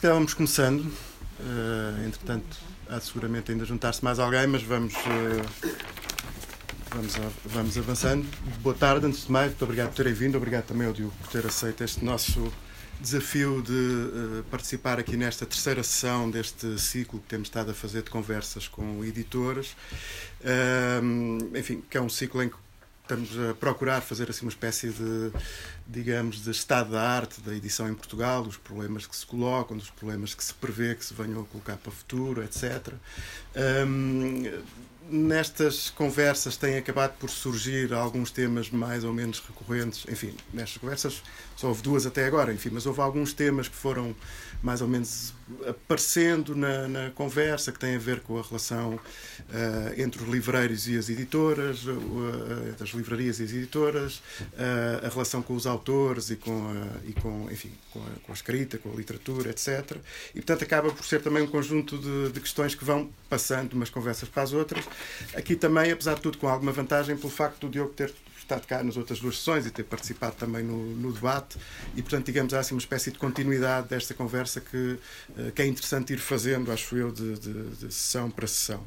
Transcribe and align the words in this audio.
Se 0.00 0.02
calhar 0.04 0.16
vamos 0.16 0.32
começando. 0.32 0.80
Uh, 0.80 2.06
entretanto, 2.06 2.56
há 2.88 2.98
seguramente 3.00 3.52
ainda 3.52 3.66
juntar-se 3.66 4.02
mais 4.02 4.18
alguém, 4.18 4.46
mas 4.46 4.62
vamos, 4.62 4.94
uh, 4.94 5.76
vamos, 6.88 7.18
vamos 7.44 7.76
avançando. 7.76 8.26
Boa 8.62 8.74
tarde, 8.74 9.04
antes 9.04 9.26
de 9.26 9.30
mais, 9.30 9.48
muito 9.48 9.62
obrigado 9.62 9.88
por 9.88 9.96
terem 9.96 10.14
vindo, 10.14 10.38
obrigado 10.38 10.64
também 10.64 10.86
ao 10.86 10.94
Diogo 10.94 11.12
por 11.20 11.28
ter 11.28 11.46
aceito 11.46 11.84
este 11.84 12.02
nosso 12.02 12.50
desafio 12.98 13.60
de 13.60 13.72
uh, 13.72 14.44
participar 14.50 14.98
aqui 14.98 15.18
nesta 15.18 15.44
terceira 15.44 15.82
sessão 15.82 16.30
deste 16.30 16.78
ciclo 16.78 17.20
que 17.20 17.26
temos 17.26 17.48
estado 17.48 17.70
a 17.72 17.74
fazer 17.74 18.02
de 18.02 18.08
conversas 18.08 18.66
com 18.66 19.04
editoras. 19.04 19.76
enfim, 21.54 21.84
que 21.90 21.98
é 21.98 22.00
um 22.00 22.08
ciclo 22.08 22.42
em 22.42 22.48
que 22.48 22.56
estamos 23.10 23.50
a 23.50 23.54
procurar 23.54 24.00
fazer 24.00 24.30
assim 24.30 24.44
uma 24.44 24.50
espécie 24.50 24.90
de, 24.90 25.32
digamos, 25.86 26.44
de 26.44 26.50
estado 26.50 26.92
da 26.92 27.02
arte 27.02 27.40
da 27.40 27.54
edição 27.54 27.88
em 27.88 27.94
Portugal, 27.94 28.42
os 28.42 28.56
problemas 28.56 29.06
que 29.06 29.16
se 29.16 29.26
colocam, 29.26 29.76
os 29.76 29.90
problemas 29.90 30.32
que 30.32 30.44
se 30.44 30.54
prevê 30.54 30.94
que 30.94 31.04
se 31.04 31.12
venham 31.12 31.40
a 31.40 31.44
colocar 31.44 31.76
para 31.76 31.88
o 31.88 31.92
futuro, 31.92 32.44
etc. 32.44 32.94
Um, 33.86 34.44
nestas 35.10 35.90
conversas 35.90 36.56
têm 36.56 36.76
acabado 36.76 37.18
por 37.18 37.28
surgir 37.28 37.92
alguns 37.92 38.30
temas 38.30 38.70
mais 38.70 39.02
ou 39.02 39.12
menos 39.12 39.40
recorrentes. 39.40 40.04
Enfim, 40.08 40.36
nestas 40.52 40.78
conversas 40.78 41.22
só 41.56 41.66
houve 41.68 41.82
duas 41.82 42.06
até 42.06 42.24
agora, 42.26 42.52
enfim, 42.52 42.70
mas 42.72 42.86
houve 42.86 43.00
alguns 43.00 43.32
temas 43.32 43.66
que 43.66 43.74
foram 43.76 44.14
mais 44.62 44.82
ou 44.82 44.88
menos 44.88 45.32
aparecendo 45.66 46.54
na, 46.54 46.86
na 46.86 47.10
conversa, 47.10 47.72
que 47.72 47.78
têm 47.78 47.96
a 47.96 47.98
ver 47.98 48.20
com 48.20 48.38
a 48.38 48.42
relação 48.42 48.94
uh, 48.94 50.00
entre 50.00 50.22
os 50.22 50.28
livreiros 50.28 50.86
e 50.86 50.96
as 50.96 51.08
editoras, 51.08 51.84
uh, 51.86 52.74
das 52.78 52.90
livrarias 52.90 53.40
e 53.40 53.44
as 53.44 53.52
editoras, 53.52 54.16
uh, 54.40 55.06
a 55.06 55.08
relação 55.08 55.42
com 55.42 55.54
os 55.54 55.66
autores 55.66 56.30
e 56.30 56.36
com 56.36 56.52
a, 56.52 57.08
e 57.08 57.12
com, 57.12 57.48
enfim, 57.50 57.72
com 57.92 58.00
a, 58.00 58.10
com 58.22 58.32
a, 58.32 58.34
escrita, 58.34 58.78
com 58.78 58.92
a 58.92 58.94
literatura, 58.94 59.50
etc. 59.50 59.96
E, 60.34 60.34
portanto, 60.34 60.62
acaba 60.62 60.90
por 60.92 61.04
ser 61.04 61.20
também 61.20 61.42
um 61.42 61.48
conjunto 61.48 61.98
de, 61.98 62.32
de 62.32 62.40
questões 62.40 62.74
que 62.74 62.84
vão 62.84 63.10
passando 63.28 63.70
de 63.70 63.74
umas 63.74 63.90
conversas 63.90 64.28
para 64.28 64.42
as 64.42 64.52
outras. 64.52 64.84
Aqui 65.34 65.56
também, 65.56 65.90
apesar 65.90 66.14
de 66.14 66.20
tudo, 66.20 66.38
com 66.38 66.48
alguma 66.48 66.72
vantagem 66.72 67.16
pelo 67.16 67.30
facto 67.30 67.66
do 67.66 67.68
Diogo 67.68 67.92
ter 67.92 68.12
estado 68.50 68.66
cá 68.66 68.82
nas 68.82 68.96
outras 68.96 69.20
duas 69.20 69.38
sessões 69.38 69.66
e 69.66 69.70
ter 69.70 69.84
participado 69.84 70.34
também 70.36 70.64
no, 70.64 70.96
no 70.96 71.12
debate 71.12 71.56
e, 71.94 72.02
portanto, 72.02 72.26
digamos, 72.26 72.52
há 72.52 72.60
assim 72.60 72.74
uma 72.74 72.80
espécie 72.80 73.12
de 73.12 73.18
continuidade 73.18 73.88
desta 73.88 74.12
conversa 74.12 74.60
que, 74.60 74.98
eh, 75.38 75.52
que 75.54 75.62
é 75.62 75.66
interessante 75.66 76.12
ir 76.12 76.18
fazendo, 76.18 76.72
acho 76.72 76.96
eu, 76.96 77.12
de, 77.12 77.38
de, 77.38 77.62
de 77.76 77.94
sessão 77.94 78.30
para 78.30 78.46
sessão. 78.46 78.84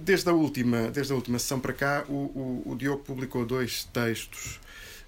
desde, 0.00 0.28
a 0.28 0.32
última, 0.32 0.90
desde 0.90 1.12
a 1.12 1.16
última 1.16 1.38
sessão 1.38 1.60
para 1.60 1.72
cá, 1.72 2.04
o, 2.08 2.12
o, 2.66 2.72
o 2.72 2.76
Diogo 2.76 3.02
publicou 3.04 3.44
dois 3.44 3.84
textos 3.84 4.58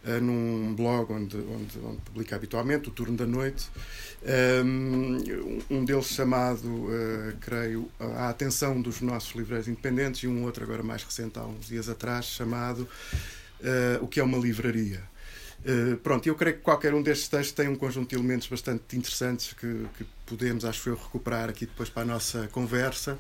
uh, 0.06 0.20
num 0.20 0.74
blog 0.74 1.12
onde, 1.12 1.36
onde, 1.36 1.78
onde, 1.78 2.00
publica 2.02 2.36
habitualmente, 2.36 2.88
o 2.88 2.92
Turno 2.92 3.16
da 3.16 3.26
Noite. 3.26 3.68
Um, 4.64 5.18
um 5.70 5.84
deles 5.84 6.06
chamado, 6.06 6.66
uh, 6.66 7.36
creio, 7.40 7.90
A 7.98 8.28
Atenção 8.28 8.80
dos 8.80 9.00
Nossos 9.00 9.34
Livreiros 9.34 9.68
Independentes 9.68 10.22
e 10.22 10.26
um 10.26 10.44
outro 10.44 10.64
agora 10.64 10.82
mais 10.82 11.02
recente, 11.02 11.38
há 11.38 11.44
uns 11.44 11.66
dias 11.66 11.88
atrás, 11.88 12.26
chamado 12.26 12.88
uh, 13.60 14.02
O 14.02 14.08
que 14.08 14.20
é 14.20 14.22
uma 14.22 14.38
livraria. 14.38 15.13
Uh, 15.64 15.96
pronto, 15.98 16.26
eu 16.26 16.34
creio 16.34 16.56
que 16.56 16.62
qualquer 16.62 16.92
um 16.92 17.02
destes 17.02 17.26
textos 17.26 17.52
tem 17.52 17.68
um 17.68 17.74
conjunto 17.74 18.10
de 18.10 18.16
elementos 18.16 18.46
bastante 18.46 18.96
interessantes 18.96 19.54
que, 19.54 19.86
que 19.96 20.04
podemos, 20.26 20.62
acho 20.62 20.90
eu, 20.90 20.94
recuperar 20.94 21.48
aqui 21.48 21.64
depois 21.64 21.88
para 21.88 22.02
a 22.02 22.04
nossa 22.04 22.48
conversa. 22.48 23.18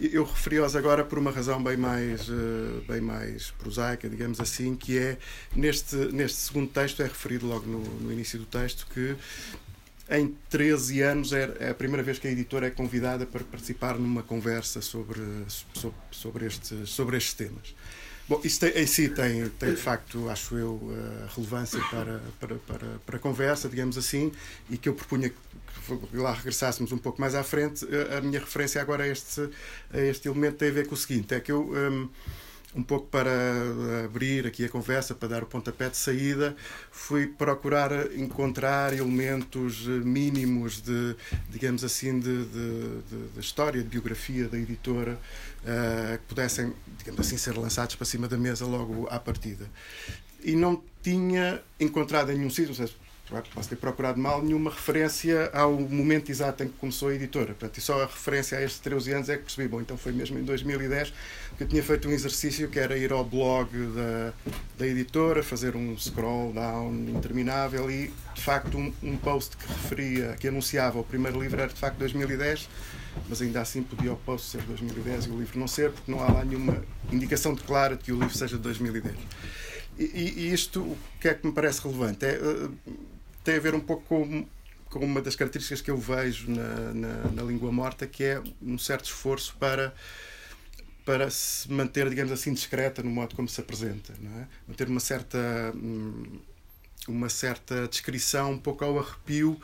Eu 0.00 0.24
referi-os 0.24 0.74
agora 0.74 1.04
por 1.04 1.20
uma 1.20 1.30
razão 1.30 1.62
bem 1.62 1.76
mais, 1.76 2.28
uh, 2.28 2.82
bem 2.88 3.00
mais 3.00 3.52
prosaica, 3.52 4.08
digamos 4.08 4.40
assim, 4.40 4.74
que 4.74 4.98
é 4.98 5.18
neste, 5.54 5.94
neste 5.94 6.38
segundo 6.38 6.68
texto, 6.68 7.00
é 7.00 7.06
referido 7.06 7.46
logo 7.46 7.64
no, 7.66 7.78
no 8.00 8.12
início 8.12 8.40
do 8.40 8.46
texto, 8.46 8.88
que 8.92 9.16
em 10.10 10.36
13 10.50 11.00
anos 11.00 11.32
é, 11.32 11.56
é 11.60 11.70
a 11.70 11.74
primeira 11.74 12.02
vez 12.02 12.18
que 12.18 12.26
a 12.26 12.30
editora 12.30 12.66
é 12.66 12.70
convidada 12.70 13.24
para 13.24 13.44
participar 13.44 13.94
numa 13.98 14.22
conversa 14.22 14.80
sobre, 14.82 15.20
sobre, 15.48 15.96
sobre, 16.10 16.86
sobre 16.86 17.16
estes 17.16 17.34
temas. 17.34 17.74
Bom, 18.26 18.40
isso 18.42 18.64
em 18.64 18.86
si 18.86 19.08
tem, 19.08 19.48
tem 19.50 19.74
de 19.74 19.80
facto, 19.80 20.30
acho 20.30 20.56
eu, 20.56 20.72
uh, 20.72 21.28
relevância 21.34 21.78
para, 21.90 22.22
para, 22.40 22.54
para, 22.56 22.86
para 23.04 23.16
a 23.16 23.18
conversa, 23.18 23.68
digamos 23.68 23.98
assim, 23.98 24.32
e 24.70 24.78
que 24.78 24.88
eu 24.88 24.94
propunha 24.94 25.28
que 25.28 26.16
lá 26.16 26.32
regressássemos 26.32 26.92
um 26.92 26.98
pouco 26.98 27.20
mais 27.20 27.34
à 27.34 27.42
frente. 27.42 27.86
A 28.16 28.20
minha 28.22 28.40
referência 28.40 28.80
agora 28.80 29.04
a 29.04 29.08
este, 29.08 29.48
a 29.92 30.00
este 30.00 30.28
elemento 30.28 30.56
tem 30.56 30.70
a 30.70 30.72
ver 30.72 30.86
com 30.86 30.94
o 30.94 30.98
seguinte: 30.98 31.34
é 31.34 31.40
que 31.40 31.52
eu. 31.52 31.70
Um, 31.70 32.08
um 32.74 32.82
pouco 32.82 33.06
para 33.06 33.30
abrir 34.04 34.46
aqui 34.46 34.64
a 34.64 34.68
conversa, 34.68 35.14
para 35.14 35.28
dar 35.28 35.42
o 35.44 35.46
pontapé 35.46 35.88
de 35.88 35.96
saída, 35.96 36.56
fui 36.90 37.26
procurar 37.26 38.12
encontrar 38.16 38.92
elementos 38.92 39.86
mínimos 39.86 40.80
de, 40.80 41.14
digamos 41.48 41.84
assim, 41.84 42.18
de, 42.18 42.44
de, 42.46 43.00
de, 43.08 43.28
de 43.34 43.40
história, 43.40 43.80
de 43.80 43.88
biografia 43.88 44.48
da 44.48 44.58
editora, 44.58 45.18
uh, 45.64 46.18
que 46.18 46.24
pudessem, 46.28 46.72
digamos 46.98 47.20
assim, 47.20 47.36
ser 47.36 47.56
lançados 47.56 47.96
para 47.96 48.06
cima 48.06 48.28
da 48.28 48.36
mesa 48.36 48.64
logo 48.64 49.08
à 49.10 49.18
partida. 49.18 49.68
E 50.42 50.54
não 50.54 50.82
tinha 51.02 51.62
encontrado 51.80 52.30
em 52.30 52.36
nenhum 52.36 52.50
sítio, 52.50 52.74
posso 53.54 53.68
ter 53.68 53.76
procurado 53.76 54.20
mal, 54.20 54.42
nenhuma 54.42 54.70
referência 54.70 55.50
ao 55.52 55.72
momento 55.72 56.30
exato 56.30 56.62
em 56.62 56.68
que 56.68 56.74
começou 56.74 57.08
a 57.08 57.14
editora. 57.14 57.46
Portanto, 57.46 57.78
e 57.78 57.80
só 57.80 58.02
a 58.02 58.06
referência 58.06 58.58
a 58.58 58.62
estes 58.62 58.80
13 58.80 59.12
anos 59.12 59.28
é 59.28 59.36
que 59.36 59.44
percebi. 59.44 59.66
Bom, 59.66 59.80
então 59.80 59.96
foi 59.96 60.12
mesmo 60.12 60.38
em 60.38 60.44
2010 60.44 61.12
que 61.56 61.62
eu 61.62 61.68
tinha 61.68 61.82
feito 61.82 62.08
um 62.08 62.12
exercício 62.12 62.68
que 62.68 62.78
era 62.78 62.96
ir 62.96 63.12
ao 63.12 63.24
blog 63.24 63.70
da, 63.72 64.32
da 64.78 64.86
editora, 64.86 65.42
fazer 65.42 65.74
um 65.74 65.96
scroll 65.96 66.52
down 66.52 66.92
interminável 67.08 67.90
e, 67.90 68.12
de 68.34 68.40
facto, 68.40 68.76
um, 68.76 68.92
um 69.02 69.16
post 69.16 69.56
que 69.56 69.66
referia, 69.66 70.36
que 70.38 70.48
anunciava 70.48 70.98
o 70.98 71.04
primeiro 71.04 71.40
livro 71.40 71.60
era 71.60 71.72
de 71.72 71.78
facto 71.78 71.98
2010, 71.98 72.68
mas 73.28 73.40
ainda 73.42 73.60
assim 73.60 73.82
podia 73.82 74.12
o 74.12 74.16
post 74.16 74.48
ser 74.48 74.62
2010 74.62 75.26
e 75.26 75.30
o 75.30 75.38
livro 75.38 75.58
não 75.58 75.68
ser, 75.68 75.90
porque 75.90 76.10
não 76.10 76.20
há 76.20 76.30
lá 76.30 76.44
nenhuma 76.44 76.82
indicação 77.12 77.54
clara 77.54 77.96
de 77.96 78.04
que 78.04 78.12
o 78.12 78.18
livro 78.18 78.36
seja 78.36 78.56
de 78.56 78.62
2010. 78.62 79.14
E, 79.98 80.02
e 80.04 80.52
isto, 80.52 80.80
o 80.80 80.98
que 81.20 81.28
é 81.28 81.34
que 81.34 81.46
me 81.46 81.52
parece 81.52 81.80
relevante? 81.82 82.26
É, 82.26 82.38
uh, 82.38 82.74
tem 83.44 83.56
a 83.56 83.60
ver 83.60 83.74
um 83.74 83.80
pouco 83.80 84.02
com, 84.04 84.46
com 84.90 84.98
uma 85.00 85.20
das 85.20 85.36
características 85.36 85.80
que 85.80 85.90
eu 85.90 85.96
vejo 85.96 86.50
na, 86.50 86.92
na, 86.92 87.30
na 87.30 87.42
língua 87.42 87.70
morta, 87.70 88.06
que 88.06 88.24
é 88.24 88.42
um 88.60 88.78
certo 88.78 89.06
esforço 89.06 89.56
para 89.58 89.94
para 91.04 91.28
se 91.28 91.70
manter, 91.70 92.08
digamos 92.08 92.32
assim, 92.32 92.54
discreta 92.54 93.02
no 93.02 93.10
modo 93.10 93.36
como 93.36 93.46
se 93.46 93.60
apresenta, 93.60 94.14
não 94.18 94.40
é? 94.40 94.48
manter 94.66 94.88
uma 94.88 95.00
certa 95.00 95.38
hum, 95.74 96.40
uma 97.06 97.28
certa 97.28 97.86
descrição 97.86 98.52
um 98.52 98.58
pouco 98.58 98.84
ao 98.84 98.98
arrepio 98.98 99.60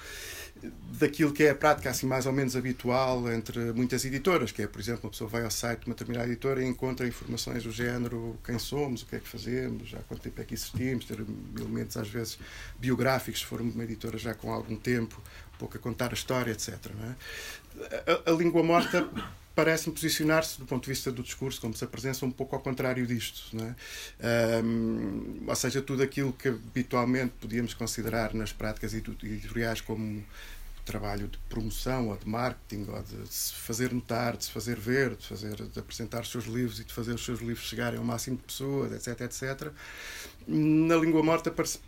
daquilo 0.98 1.32
que 1.32 1.44
é 1.44 1.50
a 1.50 1.54
prática 1.54 1.90
assim 1.90 2.06
mais 2.06 2.26
ou 2.26 2.32
menos 2.32 2.56
habitual 2.56 3.30
entre 3.32 3.72
muitas 3.72 4.04
editoras, 4.04 4.52
que 4.52 4.62
é, 4.62 4.66
por 4.66 4.80
exemplo, 4.80 5.04
uma 5.04 5.10
pessoa 5.10 5.28
vai 5.28 5.44
ao 5.44 5.50
site 5.50 5.80
de 5.80 5.86
uma 5.86 5.94
determinada 5.94 6.28
editora 6.28 6.62
e 6.62 6.66
encontra 6.66 7.06
informações 7.06 7.62
do 7.62 7.70
género 7.70 8.38
quem 8.44 8.58
somos, 8.58 9.02
o 9.02 9.06
que 9.06 9.16
é 9.16 9.18
que 9.18 9.28
fazemos, 9.28 9.94
há 9.94 10.02
quanto 10.02 10.22
tempo 10.22 10.40
é 10.40 10.44
que 10.44 10.54
existimos, 10.54 11.04
ter 11.04 11.24
elementos 11.58 11.96
às 11.96 12.08
vezes 12.08 12.38
biográficos, 12.78 13.40
se 13.40 13.46
for 13.46 13.60
uma 13.60 13.84
editora 13.84 14.18
já 14.18 14.34
com 14.34 14.52
algum 14.52 14.76
tempo, 14.76 15.20
pouco 15.58 15.76
a 15.76 15.80
contar 15.80 16.10
a 16.10 16.14
história, 16.14 16.50
etc. 16.52 16.74
É? 16.76 18.26
A, 18.26 18.32
a, 18.32 18.34
língua 18.34 18.62
morta 18.62 19.08
parece-me 19.60 19.94
posicionar-se 19.94 20.58
do 20.58 20.64
ponto 20.64 20.84
de 20.84 20.88
vista 20.88 21.12
do 21.12 21.22
discurso, 21.22 21.60
como 21.60 21.76
se 21.76 21.84
apresenta, 21.84 22.24
um 22.24 22.30
pouco 22.30 22.56
ao 22.56 22.62
contrário 22.62 23.06
disto. 23.06 23.54
É? 24.18 24.62
Um, 24.64 25.44
ou 25.46 25.54
seja, 25.54 25.82
tudo 25.82 26.02
aquilo 26.02 26.32
que 26.32 26.48
habitualmente 26.48 27.34
podíamos 27.38 27.74
considerar 27.74 28.32
nas 28.32 28.54
práticas 28.54 28.94
editoriais 28.94 29.82
como 29.82 30.24
trabalho 30.86 31.28
de 31.28 31.36
promoção 31.50 32.08
ou 32.08 32.16
de 32.16 32.26
marketing 32.26 32.86
ou 32.88 33.02
de 33.02 33.30
se 33.30 33.52
fazer 33.52 33.92
notar, 33.92 34.34
de 34.38 34.46
se 34.46 34.50
fazer 34.50 34.80
ver, 34.80 35.14
de, 35.14 35.26
fazer, 35.26 35.54
de 35.56 35.78
apresentar 35.78 36.22
os 36.22 36.30
seus 36.30 36.46
livros 36.46 36.80
e 36.80 36.84
de 36.84 36.94
fazer 36.94 37.12
os 37.12 37.22
seus 37.22 37.40
livros 37.40 37.66
chegarem 37.66 37.98
ao 37.98 38.04
máximo 38.04 38.38
de 38.38 38.44
pessoas, 38.44 38.92
etc, 38.92 39.20
etc. 39.20 39.70
Na 40.48 40.96
língua 40.96 41.22
morta 41.22 41.50
parece, 41.50 41.80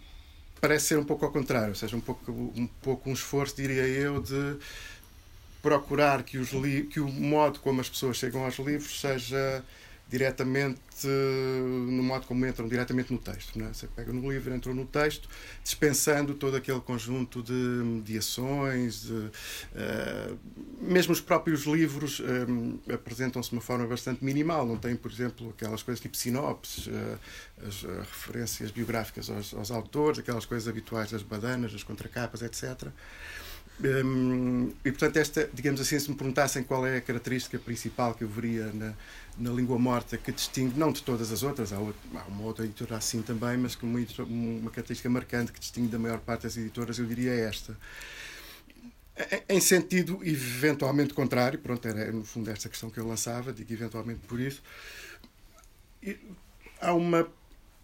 parece 0.60 0.88
ser 0.88 0.98
um 0.98 1.04
pouco 1.04 1.24
ao 1.24 1.32
contrário, 1.32 1.70
ou 1.70 1.74
seja, 1.74 1.96
um 1.96 2.02
pouco 2.02 2.30
um, 2.30 2.66
pouco 2.82 3.08
um 3.08 3.14
esforço, 3.14 3.56
diria 3.56 3.88
eu, 3.88 4.20
de 4.20 4.58
procurar 5.62 6.24
que, 6.24 6.36
os 6.36 6.50
que 6.90 7.00
o 7.00 7.08
modo 7.08 7.60
como 7.60 7.80
as 7.80 7.88
pessoas 7.88 8.16
chegam 8.16 8.44
aos 8.44 8.58
livros 8.58 9.00
seja 9.00 9.64
diretamente 10.08 10.80
no 11.08 12.02
modo 12.02 12.26
como 12.26 12.46
entram 12.46 12.68
diretamente 12.68 13.12
no 13.12 13.18
texto. 13.18 13.58
Não 13.58 13.66
é? 13.66 13.72
Você 13.72 13.86
pega 13.86 14.12
no 14.12 14.30
livro, 14.30 14.54
entrou 14.54 14.74
no 14.74 14.84
texto, 14.84 15.28
dispensando 15.62 16.34
todo 16.34 16.56
aquele 16.56 16.80
conjunto 16.80 17.42
de 17.42 17.52
mediações, 17.52 19.02
de, 19.02 19.12
uh, 19.12 20.38
mesmo 20.80 21.12
os 21.12 21.20
próprios 21.20 21.62
livros 21.62 22.20
um, 22.20 22.78
eh, 22.88 22.94
apresentam-se 22.94 23.50
de 23.50 23.56
uma 23.56 23.62
forma 23.62 23.86
bastante 23.86 24.24
minimal, 24.24 24.66
não 24.66 24.76
tem, 24.76 24.94
por 24.96 25.10
exemplo, 25.10 25.50
aquelas 25.50 25.82
coisas 25.82 26.00
tipo 26.00 26.16
sinopses, 26.16 26.86
uh, 26.86 27.18
as 27.66 27.82
uh, 27.82 27.98
referências 28.00 28.70
biográficas 28.70 29.30
aos, 29.30 29.54
aos, 29.54 29.70
autores, 29.70 30.18
aquelas 30.18 30.44
coisas 30.44 30.68
habituais 30.68 31.10
das 31.10 31.22
badanas, 31.22 31.72
das 31.72 31.82
contracapas, 31.82 32.42
etc. 32.42 32.88
Um, 33.84 34.72
e 34.84 34.92
portanto, 34.92 35.16
esta, 35.16 35.50
digamos 35.52 35.80
assim, 35.80 35.98
se 35.98 36.08
me 36.08 36.16
perguntassem 36.16 36.62
qual 36.62 36.86
é 36.86 36.98
a 36.98 37.00
característica 37.00 37.58
principal 37.58 38.14
que 38.14 38.22
eu 38.22 38.28
veria 38.28 38.66
na, 38.72 38.94
na 39.36 39.50
língua 39.50 39.76
morta 39.76 40.16
que 40.16 40.30
distingue, 40.30 40.78
não 40.78 40.92
de 40.92 41.02
todas 41.02 41.32
as 41.32 41.42
outras, 41.42 41.72
há, 41.72 41.78
outra, 41.78 42.00
há 42.14 42.28
uma 42.28 42.44
outra 42.44 42.64
editora 42.64 42.96
assim 42.96 43.22
também, 43.22 43.56
mas 43.56 43.74
que 43.74 43.84
muito, 43.84 44.22
uma 44.22 44.70
característica 44.70 45.10
marcante 45.10 45.52
que 45.52 45.58
distingue 45.58 45.88
da 45.88 45.98
maior 45.98 46.20
parte 46.20 46.42
das 46.42 46.56
editoras, 46.56 46.98
eu 46.98 47.06
diria 47.06 47.32
esta. 47.32 47.76
Em 49.48 49.60
sentido 49.60 50.20
eventualmente 50.22 51.12
contrário, 51.12 51.58
pronto, 51.58 51.86
era 51.86 52.12
no 52.12 52.24
fundo 52.24 52.50
esta 52.50 52.68
questão 52.68 52.88
que 52.88 52.98
eu 52.98 53.06
lançava, 53.06 53.52
digo 53.52 53.72
eventualmente 53.72 54.20
por 54.28 54.38
isso, 54.38 54.62
há 56.80 56.94
uma 56.94 57.28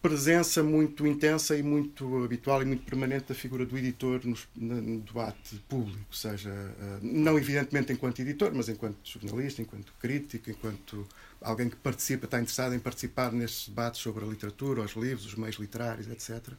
presença 0.01 0.63
muito 0.63 1.07
intensa 1.07 1.57
e 1.57 1.63
muito 1.63 2.25
habitual 2.25 2.63
e 2.63 2.65
muito 2.65 2.85
permanente 2.85 3.27
da 3.29 3.35
figura 3.35 3.67
do 3.67 3.77
editor 3.77 4.21
no, 4.25 4.37
no 4.57 5.01
debate 5.01 5.57
público, 5.69 6.15
seja, 6.15 6.51
eh, 6.51 6.99
não 7.03 7.37
evidentemente 7.37 7.93
enquanto 7.93 8.21
editor, 8.21 8.53
mas 8.55 8.69
enquanto 8.69 8.97
jornalista, 9.03 9.61
enquanto 9.61 9.93
crítico, 10.01 10.51
enquanto 10.51 11.07
alguém 11.41 11.69
que 11.69 11.77
participa, 11.77 12.27
está 12.27 12.39
interessado 12.39 12.75
em 12.75 12.79
participar 12.79 13.33
nestes 13.33 13.69
debates 13.69 14.01
sobre 14.01 14.25
a 14.25 14.29
literatura, 14.29 14.83
os 14.83 14.93
livros, 14.93 15.27
os 15.27 15.35
meios 15.35 15.57
literários, 15.57 16.09
etc. 16.09 16.53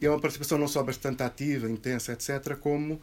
E 0.00 0.06
é 0.06 0.10
uma 0.10 0.20
participação 0.20 0.56
não 0.56 0.68
só 0.68 0.82
bastante 0.82 1.22
ativa, 1.22 1.68
intensa, 1.68 2.12
etc., 2.12 2.56
como 2.56 3.00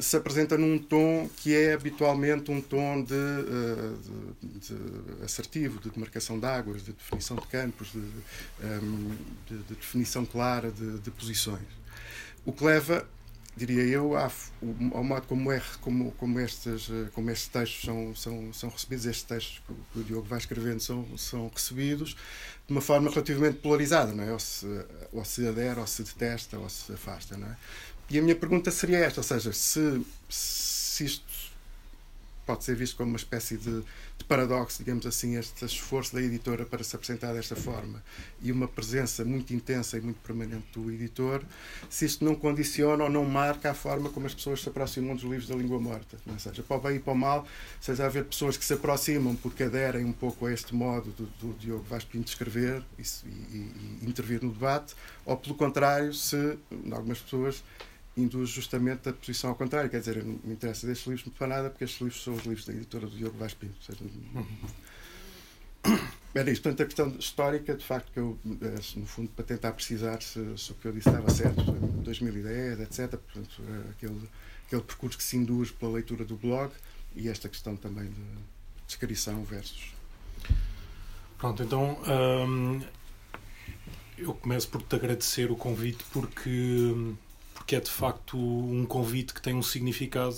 se 0.00 0.16
apresenta 0.16 0.56
num 0.56 0.78
tom 0.78 1.28
que 1.36 1.54
é 1.54 1.74
habitualmente 1.74 2.50
um 2.50 2.60
tom 2.60 3.02
de, 3.02 3.14
eh, 3.14 3.94
de, 4.40 4.74
de 4.74 5.24
assertivo, 5.24 5.80
de 5.80 5.90
demarcação 5.90 6.38
de 6.38 6.46
águas, 6.46 6.84
de 6.84 6.92
definição 6.92 7.36
de 7.36 7.46
campos, 7.46 7.92
de, 7.92 8.02
ehm, 8.62 9.16
de 9.48 9.74
definição 9.74 10.24
clara 10.24 10.70
de, 10.70 11.10
posições. 11.10 11.66
O 12.44 12.52
que 12.52 12.64
leva, 12.64 13.08
diria 13.56 13.82
eu, 13.82 14.16
ao 14.16 15.02
modo 15.02 15.26
como, 15.26 15.50
é, 15.50 15.60
como, 15.80 16.12
como, 16.12 16.38
estes, 16.38 16.88
eh, 16.90 17.08
como 17.12 17.30
estes 17.30 17.48
textos 17.48 17.84
são, 17.84 18.14
são, 18.14 18.52
são 18.52 18.68
recebidos, 18.70 19.06
estes 19.06 19.24
textos 19.24 19.62
que 19.92 19.98
o 19.98 20.04
Diogo 20.04 20.28
vai 20.28 20.38
escrevendo 20.38 20.80
são, 20.80 21.18
são 21.18 21.50
recebidos 21.52 22.16
de 22.68 22.72
uma 22.72 22.82
forma 22.82 23.10
relativamente 23.10 23.58
polarizada, 23.58 24.12
não 24.12 24.22
é? 24.22 24.30
Ou 24.30 24.38
se, 24.38 24.66
ou 25.10 25.24
se 25.24 25.48
adere, 25.48 25.80
ou 25.80 25.86
se 25.86 26.02
detesta, 26.02 26.58
ou 26.58 26.68
se 26.68 26.92
afasta, 26.92 27.36
não 27.36 27.48
é? 27.48 27.56
E 28.10 28.18
a 28.18 28.22
minha 28.22 28.36
pergunta 28.36 28.70
seria 28.70 28.98
esta, 28.98 29.20
ou 29.20 29.24
seja, 29.24 29.52
se, 29.52 30.02
se 30.28 31.04
isto 31.04 31.48
pode 32.48 32.64
ser 32.64 32.74
visto 32.74 32.96
como 32.96 33.10
uma 33.10 33.18
espécie 33.18 33.58
de, 33.58 33.82
de, 34.16 34.24
paradoxo, 34.26 34.78
digamos 34.78 35.04
assim, 35.04 35.36
este 35.36 35.66
esforço 35.66 36.14
da 36.14 36.22
editora 36.22 36.64
para 36.64 36.82
se 36.82 36.96
apresentar 36.96 37.34
desta 37.34 37.54
forma 37.54 38.02
e 38.40 38.50
uma 38.50 38.66
presença 38.66 39.22
muito 39.22 39.52
intensa 39.52 39.98
e 39.98 40.00
muito 40.00 40.16
permanente 40.22 40.64
do 40.72 40.90
editor, 40.90 41.44
se 41.90 42.06
isto 42.06 42.24
não 42.24 42.34
condiciona 42.34 43.04
ou 43.04 43.10
não 43.10 43.26
marca 43.26 43.70
a 43.70 43.74
forma 43.74 44.08
como 44.08 44.26
as 44.26 44.32
pessoas 44.32 44.62
se 44.62 44.68
aproximam 44.70 45.14
dos 45.14 45.24
livros 45.24 45.46
da 45.46 45.54
língua 45.54 45.78
morta. 45.78 46.16
É? 46.34 46.38
seja, 46.38 46.62
para 46.62 46.76
o 46.78 46.80
bem 46.80 46.96
e 46.96 46.98
para 46.98 47.12
o 47.12 47.16
mal, 47.16 47.46
seja 47.82 48.06
haver 48.06 48.24
pessoas 48.24 48.56
que 48.56 48.64
se 48.64 48.72
aproximam 48.72 49.36
porque 49.36 49.64
aderem 49.64 50.06
um 50.06 50.12
pouco 50.12 50.46
a 50.46 50.52
este 50.52 50.74
modo 50.74 51.10
do, 51.10 51.26
do 51.38 51.58
Diogo 51.58 51.84
Vaz 51.84 52.02
Pinto 52.02 52.28
escrever 52.28 52.82
e, 52.98 53.02
e, 53.02 53.98
e 54.02 54.08
intervir 54.08 54.42
no 54.42 54.50
debate, 54.50 54.94
ou 55.26 55.36
pelo 55.36 55.54
contrário, 55.54 56.14
se 56.14 56.58
algumas 56.90 57.18
pessoas 57.18 57.62
induz 58.20 58.50
justamente 58.50 59.08
a 59.08 59.12
posição 59.12 59.50
ao 59.50 59.56
contrário. 59.56 59.88
Quer 59.90 60.00
dizer, 60.00 60.24
não 60.24 60.38
me 60.44 60.52
interessa 60.52 60.86
destes 60.86 61.06
livros 61.06 61.32
para 61.34 61.46
nada, 61.46 61.70
porque 61.70 61.84
estes 61.84 62.00
livros 62.00 62.22
são 62.22 62.34
os 62.34 62.44
livros 62.44 62.64
da 62.64 62.72
editora 62.72 63.06
do 63.06 63.16
Diogo 63.16 63.38
Vaz 63.38 63.54
Pinto. 63.54 63.76
Seja, 63.82 64.04
era 66.34 66.50
isto. 66.50 66.62
Portanto, 66.62 66.82
a 66.82 66.84
questão 66.84 67.08
histórica, 67.18 67.74
de 67.74 67.84
facto, 67.84 68.12
que 68.12 68.18
eu, 68.18 68.38
eh, 68.62 68.80
no 68.96 69.06
fundo, 69.06 69.30
para 69.30 69.44
tentar 69.44 69.72
precisar 69.72 70.20
se, 70.20 70.40
se 70.56 70.72
o 70.72 70.74
que 70.74 70.86
eu 70.86 70.92
disse 70.92 71.08
estava 71.08 71.30
certo, 71.30 71.60
em 71.60 72.02
2010, 72.02 72.80
etc. 72.80 73.10
Portanto, 73.16 73.62
eh, 73.66 73.90
aquele, 73.90 74.28
aquele 74.66 74.82
percurso 74.82 75.18
que 75.18 75.24
se 75.24 75.36
induz 75.36 75.70
pela 75.70 75.92
leitura 75.92 76.24
do 76.24 76.36
blog 76.36 76.72
e 77.14 77.28
esta 77.28 77.48
questão 77.48 77.76
também 77.76 78.06
de 78.06 78.24
descrição 78.86 79.42
versus. 79.44 79.92
Pronto, 81.38 81.62
então 81.62 81.98
hum, 82.46 82.80
eu 84.16 84.34
começo 84.34 84.68
por 84.68 84.82
te 84.82 84.96
agradecer 84.96 85.50
o 85.50 85.56
convite 85.56 86.04
porque 86.12 87.16
hum, 87.68 87.70
que 87.70 87.76
é 87.76 87.80
de 87.80 87.90
facto 87.90 88.36
um 88.38 88.86
convite 88.86 89.34
que 89.34 89.42
tem 89.42 89.54
um 89.54 89.62
significado 89.62 90.36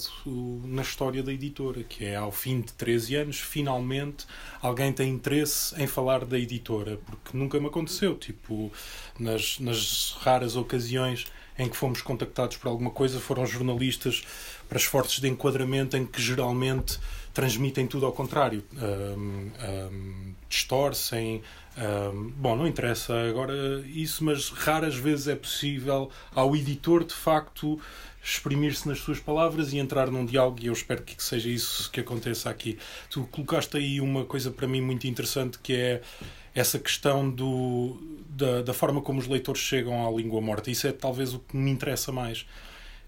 na 0.65 0.83
história 0.83 1.23
da 1.23 1.33
editora, 1.33 1.85
que 1.85 2.05
é 2.05 2.17
ao 2.17 2.33
fim 2.33 2.61
de 2.61 2.73
13 2.73 3.15
anos, 3.15 3.41
finalmente 3.41 4.27
alguém 4.61 4.93
tem 4.93 5.11
interesse 5.11 5.81
em 5.81 5.87
falar 5.87 6.25
da 6.25 6.39
editora, 6.39 6.99
porque 7.07 7.37
nunca 7.37 7.61
me 7.61 7.67
aconteceu, 7.67 8.17
tipo, 8.17 8.73
nas, 9.19 9.59
nas 9.61 10.17
raras 10.21 10.57
ocasiões 10.57 11.27
em 11.59 11.69
que 11.69 11.77
fomos 11.77 12.01
contactados 12.03 12.57
por 12.57 12.69
alguma 12.69 12.91
coisa, 12.91 13.21
foram 13.21 13.47
jornalistas 13.47 14.25
para 14.69 14.79
esforços 14.79 15.21
de 15.21 15.29
enquadramento 15.29 15.97
em 15.97 16.07
que 16.07 16.21
geralmente 16.21 16.99
transmitem 17.33 17.87
tudo 17.87 18.07
ao 18.07 18.13
contrário, 18.13 18.65
um, 18.73 19.51
um, 19.93 20.35
distorcem, 20.49 21.43
bom, 22.37 22.57
não 22.57 22.67
interessa 22.67 23.15
agora 23.29 23.55
isso, 23.87 24.25
mas 24.25 24.49
raras 24.49 24.97
vezes 24.97 25.29
é 25.29 25.37
possível 25.37 26.11
ao 26.35 26.55
editor 26.57 27.05
de 27.05 27.15
facto 27.15 27.81
exprimir-se 28.23 28.87
nas 28.87 28.99
suas 28.99 29.19
palavras 29.19 29.73
e 29.73 29.79
entrar 29.79 30.11
num 30.11 30.27
diálogo, 30.27 30.59
e 30.61 30.67
eu 30.67 30.73
espero 30.73 31.03
que 31.03 31.23
seja 31.23 31.49
isso 31.49 31.91
que 31.91 32.01
aconteça 32.01 32.51
aqui. 32.51 32.79
Tu 33.09 33.27
colocaste 33.31 33.77
aí 33.77 34.01
uma 34.01 34.25
coisa 34.25 34.51
para 34.51 34.69
mim 34.69 34.81
muito 34.81 35.07
interessante 35.07 35.59
que 35.59 35.75
é 35.75 36.03
essa 36.55 36.79
questão 36.79 37.31
do, 37.31 37.97
da, 38.29 38.63
da 38.63 38.75
forma 38.75 39.01
como 39.01 39.21
os 39.21 39.27
leitores 39.27 39.63
chegam 39.63 40.07
à 40.07 40.11
língua 40.11 40.41
morta. 40.41 40.71
Isso 40.71 40.87
é 40.87 40.93
talvez 40.93 41.33
o 41.33 41.39
que 41.39 41.57
me 41.57 41.71
interessa 41.71 42.13
mais, 42.13 42.47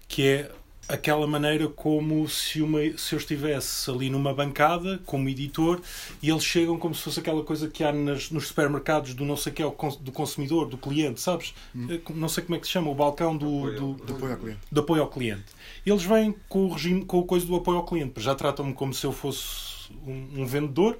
que 0.07 0.25
é 0.25 0.51
aquela 0.87 1.25
maneira 1.25 1.67
como 1.67 2.27
se, 2.27 2.61
uma, 2.61 2.79
se 2.97 3.15
eu 3.15 3.19
estivesse 3.19 3.89
ali 3.89 4.09
numa 4.09 4.33
bancada 4.33 4.99
como 5.05 5.29
editor 5.29 5.81
e 6.21 6.29
eles 6.29 6.43
chegam 6.43 6.77
como 6.77 6.93
se 6.93 7.01
fosse 7.01 7.19
aquela 7.19 7.43
coisa 7.43 7.69
que 7.69 7.83
há 7.83 7.91
nas, 7.91 8.29
nos 8.29 8.47
supermercados 8.47 9.13
do 9.13 9.23
não 9.23 9.37
sei 9.37 9.53
que 9.53 9.63
é 9.63 9.65
do 9.65 10.11
consumidor, 10.11 10.67
do 10.67 10.77
cliente, 10.77 11.21
sabes? 11.21 11.53
Hum. 11.75 11.87
Eh, 11.89 12.01
não 12.13 12.27
sei 12.27 12.43
como 12.43 12.55
é 12.55 12.59
que 12.59 12.67
se 12.67 12.73
chama, 12.73 12.89
o 12.89 12.95
balcão 12.95 13.35
do, 13.35 13.71
do, 13.71 13.93
do, 13.93 14.15
apoio, 14.15 14.33
ao 14.33 14.37
cliente. 14.37 14.59
do 14.71 14.81
apoio 14.81 15.01
ao 15.01 15.09
cliente. 15.09 15.45
Eles 15.85 16.03
vêm 16.03 16.35
com 16.49 16.65
o 16.65 16.73
regime, 16.73 17.05
com 17.05 17.19
a 17.21 17.23
coisa 17.23 17.45
do 17.45 17.55
apoio 17.55 17.77
ao 17.77 17.85
cliente, 17.85 18.21
já 18.21 18.35
tratam-me 18.35 18.73
como 18.73 18.93
se 18.93 19.05
eu 19.05 19.11
fosse 19.11 19.91
um, 20.05 20.41
um 20.41 20.45
vendedor 20.45 20.97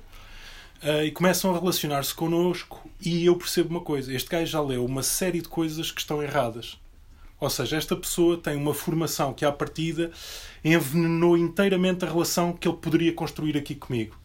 uh, 0.81 1.03
e 1.03 1.11
começam 1.11 1.53
a 1.53 1.59
relacionar-se 1.59 2.13
connosco 2.13 2.89
e 3.01 3.25
eu 3.25 3.35
percebo 3.35 3.69
uma 3.69 3.81
coisa, 3.81 4.13
este 4.13 4.29
gajo 4.29 4.45
já 4.45 4.61
leu 4.61 4.85
uma 4.85 5.03
série 5.03 5.41
de 5.41 5.49
coisas 5.49 5.91
que 5.91 5.99
estão 5.99 6.23
erradas 6.23 6.77
ou 7.43 7.49
seja, 7.49 7.75
esta 7.75 7.95
pessoa 7.95 8.37
tem 8.37 8.55
uma 8.55 8.73
formação 8.73 9.33
que, 9.33 9.43
à 9.43 9.51
partida, 9.51 10.11
envenenou 10.63 11.37
inteiramente 11.37 12.05
a 12.05 12.07
relação 12.07 12.53
que 12.53 12.67
ele 12.67 12.77
poderia 12.77 13.11
construir 13.13 13.57
aqui 13.57 13.75
comigo. 13.75 14.15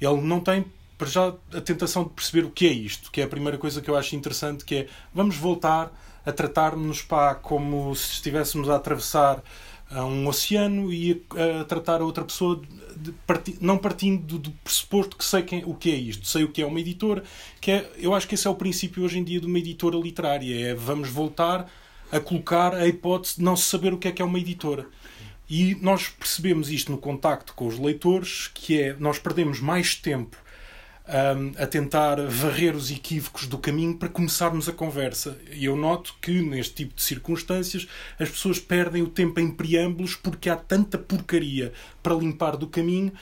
Ele 0.00 0.20
não 0.20 0.40
tem, 0.40 0.64
para 0.98 1.06
já, 1.06 1.28
a 1.52 1.60
tentação 1.60 2.02
de 2.02 2.10
perceber 2.10 2.44
o 2.46 2.50
que 2.50 2.66
é 2.66 2.72
isto, 2.72 3.12
que 3.12 3.20
é 3.20 3.24
a 3.24 3.28
primeira 3.28 3.56
coisa 3.58 3.80
que 3.80 3.88
eu 3.88 3.96
acho 3.96 4.16
interessante, 4.16 4.64
que 4.64 4.74
é 4.74 4.86
vamos 5.14 5.36
voltar 5.36 5.92
a 6.26 6.32
tratar-nos 6.32 7.06
como 7.42 7.94
se 7.94 8.14
estivéssemos 8.14 8.68
a 8.68 8.76
atravessar 8.76 9.42
uh, 9.92 10.00
um 10.00 10.26
oceano 10.26 10.92
e 10.92 11.22
a, 11.36 11.60
a 11.60 11.64
tratar 11.64 12.00
a 12.00 12.04
outra 12.04 12.24
pessoa 12.24 12.60
de, 12.96 13.12
de, 13.12 13.58
não 13.60 13.78
partindo 13.78 14.22
do, 14.22 14.38
do, 14.38 14.50
pressuposto 14.64 15.16
que 15.16 15.24
sei 15.24 15.42
quem, 15.42 15.62
o 15.64 15.74
que 15.74 15.90
é 15.92 15.94
isto, 15.94 16.26
sei 16.26 16.42
o 16.42 16.48
que 16.48 16.62
é 16.62 16.66
uma 16.66 16.80
editora, 16.80 17.22
que 17.60 17.70
é, 17.70 17.90
eu 17.98 18.14
acho 18.14 18.26
que 18.26 18.34
esse 18.34 18.46
é 18.46 18.50
o 18.50 18.54
princípio 18.54 19.04
hoje 19.04 19.18
em 19.18 19.22
dia 19.22 19.38
de 19.38 19.46
uma 19.46 19.58
editora 19.58 19.96
literária, 19.96 20.70
é 20.70 20.74
vamos 20.74 21.08
voltar 21.08 21.70
a 22.10 22.20
colocar 22.20 22.74
a 22.74 22.86
hipótese 22.86 23.36
de 23.36 23.42
não 23.42 23.56
saber 23.56 23.92
o 23.92 23.98
que 23.98 24.08
é 24.08 24.12
que 24.12 24.22
é 24.22 24.24
uma 24.24 24.38
editora. 24.38 24.86
E 25.48 25.74
nós 25.76 26.08
percebemos 26.08 26.70
isto 26.70 26.90
no 26.90 26.98
contacto 26.98 27.52
com 27.54 27.66
os 27.66 27.78
leitores, 27.78 28.50
que 28.54 28.80
é 28.80 28.96
nós 28.98 29.18
perdemos 29.18 29.60
mais 29.60 29.94
tempo 29.94 30.36
um, 31.06 31.62
a 31.62 31.66
tentar 31.66 32.20
varrer 32.26 32.74
os 32.74 32.90
equívocos 32.90 33.46
do 33.46 33.58
caminho 33.58 33.96
para 33.96 34.08
começarmos 34.08 34.68
a 34.68 34.72
conversa. 34.72 35.38
E 35.50 35.66
eu 35.66 35.76
noto 35.76 36.14
que, 36.20 36.40
neste 36.40 36.74
tipo 36.74 36.94
de 36.94 37.02
circunstâncias, 37.02 37.86
as 38.18 38.30
pessoas 38.30 38.58
perdem 38.58 39.02
o 39.02 39.08
tempo 39.08 39.38
em 39.38 39.50
preâmbulos 39.50 40.14
porque 40.14 40.48
há 40.48 40.56
tanta 40.56 40.96
porcaria 40.96 41.72
para 42.02 42.14
limpar 42.14 42.56
do 42.56 42.66
caminho 42.66 43.12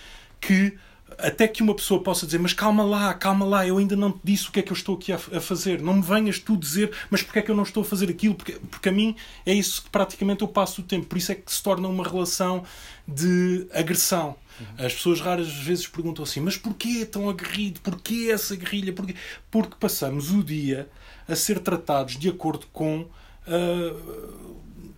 que 0.41 0.77
até 1.19 1.49
que 1.49 1.63
uma 1.63 1.75
pessoa 1.75 2.03
possa 2.03 2.27
dizer, 2.27 2.39
mas 2.39 2.53
calma 2.53 2.85
lá, 2.85 3.13
calma 3.15 3.45
lá, 3.45 3.67
eu 3.67 3.79
ainda 3.79 3.97
não 3.97 4.13
te 4.13 4.21
disse 4.23 4.49
o 4.49 4.53
que 4.53 4.61
é 4.61 4.63
que 4.63 4.73
eu 4.73 4.77
estou 4.77 4.97
aqui 4.97 5.13
a, 5.13 5.17
a 5.17 5.41
fazer. 5.41 5.81
Não 5.81 5.95
me 5.95 6.03
venhas 6.03 6.39
tu 6.39 6.57
dizer, 6.57 6.93
mas 7.11 7.23
porque 7.23 7.39
é 7.39 7.43
que 7.43 7.51
eu 7.51 7.55
não 7.55 7.63
estou 7.63 7.83
a 7.83 7.85
fazer 7.85 8.11
aquilo? 8.11 8.35
Porque, 8.35 8.53
porque 8.71 8.89
a 8.89 8.93
mim 8.93 9.17
é 9.45 9.53
isso 9.53 9.83
que 9.83 9.91
praticamente 9.91 10.43
eu 10.43 10.49
passo 10.49 10.81
o 10.81 10.85
tempo. 10.85 11.07
Por 11.07 11.19
isso 11.19 11.33
é 11.33 11.35
que 11.35 11.53
se 11.53 11.63
torna 11.63 11.89
uma 11.89 12.05
relação 12.05 12.65
de 13.07 13.67
agressão. 13.73 14.37
Uhum. 14.61 14.87
As 14.87 14.95
pessoas 14.95 15.21
raras 15.21 15.53
vezes 15.53 15.87
perguntam 15.87 16.25
assim, 16.25 16.41
mas 16.41 16.57
porquê 16.57 17.05
tão 17.05 17.29
aguerrido? 17.29 17.81
Porquê 17.81 18.31
essa 18.33 18.55
guerrilha? 18.55 18.93
Porquê? 18.93 19.15
Porque 19.51 19.77
passamos 19.79 20.31
o 20.31 20.43
dia 20.43 20.89
a 21.29 21.35
ser 21.35 21.59
tratados 21.61 22.17
de 22.17 22.29
acordo 22.29 22.67
com 22.73 23.01
uh, 23.47 24.53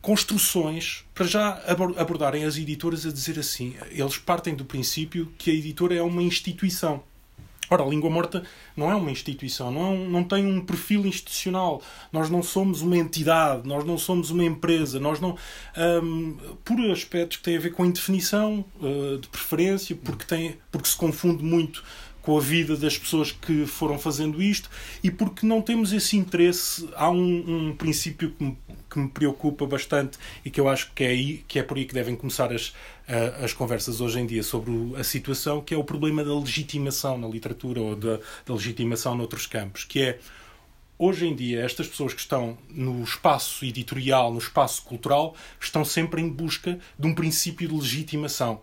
construções 0.04 1.02
para 1.14 1.26
já 1.26 1.62
abordarem 1.96 2.44
as 2.44 2.58
editoras 2.58 3.06
a 3.06 3.10
dizer 3.10 3.38
assim. 3.38 3.74
Eles 3.90 4.18
partem 4.18 4.54
do 4.54 4.62
princípio 4.62 5.32
que 5.38 5.50
a 5.50 5.54
editora 5.54 5.94
é 5.94 6.02
uma 6.02 6.22
instituição. 6.22 7.02
Ora, 7.70 7.82
a 7.82 7.86
língua 7.86 8.10
morta 8.10 8.42
não 8.76 8.90
é 8.90 8.94
uma 8.94 9.10
instituição, 9.10 9.70
não, 9.70 9.94
é 9.94 9.96
não 9.96 10.22
tem 10.22 10.46
um 10.46 10.60
perfil 10.60 11.06
institucional. 11.06 11.80
Nós 12.12 12.28
não 12.28 12.42
somos 12.42 12.82
uma 12.82 12.98
entidade, 12.98 13.66
nós 13.66 13.82
não 13.82 13.96
somos 13.96 14.28
uma 14.28 14.44
empresa, 14.44 15.00
nós 15.00 15.18
não. 15.20 15.38
Um, 16.02 16.36
por 16.62 16.78
aspectos 16.90 17.38
que 17.38 17.42
têm 17.42 17.56
a 17.56 17.60
ver 17.60 17.72
com 17.72 17.82
a 17.82 17.86
indefinição 17.86 18.62
uh, 18.82 19.16
de 19.18 19.26
preferência, 19.28 19.96
porque, 19.96 20.26
tem, 20.26 20.58
porque 20.70 20.86
se 20.86 20.96
confunde 20.96 21.42
muito 21.42 21.82
com 22.24 22.38
a 22.38 22.40
vida 22.40 22.74
das 22.74 22.96
pessoas 22.96 23.30
que 23.30 23.66
foram 23.66 23.98
fazendo 23.98 24.42
isto 24.42 24.70
e 25.02 25.10
porque 25.10 25.46
não 25.46 25.60
temos 25.60 25.92
esse 25.92 26.16
interesse. 26.16 26.88
Há 26.96 27.10
um, 27.10 27.68
um 27.68 27.76
princípio 27.76 28.30
que 28.30 28.42
me, 28.42 28.58
que 28.88 28.98
me, 28.98 29.08
preocupa 29.08 29.66
bastante 29.66 30.18
e 30.42 30.50
que 30.50 30.58
eu 30.58 30.66
acho 30.66 30.90
que 30.94 31.04
é, 31.04 31.08
aí, 31.08 31.44
que 31.46 31.58
é 31.58 31.62
por 31.62 31.76
aí 31.76 31.84
que 31.84 31.92
devem 31.92 32.16
começar 32.16 32.50
as, 32.50 32.72
as 33.42 33.52
conversas 33.52 34.00
hoje 34.00 34.18
em 34.18 34.26
dia 34.26 34.42
sobre 34.42 34.72
a 34.96 35.04
situação, 35.04 35.60
que 35.60 35.74
é 35.74 35.76
o 35.76 35.84
problema 35.84 36.24
da 36.24 36.34
legitimação 36.34 37.18
na 37.18 37.28
literatura 37.28 37.82
ou 37.82 37.94
da, 37.94 38.18
da 38.46 38.54
legitimação 38.54 39.14
noutros 39.14 39.46
campos, 39.46 39.84
que 39.84 40.00
é 40.00 40.18
hoje 40.98 41.26
em 41.26 41.34
dia, 41.34 41.62
estas 41.62 41.86
pessoas 41.86 42.14
que 42.14 42.20
estão 42.20 42.56
no 42.70 43.04
espaço 43.04 43.66
editorial, 43.66 44.32
no 44.32 44.38
espaço 44.38 44.82
cultural, 44.82 45.36
estão 45.60 45.84
sempre 45.84 46.22
em 46.22 46.28
busca 46.30 46.78
de 46.98 47.06
um 47.06 47.14
princípio 47.14 47.68
de 47.68 47.74
legitimação 47.74 48.62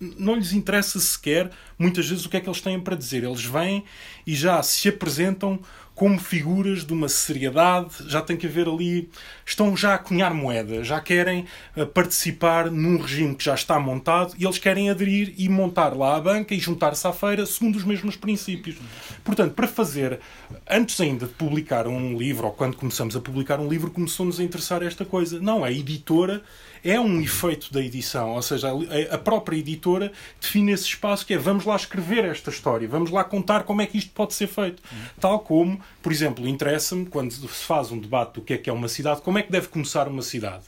não 0.00 0.34
lhes 0.34 0.52
interessa 0.52 0.98
sequer, 0.98 1.50
muitas 1.78 2.08
vezes, 2.08 2.24
o 2.24 2.30
que 2.30 2.36
é 2.38 2.40
que 2.40 2.48
eles 2.48 2.60
têm 2.60 2.80
para 2.80 2.96
dizer. 2.96 3.22
Eles 3.22 3.44
vêm 3.44 3.84
e 4.26 4.34
já 4.34 4.62
se 4.62 4.88
apresentam 4.88 5.60
como 5.94 6.18
figuras 6.18 6.82
de 6.86 6.94
uma 6.94 7.10
seriedade, 7.10 7.90
já 8.06 8.22
tem 8.22 8.34
que 8.34 8.46
haver 8.46 8.66
ali. 8.66 9.10
Estão 9.44 9.76
já 9.76 9.94
a 9.94 9.98
cunhar 9.98 10.32
moeda, 10.32 10.82
já 10.82 10.98
querem 10.98 11.44
uh, 11.76 11.86
participar 11.86 12.70
num 12.70 12.96
regime 12.96 13.34
que 13.34 13.44
já 13.44 13.54
está 13.54 13.78
montado 13.78 14.34
e 14.38 14.46
eles 14.46 14.56
querem 14.56 14.88
aderir 14.88 15.34
e 15.36 15.46
montar 15.46 15.94
lá 15.94 16.16
a 16.16 16.20
banca 16.20 16.54
e 16.54 16.58
juntar-se 16.58 17.06
à 17.06 17.12
feira 17.12 17.44
segundo 17.44 17.76
os 17.76 17.84
mesmos 17.84 18.16
princípios. 18.16 18.76
Portanto, 19.22 19.52
para 19.52 19.68
fazer, 19.68 20.20
antes 20.66 20.98
ainda 21.02 21.26
de 21.26 21.34
publicar 21.34 21.86
um 21.86 22.16
livro, 22.16 22.46
ou 22.46 22.52
quando 22.54 22.78
começamos 22.78 23.14
a 23.14 23.20
publicar 23.20 23.60
um 23.60 23.68
livro, 23.68 23.90
começou-nos 23.90 24.40
a 24.40 24.42
interessar 24.42 24.82
esta 24.82 25.04
coisa. 25.04 25.38
Não, 25.38 25.62
a 25.62 25.70
editora 25.70 26.42
é 26.84 26.98
um 26.98 27.20
efeito 27.20 27.72
da 27.72 27.80
edição, 27.80 28.30
ou 28.30 28.42
seja, 28.42 28.68
a 29.10 29.18
própria 29.18 29.56
editora 29.56 30.12
define 30.40 30.72
esse 30.72 30.84
espaço 30.84 31.26
que 31.26 31.34
é 31.34 31.38
vamos 31.38 31.64
lá 31.64 31.76
escrever 31.76 32.24
esta 32.24 32.50
história, 32.50 32.88
vamos 32.88 33.10
lá 33.10 33.24
contar 33.24 33.64
como 33.64 33.82
é 33.82 33.86
que 33.86 33.98
isto 33.98 34.10
pode 34.12 34.34
ser 34.34 34.46
feito. 34.46 34.82
Tal 35.18 35.40
como, 35.40 35.80
por 36.02 36.12
exemplo, 36.12 36.46
interessa-me 36.46 37.06
quando 37.06 37.32
se 37.32 37.46
faz 37.64 37.90
um 37.90 37.98
debate 37.98 38.34
do 38.34 38.40
que 38.40 38.54
é 38.54 38.58
que 38.58 38.70
é 38.70 38.72
uma 38.72 38.88
cidade, 38.88 39.20
como 39.22 39.38
é 39.38 39.42
que 39.42 39.52
deve 39.52 39.68
começar 39.68 40.08
uma 40.08 40.22
cidade. 40.22 40.64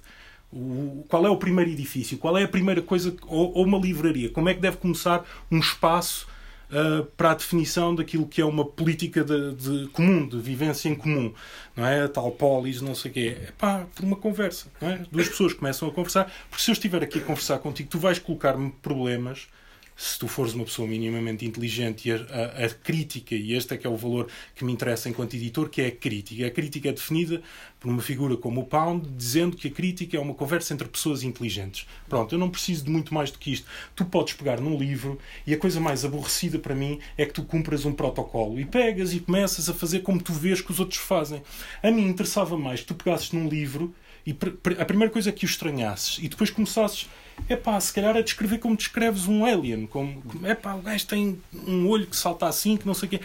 O, 0.52 1.04
qual 1.08 1.24
é 1.26 1.30
o 1.30 1.36
primeiro 1.36 1.70
edifício? 1.70 2.18
Qual 2.18 2.36
é 2.36 2.44
a 2.44 2.48
primeira 2.48 2.82
coisa, 2.82 3.16
ou, 3.26 3.54
ou 3.54 3.64
uma 3.64 3.78
livraria? 3.78 4.28
Como 4.28 4.48
é 4.48 4.54
que 4.54 4.60
deve 4.60 4.76
começar 4.76 5.24
um 5.50 5.58
espaço 5.58 6.26
uh, 6.72 7.04
para 7.16 7.32
a 7.32 7.34
definição 7.34 7.94
daquilo 7.94 8.26
que 8.26 8.40
é 8.40 8.44
uma 8.44 8.64
política 8.64 9.22
de, 9.22 9.54
de, 9.54 9.88
comum, 9.88 10.26
de 10.26 10.40
vivência 10.40 10.88
em 10.88 10.94
comum, 10.94 11.32
não 11.76 11.86
é? 11.86 12.08
Tal 12.08 12.30
polis, 12.32 12.80
não 12.80 12.94
sei 12.94 13.10
o 13.10 13.14
quê. 13.14 13.36
É 13.40 13.52
pá, 13.52 13.86
por 13.94 14.04
uma 14.04 14.16
conversa, 14.16 14.66
não 14.80 14.90
é? 14.90 15.00
Duas 15.10 15.28
pessoas 15.28 15.52
começam 15.52 15.88
a 15.88 15.92
conversar, 15.92 16.32
porque 16.48 16.62
se 16.62 16.70
eu 16.70 16.72
estiver 16.72 17.02
aqui 17.02 17.18
a 17.18 17.22
conversar 17.22 17.58
contigo, 17.58 17.88
tu 17.90 17.98
vais 17.98 18.18
colocar-me 18.18 18.70
problemas 18.82 19.48
se 19.96 20.18
tu 20.18 20.26
fores 20.26 20.54
uma 20.54 20.64
pessoa 20.64 20.88
minimamente 20.88 21.44
inteligente 21.44 22.08
e 22.08 22.12
a, 22.12 22.16
a, 22.16 22.66
a, 22.66 22.70
crítica, 22.70 23.34
e 23.34 23.54
este 23.54 23.74
é 23.74 23.76
que 23.76 23.86
é 23.86 23.90
o 23.90 23.96
valor 23.96 24.28
que 24.54 24.64
me 24.64 24.72
interessa 24.72 25.08
enquanto 25.08 25.34
editor, 25.34 25.68
que 25.68 25.82
é 25.82 25.86
a 25.86 25.90
crítica. 25.90 26.46
A 26.46 26.50
crítica 26.50 26.88
é 26.88 26.92
definida 26.92 27.42
por 27.78 27.90
uma 27.90 28.00
figura 28.00 28.36
como 28.36 28.60
o 28.60 28.64
Pound, 28.64 29.08
dizendo 29.16 29.56
que 29.56 29.68
a 29.68 29.70
crítica 29.70 30.16
é 30.16 30.20
uma 30.20 30.34
conversa 30.34 30.72
entre 30.72 30.88
pessoas 30.88 31.22
inteligentes. 31.22 31.86
Pronto, 32.08 32.34
eu 32.34 32.38
não 32.38 32.50
preciso 32.50 32.84
de 32.84 32.90
muito 32.90 33.12
mais 33.12 33.30
do 33.30 33.38
que 33.38 33.52
isto. 33.52 33.66
Tu 33.94 34.04
podes 34.04 34.34
pegar 34.34 34.60
num 34.60 34.76
livro 34.76 35.18
e 35.46 35.52
a 35.52 35.58
coisa 35.58 35.80
mais 35.80 36.04
aborrecida 36.04 36.58
para 36.58 36.74
mim 36.74 36.98
é 37.16 37.26
que 37.26 37.32
tu 37.32 37.42
cumpras 37.42 37.84
um 37.84 37.92
protocolo 37.92 38.58
e 38.58 38.64
pegas 38.64 39.12
e 39.12 39.20
começas 39.20 39.68
a 39.68 39.74
fazer 39.74 40.00
como 40.00 40.22
tu 40.22 40.32
vês 40.32 40.60
que 40.60 40.70
os 40.70 40.80
outros 40.80 41.00
fazem. 41.00 41.42
A 41.82 41.90
mim 41.90 42.06
interessava 42.06 42.56
mais 42.56 42.80
que 42.80 42.86
tu 42.86 42.94
pegasses 42.94 43.32
num 43.32 43.48
livro 43.48 43.94
e 44.24 44.36
a 44.78 44.84
primeira 44.84 45.12
coisa 45.12 45.30
é 45.30 45.32
que 45.32 45.44
o 45.44 45.46
estranhasses 45.46 46.18
e 46.22 46.28
depois 46.28 46.50
começasses 46.50 47.08
é 47.48 47.56
pá, 47.56 47.78
se 47.80 47.92
calhar 47.92 48.16
é 48.16 48.22
descrever 48.22 48.58
como 48.58 48.76
descreves 48.76 49.26
um 49.26 49.44
alien. 49.44 49.86
Como, 49.86 50.22
é 50.44 50.54
pá, 50.54 50.74
o 50.74 50.82
gajo 50.82 51.06
tem 51.06 51.40
um 51.66 51.88
olho 51.88 52.06
que 52.06 52.16
salta 52.16 52.46
assim, 52.46 52.76
que 52.76 52.86
não 52.86 52.94
sei 52.94 53.06
o 53.06 53.10
quê. 53.10 53.20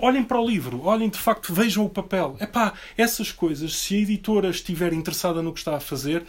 Olhem 0.00 0.24
para 0.24 0.40
o 0.40 0.46
livro, 0.46 0.82
olhem 0.84 1.08
de 1.08 1.18
facto, 1.18 1.52
vejam 1.52 1.84
o 1.84 1.90
papel. 1.90 2.36
É 2.38 2.46
pá, 2.46 2.72
essas 2.96 3.30
coisas, 3.32 3.76
se 3.76 3.96
a 3.96 3.98
editora 3.98 4.50
estiver 4.50 4.92
interessada 4.92 5.42
no 5.42 5.52
que 5.52 5.58
está 5.58 5.76
a 5.76 5.80
fazer, 5.80 6.24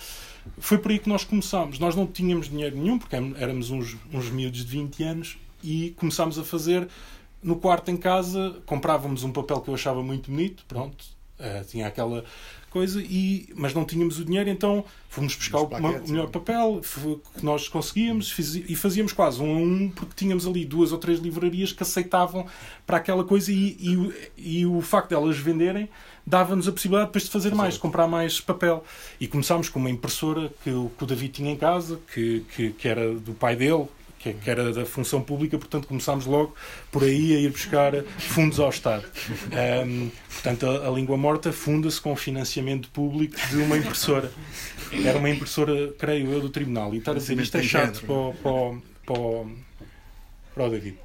foi 0.57 0.77
por 0.77 0.91
aí 0.91 0.99
que 0.99 1.09
nós 1.09 1.23
começámos. 1.23 1.79
Nós 1.79 1.95
não 1.95 2.05
tínhamos 2.05 2.49
dinheiro 2.49 2.77
nenhum, 2.77 2.97
porque 2.97 3.15
éramos 3.15 3.69
uns, 3.69 3.97
uns 4.11 4.29
miúdos 4.29 4.65
de 4.65 4.71
20 4.71 5.03
anos, 5.03 5.37
e 5.63 5.91
começámos 5.97 6.37
a 6.39 6.43
fazer 6.43 6.87
no 7.41 7.55
quarto 7.55 7.89
em 7.91 7.97
casa. 7.97 8.61
Comprávamos 8.65 9.23
um 9.23 9.31
papel 9.31 9.61
que 9.61 9.69
eu 9.69 9.75
achava 9.75 10.01
muito 10.03 10.31
bonito, 10.31 10.63
pronto, 10.67 11.03
uh, 11.39 11.65
tinha 11.65 11.87
aquela 11.87 12.23
coisa, 12.71 13.01
e, 13.01 13.49
mas 13.55 13.73
não 13.73 13.85
tínhamos 13.85 14.17
o 14.17 14.25
dinheiro, 14.25 14.49
então 14.49 14.83
fomos 15.09 15.35
buscar 15.35 15.59
o, 15.59 15.69
melhor 16.07 16.29
papel 16.29 16.81
que 17.37 17.45
nós 17.45 17.67
conseguíamos 17.67 18.31
fiz, 18.31 18.55
e 18.55 18.75
fazíamos 18.75 19.13
quase 19.13 19.41
um 19.41 19.53
a 19.53 19.57
um, 19.57 19.89
porque 19.89 20.13
tínhamos 20.15 20.47
ali 20.47 20.65
duas 20.65 20.91
ou 20.91 20.97
três 20.97 21.19
livrarias 21.19 21.73
que 21.73 21.83
aceitavam 21.83 22.47
para 22.87 22.97
aquela 22.97 23.23
coisa 23.23 23.51
e, 23.51 23.77
e, 23.79 24.61
e 24.61 24.65
o 24.65 24.81
facto 24.81 25.09
de 25.09 25.15
elas 25.15 25.37
venderem 25.37 25.89
dava-nos 26.25 26.67
a 26.67 26.71
possibilidade 26.71 27.09
depois 27.09 27.25
de 27.25 27.29
fazer 27.29 27.53
mais, 27.53 27.73
de 27.73 27.79
comprar 27.79 28.07
mais 28.07 28.39
papel. 28.39 28.83
E 29.19 29.27
começámos 29.27 29.69
com 29.69 29.79
uma 29.79 29.89
impressora 29.89 30.49
que, 30.63 30.71
que 30.71 31.03
o 31.03 31.05
David 31.05 31.33
tinha 31.33 31.51
em 31.51 31.57
casa, 31.57 31.99
que, 32.13 32.45
que, 32.55 32.71
que 32.71 32.87
era 32.87 33.13
do 33.13 33.33
pai 33.33 33.55
dele, 33.55 33.87
que, 34.21 34.33
que, 34.33 34.49
era 34.49 34.71
da 34.71 34.85
função 34.85 35.21
pública, 35.21 35.57
portanto 35.57 35.87
começámos 35.87 36.25
logo 36.25 36.55
por 36.91 37.03
aí 37.03 37.35
a 37.35 37.39
ir 37.39 37.49
buscar 37.49 38.03
fundos 38.17 38.59
ao 38.59 38.69
Estado. 38.69 39.05
Um, 39.85 40.09
portanto, 40.31 40.65
a, 40.67 40.87
a, 40.87 40.91
língua 40.91 41.17
morta 41.17 41.51
funda-se 41.51 41.99
com 41.99 42.15
financiamento 42.15 42.89
público 42.89 43.35
de 43.49 43.57
uma 43.57 43.77
impressora. 43.77 44.31
Era 45.03 45.17
uma 45.17 45.29
impressora, 45.29 45.93
creio 45.97 46.31
eu, 46.31 46.41
do 46.41 46.49
tribunal. 46.49 46.93
E 46.93 46.97
estar 46.97 47.11
a 47.11 47.15
dizer 47.15 47.39
isto 47.39 47.57
é 47.57 47.63
chato 47.63 48.01
para, 48.05 48.13
o, 48.13 48.33
para, 48.33 48.79
para, 49.05 49.45
para 50.53 50.65
o 50.65 50.69
David. 50.69 50.97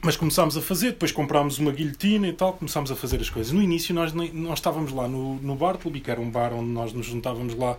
Mas 0.00 0.16
começámos 0.16 0.56
a 0.56 0.62
fazer, 0.62 0.92
depois 0.92 1.10
comprámos 1.10 1.58
uma 1.58 1.72
guilhotina 1.72 2.28
e 2.28 2.32
tal, 2.32 2.52
começámos 2.52 2.90
a 2.90 2.96
fazer 2.96 3.20
as 3.20 3.28
coisas. 3.28 3.52
No 3.52 3.60
início 3.60 3.92
nós, 3.92 4.12
nós 4.12 4.58
estávamos 4.58 4.92
lá 4.92 5.08
no, 5.08 5.34
no 5.36 5.56
Bartleby, 5.56 6.00
que 6.00 6.10
era 6.10 6.20
um 6.20 6.30
bar 6.30 6.54
onde 6.54 6.70
nós 6.70 6.92
nos 6.92 7.06
juntávamos 7.06 7.54
lá 7.56 7.76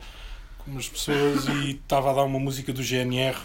umas 0.69 0.87
pessoas 0.87 1.45
e 1.47 1.71
estava 1.71 2.11
a 2.11 2.13
dar 2.13 2.23
uma 2.23 2.39
música 2.39 2.71
do 2.71 2.83
GNR 2.83 3.37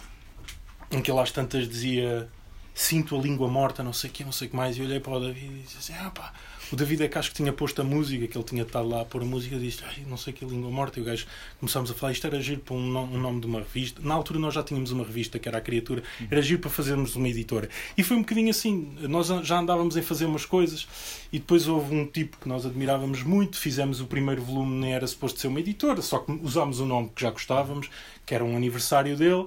em 0.91 1.01
que 1.01 1.11
ele 1.11 1.21
às 1.21 1.31
tantas 1.31 1.69
dizia 1.69 2.29
sinto 2.75 3.17
a 3.17 3.23
língua 3.23 3.49
morta, 3.49 3.83
não 3.83 3.93
sei 3.93 4.11
o 4.11 4.13
que, 4.13 4.25
não 4.25 4.33
sei 4.33 4.49
o 4.49 4.51
que 4.51 4.57
mais, 4.57 4.77
e 4.77 4.83
olhei 4.83 4.99
para 4.99 5.13
o 5.13 5.21
David 5.21 5.47
e 5.47 5.63
disse 5.63 5.79
assim, 5.79 5.95
ah 5.95 6.11
pá, 6.11 6.33
o 6.75 6.77
David 6.77 7.05
é 7.05 7.09
que 7.09 7.17
acho 7.17 7.31
que 7.31 7.37
tinha 7.37 7.53
posto 7.53 7.81
a 7.81 7.85
música, 7.85 8.27
que 8.27 8.37
ele 8.37 8.45
tinha 8.45 8.63
estado 8.65 8.89
lá 8.89 9.03
a 9.03 9.05
pôr 9.05 9.23
a 9.23 9.25
música, 9.25 9.57
disse, 9.57 9.83
ai, 9.87 10.05
não 10.09 10.17
sei 10.17 10.33
que 10.33 10.45
língua 10.45 10.69
morta, 10.73 10.99
e 10.99 11.03
o 11.03 11.05
gajo 11.05 11.25
começámos 11.61 11.89
a 11.89 11.95
falar, 11.95 12.11
isto 12.11 12.27
era 12.27 12.41
giro 12.41 12.61
para 12.61 12.75
um, 12.75 12.85
nome, 12.85 13.17
um 13.17 13.21
nome 13.21 13.41
de 13.41 13.47
uma 13.47 13.61
revista. 13.61 14.01
Na 14.03 14.13
altura 14.15 14.41
nós 14.41 14.53
já 14.55 14.63
tínhamos 14.63 14.91
uma 14.91 15.05
revista 15.05 15.39
que 15.39 15.49
era 15.49 15.59
a 15.59 15.61
Criatura, 15.61 16.03
era 16.29 16.43
giro 16.43 16.61
para 16.61 16.71
fazermos 16.71 17.15
uma 17.15 17.29
editora. 17.29 17.69
E 17.97 18.03
foi 18.03 18.17
um 18.17 18.21
bocadinho 18.23 18.51
assim, 18.51 18.93
nós 19.03 19.29
já 19.29 19.61
andávamos 19.61 19.97
em 19.97 20.03
fazer 20.03 20.25
umas 20.25 20.45
coisas, 20.45 20.89
e 21.33 21.39
depois 21.39 21.69
houve 21.69 21.95
um 21.95 22.07
tipo 22.07 22.39
que 22.39 22.49
nós 22.49 22.67
admirávamos 22.67 23.23
muito, 23.23 23.57
fizemos 23.57 24.01
o 24.01 24.07
primeiro 24.07 24.43
volume, 24.43 24.81
nem 24.81 24.95
era 24.95 25.07
suposto 25.07 25.39
ser 25.39 25.47
uma 25.47 25.61
editora, 25.61 26.03
só 26.03 26.19
que 26.19 26.33
usámos 26.43 26.81
o 26.81 26.87
nome 26.87 27.09
que 27.15 27.23
já 27.23 27.31
gostávamos, 27.31 27.89
que 28.27 28.35
era 28.35 28.45
um 28.45 28.57
aniversário 28.57 29.17
dele, 29.17 29.47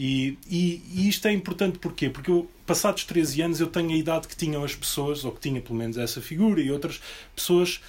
e, 0.00 0.38
e, 0.48 0.82
e, 0.94 1.08
isto 1.08 1.26
é 1.26 1.32
importante 1.32 1.80
porquê? 1.80 2.08
Porque 2.08 2.30
eu, 2.30 2.48
passados 2.64 3.02
13 3.02 3.42
anos, 3.42 3.60
eu 3.60 3.66
tenho 3.66 3.90
a 3.90 3.96
idade 3.96 4.28
que 4.28 4.36
tinham 4.36 4.62
as 4.62 4.72
pessoas, 4.72 5.24
ou 5.24 5.32
que 5.32 5.40
tinha 5.40 5.60
pelo 5.60 5.76
menos 5.76 5.98
essa 5.98 6.20
figura, 6.20 6.60
e 6.60 6.70
outras 6.70 7.00
pessoas 7.34 7.80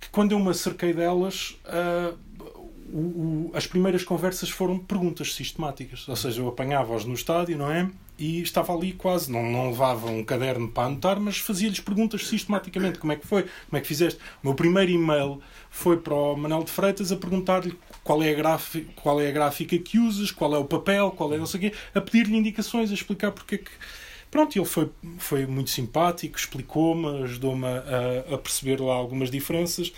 que, 0.00 0.08
quando 0.10 0.32
eu 0.32 0.40
me 0.40 0.48
acerquei 0.50 0.92
delas, 0.92 1.56
uh, 1.64 2.18
o, 2.92 2.98
o, 2.98 3.50
as 3.54 3.68
primeiras 3.68 4.02
conversas 4.02 4.50
foram 4.50 4.76
perguntas 4.80 5.32
sistemáticas. 5.32 6.08
Ou 6.08 6.16
seja, 6.16 6.42
eu 6.42 6.48
apanhava-os 6.48 7.04
no 7.04 7.14
estádio, 7.14 7.56
não 7.56 7.70
é? 7.70 7.88
E 8.18 8.42
estava 8.42 8.74
ali 8.74 8.92
quase, 8.92 9.30
não, 9.30 9.48
não 9.48 9.70
levava 9.70 10.08
um 10.08 10.24
caderno 10.24 10.68
para 10.72 10.88
anotar, 10.88 11.20
mas 11.20 11.38
fazia-lhes 11.38 11.78
perguntas 11.78 12.26
sistematicamente. 12.26 12.98
Como 12.98 13.12
é 13.12 13.16
que 13.16 13.28
foi? 13.28 13.42
Como 13.42 13.78
é 13.78 13.80
que 13.80 13.86
fizeste? 13.86 14.18
O 14.42 14.48
meu 14.48 14.54
primeiro 14.56 14.90
e-mail 14.90 15.40
foi 15.70 15.98
para 15.98 16.14
o 16.14 16.34
Manuel 16.34 16.64
de 16.64 16.72
Freitas 16.72 17.12
a 17.12 17.16
perguntar-lhe 17.16 17.78
qual 18.04 18.22
é 18.22 18.30
a 18.30 18.34
gráfica, 18.34 18.92
qual 18.96 19.20
é 19.20 19.28
a 19.28 19.30
gráfica 19.30 19.78
que 19.78 19.98
usas, 19.98 20.30
qual 20.30 20.54
é 20.54 20.58
o 20.58 20.64
papel, 20.64 21.10
qual 21.12 21.32
é 21.32 21.38
não 21.38 21.46
sei 21.46 21.58
o 21.58 21.60
quê, 21.62 21.76
a 21.94 22.00
pedir-lhe 22.00 22.36
indicações, 22.36 22.90
a 22.90 22.94
explicar 22.94 23.32
porque 23.32 23.56
é 23.56 23.58
que. 23.58 23.70
Pronto, 24.30 24.56
ele 24.56 24.64
foi, 24.64 24.90
foi 25.18 25.46
muito 25.46 25.68
simpático, 25.68 26.38
explicou-me, 26.38 27.22
ajudou-me 27.24 27.66
a, 27.66 28.34
a, 28.34 28.38
perceber 28.38 28.80
lá 28.80 28.94
algumas 28.94 29.30
diferenças. 29.30 29.92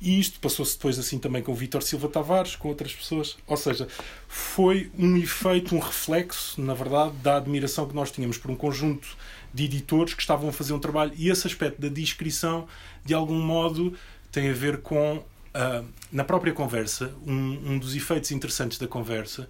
E 0.00 0.18
isto 0.18 0.38
passou-se 0.40 0.76
depois 0.76 0.98
assim 0.98 1.18
também 1.18 1.42
com 1.42 1.52
o 1.52 1.54
Vítor 1.54 1.82
Silva 1.82 2.08
Tavares, 2.08 2.54
com 2.54 2.68
outras 2.68 2.92
pessoas. 2.92 3.36
Ou 3.46 3.56
seja, 3.56 3.88
foi 4.28 4.90
um 4.96 5.16
efeito, 5.16 5.74
um 5.74 5.80
reflexo, 5.80 6.60
na 6.60 6.74
verdade, 6.74 7.12
da 7.22 7.36
admiração 7.36 7.88
que 7.88 7.94
nós 7.94 8.10
tínhamos 8.10 8.38
por 8.38 8.50
um 8.50 8.56
conjunto 8.56 9.16
de 9.52 9.64
editores 9.64 10.14
que 10.14 10.22
estavam 10.22 10.48
a 10.48 10.52
fazer 10.52 10.72
um 10.72 10.78
trabalho. 10.78 11.12
E 11.16 11.28
esse 11.28 11.46
aspecto 11.46 11.80
da 11.80 11.88
descrição, 11.88 12.66
de 13.04 13.14
algum 13.14 13.40
modo, 13.40 13.96
tem 14.30 14.48
a 14.48 14.52
ver 14.52 14.78
com 14.78 15.22
Uh, 15.54 15.86
na 16.10 16.24
própria 16.24 16.52
conversa, 16.52 17.12
um, 17.26 17.72
um 17.72 17.78
dos 17.78 17.94
efeitos 17.94 18.30
interessantes 18.32 18.78
da 18.78 18.88
conversa 18.88 19.48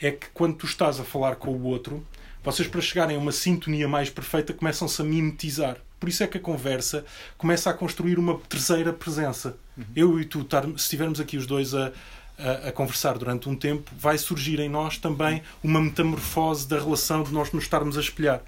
é 0.00 0.10
que 0.10 0.26
quando 0.32 0.56
tu 0.56 0.66
estás 0.66 1.00
a 1.00 1.04
falar 1.04 1.36
com 1.36 1.50
o 1.50 1.62
outro, 1.64 2.06
vocês 2.44 2.68
para 2.68 2.80
chegarem 2.80 3.16
a 3.16 3.18
uma 3.18 3.32
sintonia 3.32 3.88
mais 3.88 4.10
perfeita 4.10 4.52
começam-se 4.52 5.00
a 5.00 5.04
mimetizar. 5.04 5.78
Por 5.98 6.08
isso 6.08 6.22
é 6.22 6.26
que 6.26 6.38
a 6.38 6.40
conversa 6.40 7.04
começa 7.36 7.70
a 7.70 7.74
construir 7.74 8.18
uma 8.18 8.38
terceira 8.48 8.92
presença. 8.92 9.56
Uhum. 9.76 9.84
Eu 9.96 10.20
e 10.20 10.24
tu, 10.24 10.46
se 10.76 10.84
estivermos 10.84 11.18
aqui 11.18 11.36
os 11.36 11.46
dois 11.46 11.74
a, 11.74 11.92
a, 12.38 12.68
a, 12.68 12.72
conversar 12.72 13.18
durante 13.18 13.48
um 13.48 13.56
tempo, 13.56 13.90
vai 13.98 14.16
surgir 14.16 14.60
em 14.60 14.68
nós 14.68 14.98
também 14.98 15.42
uma 15.62 15.80
metamorfose 15.80 16.68
da 16.68 16.78
relação 16.78 17.24
de 17.24 17.32
nós 17.32 17.50
nos 17.52 17.64
estarmos 17.64 17.98
a 17.98 18.00
espelhar. 18.00 18.40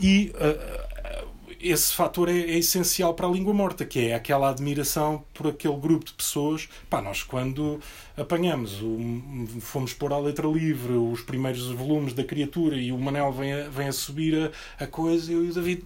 E 0.00 0.32
uh, 0.34 0.91
esse 1.62 1.94
fator 1.94 2.28
é, 2.28 2.38
é, 2.38 2.58
essencial 2.58 3.14
para 3.14 3.26
a 3.26 3.30
língua 3.30 3.54
morta, 3.54 3.84
que 3.84 4.08
é 4.08 4.14
aquela 4.14 4.50
admiração 4.50 5.24
por 5.32 5.46
aquele 5.46 5.76
grupo 5.76 6.04
de 6.06 6.12
pessoas. 6.12 6.68
Pá, 6.90 7.00
nós 7.00 7.22
quando 7.22 7.80
apanhamos, 8.16 8.82
o, 8.82 8.98
fomos 9.60 9.94
pôr 9.94 10.12
à 10.12 10.18
letra 10.18 10.46
livre 10.46 10.92
os 10.92 11.22
primeiros 11.22 11.66
volumes 11.68 12.12
da 12.12 12.24
criatura 12.24 12.76
e 12.76 12.92
o 12.92 12.98
Manel 12.98 13.32
vem 13.32 13.52
a, 13.52 13.68
vem 13.68 13.88
a 13.88 13.92
subir 13.92 14.52
a, 14.78 14.84
a 14.84 14.86
coisa, 14.86 15.32
eu 15.32 15.44
e 15.44 15.50
o 15.50 15.54
David 15.54 15.84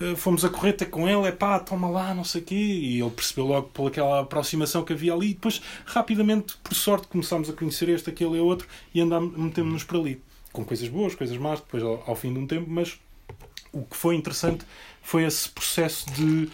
eh, 0.00 0.14
fomos 0.16 0.44
a 0.44 0.48
correr 0.48 0.72
com 0.90 1.08
ele, 1.08 1.28
é 1.28 1.32
pá, 1.32 1.58
toma 1.60 1.88
lá, 1.88 2.14
não 2.14 2.24
sei 2.24 2.40
o 2.40 2.44
quê, 2.44 2.54
e 2.54 3.00
ele 3.00 3.10
percebeu 3.10 3.46
logo 3.46 3.68
pelaquela 3.68 4.20
aproximação 4.20 4.84
que 4.84 4.92
havia 4.92 5.12
ali, 5.12 5.30
e 5.30 5.34
depois 5.34 5.60
rapidamente, 5.84 6.56
por 6.62 6.74
sorte, 6.74 7.06
começámos 7.06 7.48
a 7.48 7.52
conhecer 7.52 7.88
este, 7.88 8.10
aquele 8.10 8.36
e 8.36 8.40
outro, 8.40 8.66
e 8.94 9.00
andámos, 9.00 9.36
metemos-nos 9.36 9.84
para 9.84 9.98
ali. 9.98 10.22
Com 10.52 10.64
coisas 10.64 10.88
boas, 10.88 11.14
coisas 11.14 11.36
más, 11.36 11.60
depois 11.60 11.82
ao, 11.82 12.02
ao 12.06 12.16
fim 12.16 12.32
de 12.32 12.38
um 12.38 12.46
tempo, 12.46 12.68
mas 12.68 12.98
o 13.72 13.82
que 13.82 13.96
foi 13.96 14.14
interessante 14.14 14.64
foi 15.02 15.24
esse 15.24 15.48
processo 15.48 16.10
de 16.12 16.50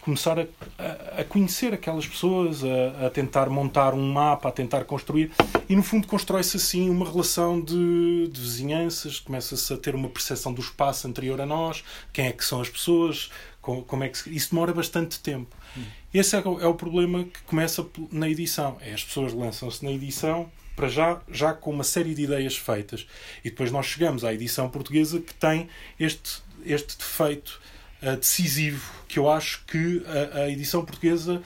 começar 0.00 0.38
a, 0.38 0.46
a, 0.78 1.20
a 1.20 1.24
conhecer 1.24 1.72
aquelas 1.72 2.06
pessoas, 2.06 2.62
a, 2.62 3.06
a, 3.06 3.10
tentar 3.10 3.48
montar 3.48 3.94
um 3.94 4.12
mapa, 4.12 4.50
a 4.50 4.52
tentar 4.52 4.84
construir, 4.84 5.30
e 5.66 5.74
no 5.74 5.82
fundo 5.82 6.06
constrói-se 6.06 6.58
assim 6.58 6.90
uma 6.90 7.10
relação 7.10 7.58
de, 7.58 8.28
de 8.28 8.40
vizinhanças, 8.40 9.18
começa-se 9.18 9.72
a 9.72 9.78
ter 9.78 9.94
uma 9.94 10.10
percepção 10.10 10.52
do 10.52 10.60
espaço 10.60 11.08
anterior 11.08 11.40
a 11.40 11.46
nós, 11.46 11.82
quem 12.12 12.26
é 12.26 12.32
que 12.32 12.44
são 12.44 12.60
as 12.60 12.68
pessoas, 12.68 13.30
como, 13.62 13.82
como 13.82 14.04
é 14.04 14.10
que 14.10 14.18
se... 14.18 14.34
isso 14.34 14.50
demora 14.50 14.74
bastante 14.74 15.18
tempo. 15.20 15.56
Hum. 15.76 15.84
Esse 16.12 16.36
é 16.36 16.40
o, 16.40 16.60
é 16.60 16.66
o 16.66 16.74
problema 16.74 17.24
que 17.24 17.42
começa 17.42 17.84
na 18.12 18.28
edição. 18.28 18.76
É 18.80 18.92
as 18.92 19.02
pessoas 19.02 19.32
lançam-se 19.32 19.82
na 19.82 19.90
edição 19.90 20.50
para 20.76 20.88
já, 20.88 21.20
já 21.30 21.54
com 21.54 21.70
uma 21.70 21.84
série 21.84 22.14
de 22.14 22.22
ideias 22.22 22.56
feitas. 22.56 23.06
E 23.44 23.50
depois 23.50 23.72
nós 23.72 23.86
chegamos 23.86 24.22
à 24.22 24.34
edição 24.34 24.68
portuguesa 24.68 25.18
que 25.20 25.32
tem 25.34 25.68
este, 25.98 26.42
este 26.64 26.96
defeito 26.96 27.60
uh, 28.02 28.16
decisivo 28.16 28.92
que 29.08 29.18
eu 29.18 29.30
acho 29.30 29.64
que 29.66 30.02
a, 30.06 30.40
a, 30.40 30.50
edição 30.50 30.84
portuguesa 30.84 31.42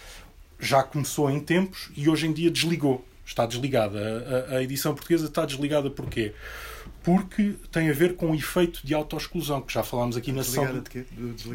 já 0.58 0.82
começou 0.82 1.30
em 1.30 1.38
tempos 1.40 1.90
e 1.96 2.08
hoje 2.08 2.26
em 2.26 2.32
dia 2.32 2.50
desligou. 2.50 3.04
Está 3.24 3.44
desligada. 3.44 3.98
A, 4.50 4.54
a, 4.54 4.58
a 4.58 4.62
edição 4.62 4.94
portuguesa 4.94 5.26
está 5.26 5.44
desligada 5.44 5.90
porquê? 5.90 6.32
Porque 7.02 7.54
tem 7.70 7.90
a 7.90 7.92
ver 7.92 8.16
com 8.16 8.30
o 8.30 8.34
efeito 8.34 8.80
de 8.84 8.94
autoexclusão, 8.94 9.60
que 9.60 9.72
já 9.72 9.82
falámos 9.82 10.16
aqui 10.16 10.32
na 10.32 10.42
sessão 10.42 10.82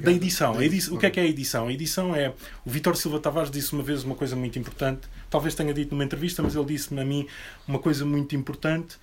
da 0.02 0.12
edição. 0.12 0.54
A 0.58 0.64
edição. 0.64 0.96
O 0.96 1.00
que 1.00 1.06
é 1.08 1.10
que 1.10 1.20
é 1.20 1.24
a 1.24 1.26
edição? 1.26 1.68
A 1.68 1.74
edição 1.74 2.16
é. 2.16 2.34
O 2.64 2.70
Vitor 2.70 2.96
Silva 2.96 3.20
Tavares 3.20 3.50
disse 3.50 3.74
uma 3.74 3.82
vez 3.82 4.04
uma 4.04 4.16
coisa 4.16 4.36
muito 4.36 4.58
importante, 4.60 5.08
talvez 5.30 5.56
tenha 5.56 5.74
dito 5.74 5.96
numa 5.96 6.04
entrevista, 6.04 6.44
mas 6.44 6.56
ele 6.56 6.66
disse-me 6.66 7.02
a 7.02 7.06
mim 7.06 7.28
uma 7.68 7.80
coisa 7.80 8.06
muito 8.06 8.36
importante 8.36 8.98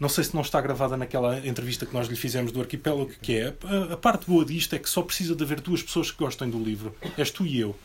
não 0.00 0.08
sei 0.08 0.24
se 0.24 0.34
não 0.34 0.40
está 0.40 0.58
gravada 0.62 0.96
naquela 0.96 1.46
entrevista 1.46 1.84
que 1.84 1.92
nós 1.92 2.08
lhe 2.08 2.16
fizemos 2.16 2.50
do 2.50 2.60
arquipélago, 2.60 3.10
que 3.20 3.36
é 3.36 3.54
a, 3.62 3.92
a 3.92 3.96
parte 3.98 4.26
boa 4.26 4.42
disto 4.46 4.74
é 4.74 4.78
que 4.78 4.88
só 4.88 5.02
precisa 5.02 5.36
de 5.36 5.44
haver 5.44 5.60
duas 5.60 5.82
pessoas 5.82 6.10
que 6.10 6.16
gostem 6.16 6.48
do 6.48 6.58
livro. 6.58 6.96
És 7.18 7.30
tu 7.30 7.44
e 7.44 7.60
eu. 7.60 7.76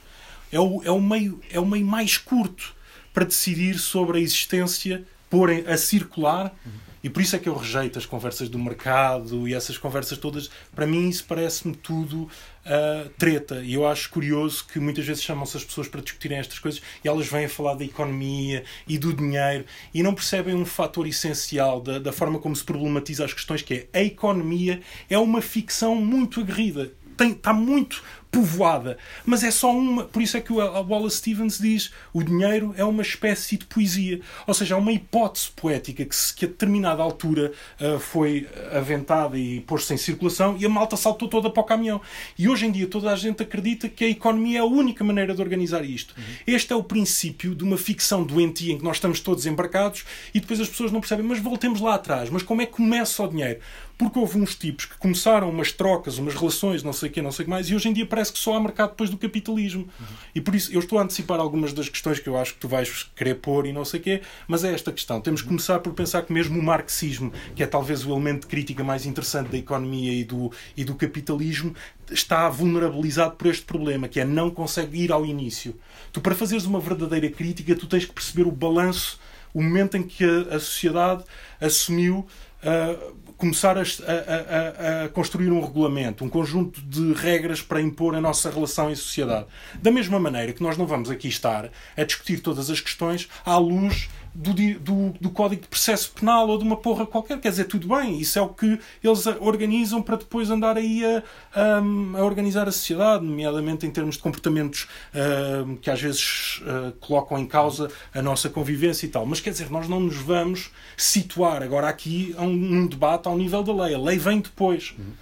É 0.50 0.60
o, 0.60 0.81
é 0.84 0.91
o, 0.91 1.01
meio, 1.01 1.41
é 1.51 1.60
o 1.60 1.65
meio 1.65 1.86
mais 1.86 2.17
curto 2.17 2.74
para 3.13 3.25
decidir 3.25 3.77
sobre 3.77 4.17
a 4.17 4.22
existência, 4.22 5.03
porem 5.29 5.67
a 5.67 5.75
circular. 5.75 6.55
E 7.03 7.10
por 7.10 7.22
isso 7.22 7.36
é 7.36 7.39
que 7.39 7.50
eu 7.50 7.55
rejeito 7.55 8.00
as 8.00 8.05
conversas 8.05 8.48
do 8.48 8.57
mercado 8.57 9.48
e 9.48 9.53
essas 9.53 9.77
conversas 9.77 10.17
todas. 10.17 10.50
Para 10.74 10.88
mim, 10.88 11.10
isso 11.10 11.25
parece-me 11.27 11.75
tudo 11.75 12.29
uh, 12.65 13.10
treta. 13.17 13.62
E 13.63 13.74
eu 13.74 13.88
acho 13.88 14.10
curioso 14.10 14.65
que 14.65 14.79
muitas 14.79 15.05
vezes 15.05 15.24
chamam-se 15.24 15.57
as 15.57 15.63
pessoas 15.63 15.88
para 15.88 16.01
discutirem 16.01 16.38
estas 16.38 16.60
coisas 16.60 16.81
e 17.03 17.07
elas 17.07 17.27
vêm 17.27 17.45
a 17.45 17.50
falar 17.50 17.75
da 17.75 17.86
economia 17.86 18.63
e 18.88 18.98
do 18.98 19.13
dinheiro 19.13 19.65
e 19.93 20.01
não 20.01 20.13
percebem 20.13 20.55
um 20.55 20.65
fator 20.65 21.07
essencial 21.07 21.79
da, 21.81 22.00
da 22.00 22.12
forma 22.12 22.39
como 22.39 22.55
se 22.55 22.63
problematiza 22.63 23.25
as 23.25 23.34
questões, 23.34 23.62
que 23.62 23.88
é 23.93 24.00
a 24.00 24.03
economia 24.03 24.81
é 25.10 25.17
uma 25.17 25.41
ficção 25.41 25.95
muito 25.95 26.39
aguerrida. 26.39 26.91
Tem, 27.15 27.31
está 27.31 27.53
muito 27.53 28.03
povoada. 28.35 28.97
Mas 29.25 29.43
é 29.45 29.51
só 29.51 29.71
uma. 29.71 30.03
Por 30.03 30.21
isso 30.21 30.35
é 30.35 30.41
que 30.41 30.51
o 30.51 30.57
Wallace 30.57 31.17
Stevens 31.17 31.57
diz 31.57 31.93
o 32.13 32.21
dinheiro 32.21 32.75
é 32.77 32.83
uma 32.83 33.01
espécie 33.01 33.55
de 33.55 33.65
poesia. 33.65 34.19
Ou 34.45 34.53
seja, 34.53 34.75
é 34.75 34.77
uma 34.77 34.91
hipótese 34.91 35.49
poética 35.55 36.03
que, 36.03 36.13
se, 36.15 36.33
que 36.33 36.43
a 36.43 36.47
determinada 36.47 37.01
altura 37.01 37.53
uh, 37.79 37.97
foi 37.97 38.47
aventada 38.73 39.37
e 39.37 39.61
pôs-se 39.61 39.93
em 39.93 39.98
circulação 39.98 40.57
e 40.59 40.65
a 40.65 40.69
malta 40.69 40.98
saltou 40.98 41.29
toda 41.29 41.50
para 41.50 41.61
o 41.61 41.63
caminhão. 41.63 42.01
E 42.37 42.50
hoje 42.50 42.65
em 42.65 42.71
dia 42.71 42.87
toda 42.87 43.09
a 43.09 43.15
gente 43.15 43.41
acredita 43.41 43.87
que 43.87 44.03
a 44.03 44.09
economia 44.09 44.59
é 44.59 44.61
a 44.61 44.65
única 44.65 45.03
maneira 45.03 45.33
de 45.33 45.41
organizar 45.41 45.85
isto. 45.85 46.13
Uhum. 46.17 46.24
Este 46.45 46.74
é 46.74 46.75
o 46.75 46.83
princípio 46.83 47.55
de 47.55 47.63
uma 47.63 47.77
ficção 47.77 48.24
doentia 48.24 48.74
em 48.74 48.77
que 48.77 48.83
nós 48.83 48.98
estamos 48.98 49.21
todos 49.21 49.45
embarcados 49.45 50.03
e 50.33 50.41
depois 50.41 50.59
as 50.59 50.67
pessoas 50.67 50.91
não 50.91 51.00
percebem. 51.00 51.25
Mas 51.25 51.39
voltemos 51.39 51.79
lá 51.79 51.95
atrás. 51.95 52.29
Mas 52.29 52.43
como 52.43 52.61
é 52.61 52.65
que 52.65 52.74
começa 52.74 53.24
o 53.24 53.27
dinheiro? 53.27 53.61
Porque 53.98 54.20
houve 54.20 54.38
uns 54.38 54.55
tipos 54.55 54.86
que 54.86 54.98
começaram 54.98 55.50
umas 55.50 55.72
trocas, 55.72 56.18
umas 56.18 56.36
relações, 56.36 56.84
não 56.84 56.92
sei 56.92 57.10
o 57.10 57.12
quê, 57.12 57.22
não 57.22 57.31
sei 57.31 57.44
o 57.44 57.46
que 57.46 57.50
mais, 57.50 57.70
e 57.70 57.75
hoje 57.75 57.88
em 57.88 57.94
dia 57.94 58.05
parece 58.05 58.34
que 58.34 58.40
só 58.40 58.55
há 58.55 58.60
mercado 58.60 58.90
depois 58.90 59.10
do 59.10 59.18
capitalismo. 59.18 59.84
Uhum. 59.84 60.05
E 60.36 60.42
por 60.42 60.53
isso 60.53 60.72
eu 60.74 60.79
estou 60.79 61.00
a 61.00 61.03
antecipar 61.03 61.40
algumas 61.40 61.72
das 61.72 61.88
questões 61.88 62.20
que 62.20 62.27
eu 62.27 62.38
acho 62.38 62.55
que 62.55 62.60
tu 62.60 62.68
vais 62.68 63.10
querer 63.16 63.36
pôr 63.36 63.66
e 63.66 63.72
não 63.72 63.86
sei 63.86 64.01
o 64.01 64.03
quê, 64.03 64.22
mas 64.48 64.66
é 64.66 64.74
esta 64.74 64.92
questão. 64.92 65.22
Temos 65.22 65.42
que 65.42 65.48
começar 65.48 65.79
por 65.79 65.94
pensar 65.94 66.24
que 66.24 66.34
mesmo 66.34 66.60
o 66.60 66.64
marxismo, 66.64 67.31
que 67.55 67.64
é 67.64 67.68
talvez 67.68 68.05
o 68.05 68.12
elemento 68.12 68.42
de 68.42 68.48
crítica 68.48 68.84
mais 68.84 69.05
interessante 69.05 69.50
da 69.50 69.58
economia 69.58 70.12
e 70.12 70.25
do, 70.25 70.51
e 70.75 70.84
do 70.84 70.96
capitalismo, 70.96 71.74
está 72.12 72.50
vulnerabilizado 72.50 73.36
por 73.36 73.48
este 73.48 73.66
problema, 73.66 74.10
que 74.10 74.20
é 74.20 74.25
não 74.25 74.51
consegue 74.51 75.03
ir 75.03 75.12
ao 75.12 75.25
início. 75.25 75.74
Tu, 76.12 76.20
para 76.20 76.36
fazeres 76.36 76.66
uma 76.66 76.79
verdadeira 76.79 77.29
crítica, 77.29 77.75
tu 77.75 77.88
tens 77.88 78.05
que 78.05 78.14
perceber 78.14 78.48
o 78.48 78.51
balanço, 78.51 79.20
o 79.53 79.64
momento 79.64 79.96
em 79.96 80.03
que 80.03 80.24
a, 80.24 80.55
a 80.55 80.60
sociedade 80.60 81.24
assumiu. 81.62 82.27
Uh, 82.62 83.25
começar 83.37 83.77
a, 83.77 83.81
a, 83.81 85.03
a, 85.03 85.09
construir 85.09 85.51
um 85.51 85.61
regulamento, 85.61 86.24
um 86.24 86.29
conjunto 86.29 86.81
de 86.81 87.13
regras 87.13 87.61
para 87.61 87.81
impor 87.81 88.15
a 88.15 88.21
nossa 88.21 88.50
relação 88.50 88.89
em 88.89 88.95
sociedade. 88.95 89.45
Da 89.81 89.91
mesma 89.91 90.19
maneira 90.19 90.53
que 90.53 90.63
nós 90.63 90.77
não 90.77 90.85
vamos 90.85 91.09
aqui 91.09 91.27
estar 91.27 91.69
a 91.98 92.03
discutir 92.03 92.39
todas 92.39 92.69
as 92.69 92.79
questões 92.79 93.27
à 93.45 93.57
luz 93.57 94.09
do, 94.35 94.53
do, 94.53 95.13
do, 95.19 95.29
Código 95.29 95.61
de 95.61 95.67
Processo 95.69 96.11
Penal 96.11 96.50
ou 96.50 96.57
de 96.57 96.63
uma 96.65 96.75
porra 96.75 97.05
qualquer. 97.05 97.39
Quer 97.39 97.50
dizer, 97.50 97.65
tudo 97.65 97.87
bem, 97.87 98.19
isso 98.19 98.37
é 98.37 98.41
o 98.41 98.50
que 98.50 98.77
eles 99.01 99.25
organizam 99.39 100.01
para 100.01 100.17
depois 100.17 100.50
andar 100.50 100.75
aí 100.75 101.03
a, 101.05 101.24
a, 101.53 101.77
a 102.19 102.24
organizar 102.24 102.67
a 102.67 102.71
sociedade, 102.71 103.24
nomeadamente 103.24 103.85
em 103.85 103.91
termos 103.91 104.15
de 104.15 104.21
comportamentos 104.21 104.87
uh, 105.13 105.77
que 105.77 105.89
às 105.89 106.01
vezes 106.01 106.61
uh, 106.61 106.91
colocam 107.00 107.39
em 107.39 107.48
causa 107.48 107.89
a 108.13 108.21
nossa 108.21 108.50
convivência 108.50 109.05
e 109.05 109.09
tal. 109.09 109.25
Mas 109.25 109.39
quer 109.39 109.51
dizer, 109.51 109.71
nós 109.71 109.87
não 109.87 110.01
nos 110.01 110.17
vamos 110.17 110.69
situar 110.98 111.63
agora 111.63 111.87
aqui 111.87 112.35
a 112.37 112.41
um, 112.41 112.51
um 112.51 112.87
debate 112.87 113.27
ao 113.29 113.37
nível 113.37 113.63
da 113.63 113.74
lei. 113.85 113.95
A 113.95 114.00
lei 114.00 114.17
vem 114.17 114.41
depois. 114.41 114.93
Uhum. 115.00 115.13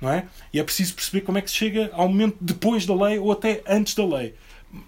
Não 0.00 0.10
é? 0.10 0.26
E 0.52 0.58
é 0.58 0.64
preciso 0.64 0.94
perceber 0.94 1.20
como 1.20 1.38
é 1.38 1.40
que 1.40 1.48
se 1.48 1.56
chega 1.56 1.88
ao 1.92 2.08
momento 2.08 2.36
depois 2.40 2.84
da 2.84 2.94
lei 2.94 3.20
ou 3.20 3.30
até 3.30 3.62
antes 3.68 3.94
da 3.94 4.04
lei 4.04 4.34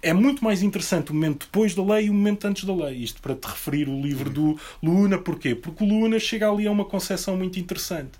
é 0.01 0.13
muito 0.13 0.43
mais 0.43 0.63
interessante 0.63 1.11
o 1.11 1.13
momento 1.13 1.45
depois 1.45 1.75
da 1.75 1.83
lei 1.83 2.07
e 2.07 2.09
o 2.09 2.13
momento 2.13 2.45
antes 2.45 2.63
da 2.63 2.73
lei. 2.73 2.97
Isto 2.97 3.21
para 3.21 3.35
te 3.35 3.45
referir 3.45 3.87
o 3.87 4.01
livro 4.01 4.29
do 4.29 4.59
Luna. 4.81 5.17
Porquê? 5.17 5.53
Porque 5.53 5.83
o 5.83 5.87
Luna 5.87 6.19
chega 6.19 6.49
ali 6.49 6.67
a 6.67 6.71
uma 6.71 6.85
concepção 6.85 7.37
muito 7.37 7.59
interessante. 7.59 8.11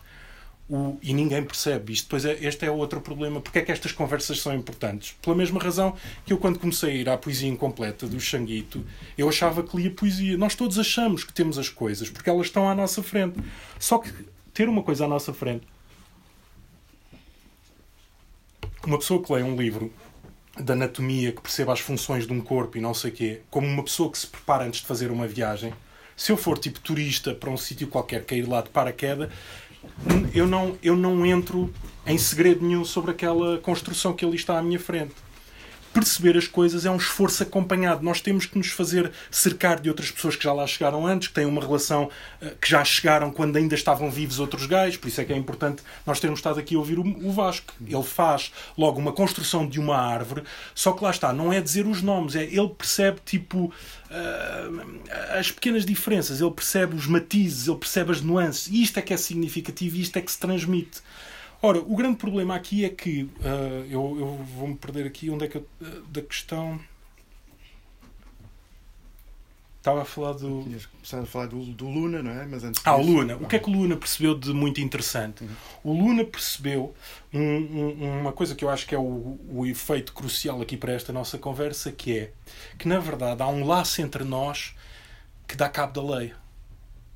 O, 0.69 0.97
e 1.01 1.13
ninguém 1.13 1.43
percebe 1.43 1.93
isto. 1.93 2.05
Depois 2.05 2.25
é, 2.25 2.33
este 2.45 2.65
é 2.65 2.71
outro 2.71 3.01
problema. 3.01 3.41
Porque 3.41 3.59
é 3.59 3.61
que 3.63 3.71
estas 3.71 3.91
conversas 3.91 4.39
são 4.39 4.53
importantes? 4.53 5.15
Pela 5.21 5.35
mesma 5.35 5.59
razão 5.59 5.95
que 6.25 6.33
eu, 6.33 6.37
quando 6.37 6.59
comecei 6.59 6.91
a 6.91 6.93
ir 6.93 7.09
à 7.09 7.17
poesia 7.17 7.49
incompleta 7.49 8.07
do 8.07 8.19
Xanguito, 8.19 8.85
eu 9.17 9.27
achava 9.27 9.63
que 9.63 9.75
lia 9.75 9.89
poesia. 9.89 10.37
Nós 10.37 10.53
todos 10.53 10.77
achamos 10.77 11.23
que 11.23 11.33
temos 11.33 11.57
as 11.57 11.69
coisas 11.69 12.09
porque 12.09 12.29
elas 12.29 12.47
estão 12.47 12.69
à 12.69 12.75
nossa 12.75 13.01
frente. 13.01 13.39
Só 13.79 13.97
que 13.97 14.11
ter 14.53 14.69
uma 14.69 14.83
coisa 14.83 15.05
à 15.05 15.07
nossa 15.07 15.33
frente. 15.33 15.65
Uma 18.85 18.99
pessoa 18.99 19.21
que 19.21 19.33
lê 19.33 19.41
um 19.41 19.55
livro 19.55 19.91
da 20.59 20.73
anatomia, 20.73 21.31
que 21.31 21.41
perceba 21.41 21.73
as 21.73 21.79
funções 21.79 22.25
de 22.25 22.33
um 22.33 22.41
corpo 22.41 22.77
e 22.77 22.81
não 22.81 22.93
sei 22.93 23.11
quê, 23.11 23.41
como 23.49 23.67
uma 23.67 23.83
pessoa 23.83 24.11
que 24.11 24.17
se 24.17 24.27
prepara 24.27 24.65
antes 24.65 24.81
de 24.81 24.87
fazer 24.87 25.11
uma 25.11 25.27
viagem, 25.27 25.73
se 26.15 26.31
eu 26.31 26.37
for 26.37 26.57
tipo 26.57 26.79
turista 26.79 27.33
para 27.33 27.49
um 27.49 27.57
sítio 27.57 27.87
qualquer, 27.87 28.23
cair 28.23 28.47
lá 28.47 28.61
de 28.61 28.69
paraquedas, 28.69 29.29
eu 30.33 30.47
não, 30.47 30.77
eu 30.81 30.95
não 30.95 31.25
entro 31.25 31.73
em 32.05 32.17
segredo 32.17 32.65
nenhum 32.65 32.85
sobre 32.85 33.11
aquela 33.11 33.57
construção 33.59 34.13
que 34.13 34.25
ali 34.25 34.35
está 34.35 34.57
à 34.57 34.61
minha 34.61 34.79
frente 34.79 35.13
perceber 35.95 36.37
as 36.37 36.45
coisas 36.45 36.85
é 36.85 36.91
um 36.91 36.97
esforço 36.97 37.41
acompanhado. 37.41 38.03
Nós 38.03 38.19
temos 38.19 38.45
que 38.45 38.57
nos 38.57 38.67
fazer 38.67 39.09
cercar 39.31 39.79
de 39.79 39.87
outras 39.87 40.11
pessoas 40.11 40.35
que 40.35 40.43
já 40.43 40.51
lá 40.51 40.67
chegaram 40.67 41.07
antes, 41.07 41.29
que 41.29 41.33
têm 41.33 41.45
uma 41.45 41.61
relação 41.61 42.09
eh, 42.41 42.53
que 42.59 42.69
já 42.69 42.83
chegaram 42.83 43.31
quando 43.31 43.55
ainda 43.55 43.75
estavam 43.75 44.11
vivos 44.11 44.37
outros 44.37 44.65
gajos. 44.65 44.97
Por 44.97 45.07
isso 45.07 45.21
é 45.21 45.25
que 45.25 45.31
é 45.31 45.37
importante 45.37 45.81
nós 46.05 46.19
termos 46.19 46.39
estado 46.39 46.59
aqui 46.59 46.75
a 46.75 46.79
ouvir 46.79 46.99
o 46.99 47.31
Vasco. 47.31 47.73
Ele 47.81 48.03
faz 48.03 48.51
logo 48.77 48.99
uma 48.99 49.13
construção 49.13 49.65
de 49.65 49.79
uma 49.79 49.97
árvore, 49.97 50.43
só 50.75 50.91
que 50.91 51.01
lá 51.01 51.11
está, 51.11 51.31
não 51.31 51.53
é 51.53 51.61
dizer 51.61 51.87
os 51.87 52.01
nomes, 52.01 52.35
é 52.35 52.43
ele 52.43 52.69
percebe 52.69 53.19
tipo 53.25 53.73
uh, 54.11 55.37
as 55.39 55.49
pequenas 55.49 55.85
diferenças, 55.85 56.41
ele 56.41 56.51
percebe 56.51 56.95
os 56.95 57.07
matizes, 57.07 57.67
ele 57.67 57.77
percebe 57.77 58.11
as 58.11 58.21
nuances. 58.21 58.67
E 58.67 58.83
isto 58.83 58.99
é 58.99 59.01
que 59.01 59.13
é 59.13 59.17
significativo 59.17 59.95
e 59.95 60.01
isto 60.01 60.17
é 60.17 60.21
que 60.21 60.31
se 60.31 60.39
transmite. 60.39 61.01
Ora, 61.65 61.79
o 61.79 61.95
grande 61.95 62.17
problema 62.17 62.53
aqui 62.55 62.85
é 62.85 62.89
que 62.89 63.23
uh, 63.23 63.85
eu, 63.89 64.17
eu 64.19 64.45
vou-me 64.55 64.75
perder 64.75 65.07
aqui 65.07 65.31
onde 65.31 65.45
é 65.45 65.47
que 65.47 65.57
eu, 65.57 65.67
uh, 65.81 66.01
da 66.09 66.21
questão. 66.21 66.79
Estava 69.79 70.03
a 70.03 70.05
falar 70.05 70.33
do. 70.33 70.61
Tinhas 70.61 70.85
começado 70.85 71.23
a 71.23 71.25
falar 71.25 71.47
do, 71.47 71.65
do 71.65 71.89
Luna, 71.89 72.21
não 72.21 72.29
é? 72.29 72.45
Mas 72.45 72.63
antes 72.63 72.79
Ah, 72.85 72.95
o 72.95 73.01
Luna. 73.01 73.35
O 73.37 73.47
que 73.47 73.55
é 73.55 73.59
que 73.59 73.67
o 73.67 73.73
Luna 73.73 73.95
percebeu 73.97 74.37
de 74.37 74.53
muito 74.53 74.79
interessante? 74.79 75.43
O 75.83 75.91
Luna 75.91 76.23
percebeu 76.23 76.93
um- 77.33 77.39
um- 77.41 78.19
uma 78.21 78.31
coisa 78.31 78.53
que 78.53 78.63
eu 78.63 78.69
acho 78.69 78.85
que 78.85 78.93
é 78.93 78.99
o, 78.99 79.39
o 79.49 79.65
efeito 79.65 80.13
crucial 80.13 80.61
aqui 80.61 80.77
para 80.77 80.93
esta 80.93 81.11
nossa 81.11 81.35
conversa, 81.39 81.91
que 81.91 82.15
é 82.15 82.31
que, 82.77 82.87
na 82.87 82.99
verdade, 82.99 83.41
há 83.41 83.47
um 83.47 83.65
laço 83.65 84.03
entre 84.03 84.23
nós 84.23 84.75
que 85.47 85.55
dá 85.55 85.67
cabo 85.67 85.99
da 85.99 86.15
lei. 86.17 86.31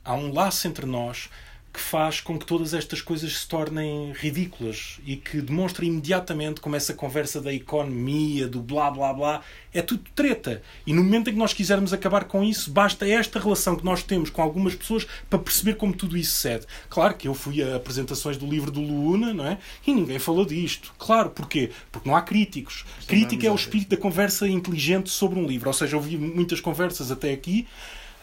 Há 0.03 0.15
um 0.15 0.33
laço 0.33 0.67
entre 0.67 0.87
nós 0.87 1.29
que 1.71 1.79
faz 1.79 2.19
com 2.19 2.37
que 2.37 2.45
todas 2.45 2.73
estas 2.73 3.01
coisas 3.01 3.39
se 3.39 3.47
tornem 3.47 4.11
ridículas 4.13 4.99
e 5.05 5.15
que 5.15 5.39
demonstra 5.39 5.85
imediatamente 5.85 6.61
como 6.61 6.75
essa 6.75 6.93
conversa 6.93 7.39
da 7.39 7.53
economia, 7.53 8.47
do 8.47 8.59
blá 8.61 8.89
blá 8.89 9.13
blá, 9.13 9.41
é 9.71 9.81
tudo 9.81 10.03
treta. 10.15 10.63
E 10.85 10.93
no 10.93 11.03
momento 11.03 11.29
em 11.29 11.33
que 11.33 11.39
nós 11.39 11.53
quisermos 11.53 11.93
acabar 11.93 12.23
com 12.23 12.43
isso, 12.43 12.71
basta 12.71 13.07
esta 13.07 13.39
relação 13.39 13.75
que 13.75 13.85
nós 13.85 14.01
temos 14.01 14.29
com 14.31 14.41
algumas 14.41 14.73
pessoas 14.73 15.05
para 15.29 15.37
perceber 15.37 15.75
como 15.75 15.93
tudo 15.93 16.17
isso 16.17 16.37
cede. 16.37 16.65
Claro 16.89 17.13
que 17.13 17.27
eu 17.27 17.35
fui 17.35 17.61
a 17.61 17.75
apresentações 17.75 18.35
do 18.35 18.47
livro 18.47 18.71
do 18.71 18.81
Luna, 18.81 19.33
não 19.33 19.45
é? 19.45 19.59
E 19.85 19.93
ninguém 19.93 20.17
falou 20.17 20.45
disto. 20.45 20.93
Claro, 20.97 21.29
porquê? 21.29 21.69
Porque 21.91 22.09
não 22.09 22.15
há 22.15 22.21
críticos. 22.21 22.83
Crítica 23.07 23.45
é 23.45 23.51
o 23.51 23.55
espírito 23.55 23.89
da 23.89 23.97
conversa 23.97 24.47
inteligente 24.47 25.09
sobre 25.09 25.37
um 25.37 25.45
livro. 25.45 25.69
Ou 25.69 25.73
seja, 25.73 25.95
eu 25.95 25.99
ouvi 25.99 26.17
muitas 26.17 26.59
conversas 26.59 27.11
até 27.11 27.31
aqui 27.31 27.67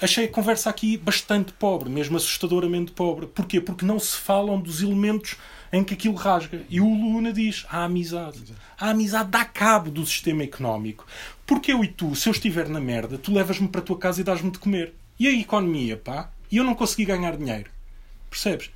achei 0.01 0.27
a 0.27 0.31
conversa 0.31 0.71
aqui 0.71 0.97
bastante 0.97 1.53
pobre, 1.53 1.89
mesmo 1.89 2.17
assustadoramente 2.17 2.93
pobre. 2.93 3.27
Porquê? 3.27 3.61
Porque 3.61 3.85
não 3.85 3.99
se 3.99 4.17
falam 4.17 4.61
dos 4.61 4.83
elementos 4.83 5.37
em 5.73 5.83
que 5.83 5.95
aquilo 5.95 6.15
rasga. 6.15 6.65
E 6.69 6.81
o 6.81 6.89
Luna 6.89 7.33
diz: 7.33 7.67
a 7.69 7.85
amizade. 7.85 8.43
A 8.79 8.91
amizade 8.91 9.31
dá 9.31 9.45
cabo 9.45 9.91
do 9.91 10.05
sistema 10.05 10.43
económico. 10.43 11.07
Porque 11.47 11.73
eu 11.73 11.85
e 11.85 11.89
tu, 11.89 12.15
se 12.15 12.29
eu 12.29 12.33
estiver 12.33 12.69
na 12.69 12.81
merda, 12.81 13.19
tu 13.19 13.33
levas-me 13.33 13.69
para 13.69 13.81
a 13.81 13.85
tua 13.85 13.99
casa 13.99 14.21
e 14.21 14.25
dás-me 14.25 14.51
de 14.51 14.59
comer. 14.59 14.95
E 15.19 15.27
a 15.27 15.33
economia, 15.33 15.97
pá? 15.97 16.31
E 16.51 16.57
eu 16.57 16.65
não 16.65 16.75
consegui 16.75 17.05
ganhar 17.05 17.37
dinheiro. 17.37 17.71
Percebes? 18.31 18.71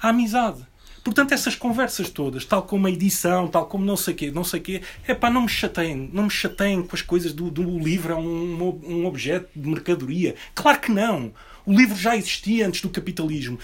A 0.00 0.08
amizade. 0.08 0.66
Portanto, 1.04 1.32
essas 1.32 1.54
conversas 1.56 2.08
todas, 2.10 2.44
tal 2.44 2.62
como 2.62 2.86
a 2.86 2.90
edição, 2.90 3.48
tal 3.48 3.66
como 3.66 3.84
não 3.84 3.96
sei 3.96 4.14
quê, 4.14 4.30
não 4.30 4.44
sei 4.44 4.60
quê, 4.60 4.82
é 5.06 5.14
pá, 5.14 5.28
não 5.30 5.42
me 5.42 5.48
chateiem, 5.48 6.08
não 6.12 6.24
me 6.24 6.30
chateiem 6.30 6.82
com 6.82 6.94
as 6.94 7.02
coisas 7.02 7.32
do, 7.32 7.50
do 7.50 7.78
livro, 7.78 8.12
é 8.12 8.16
um, 8.16 8.80
um 8.84 9.06
objeto 9.06 9.48
de 9.54 9.68
mercadoria. 9.68 10.34
Claro 10.54 10.80
que 10.80 10.90
não! 10.92 11.32
O 11.64 11.72
livro 11.72 11.96
já 11.96 12.16
existia 12.16 12.66
antes 12.66 12.80
do 12.80 12.88
capitalismo. 12.88 13.56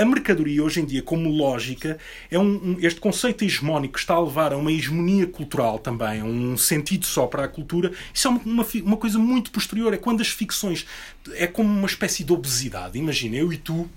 A, 0.00 0.02
mercadoria, 0.04 0.62
hoje 0.64 0.80
em 0.80 0.84
dia, 0.86 1.02
como 1.02 1.28
lógica, 1.28 1.98
é 2.30 2.38
um, 2.38 2.44
um- 2.72 2.76
este 2.80 2.98
conceito 3.00 3.44
hegemónico 3.44 3.98
está 3.98 4.14
a 4.14 4.20
levar 4.22 4.52
a 4.54 4.56
uma 4.56 4.72
hegemonia 4.72 5.26
cultural 5.26 5.78
também, 5.78 6.20
a 6.20 6.24
um 6.24 6.56
sentido 6.56 7.04
só 7.04 7.26
para 7.26 7.44
a 7.44 7.48
cultura. 7.48 7.92
Isso 8.14 8.28
é 8.28 8.30
uma, 8.30 8.66
uma 8.82 8.96
coisa 8.96 9.18
muito 9.18 9.50
posterior. 9.50 9.92
É 9.92 9.98
quando 9.98 10.22
as 10.22 10.28
ficções. 10.28 10.86
É 11.34 11.46
como 11.46 11.68
uma 11.68 11.86
espécie 11.86 12.24
de 12.24 12.32
obesidade. 12.32 12.98
Imagina, 12.98 13.36
eu 13.36 13.52
e 13.52 13.58
tu, 13.58 13.88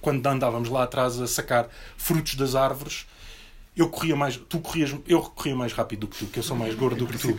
quando 0.00 0.26
andávamos 0.26 0.68
lá 0.68 0.84
atrás 0.84 1.20
a 1.20 1.26
sacar 1.26 1.68
frutos 1.96 2.34
das 2.34 2.54
árvores, 2.54 3.06
eu 3.76 3.88
corria 3.88 4.16
mais, 4.16 4.36
tu 4.36 4.58
corrias, 4.58 4.94
eu 5.06 5.20
corria 5.20 5.54
mais 5.54 5.72
rápido 5.72 6.00
do 6.00 6.08
que 6.08 6.18
tu, 6.18 6.26
que 6.26 6.38
eu 6.38 6.42
sou 6.42 6.56
mais 6.56 6.74
gordo 6.74 7.04
do 7.04 7.06
que 7.06 7.18
tu. 7.18 7.36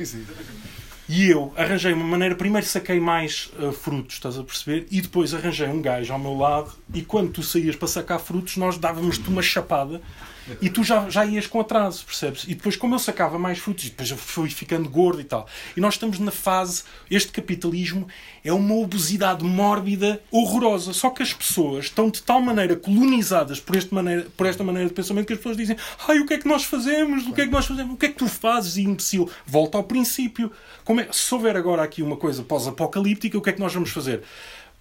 E 1.10 1.30
eu 1.30 1.54
arranjei 1.58 1.92
uma 1.92 2.06
maneira, 2.06 2.36
primeiro 2.36 2.66
saquei 2.66 3.00
mais 3.00 3.52
uh, 3.60 3.74
frutos, 3.74 4.16
estás 4.16 4.38
a 4.38 4.44
perceber? 4.44 4.88
E 4.90 5.02
depois 5.02 5.34
arranjei 5.34 5.68
um 5.68 5.82
gajo 5.82 6.14
ao 6.14 6.20
meu 6.20 6.38
lado 6.38 6.72
e 6.94 7.02
quando 7.02 7.32
tu 7.32 7.44
saías 7.44 7.76
para 7.76 7.88
sacar 7.88 8.20
frutos, 8.20 8.56
nós 8.56 8.78
dávamos-te 8.78 9.28
uma 9.28 9.42
chapada 9.42 10.02
e 10.62 10.70
tu 10.70 10.84
já, 10.84 11.10
já 11.10 11.26
ias 11.26 11.48
com 11.48 11.60
atraso, 11.60 12.06
percebes? 12.06 12.44
E 12.44 12.56
depois, 12.56 12.76
como 12.76 12.96
eu 12.96 13.00
sacava 13.00 13.38
mais 13.38 13.60
frutos, 13.60 13.86
e 13.86 13.90
depois 13.90 14.10
eu 14.10 14.18
fui 14.18 14.50
ficando 14.50 14.90
gordo 14.90 15.22
e 15.22 15.24
tal. 15.24 15.48
E 15.76 15.82
nós 15.82 15.96
estamos 15.96 16.20
na 16.20 16.32
fase, 16.32 16.84
este 17.10 17.32
capitalismo 17.32 18.08
é 18.44 18.52
uma 18.52 18.76
obesidade 18.76 19.44
mórbida 19.44 20.22
horrorosa. 20.32 20.94
Só 20.94 21.10
que 21.10 21.24
as 21.24 21.34
pessoas 21.34 21.86
estão 21.86 22.10
de 22.10 22.22
tal 22.22 22.42
maneira 22.42 22.76
colonizadas 22.76 23.60
por, 23.60 23.76
este 23.76 23.94
maneira, 23.94 24.28
por 24.36 24.48
esta 24.48 24.64
maneira 24.64 24.90
de 24.90 24.96
pensamento 24.96 25.28
que 25.28 25.34
as 25.34 25.40
pessoas 25.40 25.58
dizem: 25.58 25.78
Ai, 26.08 26.20
o 26.20 26.26
que 26.26 26.34
é 26.34 26.38
que 26.38 26.48
nós 26.48 26.64
fazemos? 26.64 27.28
O 27.28 27.34
que 27.34 27.42
é 27.42 27.46
que 27.46 27.52
nós 27.52 27.66
fazemos? 27.66 27.94
O 27.94 27.98
que 27.98 28.06
é 28.08 28.10
que 28.10 28.16
tu 28.16 28.28
fazes, 28.28 28.78
imbecil? 28.78 29.30
Volta 29.46 29.78
ao 29.78 29.84
princípio. 29.84 30.52
Como 30.84 31.00
é, 31.02 31.08
se 31.12 31.34
houver 31.34 31.56
agora 31.56 31.84
aqui 31.84 32.02
uma 32.02 32.18
coisa 32.18 32.44
pós-apocalíptica, 32.44 33.38
o 33.38 33.42
que 33.42 33.50
é 33.50 33.54
que 33.54 33.60
nós 33.60 33.74
vamos 33.74 33.92
fazer? 33.92 34.24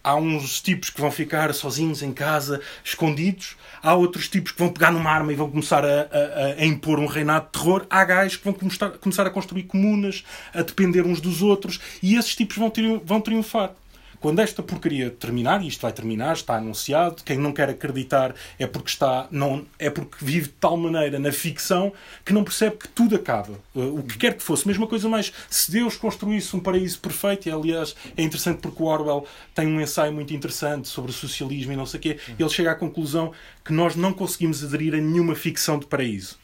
Há 0.03 0.15
uns 0.17 0.61
tipos 0.63 0.89
que 0.91 1.01
vão 1.01 1.11
ficar 1.11 1.53
sozinhos 1.53 2.03
em 2.03 2.13
casa, 2.13 2.61
escondidos. 2.83 3.57
Há 3.83 3.95
outros 3.95 4.29
tipos 4.29 4.53
que 4.53 4.59
vão 4.59 4.71
pegar 4.71 4.91
numa 4.91 5.11
arma 5.11 5.33
e 5.33 5.37
vão 5.37 5.51
começar 5.51 5.85
a, 5.85 5.89
a- 5.89 6.55
a 6.63 6.65
impor 6.65 6.99
um 6.99 7.07
reinado 7.07 7.47
de 7.47 7.53
terror. 7.53 7.87
Há 7.91 8.05
gajos 8.05 8.37
que 8.37 8.45
vão 8.45 8.55
começar, 8.55 9.27
a 9.27 9.31
construir 9.31 9.65
comunas, 9.65 10.25
a 10.55 10.63
depender 10.63 11.05
uns 11.05 11.21
dos 11.21 11.43
outros. 11.43 11.79
E 12.03 12.17
esses 12.17 12.35
tipos 12.35 12.57
vão, 12.57 12.73
vão 13.05 13.21
triunfar. 13.21 13.73
Quando 14.21 14.41
esta 14.41 14.63
porcaria 14.63 15.11
terminar, 15.11 15.63
e 15.63 15.69
isto 15.69 15.81
vai 15.81 15.93
terminar, 15.93 16.35
está 16.35 16.57
anunciado, 16.57 17.23
quem 17.25 17.39
não 17.39 17.53
quer 17.53 17.71
acreditar 17.71 18.35
é 18.59 18.67
porque 18.67 18.91
está 18.91 19.27
não 19.31 19.65
é 19.79 19.89
porque 19.89 20.23
vive 20.23 20.49
de 20.49 20.55
tal 20.55 20.77
maneira 20.77 21.19
na 21.19 21.33
ficção 21.33 21.93
que 22.25 22.33
não 22.33 22.45
percebe 22.45 22.77
que 22.77 22.89
tudo 22.89 23.17
acaba. 23.17 23.55
Uh, 23.75 23.99
O 23.99 24.03
que 24.03 24.19
quer 24.19 24.37
que 24.37 24.43
fosse, 24.43 24.67
mesma 24.67 24.87
coisa 24.87 25.09
mais 25.09 25.33
se 25.49 25.71
Deus 25.71 25.97
construísse 25.97 26.55
um 26.55 26.61
paraíso 26.61 27.01
perfeito, 27.01 27.49
e 27.49 27.53
aliás 27.53 27.97
é 28.17 28.23
interessante 28.23 28.59
porque 28.59 28.83
o 28.83 28.87
Orwell 28.87 29.27
tem 29.55 29.67
um 29.67 29.81
ensaio 29.81 30.13
muito 30.13 30.35
interessante 30.35 30.87
sobre 30.87 31.11
o 31.11 31.15
socialismo 31.15 31.73
e 31.73 31.77
não 31.77 31.87
sei 31.87 31.99
o 31.99 32.03
quê, 32.03 32.19
ele 32.39 32.49
chega 32.51 32.73
à 32.73 32.75
conclusão 32.75 33.33
que 33.65 33.73
nós 33.73 33.97
não 33.97 34.13
conseguimos 34.13 34.63
aderir 34.63 34.95
a 34.95 34.99
nenhuma 34.99 35.35
ficção 35.35 35.79
de 35.79 35.87
paraíso. 35.87 36.39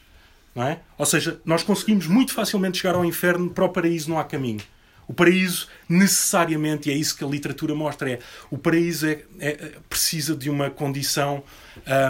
É? 0.55 0.79
Ou 0.97 1.05
seja, 1.05 1.39
nós 1.45 1.61
conseguimos 1.61 2.07
muito 2.07 2.33
facilmente 2.33 2.79
chegar 2.79 2.95
ao 2.95 3.05
inferno, 3.05 3.51
para 3.51 3.65
o 3.65 3.69
paraíso 3.69 4.09
não 4.09 4.17
há 4.17 4.23
caminho. 4.23 4.61
O 5.07 5.13
paraíso, 5.13 5.67
necessariamente, 5.87 6.89
e 6.89 6.91
é 6.91 6.95
isso 6.95 7.15
que 7.15 7.23
a 7.23 7.27
literatura 7.27 7.73
mostra, 7.73 8.11
é 8.11 8.19
o 8.51 8.57
paraíso 8.57 9.07
é, 9.07 9.23
é- 9.39 9.71
precisa 9.89 10.35
de 10.35 10.49
uma 10.49 10.69
condição 10.69 11.43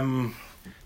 hum, 0.04 0.32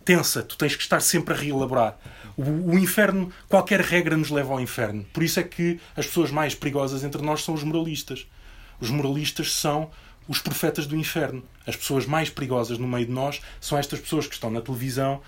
tensa. 0.03 0.43
Tu 0.43 0.57
tens 0.57 0.75
que 0.75 0.83
estar 0.83 0.99
sempre 0.99 1.33
a 1.33 1.37
reelaborar. 1.37 1.97
O, 2.35 2.71
o 2.71 2.77
inferno, 2.77 3.31
qualquer 3.47 3.79
regra 3.79 4.17
nos 4.17 4.29
leva 4.29 4.51
ao 4.53 4.59
inferno. 4.59 5.05
Por 5.13 5.23
isso 5.23 5.39
é 5.39 5.43
que 5.43 5.79
as 5.95 6.05
pessoas 6.05 6.31
mais 6.31 6.53
perigosas 6.53 7.03
entre 7.03 7.21
nós 7.21 7.43
são 7.43 7.53
os 7.53 7.63
moralistas. 7.63 8.27
Os 8.79 8.89
moralistas 8.89 9.53
são 9.53 9.89
os 10.27 10.39
profetas 10.39 10.85
do 10.87 10.95
inferno. 10.95 11.43
As 11.65 11.75
pessoas 11.75 12.05
mais 12.05 12.29
perigosas 12.29 12.77
no 12.77 12.87
meio 12.87 13.05
de 13.05 13.11
nós 13.11 13.41
são 13.59 13.77
estas 13.77 13.99
pessoas 13.99 14.27
que 14.27 14.33
estão 14.33 14.49
na 14.49 14.61
televisão, 14.61 15.21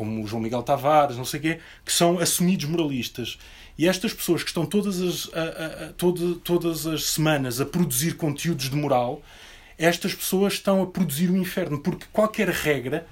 como 0.00 0.24
o 0.24 0.26
João 0.26 0.42
Miguel 0.42 0.62
Tavares, 0.62 1.16
não 1.18 1.24
sei 1.26 1.38
o 1.40 1.42
quê, 1.42 1.58
que 1.84 1.92
são 1.92 2.18
assumidos 2.18 2.64
moralistas. 2.64 3.38
E 3.78 3.86
estas 3.86 4.12
pessoas 4.14 4.42
que 4.42 4.48
estão 4.48 4.64
todas 4.64 4.98
as, 5.00 5.30
a- 5.34 5.40
a- 5.40 5.84
a- 5.88 5.92
todo- 5.92 6.36
todas 6.36 6.86
as 6.86 7.04
semanas 7.10 7.60
a 7.60 7.66
produzir 7.66 8.14
conteúdos 8.16 8.70
de 8.70 8.76
moral, 8.76 9.22
estas 9.78 10.14
pessoas 10.14 10.54
estão 10.54 10.82
a 10.82 10.86
produzir 10.86 11.28
o 11.30 11.36
inferno, 11.36 11.78
porque 11.78 12.06
qualquer 12.12 12.48
regra 12.48 13.06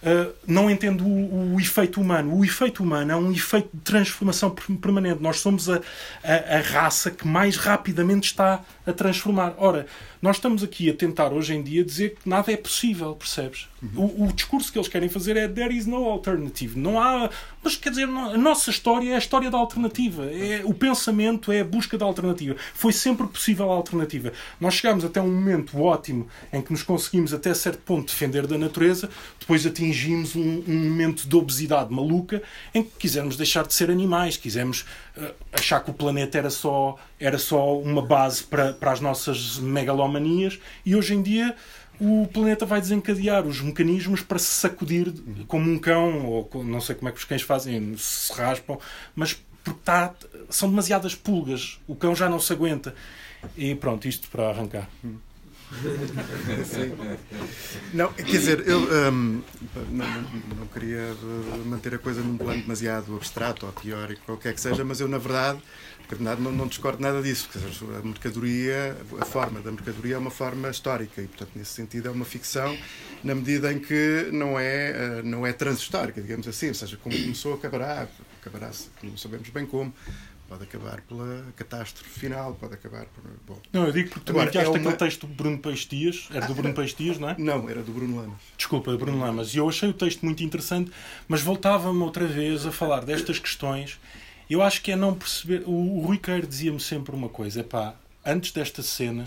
Uh, 0.00 0.32
não 0.46 0.70
entende 0.70 1.02
o, 1.02 1.54
o 1.56 1.60
efeito 1.60 2.00
humano. 2.00 2.32
O 2.38 2.44
efeito 2.44 2.84
humano 2.84 3.10
é 3.10 3.16
um 3.16 3.32
efeito 3.32 3.68
de 3.74 3.80
transformação 3.80 4.48
per- 4.48 4.76
permanente. 4.76 5.20
Nós 5.20 5.40
somos 5.40 5.68
a, 5.68 5.80
a, 6.22 6.58
a 6.58 6.60
raça 6.60 7.10
que 7.10 7.26
mais 7.26 7.56
rapidamente 7.56 8.26
está 8.28 8.62
a 8.86 8.92
transformar. 8.92 9.54
Ora, 9.58 9.88
nós 10.20 10.36
estamos 10.36 10.62
aqui 10.62 10.90
a 10.90 10.94
tentar 10.94 11.32
hoje 11.32 11.54
em 11.54 11.62
dia 11.62 11.84
dizer 11.84 12.16
que 12.22 12.28
nada 12.28 12.50
é 12.52 12.56
possível, 12.56 13.14
percebes? 13.14 13.68
O, 13.94 14.24
o 14.24 14.32
discurso 14.32 14.72
que 14.72 14.78
eles 14.78 14.88
querem 14.88 15.08
fazer 15.08 15.36
é 15.36 15.46
there 15.46 15.72
is 15.72 15.86
no 15.86 16.04
alternative. 16.06 16.76
Não 16.76 17.00
há. 17.00 17.30
Mas 17.62 17.76
quer 17.76 17.90
dizer, 17.90 18.06
não- 18.06 18.32
a 18.32 18.36
nossa 18.36 18.70
história 18.70 19.12
é 19.12 19.14
a 19.14 19.18
história 19.18 19.48
da 19.50 19.56
alternativa. 19.56 20.26
É, 20.26 20.62
o 20.64 20.74
pensamento 20.74 21.52
é 21.52 21.60
a 21.60 21.64
busca 21.64 21.96
da 21.96 22.04
alternativa. 22.04 22.56
Foi 22.74 22.92
sempre 22.92 23.26
possível 23.28 23.70
a 23.70 23.74
alternativa. 23.74 24.32
Nós 24.60 24.74
chegámos 24.74 25.04
até 25.04 25.20
um 25.20 25.28
momento 25.32 25.80
ótimo 25.80 26.26
em 26.52 26.60
que 26.60 26.72
nos 26.72 26.82
conseguimos 26.82 27.32
até 27.32 27.54
certo 27.54 27.78
ponto 27.82 28.08
defender 28.08 28.46
da 28.48 28.58
natureza, 28.58 29.08
depois 29.38 29.64
atingimos 29.64 30.34
um, 30.34 30.62
um 30.66 30.74
momento 30.88 31.28
de 31.28 31.36
obesidade 31.36 31.94
maluca 31.94 32.42
em 32.74 32.82
que 32.82 32.90
quisemos 32.98 33.36
deixar 33.36 33.64
de 33.64 33.74
ser 33.74 33.90
animais, 33.92 34.36
quisemos 34.36 34.84
eh, 35.16 35.34
achar 35.52 35.78
que 35.84 35.90
o 35.90 35.94
planeta 35.94 36.36
era 36.36 36.50
só, 36.50 36.96
era 37.20 37.38
só 37.38 37.78
uma 37.78 38.02
base 38.02 38.44
para, 38.44 38.72
para 38.72 38.92
as 38.92 39.00
nossas 39.00 39.58
megalomanias 39.58 40.58
e 40.84 40.94
hoje 40.94 41.14
em 41.14 41.22
dia 41.22 41.54
o 42.00 42.28
planeta 42.32 42.64
vai 42.64 42.80
desencadear 42.80 43.44
os 43.46 43.60
mecanismos 43.60 44.20
para 44.20 44.38
se 44.38 44.46
sacudir 44.46 45.12
como 45.48 45.68
um 45.70 45.78
cão, 45.78 46.26
ou 46.26 46.48
não 46.64 46.80
sei 46.80 46.94
como 46.94 47.08
é 47.08 47.12
que 47.12 47.18
os 47.18 47.24
cães 47.24 47.42
fazem, 47.42 47.96
se 47.96 48.32
raspam, 48.32 48.78
mas 49.16 49.34
porque 49.64 49.80
está, 49.80 50.14
são 50.48 50.70
demasiadas 50.70 51.14
pulgas, 51.16 51.78
o 51.88 51.96
cão 51.96 52.14
já 52.14 52.28
não 52.28 52.38
se 52.38 52.52
aguenta. 52.52 52.94
E 53.56 53.74
pronto, 53.74 54.06
isto 54.08 54.28
para 54.28 54.48
arrancar. 54.50 54.88
Sim. 56.64 56.94
Não, 57.92 58.12
quer 58.12 58.22
dizer, 58.24 58.66
eu 58.66 58.80
hum, 59.12 59.42
não, 59.90 60.22
não- 60.56 60.66
queria 60.72 60.98
eh, 60.98 61.58
manter 61.66 61.94
a 61.94 61.98
coisa 61.98 62.20
num 62.22 62.36
plano 62.38 62.60
demasiado 62.62 63.14
abstrato 63.16 63.66
ou 63.66 63.72
teórico, 63.72 64.22
qualquer 64.24 64.54
que 64.54 64.60
seja, 64.60 64.84
mas 64.84 65.00
eu, 65.00 65.08
na 65.08 65.18
verdade, 65.18 65.58
não, 66.18 66.52
não 66.52 66.66
discordo 66.66 67.02
nada 67.02 67.22
disso. 67.22 67.48
Dizer, 67.52 67.68
a 67.98 68.02
mercadoria, 68.02 68.96
a 69.20 69.24
forma 69.24 69.60
da 69.60 69.70
mercadoria 69.70 70.14
é 70.14 70.18
uma 70.18 70.30
forma 70.30 70.68
histórica 70.70 71.20
e, 71.22 71.26
portanto, 71.26 71.50
nesse 71.54 71.72
sentido, 71.72 72.08
é 72.08 72.10
uma 72.10 72.24
ficção 72.24 72.76
na 73.24 73.34
medida 73.34 73.72
em 73.72 73.78
que 73.78 74.28
não 74.32 74.58
é, 74.58 74.90
eh, 74.90 75.22
não 75.24 75.46
é 75.46 75.52
transhistórica, 75.52 76.20
digamos 76.20 76.46
assim, 76.48 76.68
ou 76.68 76.74
seja, 76.74 76.96
como 76.96 77.14
começou, 77.18 77.54
acabará, 77.54 78.06
acabará, 78.40 78.70
não 79.02 79.16
sabemos 79.16 79.48
bem 79.50 79.66
como 79.66 79.92
pode 80.48 80.64
acabar 80.64 81.02
pela 81.02 81.44
catástrofe 81.56 82.20
final, 82.20 82.54
pode 82.54 82.72
acabar 82.72 83.04
por. 83.06 83.22
Bom. 83.46 83.60
Não, 83.70 83.84
eu 83.84 83.92
digo 83.92 84.08
porque 84.08 84.32
tu 84.32 84.32
enviaste 84.32 84.56
é 84.58 84.66
uma- 84.68 84.76
aquele 84.78 84.96
texto 84.96 85.26
do 85.26 85.34
Bruno 85.34 85.58
Peixe 85.58 85.86
Dias, 85.86 86.26
era 86.32 86.46
do 86.46 86.54
Bruno 86.54 86.72
Peixe 86.74 86.96
Dias, 86.96 87.18
não 87.18 87.28
é? 87.28 87.36
Não, 87.38 87.68
era 87.68 87.82
do 87.82 87.92
Bruno 87.92 88.16
Lamas. 88.16 88.38
Desculpa, 88.56 88.96
Bruno 88.96 89.18
Lamas. 89.20 89.52
E 89.54 89.58
eu 89.58 89.68
achei 89.68 89.90
o 89.90 89.92
texto 89.92 90.24
muito 90.24 90.42
interessante, 90.42 90.90
mas 91.28 91.42
voltava-me 91.42 92.00
outra 92.00 92.26
vez 92.26 92.64
a 92.64 92.72
falar 92.72 93.04
destas 93.04 93.38
questões. 93.38 93.98
Eu 94.48 94.62
acho 94.62 94.82
que 94.82 94.92
é 94.92 94.96
não 94.96 95.14
perceber. 95.14 95.62
O, 95.66 95.72
o 95.98 96.00
Rui 96.00 96.18
Queiro 96.18 96.46
dizia-me 96.46 96.80
sempre 96.80 97.14
uma 97.14 97.28
coisa: 97.28 97.62
pá, 97.62 97.94
antes 98.24 98.52
desta 98.52 98.82
cena 98.82 99.24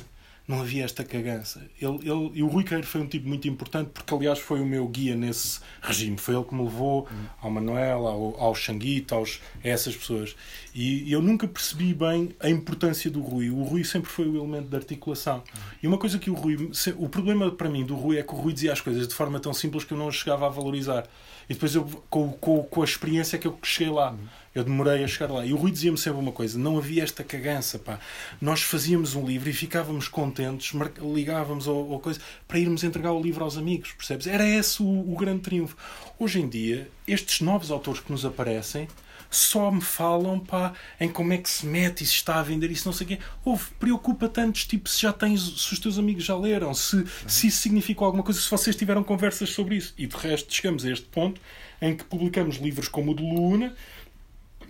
não 0.47 0.59
havia 0.61 0.83
esta 0.83 1.03
cagança. 1.05 1.65
Ele, 1.79 1.99
ele, 2.01 2.31
e 2.33 2.43
o 2.43 2.47
Rui 2.47 2.63
Queiro 2.65 2.85
foi 2.85 2.99
um 2.99 3.07
tipo 3.07 3.25
muito 3.25 3.47
importante, 3.47 3.91
porque 3.93 4.13
aliás 4.13 4.37
foi 4.39 4.59
o 4.59 4.65
meu 4.65 4.85
guia 4.87 5.15
nesse 5.15 5.59
regime. 5.81 6.17
Foi 6.17 6.35
ele 6.35 6.43
que 6.43 6.53
me 6.53 6.63
levou 6.63 7.07
ao 7.39 7.49
Manuel, 7.49 8.05
ao, 8.07 8.35
ao 8.41 8.55
Xanguito, 8.55 9.15
aos, 9.15 9.39
a 9.63 9.67
essas 9.69 9.95
pessoas. 9.95 10.35
E 10.75 11.09
eu 11.09 11.21
nunca 11.21 11.47
percebi 11.47 11.93
bem 11.93 12.35
a 12.39 12.49
importância 12.49 13.09
do 13.09 13.21
Rui. 13.21 13.49
O 13.49 13.63
Rui 13.63 13.85
sempre 13.85 14.09
foi 14.09 14.27
o 14.27 14.35
elemento 14.35 14.67
de 14.67 14.75
articulação. 14.75 15.41
E 15.81 15.87
uma 15.87 15.97
coisa 15.97 16.19
que 16.19 16.29
o 16.29 16.33
Rui. 16.33 16.69
se- 16.73 16.95
O 16.97 17.07
problema 17.07 17.49
para 17.51 17.69
mim 17.69 17.85
do 17.85 17.95
Rui 17.95 18.17
é 18.17 18.23
que 18.23 18.33
o 18.33 18.37
Rui 18.37 18.51
dizia 18.51 18.73
as 18.73 18.81
coisas 18.81 19.07
de 19.07 19.13
forma 19.13 19.39
tão 19.39 19.53
simples 19.53 19.85
que 19.85 19.93
eu 19.93 19.97
não 19.97 20.09
as 20.09 20.15
chegava 20.15 20.47
a 20.47 20.49
valorizar. 20.49 21.07
E 21.49 21.53
depois 21.53 21.75
eu, 21.75 21.85
com, 22.09 22.29
com, 22.33 22.63
com 22.63 22.81
a 22.81 22.85
experiência 22.85 23.37
que 23.39 23.47
eu 23.47 23.57
cheguei 23.63 23.93
lá. 23.93 24.17
Eu 24.53 24.63
demorei 24.63 25.03
a 25.03 25.07
chegar 25.07 25.31
lá. 25.31 25.45
E 25.45 25.53
o 25.53 25.55
Rui 25.55 25.71
dizia-me 25.71 25.97
sempre 25.97 26.19
uma 26.19 26.31
coisa: 26.31 26.59
não 26.59 26.77
havia 26.77 27.03
esta 27.03 27.23
cagança, 27.23 27.79
pá. 27.79 27.99
Nós 28.41 28.61
fazíamos 28.61 29.15
um 29.15 29.25
livro 29.25 29.49
e 29.49 29.53
ficávamos 29.53 30.07
contentes, 30.07 30.73
ligávamos 31.01 31.67
ou, 31.67 31.99
coisa 31.99 32.19
para 32.47 32.59
irmos 32.59 32.83
entregar 32.83 33.13
o 33.13 33.21
livro 33.21 33.43
aos 33.43 33.57
amigos, 33.57 33.93
percebes? 33.93 34.27
Era 34.27 34.47
esse 34.47 34.81
o, 34.81 34.85
o 34.85 35.15
grande 35.15 35.41
triunfo. 35.41 35.77
Hoje 36.19 36.41
em 36.41 36.49
dia, 36.49 36.89
estes 37.07 37.41
novos 37.41 37.71
autores 37.71 38.01
que 38.01 38.11
nos 38.11 38.25
aparecem 38.25 38.87
só 39.31 39.71
me 39.71 39.79
falam 39.79 40.39
pá, 40.39 40.73
em 40.99 41.09
como 41.09 41.31
é 41.31 41.37
que 41.37 41.49
se 41.49 41.65
mete 41.65 42.03
e 42.03 42.05
se 42.05 42.15
está 42.15 42.35
a 42.35 42.43
vender 42.43 42.69
isso 42.69 42.85
não 42.85 42.93
sei 42.93 43.05
o 43.05 43.07
quê. 43.07 43.19
Houve, 43.45 43.71
preocupa 43.79 44.27
tantos, 44.27 44.65
tipo, 44.65 44.89
se 44.89 45.01
já 45.01 45.13
tens, 45.13 45.41
se 45.41 45.73
os 45.73 45.79
teus 45.79 45.97
amigos 45.97 46.25
já 46.25 46.35
leram, 46.35 46.73
se, 46.73 47.05
se 47.25 47.47
isso 47.47 47.61
significou 47.61 48.05
alguma 48.05 48.23
coisa, 48.23 48.41
se 48.41 48.51
vocês 48.51 48.75
tiveram 48.75 49.03
conversas 49.03 49.49
sobre 49.49 49.77
isso. 49.77 49.93
E 49.97 50.05
de 50.05 50.17
resto 50.17 50.53
chegamos 50.53 50.83
a 50.83 50.91
este 50.91 51.05
ponto 51.05 51.39
em 51.81 51.95
que 51.95 52.03
publicamos 52.03 52.57
livros 52.57 52.89
como 52.89 53.11
o 53.11 53.15
de 53.15 53.23
Luna, 53.23 53.73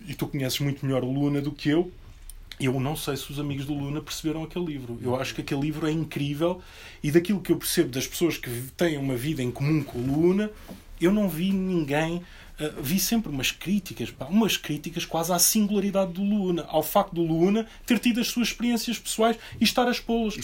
e 0.07 0.13
tu 0.13 0.27
conheces 0.27 0.59
muito 0.59 0.85
melhor 0.85 1.03
Luna 1.03 1.41
do 1.41 1.51
que 1.51 1.69
eu. 1.69 1.91
Eu 2.59 2.79
não 2.79 2.95
sei 2.95 3.17
se 3.17 3.31
os 3.31 3.39
amigos 3.39 3.65
do 3.65 3.73
Luna 3.73 4.01
perceberam 4.01 4.43
aquele 4.43 4.65
livro. 4.65 4.99
Eu 5.01 5.15
acho 5.15 5.33
que 5.33 5.41
aquele 5.41 5.61
livro 5.61 5.87
é 5.87 5.91
incrível 5.91 6.61
e 7.01 7.11
daquilo 7.11 7.41
que 7.41 7.51
eu 7.51 7.57
percebo 7.57 7.89
das 7.89 8.05
pessoas 8.05 8.37
que 8.37 8.49
têm 8.77 8.97
uma 8.97 9.15
vida 9.15 9.41
em 9.41 9.49
comum 9.49 9.83
com 9.83 9.97
o 9.97 10.05
Luna, 10.05 10.51
eu 10.99 11.11
não 11.11 11.27
vi 11.27 11.51
ninguém. 11.51 12.21
Ah, 12.62 12.74
vi 12.82 13.00
sempre 13.00 13.30
umas 13.32 13.52
críticas, 13.52 14.12
pá, 14.12 14.26
umas 14.26 14.58
críticas 14.58 15.06
quase 15.06 15.34
à 15.34 15.39
singularidade 15.39 16.13
do 16.13 16.24
Luna, 16.24 16.65
ao 16.69 16.84
facto 16.84 17.13
do 17.15 17.21
Luna 17.24 17.65
ter 17.86 18.00
tido 18.00 18.19
as 18.21 18.28
suas 18.28 18.50
experiências 18.50 18.97
pessoais 19.00 19.38
e 19.60 19.63
estar 19.63 19.88
a 19.88 19.91
expô-las. 19.91 20.36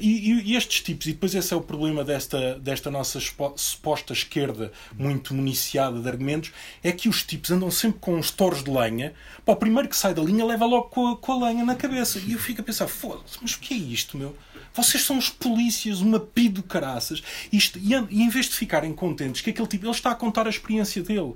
E, 0.00 0.30
e- 0.30 0.42
e 0.52 0.56
estes 0.56 0.80
tipos, 0.82 1.06
e 1.06 1.12
depois 1.12 1.34
esse 1.34 1.52
é 1.52 1.56
o 1.56 1.60
problema 1.60 2.04
desta, 2.04 2.58
desta 2.58 2.90
nossa 2.90 3.18
suposta 3.56 4.12
esquerda 4.12 4.72
muito 4.98 5.34
municiada 5.34 6.00
de 6.00 6.08
argumentos, 6.08 6.52
é 6.82 6.92
que 6.92 7.08
os 7.08 7.22
tipos 7.22 7.50
andam 7.50 7.70
sempre 7.70 7.98
com 8.00 8.14
uns 8.16 8.30
toros 8.30 8.62
de 8.62 8.70
lenha. 8.70 9.12
Pá, 9.44 9.52
o 9.52 9.56
primeiro 9.56 9.88
que 9.88 9.96
sai 9.96 10.14
da 10.14 10.22
linha 10.22 10.44
leva 10.44 10.64
logo 10.64 10.88
com 10.88 11.08
a, 11.08 11.16
com 11.16 11.32
a 11.32 11.48
lenha 11.48 11.64
na 11.64 11.74
cabeça. 11.74 12.18
E 12.18 12.32
eu 12.32 12.38
fico 12.38 12.60
a 12.60 12.64
pensar, 12.64 12.86
foda-se, 12.88 13.38
mas 13.42 13.54
o 13.54 13.58
que 13.58 13.74
é 13.74 13.76
isto, 13.76 14.16
meu? 14.16 14.36
Vocês 14.72 15.04
são 15.04 15.18
os 15.18 15.28
polícias, 15.28 16.00
uma 16.00 16.18
pido 16.18 16.62
caraças. 16.62 17.22
Isto, 17.52 17.78
e, 17.78 17.92
e 18.10 18.22
em 18.22 18.28
vez 18.28 18.46
de 18.46 18.54
ficarem 18.56 18.92
contentes 18.92 19.40
que 19.40 19.50
aquele 19.50 19.68
tipo, 19.68 19.84
ele 19.86 19.92
está 19.92 20.10
a 20.10 20.14
contar 20.14 20.46
a 20.46 20.50
experiência 20.50 21.02
dele. 21.02 21.34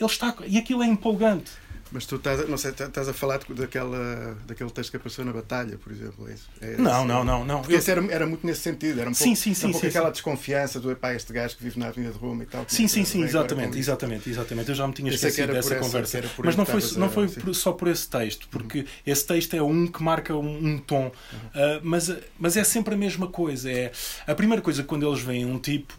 Ele 0.00 0.08
está, 0.10 0.34
e 0.46 0.56
aquilo 0.58 0.82
é 0.82 0.86
empolgante. 0.86 1.50
Mas 1.92 2.06
tu 2.06 2.14
estás, 2.16 2.38
a- 2.38 2.44
não 2.44 2.56
sei, 2.56 2.70
estás 2.70 3.08
a 3.08 3.12
falar 3.12 3.40
daquela, 3.48 4.38
daquele 4.46 4.70
texto 4.70 4.90
que 4.92 4.96
apareceu 4.96 5.24
na 5.24 5.32
Batalha, 5.32 5.76
por 5.76 5.90
exemplo. 5.92 6.28
É 6.28 6.34
isso? 6.34 6.48
É? 6.60 6.76
Não, 6.76 7.04
não, 7.04 7.24
não, 7.24 7.44
não. 7.44 7.58
Porque 7.62 7.74
Eu- 7.74 7.78
esse 7.80 7.90
era, 7.90 8.04
era 8.12 8.24
muito 8.28 8.46
nesse 8.46 8.60
sentido. 8.60 9.00
Era 9.00 9.10
um 9.10 9.12
Sim, 9.14 9.24
pouco, 9.24 9.36
sim, 9.40 9.54
sim, 9.54 9.66
um 9.66 9.70
pouco 9.72 9.84
sim, 9.84 9.88
aquela 9.88 10.06
sim. 10.06 10.12
desconfiança 10.12 10.78
do 10.78 10.88
epá, 10.92 11.12
este 11.14 11.32
gajo 11.32 11.56
que 11.56 11.64
vive 11.64 11.80
na 11.80 11.88
Avenida 11.88 12.12
de 12.12 12.18
Roma 12.20 12.44
e 12.44 12.46
tal. 12.46 12.64
Sim, 12.68 12.86
sim, 12.86 13.04
sim, 13.04 13.24
exatamente, 13.24 13.76
exatamente, 13.76 14.30
exatamente. 14.30 14.68
Eu 14.68 14.74
já 14.76 14.86
me 14.86 14.92
tinha 14.94 15.10
esquecido 15.12 15.52
dessa 15.52 15.74
essa- 15.74 15.84
conversa. 15.84 16.22
Mas 16.44 16.54
não 16.54 16.64
foi, 16.64 16.80
não 16.96 17.10
foi 17.10 17.28
por- 17.28 17.54
só 17.54 17.72
por 17.72 17.88
esse 17.88 18.08
texto, 18.08 18.46
porque 18.52 18.86
esse 19.04 19.26
texto 19.26 19.54
é 19.54 19.62
um 19.62 19.88
que 19.88 20.00
marca 20.00 20.32
um, 20.36 20.64
um 20.74 20.78
tom. 20.78 21.10
Ah, 21.52 21.80
mas, 21.82 22.08
mas 22.38 22.56
é 22.56 22.62
sempre 22.62 22.94
a 22.94 22.96
mesma 22.96 23.26
coisa. 23.26 23.68
É, 23.68 23.90
a 24.28 24.34
primeira 24.36 24.62
coisa, 24.62 24.84
quando 24.84 25.08
eles 25.08 25.20
veem 25.22 25.44
um 25.44 25.58
tipo, 25.58 25.92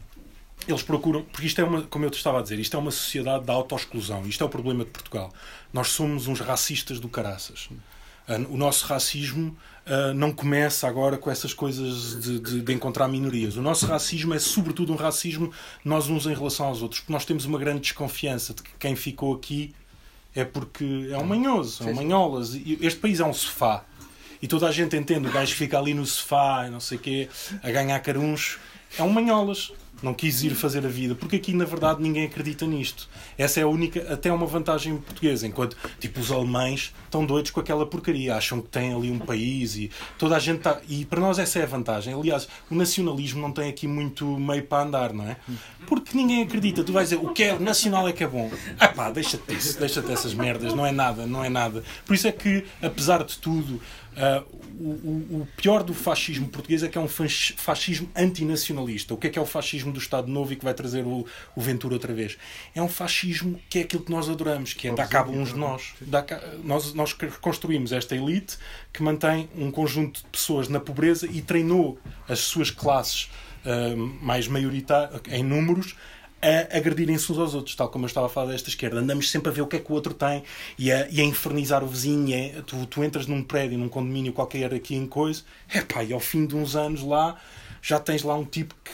eles 0.68 0.82
procuram, 0.84 1.24
porque 1.24 1.48
isto 1.48 1.60
é 1.60 1.64
uma, 1.64 1.82
como 1.84 2.06
eu 2.06 2.10
te 2.12 2.18
estava 2.18 2.40
a 2.40 2.42
dizer, 2.42 2.60
isto 2.60 2.76
é 2.76 2.80
uma 2.80 2.92
sociedade 2.92 3.46
da 3.46 3.54
autoexclusão. 3.54 4.26
Isto 4.26 4.44
é 4.44 4.48
o 4.48 4.50
problema 4.50 4.84
de 4.86 4.92
Portugal. 4.92 5.34
Nós 5.74 5.90
somos 5.90 6.28
uns 6.28 6.40
racistas 6.40 7.00
do 7.00 7.10
caraças. 7.10 7.70
Ah, 8.28 8.36
O 8.50 8.56
nosso 8.58 8.86
racismo 8.86 9.58
ah, 9.86 10.14
não 10.14 10.32
começa 10.32 10.88
agora 10.88 11.18
com 11.18 11.30
essas 11.32 11.54
coisas 11.54 12.22
de, 12.22 12.40
de- 12.40 12.62
de 12.62 12.74
encontrar 12.74 13.08
minorias. 13.08 13.58
O 13.58 13.62
nosso 13.62 13.86
racismo 13.88 14.34
é, 14.34 14.40
sobretudo, 14.40 14.94
um 14.94 14.96
racismo 14.96 15.52
nós 15.84 16.08
uns 16.08 16.26
em 16.28 16.34
relação 16.34 16.68
aos 16.68 16.82
outros, 16.82 17.00
porque 17.02 17.12
nós 17.14 17.26
temos 17.26 17.46
uma 17.46 17.58
grande 17.58 17.82
desconfiança 17.82 18.54
de 18.54 18.62
que 18.62 18.70
quem 18.80 18.96
ficou 18.96 19.34
aqui 19.36 19.74
é 20.36 20.46
porque 20.46 21.10
é 21.12 21.18
um 21.18 21.26
manhoso, 21.26 21.84
é 21.84 21.88
um 21.88 21.96
manholas. 21.96 22.54
Este 22.80 23.00
país 23.00 23.20
é 23.20 23.26
um 23.26 23.34
sofá. 23.34 23.84
E 24.42 24.48
toda 24.48 24.68
a 24.68 24.72
gente 24.72 24.96
entende, 24.96 25.28
o 25.28 25.32
gajo 25.32 25.54
fica 25.56 25.78
ali 25.78 25.94
no 25.94 26.06
sofá, 26.06 26.68
não 26.70 26.80
sei 26.80 26.98
o 26.98 27.02
quê, 27.02 27.30
a 27.62 27.70
ganhar 27.72 28.00
caruncho, 28.00 28.60
é 28.98 29.04
um 29.04 29.10
manholas. 29.10 29.72
Não 30.02 30.14
quis 30.14 30.44
ir 30.44 30.56
fazer 30.56 30.86
a 30.86 30.90
vida, 30.90 31.16
porque 31.16 31.36
aqui 31.36 31.54
na 31.54 31.66
verdade 31.66 32.02
ninguém 32.02 32.26
acredita 32.26 32.66
nisto. 32.66 33.08
Essa 33.38 33.60
é 33.60 33.64
a 33.64 33.68
única, 33.68 34.12
até 34.12 34.32
uma 34.32 34.46
vantagem 34.46 34.98
portuguesa, 34.98 35.48
enquanto 35.48 35.78
tipo 36.00 36.20
os 36.20 36.32
alemães 36.32 36.94
estão 37.06 37.26
doidos 37.26 37.52
com 37.52 37.60
aquela 37.60 37.86
porcaria, 37.86 38.36
acham 38.36 38.62
que 38.62 38.70
têm 38.70 38.94
ali 38.94 39.12
um 39.12 39.20
país 39.20 39.76
e 39.76 39.92
toda 40.18 40.36
a 40.36 40.40
gente 40.40 40.58
está. 40.58 40.82
E 40.88 41.06
para 41.06 41.20
nós 41.20 41.38
essa 41.40 41.60
é 41.60 41.64
a 41.64 41.68
vantagem. 41.68 42.14
Aliás, 42.14 42.48
o 42.70 42.76
nacionalismo 42.76 43.42
não 43.42 43.52
tem 43.52 43.70
aqui 43.70 43.88
muito 43.88 44.26
meio 44.26 44.64
para 44.64 44.84
andar, 44.84 45.14
não 45.14 45.28
é? 45.28 45.38
Porque 45.86 46.16
ninguém 46.18 46.44
acredita. 46.44 46.84
Tu 46.84 46.92
vais 46.92 47.10
dizer 47.10 47.22
o 47.24 47.34
que 47.34 47.44
é 47.44 47.60
nacional 47.60 48.08
é 48.08 48.14
que 48.14 48.24
é 48.24 48.28
bom. 48.28 48.52
Ah 48.80 48.88
pá, 48.88 49.12
deixa-te 49.12 49.54
disso, 49.54 49.80
deixa-te 49.80 50.08
dessas 50.08 50.34
merdas, 50.34 50.74
não 50.74 50.86
é 50.86 50.92
nada, 50.92 51.26
não 51.26 51.44
é 51.44 51.50
nada. 51.50 51.84
Por 52.06 52.16
isso 52.16 52.28
é 52.28 52.32
que, 52.32 52.66
apesar 52.82 53.24
de 53.24 53.38
tudo, 53.38 53.82
ah, 54.18 54.44
o, 54.80 54.90
o- 55.42 55.48
pior 55.58 55.84
do 55.84 55.94
fascismo 55.94 56.48
português 56.50 56.84
é 56.84 56.88
que 56.88 56.98
é 56.98 57.02
um 57.02 57.08
fas- 57.08 57.54
fascismo 57.58 58.10
antinacionalista. 58.16 59.14
O 59.14 59.18
que 59.18 59.28
é 59.28 59.30
que 59.30 59.40
é 59.40 59.42
o 59.42 59.46
fascismo 59.46 59.92
do 59.92 60.00
Estado 60.00 60.28
Novo 60.28 60.54
e 60.54 60.56
que 60.56 60.64
vai 60.64 60.74
trazer 60.74 61.06
o, 61.06 61.26
o 61.56 61.62
Ventura 61.62 61.94
outra 61.94 62.14
vez? 62.14 62.38
É 62.76 62.82
um 62.82 62.90
fascismo 62.90 63.60
que 63.70 63.80
é 63.80 63.82
aquilo 63.84 64.04
que 64.04 64.12
nós 64.12 64.30
adoramos, 64.30 64.74
que 64.74 64.88
é 64.88 64.94
dar 64.94 65.08
cabo 65.08 65.32
uns 65.32 65.50
de 65.54 65.60
nós. 65.60 65.94
Dá 66.02 66.26
nós. 66.64 66.94
Nós 66.94 67.14
construímos 67.40 67.92
esta 67.92 68.16
elite 68.16 68.58
que 68.92 69.02
mantém 69.04 69.50
um 69.56 69.72
conjunto 69.72 70.22
de 70.22 70.28
pessoas 70.28 70.68
na 70.68 70.80
pobreza 70.80 71.28
e 71.32 71.42
treinou 71.42 72.00
as 72.28 72.40
suas 72.40 72.70
classes 72.72 73.30
ah, 73.66 73.96
mais 74.22 74.48
maioritárias, 74.48 75.22
em 75.30 75.44
números, 75.44 75.96
a 76.42 76.78
agredirem-se 76.78 77.32
uns 77.32 77.38
aos 77.38 77.54
outros, 77.54 77.76
tal 77.76 77.90
como 77.90 78.06
eu 78.06 78.08
estava 78.08 78.28
a 78.28 78.30
falar 78.30 78.52
desta 78.52 78.70
esquerda. 78.70 79.00
Andamos 79.00 79.30
sempre 79.30 79.50
a 79.50 79.54
ver 79.54 79.62
o 79.62 79.68
que 79.68 79.78
é 79.78 79.80
que 79.80 79.92
o 79.92 79.96
outro 79.96 80.14
tem 80.14 80.44
e 80.78 80.92
a, 80.92 81.08
e 81.10 81.22
a 81.22 81.24
infernizar 81.24 81.84
o 81.84 81.88
vizinho. 81.88 82.34
é- 82.34 82.62
tu, 82.66 82.86
tu 82.86 83.04
entras 83.04 83.28
num 83.28 83.44
prédio, 83.44 83.78
num 83.78 83.90
condomínio 83.90 84.34
qualquer 84.34 84.74
aqui 84.74 84.96
em 84.96 85.06
coisa, 85.08 85.44
epá, 85.74 86.04
e 86.04 86.14
ao 86.14 86.20
fim 86.20 86.46
de 86.46 86.56
uns 86.56 86.76
anos 86.76 87.02
lá 87.04 87.40
já 87.82 88.00
tens 88.00 88.24
lá 88.24 88.36
um 88.36 88.46
tipo 88.46 88.76
que 88.84 88.92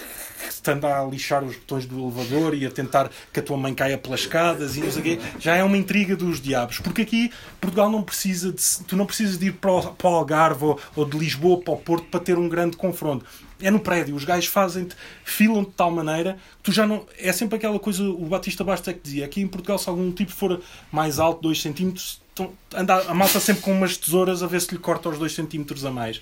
te 0.62 0.71
anda 0.71 1.00
a 1.00 1.06
lixar 1.06 1.43
os 1.43 1.56
botões 1.56 1.86
do 1.86 2.00
elevador 2.00 2.54
e 2.54 2.65
a 2.65 2.71
tentar 2.71 3.10
que 3.34 3.39
a 3.39 3.43
tua 3.43 3.58
mãe 3.58 3.73
caia 3.73 3.97
pelas 3.97 4.21
escadas 4.21 4.78
e 4.78 4.82
não 4.82 4.91
sei 4.91 5.02
quê. 5.02 5.19
Já 5.39 5.56
é 5.56 5.63
uma 5.63 5.78
intriga 5.78 6.15
dos 6.15 6.39
diabos. 6.39 6.80
Porque 6.80 7.02
aqui 7.02 7.32
Portugal 7.60 7.89
não 7.89 8.04
precisa 8.04 8.52
de. 8.52 8.62
Tu 8.86 8.95
não 8.95 9.06
precisas 9.06 9.38
de 9.38 9.47
ir 9.47 9.54
para 9.54 9.71
o, 9.71 9.93
para 9.93 10.10
o 10.10 10.15
Algarve 10.15 10.65
ou, 10.65 10.80
ou 10.95 11.06
de 11.06 11.17
Lisboa 11.17 11.60
para 11.62 11.73
o 11.73 11.78
Porto 11.78 12.06
para 12.08 12.19
ter 12.19 12.38
um 12.38 12.47
grande 12.47 12.78
confronto. 12.78 13.26
É 13.60 13.71
no 13.71 13.80
prédio, 13.80 14.15
os 14.15 14.23
gajos 14.23 14.45
fazem-te, 14.45 14.95
filam 15.23 15.63
de 15.63 15.71
tal 15.71 15.89
maneira 15.89 16.38
que 16.58 16.63
tu 16.63 16.71
já 16.71 16.86
não. 16.86 17.06
É 17.17 17.32
sempre 17.32 17.58
aquela 17.58 17.80
coisa, 17.80 18.04
o 18.04 18.26
Batista 18.26 18.63
Bastos 18.63 18.88
é 18.89 18.93
que 18.93 19.00
dizia: 19.02 19.26
aqui 19.26 19.41
em 19.41 19.47
Portugal, 19.47 19.80
se 19.80 19.89
algum 19.89 20.12
tipo 20.12 20.32
for 20.32 20.62
mais 20.91 21.17
alto, 21.17 21.41
2 21.41 21.60
centímetros, 21.60 22.21
então, 22.34 22.54
anda 22.76 23.02
a 23.10 23.13
malta 23.15 23.39
sempre 23.39 23.63
com 23.63 23.71
umas 23.71 23.97
tesouras 23.97 24.43
a 24.43 24.47
ver 24.47 24.62
se 24.62 24.71
lhe 24.71 24.80
corta 24.80 25.10
os 25.10 25.17
2 25.17 25.34
centímetros 25.34 25.84
a 25.84 25.91
mais. 25.91 26.21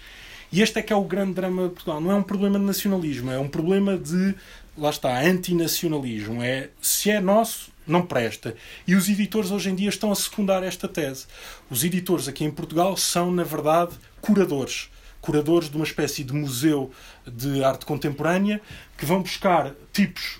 E 0.55 0.61
este 0.61 0.79
é 0.79 0.81
que 0.81 0.93
é 0.93 0.95
o 0.95 1.03
grande 1.03 1.33
drama 1.33 1.63
de 1.63 1.73
Portugal. 1.73 1.99
Não 1.99 2.11
é 2.11 2.15
um 2.15 2.23
problema 2.23 2.57
de 2.57 2.63
nacionalismo, 2.63 3.29
é 3.29 3.37
um 3.37 3.49
problema 3.49 3.97
de, 3.97 4.33
lá 4.77 4.89
está, 4.89 5.19
antinacionalismo. 5.19 6.41
É, 6.41 6.69
se 6.81 7.11
é 7.11 7.19
nosso, 7.19 7.73
não 7.85 8.05
presta. 8.05 8.55
E 8.87 8.95
os 8.95 9.09
editores 9.09 9.51
hoje 9.51 9.69
em 9.69 9.75
dia 9.75 9.89
estão 9.89 10.13
a 10.13 10.15
secundar 10.15 10.63
esta 10.63 10.87
tese. 10.87 11.25
Os 11.69 11.83
editores 11.83 12.29
aqui 12.29 12.45
em 12.45 12.51
Portugal 12.51 12.95
são, 12.95 13.31
na 13.31 13.43
verdade, 13.43 13.95
curadores. 14.21 14.89
Curadores 15.19 15.69
de 15.69 15.75
uma 15.75 15.83
espécie 15.83 16.23
de 16.23 16.31
museu 16.31 16.89
de 17.27 17.61
arte 17.61 17.85
contemporânea 17.85 18.61
que 18.97 19.05
vão 19.05 19.21
buscar 19.21 19.73
tipos. 19.91 20.39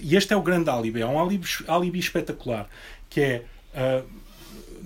E 0.00 0.14
este 0.14 0.32
é 0.32 0.36
o 0.36 0.42
grande 0.42 0.70
álibi. 0.70 1.00
É 1.00 1.06
um 1.06 1.18
álibi, 1.18 1.48
álibi 1.66 1.98
espetacular. 1.98 2.68
Que 3.10 3.20
é. 3.20 3.44
ah, 3.74 4.04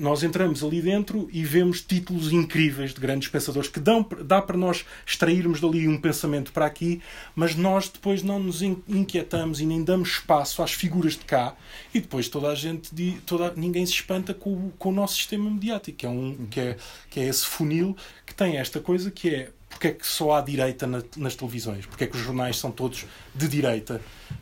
nós 0.03 0.25
entramos 0.25 0.65
ali 0.65 0.83
dentro 0.83 1.29
e 1.33 1.45
vemos 1.45 1.81
títulos 1.81 2.33
incríveis 2.33 2.93
de 2.93 3.01
grandes 3.01 3.29
pensadores 3.29 3.69
que 3.69 3.79
dão, 3.79 4.05
dá 4.25 4.43
para 4.43 4.57
nós 4.57 4.85
extrairmos 5.07 5.61
dali 5.61 5.87
um 5.87 5.97
pensamento 5.97 6.53
para 6.53 6.67
aqui, 6.67 7.01
mas 7.37 7.55
nós 7.55 7.88
depois 7.88 8.21
não 8.21 8.41
nos 8.41 8.62
inquietamos 8.62 9.61
e 9.61 9.65
nem 9.65 9.85
damos 9.85 10.09
espaço 10.09 10.61
às 10.61 10.73
figuras 10.73 11.12
de 11.12 11.25
cá. 11.25 11.55
E 11.95 12.01
depois 12.01 12.29
toda 12.29 12.49
a 12.49 12.55
gente, 12.57 12.91
toda, 13.25 13.53
ninguém 13.55 13.87
se 13.87 13.93
espanta 13.93 14.35
com, 14.35 14.71
com 14.77 14.88
o 14.88 14.93
nosso 14.93 15.15
sistema 15.15 15.49
mediático, 15.49 15.99
que 15.99 16.07
é, 16.07 16.09
um, 16.09 16.47
que, 16.51 16.59
é, 16.59 16.77
que 17.09 17.21
é 17.21 17.29
esse 17.29 17.47
funil 17.47 17.97
que 18.27 18.35
tem 18.35 18.57
esta 18.57 18.81
coisa 18.81 19.09
que 19.09 19.29
é 19.33 19.51
porque 19.73 19.89
é 19.89 19.93
que 19.93 20.07
só 20.07 20.37
há 20.37 20.41
direita 20.41 20.87
na, 20.87 21.03
nas 21.17 21.35
televisões? 21.35 21.87
Porque 21.87 22.05
é 22.05 22.07
que 22.07 22.17
os 22.17 22.23
jornais 22.23 22.59
são 22.59 22.71
todos 22.71 23.07
de 23.35 23.49
direita? 23.49 24.01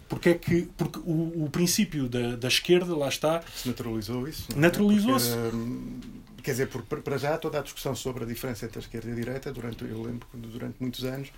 Porque 0.09 0.31
é 0.31 0.35
que 0.35 0.69
porque 0.77 0.99
o, 0.99 1.45
o 1.45 1.51
princípio 1.51 2.09
da, 2.09 2.37
da 2.37 2.49
esquerda, 2.49 2.95
lá 2.97 3.09
está. 3.09 3.43
Se 3.55 3.69
naturalizou 3.69 4.29
isso? 4.29 4.49
É? 4.53 4.59
Naturalizou-se. 4.59 5.31
Hum, 5.31 6.01
quer 6.43 6.51
dizer, 6.51 6.69
para 6.69 7.17
já 7.17 7.39
toda 7.39 7.59
a 7.59 7.63
discussão 7.63 7.95
sobre 7.95 8.25
a 8.25 8.27
diferença 8.27 8.67
entre 8.67 8.79
a 8.79 8.83
esquerda 8.83 9.09
e 9.09 9.13
a 9.13 9.15
direita, 9.15 9.53
durante, 9.53 9.85
eu 9.85 10.03
lembro 10.03 10.27
que 10.31 10.37
durante 10.37 10.77
muitos 10.81 11.05
anos, 11.05 11.33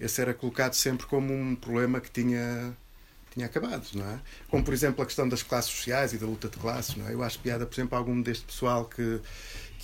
esse 0.00 0.20
era 0.20 0.34
colocado 0.34 0.74
sempre 0.74 1.06
como 1.06 1.32
um 1.32 1.54
problema 1.54 2.00
que 2.00 2.10
tinha 2.10 2.76
tinha 3.30 3.46
acabado, 3.46 3.86
não 3.94 4.04
é? 4.10 4.20
Como, 4.48 4.64
por 4.64 4.74
exemplo, 4.74 5.02
a 5.02 5.06
questão 5.06 5.28
das 5.28 5.42
classes 5.42 5.70
sociais 5.70 6.12
e 6.12 6.18
da 6.18 6.26
luta 6.26 6.48
de 6.48 6.56
classes, 6.56 6.96
não 6.96 7.06
é? 7.08 7.14
Eu 7.14 7.22
acho 7.22 7.38
piada, 7.38 7.66
por 7.66 7.74
exemplo, 7.74 7.96
algum 7.96 8.20
deste 8.20 8.44
pessoal 8.44 8.86
que 8.86 9.20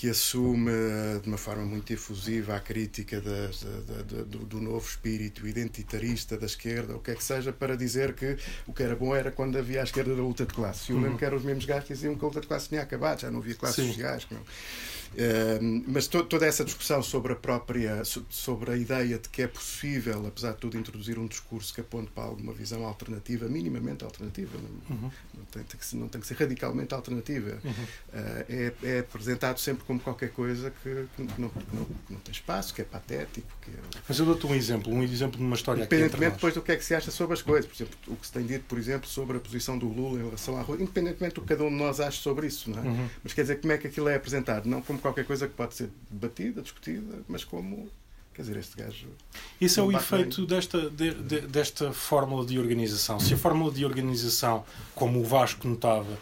que 0.05 0.11
assume 0.11 0.71
eh, 0.71 1.19
de 1.23 1.29
uma 1.29 1.38
forma 1.38 1.64
muito 1.64 1.90
efusiva 1.90 2.55
a 2.55 2.61
crítica 2.61 3.23
das, 3.23 3.62
da, 3.62 4.03
da, 4.03 4.23
do, 4.25 4.40
do, 4.40 4.61
novo 4.61 4.87
espírito 4.87 5.49
identitarista 5.49 6.37
da 6.37 6.45
esquerda, 6.45 6.95
o 6.95 7.01
que 7.01 7.12
é 7.12 7.14
que 7.14 7.25
seja, 7.25 7.55
para 7.55 7.75
dizer 7.75 8.12
que 8.12 8.37
o 8.67 8.75
que 8.75 8.83
era 8.83 8.95
bom 8.95 9.17
era 9.17 9.31
quando 9.31 9.57
havia 9.57 9.81
a 9.81 9.85
esquerda 9.85 10.14
da 10.14 10.21
luta 10.21 10.45
de 10.45 10.53
classe. 10.53 10.90
Eu 10.90 10.97
uhum. 10.97 11.05
lembro 11.05 11.19
que 11.19 11.25
eram 11.25 11.38
os 11.38 11.43
mesmos 11.43 11.64
gajos 11.64 11.87
que 11.87 11.95
diziam 11.95 12.14
que 12.17 12.23
a 12.23 12.29
luta 12.29 12.43
de 12.43 12.47
classe 12.47 12.69
tinha 12.69 12.83
acabado, 12.83 13.23
já 13.23 13.31
não 13.31 13.40
havia 13.40 13.55
classes 13.55 13.83
Sim. 13.83 13.93
sociais. 13.93 14.27
Não 14.31 14.40
mas 15.87 16.07
to 16.07 16.24
toda 16.24 16.46
essa 16.46 16.64
discussão 16.64 17.03
sobre 17.03 17.33
a 17.33 17.37
própria 17.37 18.03
sobre 18.29 18.72
a 18.72 18.77
ideia 18.77 19.18
de 19.18 19.29
que 19.29 19.42
é 19.42 19.46
possível, 19.46 20.27
apesar 20.27 20.53
de 20.53 20.59
tudo, 20.59 20.79
introduzir 20.79 21.18
um 21.18 21.27
discurso 21.27 21.74
que 21.74 21.81
aponte 21.81 22.11
para 22.11 22.24
alguma 22.24 22.53
visão 22.53 22.85
alternativa, 22.85 23.48
minimamente 23.48 24.05
alternativa, 24.05 24.57
não, 24.59 24.96
uhum. 24.96 25.11
não, 25.37 25.44
tem, 25.46 25.62
tem, 25.62 25.79
que 25.79 25.87
ser, 25.87 25.96
não 25.96 26.09
tem 26.09 26.20
que 26.20 26.27
ser 26.27 26.35
radicalmente 26.35 26.94
alternativa, 26.94 27.59
uhum. 27.64 27.70
uh, 27.70 28.44
é, 28.48 28.72
é, 28.83 28.98
apresentado 29.00 29.59
sempre 29.59 29.85
como 29.85 30.00
qualquer 30.00 30.31
coisa 30.31 30.70
que, 30.83 31.07
que, 31.16 31.40
não, 31.40 31.48
que, 31.48 31.59
que, 31.59 31.77
não, 32.11 32.20
tem 32.20 32.33
espaço, 32.33 32.74
que 32.74 32.83
é 32.83 32.85
patético. 32.85 33.46
Que 33.62 33.70
é... 33.70 34.00
Mas 34.09 34.18
eu 34.18 34.27
dou-te 34.27 34.46
um 34.46 34.55
exemplo, 34.55 34.92
um 34.92 35.03
exemplo 35.03 35.38
de 35.38 35.44
uma 35.44 35.57
história 35.57 35.81
Independentemente 35.81 36.35
depois 36.35 36.55
do 36.55 36.62
que 36.62 36.72
é 36.72 36.77
que 36.77 36.85
se 36.85 36.94
acha 36.94 37.11
sobre 37.11 37.35
as 37.35 37.42
coisas, 37.42 37.66
por 37.66 37.74
exemplo, 37.74 37.98
o 38.09 38.16
que 38.16 38.27
se 38.27 38.33
tem 38.33 38.46
dito, 38.46 38.64
por 38.66 38.79
exemplo, 38.79 39.09
sobre 39.09 39.37
a 39.37 39.40
posição 39.40 39.79
do 39.79 39.88
Lula 39.88 40.20
em 40.20 40.24
relação 40.24 40.57
à 40.57 40.62
rua, 40.62 40.77
independentemente 40.77 41.35
do 41.35 41.42
que 41.42 41.48
cada 41.48 41.64
um 41.64 41.70
de 41.70 41.77
nós 41.77 42.00
acha 42.00 42.20
sobre 42.20 42.46
isso, 42.46 42.70
não 42.70 42.79
é? 42.79 42.87
Uhum. 42.87 43.09
Mas 43.22 43.33
quer 43.33 43.42
dizer, 43.42 43.61
como 43.61 43.72
é 43.72 43.79
que 43.79 43.87
aquilo 43.87 44.09
é 44.09 44.14
apresentado? 44.14 44.66
Não 44.66 44.83
como 44.83 44.98
qualquer 45.05 45.27
coisa 45.27 45.47
que 45.47 45.53
pode 45.53 45.75
ser 45.75 45.90
debatida, 46.11 46.62
discutida, 46.62 47.23
mas 47.29 47.45
como 47.45 47.90
Quer 48.35 48.43
dizer, 48.43 48.57
este 48.57 48.77
gajo. 48.77 49.07
Isso 49.61 49.79
é 49.79 49.83
o 49.85 49.93
efeito 49.93 50.45
desta, 50.45 50.90
de, 50.90 51.14
de, 51.14 51.43
desta 51.43 51.93
fórmula 51.93 52.45
de 52.45 52.59
organização. 52.59 53.21
Se 53.21 53.33
a 53.33 53.37
fórmula 53.37 53.71
de 53.71 53.85
organização, 53.85 54.64
como 54.93 55.21
o 55.21 55.25
Vasco 55.25 55.69
notava, 55.69 56.19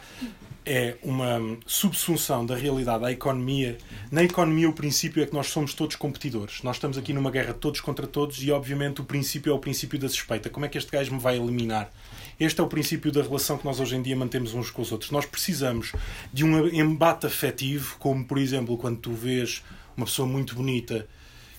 é 0.67 0.99
uma 1.03 1.41
subsunção 1.67 2.45
da 2.45 2.55
realidade 2.55 3.03
à 3.03 3.11
economia, 3.11 3.79
na 4.11 4.23
economia 4.23 4.69
o 4.69 4.75
princípio 4.75 5.23
é 5.23 5.27
que 5.27 5.33
nós 5.33 5.47
somos 5.47 5.73
todos 5.73 5.97
competidores. 5.97 6.63
Nós 6.63 6.77
estamos 6.77 6.99
aqui 6.99 7.15
numa 7.15 7.31
guerra 7.31 7.55
todos 7.55 7.81
contra 7.81 8.07
todos 8.07 8.43
e, 8.43 8.53
obviamente, 8.53 9.01
o 9.01 9.05
princípio 9.05 9.51
é 9.51 9.55
o 9.55 9.59
princípio 9.59 9.99
da 9.99 10.09
suspeita. 10.09 10.51
Como 10.51 10.67
é 10.67 10.69
que 10.69 10.77
este 10.77 10.91
gajo 10.91 11.15
me 11.15 11.19
vai 11.19 11.39
eliminar? 11.39 11.91
Este 12.39 12.61
é 12.61 12.65
o 12.65 12.67
princípio 12.67 13.13
da 13.13 13.23
relação 13.23 13.59
que 13.59 13.65
nós 13.65 13.79
hoje 13.79 13.97
em 13.97 14.03
dia 14.03 14.17
mantemos 14.17 14.55
uns 14.55 14.71
com 14.71 14.83
os 14.83 14.91
outros. 14.91 15.11
Nós 15.11 15.27
precisamos 15.27 15.93
de 16.33 16.45
um 16.45 16.67
embate 16.69 17.27
afetivo, 17.27 17.97
como 17.99 18.25
por 18.25 18.39
exemplo 18.39 18.77
quando 18.77 18.99
tu 18.99 19.13
vês 19.13 19.63
uma 19.97 20.07
pessoa 20.07 20.27
muito 20.27 20.55
bonita 20.55 21.07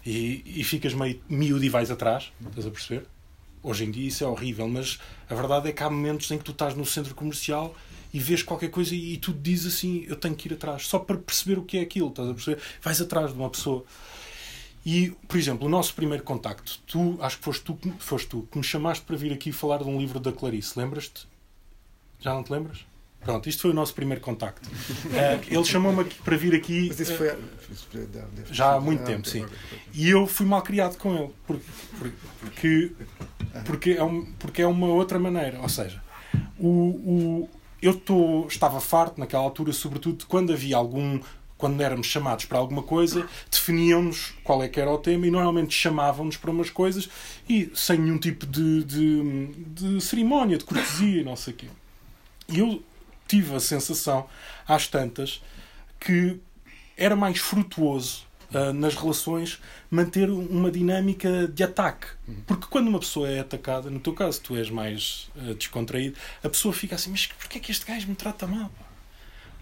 e, 0.06 0.44
e 0.46 0.64
ficas 0.64 0.94
meio 0.94 1.22
miúdo 1.30 1.64
e 1.64 1.70
vais 1.70 1.92
atrás, 1.92 2.32
estás 2.46 2.68
a 2.68 2.72
perceber? 2.72 3.06
Hoje 3.62 3.86
em 3.86 3.92
dia 3.92 4.08
isso 4.08 4.24
é 4.24 4.28
horrível, 4.28 4.68
mas 4.68 5.00
a 5.30 5.36
verdade 5.36 5.70
é 5.70 5.72
que 5.72 5.82
há 5.82 5.90
momentos 5.90 6.30
em 6.32 6.38
que 6.38 6.44
tu 6.44 6.52
estás 6.52 6.76
no 6.76 6.86
centro 6.86 7.16
comercial 7.16 7.74
e 8.14 8.20
vês 8.20 8.44
qualquer 8.44 8.70
coisa 8.70 8.94
e, 8.94 9.14
e 9.14 9.18
tu 9.18 9.34
dizes 9.34 9.74
assim: 9.74 10.06
eu 10.08 10.16
tenho 10.16 10.36
que 10.36 10.50
ir 10.50 10.54
atrás, 10.54 10.86
só 10.88 11.00
para 11.00 11.18
perceber 11.18 11.58
o 11.58 11.64
que 11.64 11.78
é 11.78 11.82
aquilo, 11.82 12.10
estás 12.10 12.30
a 12.30 12.34
perceber? 12.34 12.62
Vais 12.82 13.02
atrás 13.02 13.32
de 13.32 13.40
uma 13.40 13.50
pessoa. 13.50 13.86
E, 14.86 15.12
por 15.28 15.38
exemplo, 15.38 15.68
o 15.68 15.70
nosso 15.70 15.94
primeiro 15.94 16.24
contacto, 16.24 16.80
tu, 16.86 17.18
acho 17.22 17.38
que 17.38 17.44
foste 17.44 17.64
tu, 17.64 17.80
foste 18.00 18.28
tu 18.28 18.48
que 18.52 18.58
me 18.58 18.64
chamaste 18.64 19.06
para 19.06 19.16
vir 19.16 19.32
aqui 19.32 19.52
falar 19.52 19.78
de 19.78 19.86
um 19.86 19.98
livro 19.98 20.20
da 20.20 20.32
Clarice, 20.32 20.78
lembras-te? 20.78 21.28
Já 22.20 22.34
não 22.34 22.44
te 22.44 22.52
lembras? 22.52 22.86
Pronto, 23.24 23.48
isto 23.48 23.62
foi 23.62 23.72
o 23.72 23.74
nosso 23.74 23.94
primeiro 23.94 24.22
contacto. 24.22 24.68
Uh, 24.70 25.40
ele 25.48 25.64
chamou-me 25.64 26.04
para 26.04 26.36
vir 26.36 26.54
aqui. 26.54 26.88
Mas 26.90 27.00
isso 27.00 27.16
foi. 27.16 27.30
Uh, 27.30 27.40
já 28.52 28.74
há 28.74 28.82
muito 28.82 29.04
tempo, 29.04 29.28
sim. 29.28 29.46
E 29.94 30.10
eu 30.10 30.28
fui 30.28 30.46
mal 30.46 30.62
criado 30.62 30.98
com 30.98 31.16
ele. 31.16 31.34
Porque, 31.48 31.66
porque, 32.40 32.92
porque, 33.66 33.92
é, 33.92 34.04
um, 34.04 34.26
porque 34.34 34.62
é 34.62 34.68
uma 34.68 34.88
outra 34.88 35.18
maneira. 35.18 35.62
Ou 35.62 35.70
seja, 35.70 36.04
o, 36.60 36.68
o, 36.68 37.50
eu 37.82 37.94
tô, 37.94 38.46
estava 38.48 38.82
farto 38.82 39.20
naquela 39.20 39.44
altura, 39.44 39.72
sobretudo 39.72 40.26
quando 40.26 40.52
havia 40.52 40.76
algum 40.76 41.20
quando 41.64 41.80
éramos 41.80 42.08
chamados 42.08 42.44
para 42.44 42.58
alguma 42.58 42.84
coisa, 42.84 43.26
definiam-nos 43.50 44.34
qual 44.44 44.62
é 44.62 44.68
que 44.68 44.82
era 44.82 44.92
o 44.92 44.98
tema 44.98 45.26
e 45.26 45.32
normalmente 45.32 45.74
chamavam-nos 45.74 46.36
para 46.36 46.52
umas 46.52 46.70
coisas 46.70 47.08
e 47.48 47.72
sem 47.74 48.00
nenhum 48.00 48.18
tipo 48.18 48.46
de, 48.46 48.84
de, 48.84 49.48
de 49.70 50.02
cerimónia, 50.02 50.58
de 50.58 50.66
cortesia 50.66 51.22
e 51.22 51.24
não 51.24 51.38
sei 51.38 51.54
o 51.54 51.56
quê. 51.56 51.68
E 52.50 52.60
eu 52.60 52.84
tive 53.30 53.56
a 53.56 53.62
sensação, 53.62 54.28
às 54.68 54.90
tantas, 54.90 55.42
que 56.02 56.38
era 56.98 57.16
mais 57.16 57.40
frutuoso 57.40 58.26
uh, 58.54 58.74
nas 58.74 58.96
relações 58.96 59.62
manter 59.90 60.30
uma 60.30 60.70
dinâmica 60.70 61.48
de 61.48 61.64
ataque. 61.64 62.08
Porque 62.46 62.68
quando 62.70 62.90
uma 62.90 63.00
pessoa 63.00 63.30
é 63.30 63.40
atacada, 63.40 63.90
no 63.90 64.02
teu 64.02 64.12
caso 64.12 64.42
tu 64.42 64.58
és 64.58 64.70
mais 64.70 65.32
uh, 65.38 65.56
descontraído, 65.56 66.18
a 66.44 66.50
pessoa 66.50 66.74
fica 66.74 66.96
assim, 66.96 67.12
mas 67.12 67.26
porquê 67.26 67.58
é 67.58 67.62
que 67.62 67.72
este 67.72 67.86
gajo 67.86 68.06
me 68.10 68.16
trata 68.16 68.46
mal? 68.46 68.70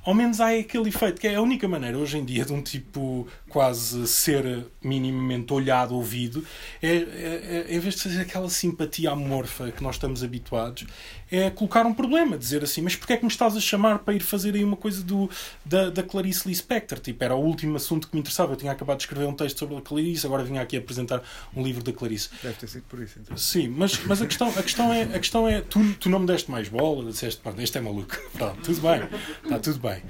Ao 0.04 0.14
menos 0.14 0.42
há 0.42 0.50
aquele 0.58 0.90
efeito, 0.90 1.20
que 1.22 1.28
é 1.28 1.36
a 1.36 1.42
única 1.42 1.68
maneira 1.68 1.98
hoje 1.98 2.18
em 2.18 2.26
dia 2.26 2.44
de 2.46 2.54
um 2.54 2.62
tipo 2.62 3.28
quase 3.52 4.08
ser 4.08 4.66
minimamente 4.82 5.52
olhado, 5.54 5.96
ouvido, 5.96 6.46
é, 6.82 6.88
é, 6.88 7.66
é 7.70 7.76
em 7.76 7.80
vez 7.80 7.96
de 7.96 8.04
fazer 8.04 8.22
aquela 8.22 8.50
simpatia 8.50 9.12
amorfa 9.12 9.72
que 9.72 9.84
nós 9.84 9.96
estamos 9.96 10.24
habituados, 10.24 10.86
é 11.32 11.50
colocar 11.50 11.86
um 11.86 11.94
problema, 11.94 12.38
dizer 12.38 12.62
assim, 12.62 12.82
mas 12.82 12.96
porquê 12.96 13.14
é 13.14 13.18
que 13.18 13.24
me 13.24 13.32
estás 13.32 13.56
a 13.56 13.60
chamar 13.60 14.00
para 14.00 14.14
ir 14.14 14.20
fazer 14.20 14.54
aí 14.54 14.64
uma 14.64 14.76
coisa 14.76 15.02
do, 15.02 15.30
da, 15.64 15.90
da 15.90 16.04
Clarice 16.04 16.48
Lispector? 16.48 17.00
Tipo, 17.00 17.24
era 17.24 17.34
o 17.34 17.40
último 17.40 17.78
assunto 17.78 18.10
que 18.10 18.16
me 18.16 18.20
interessava. 18.20 18.52
Eu 18.52 18.58
tinha 18.58 18.72
acabado 18.72 18.98
de 18.98 19.04
escrever 19.04 19.26
um 19.26 19.34
texto 19.34 19.60
sobre 19.60 19.78
a 19.78 19.82
Clarice, 19.82 20.26
agora 20.26 20.44
vinha 20.44 20.62
aqui 20.62 20.76
apresentar 20.76 21.24
um 21.56 21.64
livro 21.64 21.82
da 21.82 21.94
Clarice. 21.94 22.30
Deve 22.44 22.56
ter 22.56 22.68
sido 22.68 22.84
por 22.84 23.02
isso, 23.02 23.18
então. 23.20 23.38
Sim, 23.38 23.70
mas, 23.70 23.98
mas 24.06 24.22
a, 24.22 24.26
questão, 24.26 24.50
a 24.50 24.64
questão 24.64 24.94
é, 24.94 25.04
a 25.04 25.20
questão 25.20 25.48
é 25.48 25.62
tu, 25.62 25.94
tu 25.94 26.10
não 26.10 26.20
me 26.20 26.28
deste 26.28 26.52
mais 26.52 26.68
bola, 26.68 27.10
disseste, 27.10 27.40
pronto, 27.42 27.62
este 27.62 27.78
é 27.78 27.82
maluco. 27.82 28.18
Pronto, 28.42 28.62
tudo 28.62 28.82
bem, 28.82 29.04
está 29.44 29.60
tudo 29.60 29.80
bem. 29.80 30.02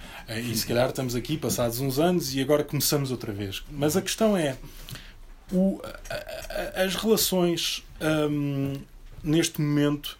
E 0.43 0.55
se 0.55 0.65
calhar 0.65 0.89
estamos 0.89 1.15
aqui 1.15 1.37
passados 1.37 1.79
uns 1.79 1.99
anos 1.99 2.33
e 2.33 2.41
agora 2.41 2.63
começamos 2.63 3.11
outra 3.11 3.30
vez. 3.31 3.63
Mas 3.71 3.95
a 3.97 4.01
questão 4.01 4.35
é, 4.35 4.57
o, 5.51 5.81
as 6.75 6.95
relações 6.95 7.83
hum, 8.29 8.73
neste 9.23 9.61
momento 9.61 10.17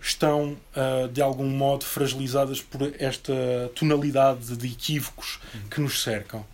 estão, 0.00 0.56
uh, 0.76 1.08
de 1.08 1.20
algum 1.20 1.48
modo, 1.48 1.84
fragilizadas 1.84 2.60
por 2.60 2.94
esta 2.98 3.34
tonalidade 3.74 4.56
de 4.56 4.66
equívocos 4.66 5.40
que 5.70 5.80
nos 5.80 6.02
cercam. 6.02 6.44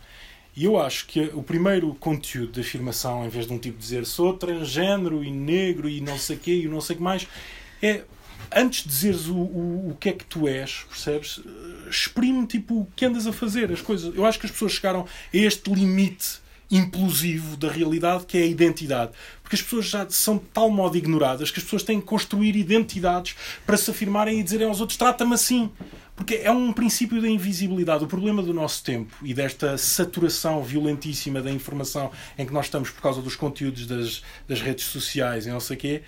E 0.57 0.65
eu 0.65 0.81
acho 0.81 1.07
que 1.07 1.31
o 1.35 1.43
primeiro 1.43 1.95
conteúdo 1.97 2.53
de 2.53 2.61
afirmação, 2.61 3.27
em 3.27 3.29
vez 3.29 3.47
de 3.47 3.53
um 3.53 3.59
tipo 3.59 3.77
dizer 3.77 4.07
sou 4.07 4.35
transgênero 4.35 5.25
e 5.25 5.31
negro 5.31 5.89
e 5.89 6.01
não 6.01 6.17
sei 6.17 6.37
o 6.37 6.39
quê 6.39 6.55
e 6.61 6.69
não 6.69 6.81
sei 6.81 6.95
o 6.95 6.97
que 6.99 7.03
mais, 7.03 7.27
é 7.83 8.03
antes 8.55 8.83
de 8.83 8.89
dizeres 8.89 9.27
o, 9.27 9.35
o, 9.35 9.91
o 9.91 9.97
que 9.99 10.09
é 10.09 10.13
que 10.13 10.25
tu 10.25 10.49
és, 10.49 10.85
percebes? 10.89 11.41
Exprime 11.89 12.47
tipo 12.47 12.81
o 12.81 12.89
que 12.95 13.05
andas 13.05 13.27
a 13.27 13.33
fazer, 13.33 13.73
as 13.73 13.81
coisas. 13.81 14.15
Eu 14.15 14.25
acho 14.25 14.39
que 14.39 14.47
as 14.47 14.53
pessoas 14.53 14.73
chegaram 14.73 15.03
a 15.03 15.37
este 15.37 15.71
limite 15.73 16.45
implosivo 16.71 17.57
da 17.57 17.71
realidade 17.71 18.25
que 18.27 18.39
é 18.39 18.43
a 18.43 18.47
identidade. 18.47 19.13
Porque 19.43 19.57
as 19.57 19.63
pessoas 19.63 19.87
já 19.87 20.09
são 20.09 20.39
de 20.39 20.45
tal 20.53 20.71
modo 20.71 20.97
ignoradas 20.97 21.51
que 21.51 21.59
as 21.59 21.65
pessoas 21.65 21.83
têm 21.83 22.01
que 22.01 22.07
construir 22.07 22.57
identidades 22.57 23.37
para 23.67 23.77
se 23.77 23.91
afirmarem 23.91 24.41
e 24.41 24.43
dizerem 24.43 24.67
aos 24.67 24.81
outros: 24.81 24.97
trata-me 24.97 25.35
assim. 25.35 25.71
Porque 26.17 26.37
é 26.37 26.51
um 26.51 26.73
princípio 26.73 27.21
da 27.21 27.29
invisibilidade. 27.29 28.05
O 28.05 28.07
problema 28.07 28.41
do 28.41 28.55
nosso 28.55 28.85
tempo 28.85 29.13
e 29.23 29.35
desta 29.35 29.77
saturação 29.77 30.63
violentíssima 30.63 31.43
da 31.43 31.51
informação 31.51 32.11
em 32.39 32.47
que 32.47 32.53
nós 32.53 32.67
estamos 32.67 32.89
por 32.91 33.03
causa 33.03 33.21
dos 33.21 33.35
conteúdos 33.35 33.87
das, 33.87 34.23
das 34.47 34.61
redes 34.61 34.85
sociais 34.85 35.45
e 35.47 35.51
não 35.51 35.59
sei 35.59 35.77
o 35.77 35.81
quê, 35.81 36.03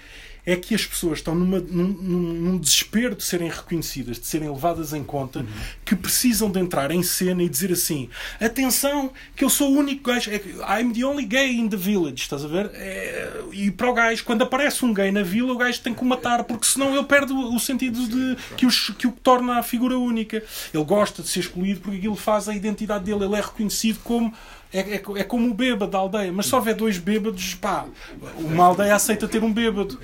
é 0.46 0.54
que 0.54 0.76
as 0.76 0.87
pessoas 0.87 1.18
estão 1.18 1.35
numa, 1.35 1.59
num, 1.59 1.88
num, 1.88 2.59
desespero 2.59 3.16
de 3.16 3.24
serem 3.24 3.50
reconhecidas, 3.50 4.18
de 4.18 4.26
serem 4.26 4.48
levadas 4.48 4.92
em 4.92 5.02
conta, 5.02 5.40
uhum. 5.40 5.46
que 5.85 5.96
precisam 5.96 6.48
de 6.48 6.61
entrar 6.61 6.92
em 6.92 7.02
cena 7.02 7.42
e 7.42 7.48
dizer 7.48 7.72
assim: 7.72 8.09
atenção, 8.40 9.11
que 9.34 9.44
eu 9.44 9.51
sou 9.51 9.72
o 9.72 9.76
único 9.76 10.09
gajo, 10.09 10.30
é 10.30 10.36
I'm 10.80 10.92
the 10.92 11.05
only 11.05 11.24
gay 11.24 11.57
in 11.57 11.68
the 11.68 11.76
village, 11.76 12.22
estás 12.22 12.44
a 12.44 12.49
ver? 12.49 12.70
É, 12.74 13.42
e 13.53 13.72
para 13.72 13.90
o 13.90 13.92
gajo, 13.92 14.24
quando 14.24 14.42
aparece 14.42 14.84
um 14.84 14.94
gay 14.94 15.11
na 15.11 15.24
vila, 15.24 15.53
o 15.53 15.57
gajo 15.57 15.80
tem 15.80 15.92
que 15.92 16.03
o 16.03 16.05
matar, 16.05 16.44
porque 16.44 16.64
senão 16.64 16.94
ele 16.94 17.05
perde 17.05 17.32
o 17.32 17.59
sentido 17.59 18.07
de 18.07 18.36
que, 18.57 18.64
os, 18.64 18.90
que 18.90 19.09
o 19.09 19.12
torna 19.12 19.59
a 19.59 19.62
figura 19.64 19.99
única. 19.99 20.42
Ele 20.72 20.84
gosta 20.84 21.22
de 21.22 21.28
ser 21.28 21.40
excluído 21.40 21.80
porque 21.80 21.99
aquilo 21.99 22.14
faz 22.14 22.49
a 22.49 22.55
identidade 22.55 23.05
dele, 23.05 23.24
ele 23.24 23.34
é 23.34 23.40
reconhecido 23.40 23.99
como 24.05 24.32
é, 24.72 24.80
é, 24.80 24.94
é, 24.94 25.24
como 25.24 25.50
o 25.50 25.54
bêbado 25.54 25.90
da 25.90 25.98
aldeia, 25.98 26.32
mas 26.32 26.46
se 26.46 26.54
houver 26.54 26.74
dois 26.74 26.98
bêbados, 26.98 27.54
pá, 27.54 27.86
uma 28.38 28.64
aldeia 28.64 28.94
aceita 28.94 29.28
ter 29.28 29.42
um 29.42 29.52
bêbado. 29.52 29.98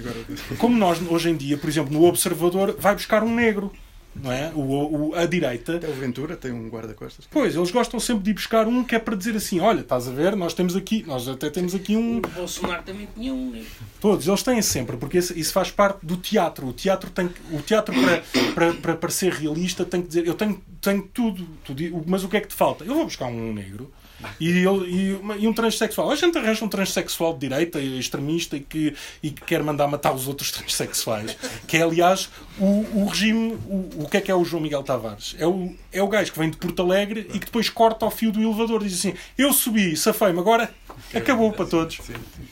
Como 0.58 0.76
nós, 0.76 1.00
hoje 1.10 1.30
em 1.30 1.36
dia, 1.36 1.56
por 1.58 1.68
exemplo, 1.68 1.92
no 1.92 2.04
Observador, 2.04 2.76
vai 2.78 2.94
buscar 2.94 3.22
um 3.22 3.34
negro. 3.34 3.72
Não 4.14 4.30
é? 4.30 4.52
O, 4.54 5.10
o, 5.10 5.14
a 5.14 5.24
direita. 5.24 5.76
Até 5.76 5.88
o 5.88 5.94
Ventura 5.94 6.36
tem 6.36 6.52
um 6.52 6.68
guarda-costas. 6.68 7.26
Pois, 7.30 7.56
eles 7.56 7.70
gostam 7.70 7.98
sempre 7.98 8.24
de 8.24 8.30
ir 8.30 8.34
buscar 8.34 8.66
um 8.68 8.84
que 8.84 8.94
é 8.94 8.98
para 8.98 9.16
dizer 9.16 9.34
assim: 9.34 9.58
olha, 9.58 9.80
estás 9.80 10.06
a 10.06 10.10
ver, 10.10 10.36
nós 10.36 10.52
temos 10.52 10.76
aqui, 10.76 11.02
nós 11.06 11.26
até 11.26 11.48
temos 11.48 11.74
aqui 11.74 11.96
um. 11.96 12.18
O 12.18 12.20
Bolsonaro 12.20 12.82
também 12.82 13.08
tinha 13.14 13.32
um 13.32 13.50
negro. 13.50 13.70
Todos, 14.02 14.28
eles 14.28 14.42
têm 14.42 14.60
sempre, 14.60 14.98
porque 14.98 15.16
isso 15.16 15.52
faz 15.52 15.70
parte 15.70 16.04
do 16.04 16.18
teatro. 16.18 16.66
O 16.66 16.74
teatro, 16.74 17.08
tem, 17.08 17.30
o 17.52 17.62
teatro 17.62 17.94
para, 17.94 18.22
para, 18.52 18.72
para 18.74 18.96
parecer 18.96 19.32
realista, 19.32 19.82
tem 19.82 20.02
que 20.02 20.08
dizer: 20.08 20.26
eu 20.26 20.34
tenho, 20.34 20.62
tenho 20.78 21.02
tudo, 21.04 21.46
tudo, 21.64 22.04
mas 22.06 22.22
o 22.22 22.28
que 22.28 22.36
é 22.36 22.40
que 22.42 22.48
te 22.48 22.54
falta? 22.54 22.84
Eu 22.84 22.94
vou 22.94 23.04
buscar 23.04 23.28
um 23.28 23.54
negro 23.54 23.90
e, 24.38 24.48
ele, 24.48 24.86
e, 24.86 25.42
e, 25.42 25.48
um 25.48 25.52
transexual. 25.52 26.10
A 26.10 26.16
gente 26.16 26.36
arranja 26.36 26.64
um 26.64 26.68
transexual 26.68 27.34
de 27.34 27.40
direita, 27.40 27.80
extremista, 27.80 28.56
e 28.56 28.60
que, 28.60 28.94
e 29.22 29.30
que 29.30 29.42
quer 29.42 29.62
mandar 29.62 29.86
matar 29.88 30.12
os 30.14 30.28
outros 30.28 30.50
transexuais. 30.52 31.36
Que 31.66 31.76
é, 31.76 31.82
aliás, 31.82 32.30
o, 32.58 32.84
o 32.94 33.06
regime. 33.06 33.58
O, 33.66 34.04
o 34.04 34.08
que 34.08 34.16
é 34.16 34.20
que 34.20 34.30
é 34.30 34.34
o 34.34 34.44
João 34.44 34.62
Miguel 34.62 34.82
Tavares? 34.82 35.34
É 35.38 35.46
o, 35.46 35.74
é 35.92 36.02
o 36.02 36.08
gajo 36.08 36.32
que 36.32 36.38
vem 36.38 36.50
de 36.50 36.56
Porto 36.56 36.82
Alegre 36.82 37.28
e 37.32 37.38
que 37.38 37.46
depois 37.46 37.68
corta 37.68 38.04
ao 38.04 38.10
fio 38.10 38.32
do 38.32 38.40
elevador. 38.40 38.82
Diz 38.82 38.94
assim: 38.94 39.14
Eu 39.36 39.52
subi, 39.52 39.96
safei-me, 39.96 40.38
agora 40.38 40.72
acabou 41.14 41.52
para 41.52 41.66
todos. 41.66 41.98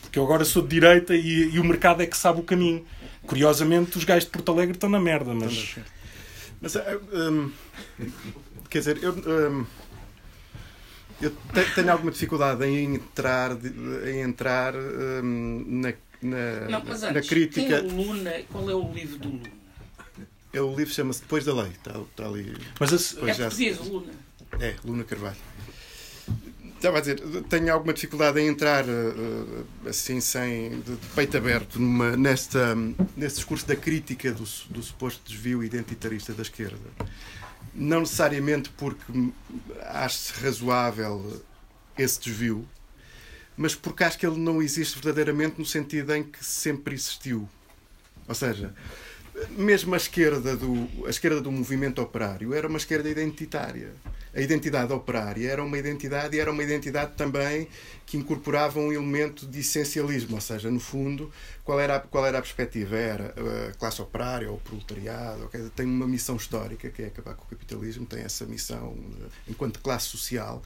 Porque 0.02 0.18
eu 0.18 0.24
agora 0.24 0.44
sou 0.44 0.62
de 0.62 0.68
direita 0.68 1.14
e, 1.14 1.54
e 1.54 1.60
o 1.60 1.64
mercado 1.64 2.02
é 2.02 2.06
que 2.06 2.16
sabe 2.16 2.40
o 2.40 2.42
caminho. 2.42 2.84
Curiosamente, 3.26 3.96
os 3.96 4.04
gajos 4.04 4.24
de 4.24 4.30
Porto 4.30 4.50
Alegre 4.52 4.74
estão 4.74 4.88
na 4.88 4.98
merda, 4.98 5.34
mas. 5.34 5.76
Mas, 6.60 6.76
um, 6.76 7.50
quer 8.68 8.78
dizer, 8.80 8.98
eu. 9.02 9.12
Um, 9.12 9.66
eu 11.20 11.32
tenho 11.74 11.92
alguma 11.92 12.10
dificuldade 12.10 12.64
em 12.64 12.94
entrar, 12.94 13.52
em 14.06 14.20
entrar 14.20 14.74
um, 14.74 15.64
na, 15.66 15.92
na, 16.22 16.68
não, 16.68 16.84
mas 16.84 17.02
antes, 17.02 17.14
na 17.14 17.22
crítica. 17.22 17.66
Quem 17.66 17.72
é 17.72 17.80
o 17.80 17.96
Luna? 17.96 18.32
Qual 18.50 18.70
é 18.70 18.74
o 18.74 18.92
livro 18.92 19.18
do 19.18 19.28
Luna? 19.28 19.50
É, 20.52 20.60
o 20.60 20.74
livro 20.74 20.92
chama-se 20.92 21.20
Depois 21.20 21.44
da 21.44 21.54
Lei. 21.54 21.70
Está, 21.70 21.98
está 21.98 22.26
ali. 22.26 22.56
Mas 22.78 22.92
esse, 22.92 23.18
é 23.28 23.34
já... 23.34 23.44
português, 23.44 23.78
Luna. 23.78 24.12
É, 24.58 24.74
Luna 24.84 25.04
Carvalho. 25.04 25.36
Estava 26.76 26.96
a 26.96 27.00
dizer, 27.00 27.20
tenho 27.50 27.70
alguma 27.74 27.92
dificuldade 27.92 28.40
em 28.40 28.48
entrar 28.48 28.86
assim, 29.86 30.18
sem, 30.18 30.80
de, 30.80 30.96
peito 31.14 31.36
aberto, 31.36 31.78
numa, 31.78 32.16
nesta, 32.16 32.74
neste 33.14 33.36
discurso 33.36 33.68
da 33.68 33.76
crítica 33.76 34.32
do, 34.32 34.44
do 34.70 34.82
suposto 34.82 35.20
desvio 35.30 35.62
identitarista 35.62 36.32
da 36.32 36.40
esquerda 36.40 36.78
não 37.74 38.00
necessariamente 38.00 38.70
porque 38.70 39.02
acho 39.82 40.34
razoável 40.42 41.42
esse 41.96 42.20
desvio, 42.20 42.68
mas 43.56 43.74
porque 43.74 44.04
acho 44.04 44.18
que 44.18 44.26
ele 44.26 44.38
não 44.38 44.62
existe 44.62 44.94
verdadeiramente 44.94 45.58
no 45.58 45.66
sentido 45.66 46.14
em 46.14 46.22
que 46.22 46.44
sempre 46.44 46.94
existiu. 46.94 47.48
Ou 48.26 48.34
seja, 48.34 48.74
mesmo 49.50 49.94
a 49.94 49.96
esquerda 49.96 50.56
do, 50.56 50.88
a 51.06 51.10
esquerda 51.10 51.40
do 51.40 51.50
movimento 51.50 52.00
operário 52.00 52.54
era 52.54 52.68
uma 52.68 52.78
esquerda 52.78 53.08
identitária. 53.08 53.92
A 54.34 54.40
identidade 54.40 54.92
operária 54.92 55.50
era 55.50 55.62
uma 55.62 55.78
identidade 55.78 56.36
e 56.36 56.40
era 56.40 56.50
uma 56.50 56.62
identidade 56.62 57.12
também 57.16 57.68
que 58.10 58.16
incorporava 58.16 58.80
um 58.80 58.92
elemento 58.92 59.46
de 59.46 59.60
essencialismo, 59.60 60.34
ou 60.34 60.40
seja, 60.40 60.68
no 60.68 60.80
fundo, 60.80 61.30
qual 61.62 61.78
era 61.78 61.94
a, 61.94 62.00
qual 62.00 62.26
era 62.26 62.38
a 62.38 62.42
perspectiva? 62.42 62.96
Era 62.96 63.34
a 63.68 63.74
classe 63.78 64.02
operária 64.02 64.50
ou 64.50 64.56
o 64.56 64.60
proletariado? 64.60 65.44
Okay? 65.44 65.70
Tem 65.76 65.86
uma 65.86 66.08
missão 66.08 66.34
histórica 66.34 66.90
que 66.90 67.02
é 67.02 67.06
acabar 67.06 67.34
com 67.34 67.44
o 67.44 67.46
capitalismo, 67.46 68.04
tem 68.04 68.22
essa 68.22 68.44
missão 68.44 68.96
eh, 69.20 69.26
enquanto 69.48 69.78
classe 69.78 70.06
social. 70.06 70.60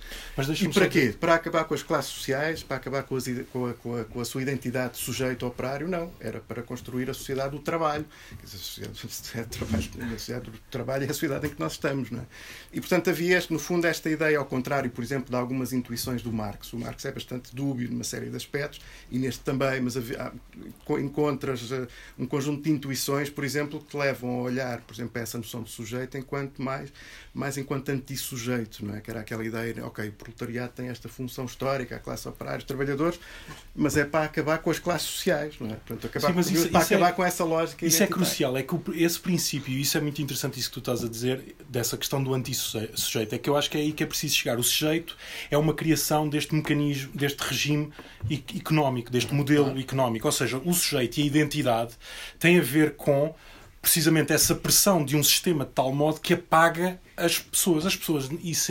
E 0.71 0.73
para 0.73 0.89
quê? 0.89 1.15
Para 1.21 1.35
acabar 1.35 1.65
com 1.65 1.75
as 1.75 1.83
classes 1.83 2.11
sociais? 2.11 2.63
Para 2.63 2.79
acabar 2.79 3.03
com, 3.03 3.17
as, 3.17 3.27
com, 3.53 3.67
a, 3.67 3.75
com, 3.75 3.97
a, 3.97 4.05
com 4.05 4.21
a 4.23 4.25
sua 4.25 4.41
identidade 4.41 4.95
de 4.95 5.01
sujeito 5.01 5.47
operário? 5.47 5.87
Não. 5.87 6.11
Era 6.19 6.41
para 6.41 6.63
construir 6.63 7.11
a 7.11 7.15
sociedade 7.15 7.51
do 7.51 7.59
trabalho. 7.59 8.07
a 8.43 8.47
sociedade, 8.47 8.97
a 9.05 9.09
sociedade, 9.09 10.15
a 10.15 10.19
sociedade 10.19 10.51
do 10.51 10.59
trabalho 10.71 11.05
é 11.05 11.11
a 11.11 11.13
sociedade 11.13 11.47
em 11.49 11.51
que 11.51 11.61
nós 11.61 11.73
estamos. 11.73 12.11
Não 12.11 12.21
é? 12.21 12.25
E, 12.73 12.81
portanto, 12.81 13.11
havia, 13.11 13.37
no 13.55 13.59
fundo, 13.61 13.87
esta 13.87 14.11
ideia, 14.11 14.37
ao 14.37 14.45
contrário, 14.45 14.91
por 14.91 15.05
exemplo, 15.05 15.31
de 15.31 15.37
algumas 15.37 15.73
intuições 15.73 16.23
do 16.23 16.33
Marx. 16.33 16.73
O 16.73 16.79
Marx 16.79 17.05
é 17.05 17.13
bastante 17.13 17.55
dúbio 17.55 17.89
numa 17.89 18.03
série 18.03 18.29
de 18.29 18.37
aspectos, 18.37 18.81
e 19.09 19.17
neste 19.17 19.45
também, 19.45 19.81
mas 19.81 19.95
encontras 20.99 21.71
uh, 21.71 21.87
um 22.19 22.27
conjunto 22.27 22.65
de 22.65 22.73
intuições, 22.73 23.31
por 23.31 23.45
exemplo, 23.45 23.79
que 23.79 23.87
te 23.87 23.97
levam 23.97 24.41
a 24.41 24.43
olhar, 24.43 24.81
por 24.81 24.93
exemplo, 24.93 25.23
essa 25.23 25.39
noção 25.39 25.63
de 25.63 25.71
sujeito 25.71 26.19
enquanto 26.19 26.61
mais, 26.61 26.93
mais 27.35 27.59
enquanto 27.59 27.89
anti-sujeito, 27.89 28.85
não 28.87 28.95
é? 28.95 29.01
Que 29.01 29.11
era 29.11 29.21
aquela 29.21 29.45
ideia, 29.45 29.85
ok, 29.85 30.09
o 30.09 30.13
proletariado 30.13 30.73
tem 30.73 30.89
esta 30.89 31.09
função 31.09 31.45
histórica, 31.45 31.97
a 31.97 31.99
classe 31.99 32.29
operária, 32.29 32.59
os 32.59 32.65
trabalhadores, 32.65 33.19
mas 33.75 33.97
é 33.97 34.05
para 34.05 34.25
acabar 34.25 34.59
com 34.59 34.71
as 34.71 34.79
classes 34.79 35.09
sociais, 35.09 35.57
não 35.59 35.67
é? 35.69 35.75
Portanto, 35.75 36.07
acabar, 36.07 36.29
Sim, 36.29 36.33
mas 36.37 36.51
isso, 36.51 36.69
para 36.69 36.81
isso 36.81 36.95
acabar 36.95 37.09
é, 37.09 37.13
com 37.13 37.25
essa 37.25 37.45
lógica. 37.45 37.85
Isso 37.85 38.03
é 38.03 38.07
crucial, 38.07 38.57
é 38.57 38.63
que 38.63 38.77
esse 38.95 39.19
princípio, 39.19 39.75
e 39.75 39.81
isso 39.81 39.99
é 39.99 40.01
muito 40.01 40.23
interessante 40.23 40.61
isso 40.61 40.69
que 40.69 40.75
tu 40.75 40.79
estás 40.79 41.03
a 41.03 41.09
dizer, 41.09 41.57
dessa 41.69 41.97
questão 41.97 42.23
do 42.23 42.33
anti-sujeito, 42.33 43.35
é 43.35 43.39
que 43.39 43.51
eu 43.51 43.57
acho 43.57 43.69
que 43.69 43.77
é 43.77 43.81
aí 43.81 43.93
que 43.93 44.05
é 44.05 44.07
preciso 44.07 44.37
chegar. 44.37 44.57
O 44.57 44.63
sujeito 44.63 45.17
é 45.51 45.59
uma 45.59 45.75
criação 45.75 46.29
deste 46.29 46.55
mecanismo, 46.55 47.11
deste 47.17 47.41
regime 47.41 47.93
económico, 48.57 49.11
deste 49.11 49.35
modelo 49.35 49.77
económico, 49.77 50.29
ou 50.29 50.33
seja, 50.33 50.59
o 50.59 50.73
sujeito 50.73 51.19
e 51.19 51.25
a 51.25 51.27
identidade 51.27 51.95
têm 52.39 52.61
a 52.61 52.63
ver 52.63 52.95
com 52.95 53.35
precisamente 53.85 54.33
essa 54.33 54.55
pressão 54.55 55.05
de 55.05 55.15
um 55.15 55.23
sistema 55.23 55.63
de 55.67 55.71
tal 55.73 55.93
modo 55.93 56.19
que 56.19 56.33
apaga 56.33 56.99
as 57.15 57.39
pessoas. 57.39 57.85
As 57.85 57.95
pessoas 57.95 58.31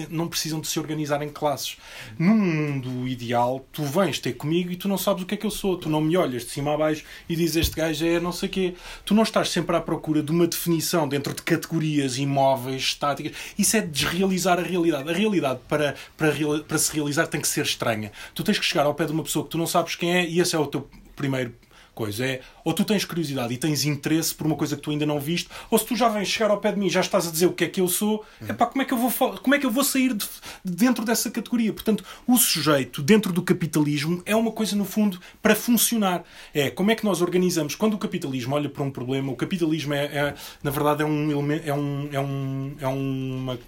não 0.10 0.28
precisam 0.28 0.60
de 0.60 0.68
se 0.68 0.80
organizar 0.80 1.22
em 1.22 1.30
classes. 1.30 1.78
Num 2.18 2.36
mundo 2.36 3.08
ideal, 3.08 3.64
tu 3.72 3.84
vens 3.84 4.18
ter 4.18 4.34
comigo 4.34 4.72
e 4.72 4.76
tu 4.76 4.88
não 4.88 4.98
sabes 4.98 5.22
o 5.22 5.26
que 5.28 5.36
é 5.36 5.38
que 5.38 5.46
eu 5.46 5.52
sou. 5.52 5.78
Tu 5.78 5.88
não 5.88 6.02
me 6.02 6.18
olhas 6.18 6.42
de 6.44 6.50
cima 6.50 6.74
a 6.74 6.78
baixo 6.78 7.04
e 7.30 7.36
dizes 7.36 7.58
este 7.58 7.76
gajo 7.76 8.04
é 8.04 8.20
não 8.20 8.32
sei 8.32 8.50
quê. 8.50 8.74
Tu 9.06 9.14
não 9.14 9.22
estás 9.22 9.50
sempre 9.50 9.76
à 9.76 9.80
procura 9.80 10.24
de 10.24 10.32
uma 10.32 10.48
definição 10.48 11.08
dentro 11.08 11.32
de 11.32 11.44
categorias 11.44 12.18
imóveis, 12.18 12.82
estáticas. 12.82 13.34
Isso 13.56 13.78
é 13.78 13.82
desrealizar 13.82 14.58
a 14.58 14.64
realidade. 14.64 15.08
A 15.08 15.14
realidade, 15.14 15.60
para, 15.70 15.94
para, 16.18 16.34
para 16.68 16.78
se 16.80 16.92
realizar, 16.92 17.28
tem 17.28 17.40
que 17.40 17.48
ser 17.48 17.64
estranha. 17.64 18.12
Tu 18.34 18.44
tens 18.44 18.58
que 18.58 18.66
chegar 18.66 18.88
ao 18.88 18.96
pé 18.96 19.06
de 19.06 19.12
uma 19.12 19.24
pessoa 19.24 19.46
que 19.46 19.52
tu 19.52 19.60
não 19.60 19.68
sabes 19.68 19.96
quem 19.96 20.16
é 20.16 20.28
e 20.28 20.40
esse 20.40 20.56
é 20.56 20.60
o 20.60 20.66
teu 20.66 20.90
primeiro 21.16 21.54
coisa. 21.94 22.26
É, 22.26 22.42
ou 22.64 22.74
tu 22.74 22.84
tens 22.84 23.06
curiosidade 23.06 23.54
e 23.54 23.58
tens 23.58 23.86
interesse 23.86 24.34
por 24.34 24.48
uma 24.48 24.56
coisa 24.56 24.76
que 24.76 24.82
tu 24.82 24.92
ainda 24.92 25.06
não 25.06 25.20
viste, 25.20 25.50
ou 25.70 25.78
se 25.78 25.86
tu 25.86 25.96
já 25.96 26.10
vens 26.10 26.28
chegar 26.28 26.52
ao 26.52 26.58
pé 26.58 26.72
de 26.72 26.80
mim 26.80 26.88
e 26.88 26.90
já 26.90 27.02
estás 27.02 27.28
a 27.28 27.32
dizer 27.32 27.46
o 27.46 27.54
que 27.54 27.64
é 27.64 27.68
que 27.68 27.82
eu 27.82 27.88
sou, 27.88 28.26
é 28.48 28.54
pá, 28.54 28.66
como 28.66 28.82
é 28.82 28.86
que 28.86 28.94
eu 28.94 28.98
vou, 28.98 29.12
como 29.38 29.56
é 29.56 29.60
que 29.60 29.66
eu 29.66 29.72
vou 29.72 29.84
sair 29.84 30.14
de, 30.14 30.26
de 30.64 30.76
dentro 30.76 31.06
dessa 31.06 31.30
categoria? 31.30 31.74
Portanto, 31.74 32.04
o 32.28 32.38
sujeito 32.38 33.02
dentro 33.02 33.32
do 33.32 33.42
capitalismo 33.42 34.22
é 34.26 34.36
uma 34.36 34.52
coisa, 34.52 34.76
no 34.76 34.86
fundo, 34.86 35.20
para 35.42 35.56
funcionar. 35.56 36.24
É 36.54 36.70
como 36.70 36.92
é 36.92 36.96
que 36.96 37.06
nós 37.06 37.22
organizamos. 37.22 37.76
Quando 37.76 37.94
o 37.94 37.98
capitalismo 37.98 38.56
olha 38.56 38.70
para 38.70 38.84
um 38.84 38.92
problema, 38.92 39.32
o 39.32 39.36
capitalismo 39.36 39.94
é, 39.94 40.06
é 40.06 40.36
na 40.62 40.72
verdade, 40.72 41.04
é 41.04 41.06
um 41.06 41.32
elemento, 41.32 41.68
é, 41.68 41.74
um, 41.74 42.10
é, 42.12 42.20
um, 42.20 42.76
é 42.80 42.88
uma 42.88 43.60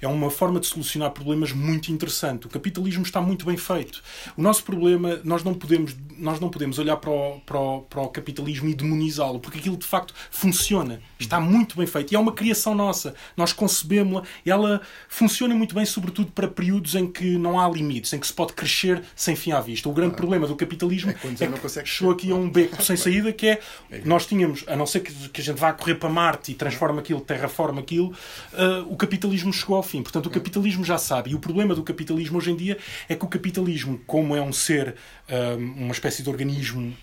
é 0.00 0.08
uma 0.08 0.30
forma 0.30 0.60
de 0.60 0.66
solucionar 0.66 1.10
problemas 1.10 1.52
muito 1.52 1.92
interessante. 1.92 2.46
O 2.46 2.50
capitalismo 2.50 3.02
está 3.02 3.20
muito 3.20 3.46
bem 3.46 3.56
feito. 3.56 4.02
O 4.36 4.42
nosso 4.42 4.64
problema, 4.64 5.20
nós 5.24 5.42
não 5.42 5.54
podemos, 5.54 5.96
nós 6.18 6.40
não 6.40 6.48
podemos 6.48 6.78
olhar 6.78 6.96
para 6.96 7.10
o, 7.10 7.40
para 7.40 7.58
o, 7.58 7.80
para 7.82 8.02
o 8.02 8.08
capitalismo 8.08 8.68
e 8.68 8.74
demonizá-lo, 8.74 9.40
porque 9.40 9.58
aquilo 9.58 9.76
de 9.76 9.86
facto 9.86 10.14
funciona. 10.30 11.00
Está 11.18 11.40
muito 11.40 11.76
bem 11.76 11.86
feito. 11.86 12.12
E 12.12 12.16
é 12.16 12.18
uma 12.18 12.32
criação 12.32 12.74
nossa. 12.74 13.14
Nós 13.36 13.52
concebemos-la 13.52 14.22
e 14.44 14.50
ela 14.50 14.80
funciona 15.08 15.54
muito 15.54 15.74
bem, 15.74 15.84
sobretudo 15.84 16.32
para 16.32 16.48
períodos 16.48 16.94
em 16.94 17.10
que 17.10 17.36
não 17.38 17.58
há 17.58 17.68
limites, 17.68 18.12
em 18.12 18.18
que 18.18 18.26
se 18.26 18.32
pode 18.32 18.52
crescer 18.52 19.02
sem 19.14 19.36
fim 19.36 19.52
à 19.52 19.60
vista. 19.60 19.88
O 19.88 19.92
grande 19.92 20.14
ah, 20.14 20.16
problema 20.16 20.46
do 20.46 20.56
capitalismo 20.56 21.10
é, 21.10 21.14
é 21.14 21.82
que 21.82 21.88
chegou 21.88 22.12
aqui 22.12 22.30
a 22.30 22.34
um 22.34 22.50
beco 22.50 22.82
sem 22.82 22.96
saída, 22.96 23.32
que 23.32 23.46
é, 23.46 23.60
é 23.90 24.02
nós 24.04 24.26
tínhamos, 24.26 24.64
a 24.66 24.76
não 24.76 24.86
ser 24.86 25.00
que, 25.00 25.12
que 25.28 25.40
a 25.40 25.44
gente 25.44 25.58
vá 25.58 25.72
correr 25.72 25.94
para 25.94 26.08
Marte 26.08 26.52
e 26.52 26.54
transforma 26.54 27.00
aquilo, 27.00 27.20
terraforma 27.20 27.80
aquilo, 27.80 28.12
uh, 28.52 28.92
o 28.92 28.96
capitalismo 28.96 29.52
chegou 29.52 29.76
ao 29.76 29.82
fim. 29.82 29.93
Portanto, 30.02 30.26
o 30.26 30.30
capitalismo 30.30 30.84
já 30.84 30.98
sabe. 30.98 31.30
E 31.30 31.34
o 31.34 31.38
problema 31.38 31.74
do 31.74 31.82
capitalismo 31.82 32.38
hoje 32.38 32.50
em 32.50 32.56
dia 32.56 32.78
é 33.08 33.14
que 33.14 33.24
o 33.24 33.28
capitalismo, 33.28 34.00
como 34.06 34.34
é 34.34 34.42
um 34.42 34.52
ser, 34.52 34.94
uh, 35.28 35.56
uma 35.56 35.92
espécie 35.92 36.22
de 36.22 36.28
organismo 36.28 36.94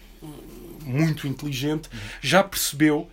muito 0.84 1.28
inteligente, 1.28 1.90
já 2.22 2.44
percebeu 2.44 3.10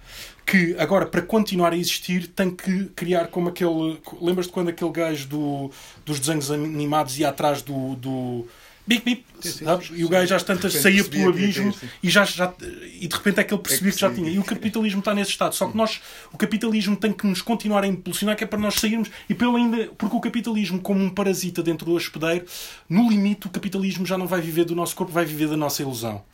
que 0.46 0.74
agora 0.78 1.04
para 1.04 1.20
continuar 1.20 1.74
a 1.74 1.76
existir 1.76 2.26
tem 2.28 2.50
que 2.50 2.86
criar 2.96 3.28
como 3.28 3.50
aquele. 3.50 4.00
Lembras-te 4.20 4.50
quando 4.50 4.68
aquele 4.68 4.90
gajo 4.90 5.28
do, 5.28 5.70
dos 6.06 6.18
desenhos 6.18 6.50
animados 6.50 7.18
ia 7.18 7.28
atrás 7.28 7.60
do, 7.60 7.94
do 7.96 8.48
bip, 8.88 9.04
bip, 9.04 9.24
sabes? 9.46 9.90
E 9.94 10.04
o 10.04 10.08
gajo 10.08 10.34
às 10.34 10.42
tantas 10.42 10.72
saía 10.72 11.04
pelo 11.04 11.28
abismo 11.28 11.74
e, 12.02 12.08
já, 12.08 12.24
já, 12.24 12.52
e 13.00 13.06
de 13.06 13.14
repente 13.14 13.40
é 13.40 13.44
que 13.44 13.52
ele 13.52 13.62
percebia 13.62 13.90
é 13.90 13.94
que, 13.94 14.00
já 14.00 14.10
tinha. 14.10 14.30
E 14.30 14.38
o 14.38 14.44
capitalismo 14.44 15.00
está 15.00 15.14
nesse 15.14 15.30
estado. 15.30 15.54
Só 15.54 15.68
que 15.68 15.76
nós, 15.76 16.00
o 16.32 16.38
capitalismo 16.38 16.96
tem 16.96 17.12
que 17.12 17.26
nos 17.26 17.42
continuar 17.42 17.84
a 17.84 17.86
impulsionar, 17.86 18.36
que 18.36 18.44
é 18.44 18.46
para 18.46 18.58
nós 18.58 18.74
sairmos, 18.76 19.10
e 19.28 19.34
pelo 19.34 19.56
ainda, 19.56 19.90
porque 19.98 20.16
o 20.16 20.20
capitalismo, 20.20 20.80
como 20.80 21.04
um 21.04 21.10
parasita 21.10 21.62
dentro 21.62 21.84
do 21.84 21.92
hospedeiro, 21.92 22.46
no 22.88 23.08
limite 23.10 23.46
o 23.46 23.50
capitalismo 23.50 24.06
já 24.06 24.16
não 24.16 24.26
vai 24.26 24.40
viver 24.40 24.64
do 24.64 24.74
nosso 24.74 24.96
corpo, 24.96 25.12
vai 25.12 25.26
viver 25.26 25.48
da 25.48 25.56
nossa 25.56 25.82
ilusão. 25.82 26.24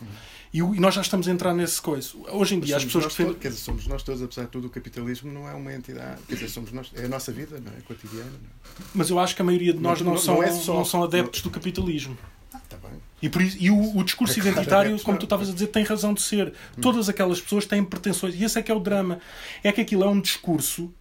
E, 0.55 0.63
nós 0.63 0.95
já 0.95 1.01
estamos 1.01 1.27
a 1.27 1.33
entrar 1.33 1.53
nesse 1.53 1.83
coisa. 1.83 2.11
Hoje 2.31 2.55
em 2.55 2.61
dia, 2.61 2.77
as 2.77 2.85
pessoas 2.85 3.07
defendem. 3.07 3.35
Quer 3.35 3.49
dizer, 3.49 3.61
somos 3.61 3.89
nós 3.89 4.05
todos, 4.05 4.23
apesar 4.23 4.45
de 4.45 4.51
tudo, 4.51 4.69
o 4.69 4.71
capitalismo 4.71 5.33
não 5.33 5.49
é 5.49 5.53
uma 5.53 5.75
entidade. 5.75 6.23
Quer 6.29 6.35
dizer, 6.35 6.49
somos 6.49 6.71
nós, 6.71 6.93
é 6.95 7.07
a 7.07 7.09
nossa 7.09 7.33
vida, 7.33 7.59
não 7.59 7.73
é? 7.73 7.81
cotidiana. 7.81 8.31
É? 8.31 8.83
Mas 8.95 9.11
eu 9.11 9.19
acho 9.19 9.35
que 9.35 9.43
a 9.43 9.45
maioria 9.45 9.73
de 9.73 9.81
nós 9.81 10.01
não, 10.01 10.13
não, 10.13 10.19
são, 10.19 10.37
não, 10.37 10.43
é 10.45 10.53
só, 10.53 10.75
não 10.75 10.85
são 10.85 11.03
adeptos 11.03 11.43
do 11.43 11.51
capitalismo. 11.51 12.17
E, 13.25 13.29
por 13.31 13.41
isso, 13.41 13.57
e 13.59 13.70
o, 13.70 13.97
o 13.97 14.05
discurso 14.05 14.39
é 14.39 14.43
identitário, 14.43 15.01
como 15.01 15.16
tu 15.16 15.25
estavas 15.25 15.49
a 15.49 15.53
dizer, 15.55 15.68
tem 15.68 15.83
razão 15.83 16.12
de 16.12 16.20
ser. 16.20 16.53
Todas 16.79 17.09
aquelas 17.09 17.41
pessoas 17.41 17.64
têm 17.64 17.83
pretensões. 17.83 18.35
E 18.35 18.45
esse 18.45 18.59
é 18.59 18.62
que 18.62 18.70
é 18.70 18.75
o 18.75 18.79
drama. 18.79 19.18
É 19.62 19.72
que 19.72 19.81
aquilo 19.81 20.05
é 20.05 20.07
um 20.07 20.20
discurso 20.20 20.93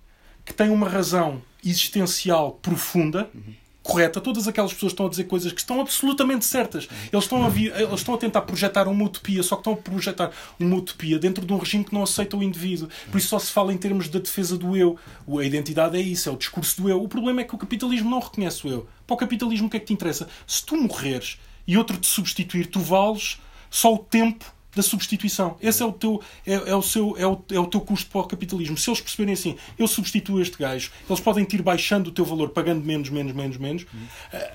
que 0.46 0.54
tem 0.54 0.70
uma 0.70 0.88
razão 0.88 1.42
existencial 1.62 2.54
profunda. 2.62 3.30
Uhum 3.36 3.56
correta. 3.84 4.22
Todas 4.22 4.48
aquelas 4.48 4.74
pessoas 4.74 4.94
estão 4.94 5.06
a 5.06 5.10
dizer 5.10 5.26
coisas 5.26 5.52
que 5.52 5.60
estão 5.60 5.82
absolutamente 5.82 6.46
certas. 6.46 6.88
Eles 7.12 7.26
estão 7.26 7.44
a, 7.44 7.50
vi, 7.50 7.66
eles 7.66 7.96
estão 7.96 8.16
a 8.16 8.18
tentar 8.18 8.44
projetar 8.44 8.88
uma 8.88 9.04
utopia, 9.04 9.44
só 9.44 9.58
que 9.58 9.60
estão 9.60 9.74
a 9.74 9.76
projetar 9.76 10.32
uma 10.58 10.78
utopia 10.78 11.20
dentro 11.20 11.46
de 11.46 11.52
um 11.52 11.58
regime 11.58 11.84
que 11.84 11.94
não 11.94 12.04
aceita 12.04 12.38
o 12.38 12.42
indivíduo. 12.42 12.88
Por 13.12 13.18
isso 13.18 13.28
só 13.28 13.38
se 13.38 13.52
fala 13.52 13.74
em 13.74 13.78
termos 13.78 14.08
da 14.08 14.20
defesa 14.20 14.58
do 14.58 14.78
eu. 14.78 14.98
A 15.38 15.44
identidade 15.44 15.98
é 15.98 16.02
isso, 16.02 16.30
é 16.30 16.32
o 16.32 16.38
discurso 16.38 16.82
do 16.82 16.90
eu. 16.90 17.04
O 17.04 17.10
problema 17.10 17.42
é 17.42 17.44
que 17.44 17.54
o 17.54 17.58
capitalismo 17.58 18.10
não 18.10 18.20
reconhece 18.20 18.66
o 18.66 18.72
eu. 18.72 18.88
Para 19.06 19.16
o 19.16 19.18
capitalismo, 19.18 19.68
o 19.68 19.70
que 19.70 19.76
é 19.76 19.80
que 19.82 19.88
te 19.88 19.94
interessa? 19.94 20.30
Se 20.48 20.66
tu 20.66 20.78
morreres 20.78 21.38
e 21.68 21.78
outro 21.78 21.98
te 21.98 22.08
substituir, 22.08 22.68
tu 22.68 22.80
vales 22.80 23.40
só 23.70 23.94
o 23.94 23.98
tempo 23.98 24.46
da 24.76 24.82
substituição. 24.82 25.56
Esse 25.62 25.84
é 25.84 25.86
o 25.86 25.92
teu, 25.92 26.22
é, 26.46 26.54
é, 26.54 26.76
o 26.76 26.82
seu, 26.82 27.16
é, 27.18 27.26
o, 27.26 27.42
é 27.52 27.60
o 27.60 27.68
teu 27.68 27.82
custo 27.82 28.10
para 28.10 28.22
o 28.22 28.24
capitalismo. 28.26 28.78
Se 28.78 28.90
eles 28.90 29.02
perceberem 29.02 29.34
assim, 29.34 29.56
eu 29.78 29.88
substituo 29.88 30.42
este 30.42 30.58
gajo, 30.58 30.92
eles 31.08 31.20
podem 31.20 31.48
ir 31.52 31.62
baixando 31.62 32.10
o 32.10 32.14
teu 32.14 32.26
valor, 32.26 32.50
pagando 32.50 32.84
menos, 32.84 33.10
menos, 33.10 33.34
menos, 33.34 33.58
menos, 33.58 33.84
uhum. 33.94 34.08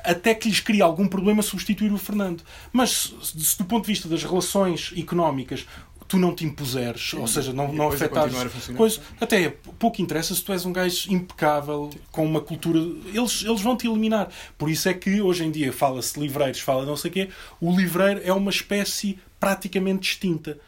até 0.05 0.35
que 0.35 0.49
lhes 0.49 0.61
crie 0.61 0.83
algum 0.83 1.07
problema 1.07 1.43
substituir 1.43 1.93
o 1.93 1.99
Fernando. 1.99 2.43
Mas 2.73 3.15
se, 3.23 3.45
se 3.45 3.59
do 3.59 3.65
ponto 3.65 3.85
de 3.85 3.93
vista 3.93 4.09
das 4.09 4.25
relações 4.25 4.93
económicas 4.97 5.67
tu 6.09 6.17
não 6.17 6.35
te 6.35 6.45
impuseres, 6.45 7.13
ou 7.13 7.27
seja, 7.27 7.53
não, 7.53 7.71
não 7.71 7.89
afetares 7.89 8.35
coisa, 8.75 8.99
até 9.21 9.55
pouco 9.79 10.01
interessa 10.01 10.35
se 10.35 10.43
tu 10.43 10.53
és 10.53 10.65
um 10.65 10.73
gajo 10.73 11.13
impecável, 11.13 11.91
com 12.11 12.25
uma 12.25 12.41
cultura, 12.41 12.79
eles, 13.13 13.45
eles 13.45 13.61
vão 13.61 13.77
te 13.77 13.87
eliminar. 13.87 14.29
Por 14.57 14.71
isso 14.71 14.89
é 14.89 14.95
que 14.95 15.21
hoje 15.21 15.45
em 15.45 15.51
dia 15.51 15.71
fala-se 15.71 16.19
livreiros, 16.19 16.61
fala 16.61 16.87
não 16.87 16.97
sei 16.97 17.11
o 17.11 17.15
quê, 17.15 17.29
o 17.61 17.71
livreiro 17.71 18.23
é 18.25 18.33
uma 18.33 18.51
espécie 18.51 19.19
praticamente 19.39 20.01
distinta. 20.01 20.59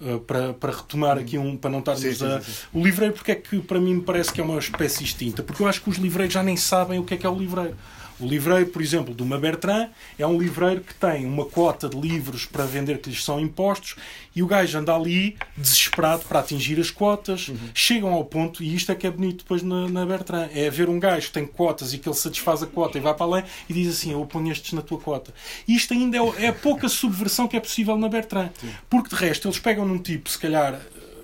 Uh, 0.00 0.18
para, 0.18 0.52
para 0.52 0.72
retomar 0.72 1.16
aqui 1.16 1.38
um 1.38 1.56
para 1.56 1.70
não 1.70 1.78
estarmos 1.78 2.22
a. 2.24 2.42
O 2.72 2.82
livreiro, 2.82 3.14
porque 3.14 3.30
é 3.30 3.34
que 3.36 3.60
para 3.60 3.80
mim 3.80 3.94
me 3.94 4.02
parece 4.02 4.32
que 4.32 4.40
é 4.40 4.44
uma 4.44 4.58
espécie 4.58 5.04
distinta? 5.04 5.44
Porque 5.44 5.62
eu 5.62 5.68
acho 5.68 5.80
que 5.80 5.88
os 5.88 5.96
livreiros 5.96 6.34
já 6.34 6.42
nem 6.42 6.56
sabem 6.56 6.98
o 6.98 7.04
que 7.04 7.14
é 7.14 7.16
que 7.16 7.24
é 7.24 7.30
o 7.30 7.38
livreiro. 7.38 7.76
O 8.22 8.26
livreiro, 8.26 8.66
por 8.66 8.80
exemplo, 8.80 9.12
de 9.12 9.22
uma 9.22 9.36
Bertrand, 9.36 9.88
é 10.16 10.24
um 10.24 10.38
livreiro 10.38 10.80
que 10.80 10.94
tem 10.94 11.26
uma 11.26 11.44
cota 11.44 11.88
de 11.88 11.98
livros 11.98 12.46
para 12.46 12.64
vender 12.64 12.98
que 12.98 13.10
lhes 13.10 13.24
são 13.24 13.40
impostos 13.40 13.96
e 14.34 14.42
o 14.44 14.46
gajo 14.46 14.78
anda 14.78 14.94
ali 14.94 15.36
desesperado 15.56 16.22
para 16.26 16.38
atingir 16.38 16.78
as 16.78 16.88
cotas. 16.88 17.48
Uhum. 17.48 17.56
Chegam 17.74 18.12
ao 18.12 18.24
ponto, 18.24 18.62
e 18.62 18.74
isto 18.74 18.92
é 18.92 18.94
que 18.94 19.08
é 19.08 19.10
bonito 19.10 19.38
depois 19.38 19.62
na, 19.62 19.88
na 19.88 20.06
Bertrand, 20.06 20.48
é 20.54 20.70
ver 20.70 20.88
um 20.88 21.00
gajo 21.00 21.26
que 21.26 21.32
tem 21.32 21.46
cotas 21.46 21.92
e 21.92 21.98
que 21.98 22.08
ele 22.08 22.16
satisfaz 22.16 22.62
a 22.62 22.66
cota 22.66 22.96
e 22.96 23.00
vai 23.00 23.12
para 23.12 23.26
além 23.26 23.44
e 23.68 23.74
diz 23.74 23.88
assim: 23.88 24.12
Eu 24.12 24.24
ponho 24.24 24.52
estes 24.52 24.72
na 24.72 24.82
tua 24.82 24.98
cota. 24.98 25.34
E 25.66 25.74
isto 25.74 25.92
ainda 25.92 26.16
é, 26.16 26.44
é 26.44 26.48
a 26.48 26.52
pouca 26.52 26.88
subversão 26.88 27.48
que 27.48 27.56
é 27.56 27.60
possível 27.60 27.96
na 27.98 28.08
Bertrand. 28.08 28.50
Sim. 28.60 28.70
Porque 28.88 29.08
de 29.08 29.16
resto, 29.16 29.48
eles 29.48 29.58
pegam 29.58 29.84
num 29.84 29.98
tipo, 29.98 30.30
se 30.30 30.38
calhar 30.38 30.80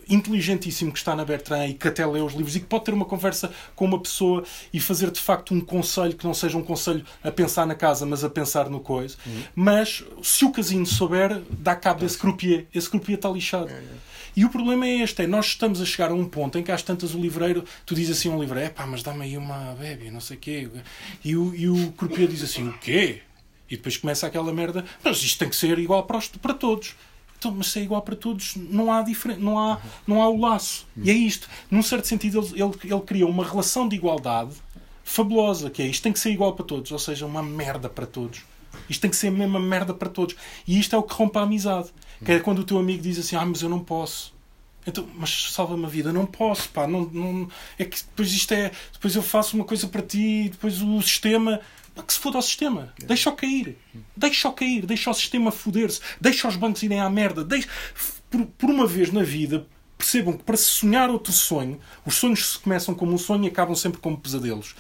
inteligentíssimo 0.09 0.93
que 0.93 0.99
está 0.99 1.15
na 1.15 1.25
Bertrand 1.25 1.67
e 1.67 1.75
que 1.75 1.89
até 1.89 2.07
lê 2.07 2.21
os 2.21 2.33
livros 2.33 2.57
e 2.57 2.61
que 2.61 2.67
pode 2.67 2.85
ter 2.85 2.95
uma 2.95 3.05
conversa 3.05 3.51
com 3.75 3.85
uma 3.85 4.01
pessoa 4.01 4.45
e 4.73 4.81
fazer 4.81 5.11
de 5.11 5.21
facto 5.21 5.55
um 5.55 5.61
conselho 5.61 6.15
que 6.15 6.25
não 6.25 6.35
seja 6.35 6.57
um 6.57 6.63
conselho 6.63 7.05
a 7.23 7.31
pensar 7.31 7.67
na 7.67 7.75
casa, 7.75 8.07
mas 8.07 8.25
a 8.25 8.31
pensar 8.31 8.69
no 8.69 8.81
coisa. 8.81 9.17
Uhum. 9.27 9.43
Mas 9.55 10.05
se 10.23 10.45
o 10.45 10.51
casino 10.51 10.87
souber, 10.87 11.43
dá 11.51 11.77
cabo 11.77 12.01
desse 12.01 12.19
croupier. 12.19 12.67
Esse 12.75 12.89
croupier 12.89 13.19
está 13.19 13.29
lixado. 13.29 13.69
É, 13.69 13.75
é. 13.75 14.09
E 14.39 14.45
o 14.45 14.51
problema 14.51 14.87
é 14.87 14.99
este: 14.99 15.23
é 15.23 15.27
nós 15.27 15.47
estamos 15.47 15.81
a 15.81 15.85
chegar 15.85 16.11
a 16.11 16.15
um 16.15 16.25
ponto 16.25 16.57
em 16.59 16.63
que 16.63 16.71
às 16.71 16.81
tantas 16.81 17.15
o 17.15 17.21
livreiro, 17.21 17.65
tu 17.85 17.95
dizes 17.95 18.17
assim 18.17 18.31
a 18.31 18.33
um 18.33 18.41
livreiro, 18.41 18.67
é 18.67 18.71
pá, 18.71 18.87
mas 18.87 19.03
dá-me 19.03 19.25
aí 19.25 19.37
uma 19.37 19.75
bébia, 19.75 20.13
não 20.13 20.21
sei 20.21 20.37
o 20.37 20.41
quê. 20.41 20.69
E 21.25 21.37
o, 21.37 21.55
e 21.55 21.69
o 21.69 21.93
croupier 21.93 22.29
diz 22.29 22.43
assim, 22.43 22.69
o 22.69 22.73
quê? 22.79 23.23
E 23.69 23.77
depois 23.77 23.97
começa 23.97 24.27
aquela 24.27 24.53
merda, 24.53 24.85
mas 25.03 25.23
isto 25.23 25.39
tem 25.39 25.49
que 25.49 25.57
ser 25.57 25.79
igual 25.79 26.05
para, 26.05 26.19
os, 26.19 26.29
para 26.29 26.55
todos. 26.55 26.95
Então, 27.39 27.53
mas 27.53 27.69
se 27.69 27.79
é 27.79 27.83
igual 27.83 28.03
para 28.03 28.17
todos, 28.17 28.57
não 28.57 28.93
há, 28.93 29.03
diferente, 29.03 29.41
não 29.41 29.59
há, 29.59 29.79
não 30.07 30.21
há 30.21 30.29
o 30.29 30.41
laço. 30.41 30.87
E 30.97 31.09
é 31.09 31.15
isto. 31.15 31.49
Num 31.71 31.83
certo 31.83 32.07
sentido, 32.07 32.41
ele, 32.41 32.63
ele, 32.63 32.93
ele 32.93 33.01
criou 33.03 33.31
uma 33.31 33.45
relação 33.45 33.89
de 33.89 33.95
igualdade 33.95 34.57
fabulosa, 35.05 35.71
que 35.71 35.81
é 35.81 35.87
isto 35.87 36.03
tem 36.03 36.13
que 36.13 36.19
ser 36.19 36.31
igual 36.31 36.53
para 36.55 36.65
todos, 36.65 36.91
ou 36.91 36.99
seja, 36.99 37.25
uma 37.25 37.43
merda 37.43 37.89
para 37.89 38.07
todos. 38.07 38.43
Isto 38.91 39.01
tem 39.01 39.11
que 39.11 39.17
ser 39.17 39.29
a 39.29 39.31
mesma 39.31 39.61
merda 39.61 39.95
para 39.95 40.09
todos. 40.09 40.35
E 40.67 40.79
isto 40.79 40.95
é 40.95 40.99
o 40.99 41.03
que 41.03 41.15
rompe 41.15 41.39
a 41.39 41.43
amizade. 41.43 41.91
Que 42.25 42.33
é 42.33 42.41
quando 42.41 42.59
o 42.59 42.65
teu 42.65 42.79
amigo 42.79 43.03
diz 43.03 43.19
assim, 43.19 43.37
ah, 43.37 43.47
mas 43.47 43.63
eu 43.63 43.69
não 43.69 43.81
posso. 43.81 44.35
Então, 44.87 45.07
mas 45.15 45.53
salva-me 45.53 45.85
a 45.85 45.89
vida, 45.89 46.13
não 46.13 46.25
posso, 46.25 46.69
pá, 46.71 46.87
não, 46.87 47.03
não, 47.13 47.49
é 47.79 47.85
que 47.85 47.99
depois 47.99 48.33
isto 48.33 48.53
é, 48.53 48.73
depois 48.93 49.15
eu 49.15 49.23
faço 49.23 49.55
uma 49.55 49.65
coisa 49.65 49.87
para 49.87 50.01
ti, 50.01 50.49
depois 50.51 50.81
o 50.81 51.03
sistema, 51.03 51.61
que 52.03 52.13
se 52.13 52.19
foda 52.19 52.37
ao 52.39 52.43
sistema. 52.43 52.93
Deixa-o 52.99 53.35
cair. 53.35 53.77
Deixa-o 54.17 54.53
cair. 54.53 54.87
Deixa 54.87 55.11
o 55.11 55.15
sistema 55.15 55.51
foder-se. 55.51 56.01
Deixa 56.21 56.49
os 56.49 56.57
bancos 56.57 56.83
irem 56.83 57.01
à 57.01 57.09
merda. 57.09 57.45
Deixa... 57.45 57.69
Por, 58.31 58.45
por 58.45 58.71
uma 58.71 58.87
vez 58.87 59.11
na 59.11 59.23
vida, 59.23 59.67
percebam 59.97 60.37
que 60.37 60.45
para 60.45 60.57
se 60.57 60.65
sonhar 60.65 61.11
outro 61.11 61.33
sonho, 61.33 61.81
os 62.07 62.15
sonhos 62.15 62.57
começam 62.57 62.95
como 62.95 63.13
um 63.13 63.19
sonho 63.19 63.45
e 63.45 63.49
acabam 63.49 63.75
sempre 63.75 64.01
como 64.01 64.17
pesadelos. 64.17 64.75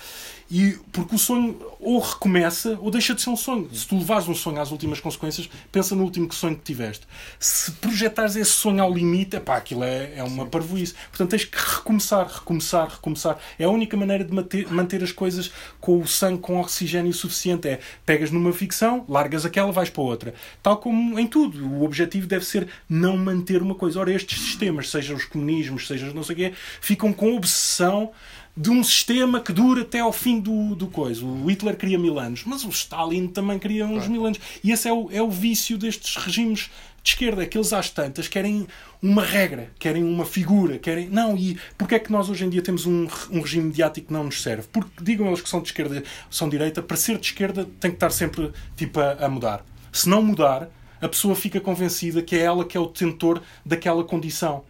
E 0.50 0.78
porque 0.92 1.14
o 1.14 1.18
sonho 1.18 1.60
ou 1.78 2.00
recomeça 2.00 2.78
ou 2.80 2.90
deixa 2.90 3.14
de 3.14 3.20
ser 3.20 3.30
um 3.30 3.36
sonho. 3.36 3.68
Se 3.72 3.86
tu 3.86 3.98
levares 3.98 4.26
um 4.28 4.34
sonho 4.34 4.60
às 4.60 4.70
últimas 4.70 4.98
consequências, 4.98 5.48
pensa 5.70 5.94
no 5.94 6.02
último 6.02 6.32
sonho 6.32 6.56
que 6.56 6.62
tiveste. 6.62 7.06
Se 7.38 7.70
projetares 7.72 8.34
esse 8.34 8.50
sonho 8.50 8.82
ao 8.82 8.92
limite, 8.92 9.38
pá, 9.40 9.58
aquilo 9.58 9.84
é, 9.84 10.14
é 10.16 10.24
uma 10.24 10.46
parvoíce. 10.46 10.94
Portanto, 11.10 11.30
tens 11.30 11.44
que 11.44 11.58
recomeçar, 11.58 12.26
recomeçar, 12.26 12.88
recomeçar. 12.88 13.38
É 13.58 13.64
a 13.64 13.68
única 13.68 13.96
maneira 13.96 14.24
de 14.24 14.32
manter, 14.32 14.70
manter 14.72 15.02
as 15.04 15.12
coisas 15.12 15.52
com 15.80 16.00
o 16.00 16.06
sangue, 16.06 16.40
com 16.40 16.58
oxigênio 16.58 17.12
suficiente. 17.12 17.68
É 17.68 17.80
pegas 18.06 18.30
numa 18.30 18.52
ficção, 18.52 19.04
largas 19.06 19.44
aquela, 19.44 19.70
vais 19.70 19.90
para 19.90 20.02
outra. 20.02 20.34
Tal 20.62 20.78
como 20.78 21.18
em 21.18 21.26
tudo. 21.26 21.66
O 21.66 21.84
objetivo 21.84 22.26
deve 22.26 22.46
ser 22.46 22.68
não 22.88 23.18
manter 23.18 23.60
uma 23.60 23.74
coisa. 23.74 24.00
Ora, 24.00 24.12
estes 24.12 24.40
sistemas, 24.40 24.90
seja 24.90 25.14
os 25.14 25.26
comunismos, 25.26 25.86
seja 25.86 26.12
não 26.14 26.22
sei 26.22 26.34
o 26.34 26.36
quê, 26.38 26.54
ficam 26.80 27.12
com 27.12 27.36
obsessão 27.36 28.10
de 28.58 28.70
um 28.70 28.82
sistema 28.82 29.40
que 29.40 29.52
dura 29.52 29.82
até 29.82 30.00
ao 30.00 30.12
fim 30.12 30.40
do, 30.40 30.74
do 30.74 30.88
coisa. 30.88 31.24
O 31.24 31.46
Hitler 31.46 31.76
queria 31.76 31.96
mil 31.96 32.18
anos, 32.18 32.42
mas 32.44 32.64
o 32.64 32.70
Stalin 32.70 33.28
também 33.28 33.56
queria 33.56 33.86
uns 33.86 33.98
claro. 33.98 34.10
mil 34.10 34.26
anos. 34.26 34.40
E 34.64 34.72
esse 34.72 34.88
é 34.88 34.92
o, 34.92 35.08
é 35.12 35.22
o 35.22 35.30
vício 35.30 35.78
destes 35.78 36.16
regimes 36.16 36.68
de 37.00 37.10
esquerda, 37.10 37.44
é 37.44 37.46
que 37.46 37.56
eles 37.56 37.72
às 37.72 37.88
tantas 37.88 38.26
querem 38.26 38.66
uma 39.00 39.22
regra, 39.22 39.70
querem 39.78 40.02
uma 40.02 40.24
figura, 40.24 40.76
querem. 40.76 41.08
Não, 41.08 41.36
e 41.36 41.56
porquê 41.78 41.94
é 41.94 41.98
que 42.00 42.10
nós 42.10 42.28
hoje 42.28 42.44
em 42.44 42.50
dia 42.50 42.60
temos 42.60 42.84
um, 42.84 43.06
um 43.30 43.40
regime 43.40 43.66
mediático 43.68 44.08
que 44.08 44.12
não 44.12 44.24
nos 44.24 44.42
serve? 44.42 44.66
Porque 44.72 44.90
digam 45.04 45.28
eles 45.28 45.40
que 45.40 45.48
são 45.48 45.60
de 45.62 45.68
esquerda, 45.68 46.02
são 46.28 46.48
de 46.48 46.58
direita, 46.58 46.82
para 46.82 46.96
ser 46.96 47.16
de 47.16 47.26
esquerda 47.26 47.64
tem 47.78 47.92
que 47.92 47.96
estar 47.96 48.10
sempre 48.10 48.50
tipo 48.76 48.98
a, 48.98 49.12
a 49.24 49.28
mudar. 49.28 49.64
Se 49.92 50.08
não 50.08 50.20
mudar, 50.20 50.68
a 51.00 51.08
pessoa 51.08 51.36
fica 51.36 51.60
convencida 51.60 52.22
que 52.22 52.34
é 52.34 52.40
ela 52.40 52.64
que 52.64 52.76
é 52.76 52.80
o 52.80 52.86
detentor 52.86 53.40
daquela 53.64 54.02
condição. 54.02 54.64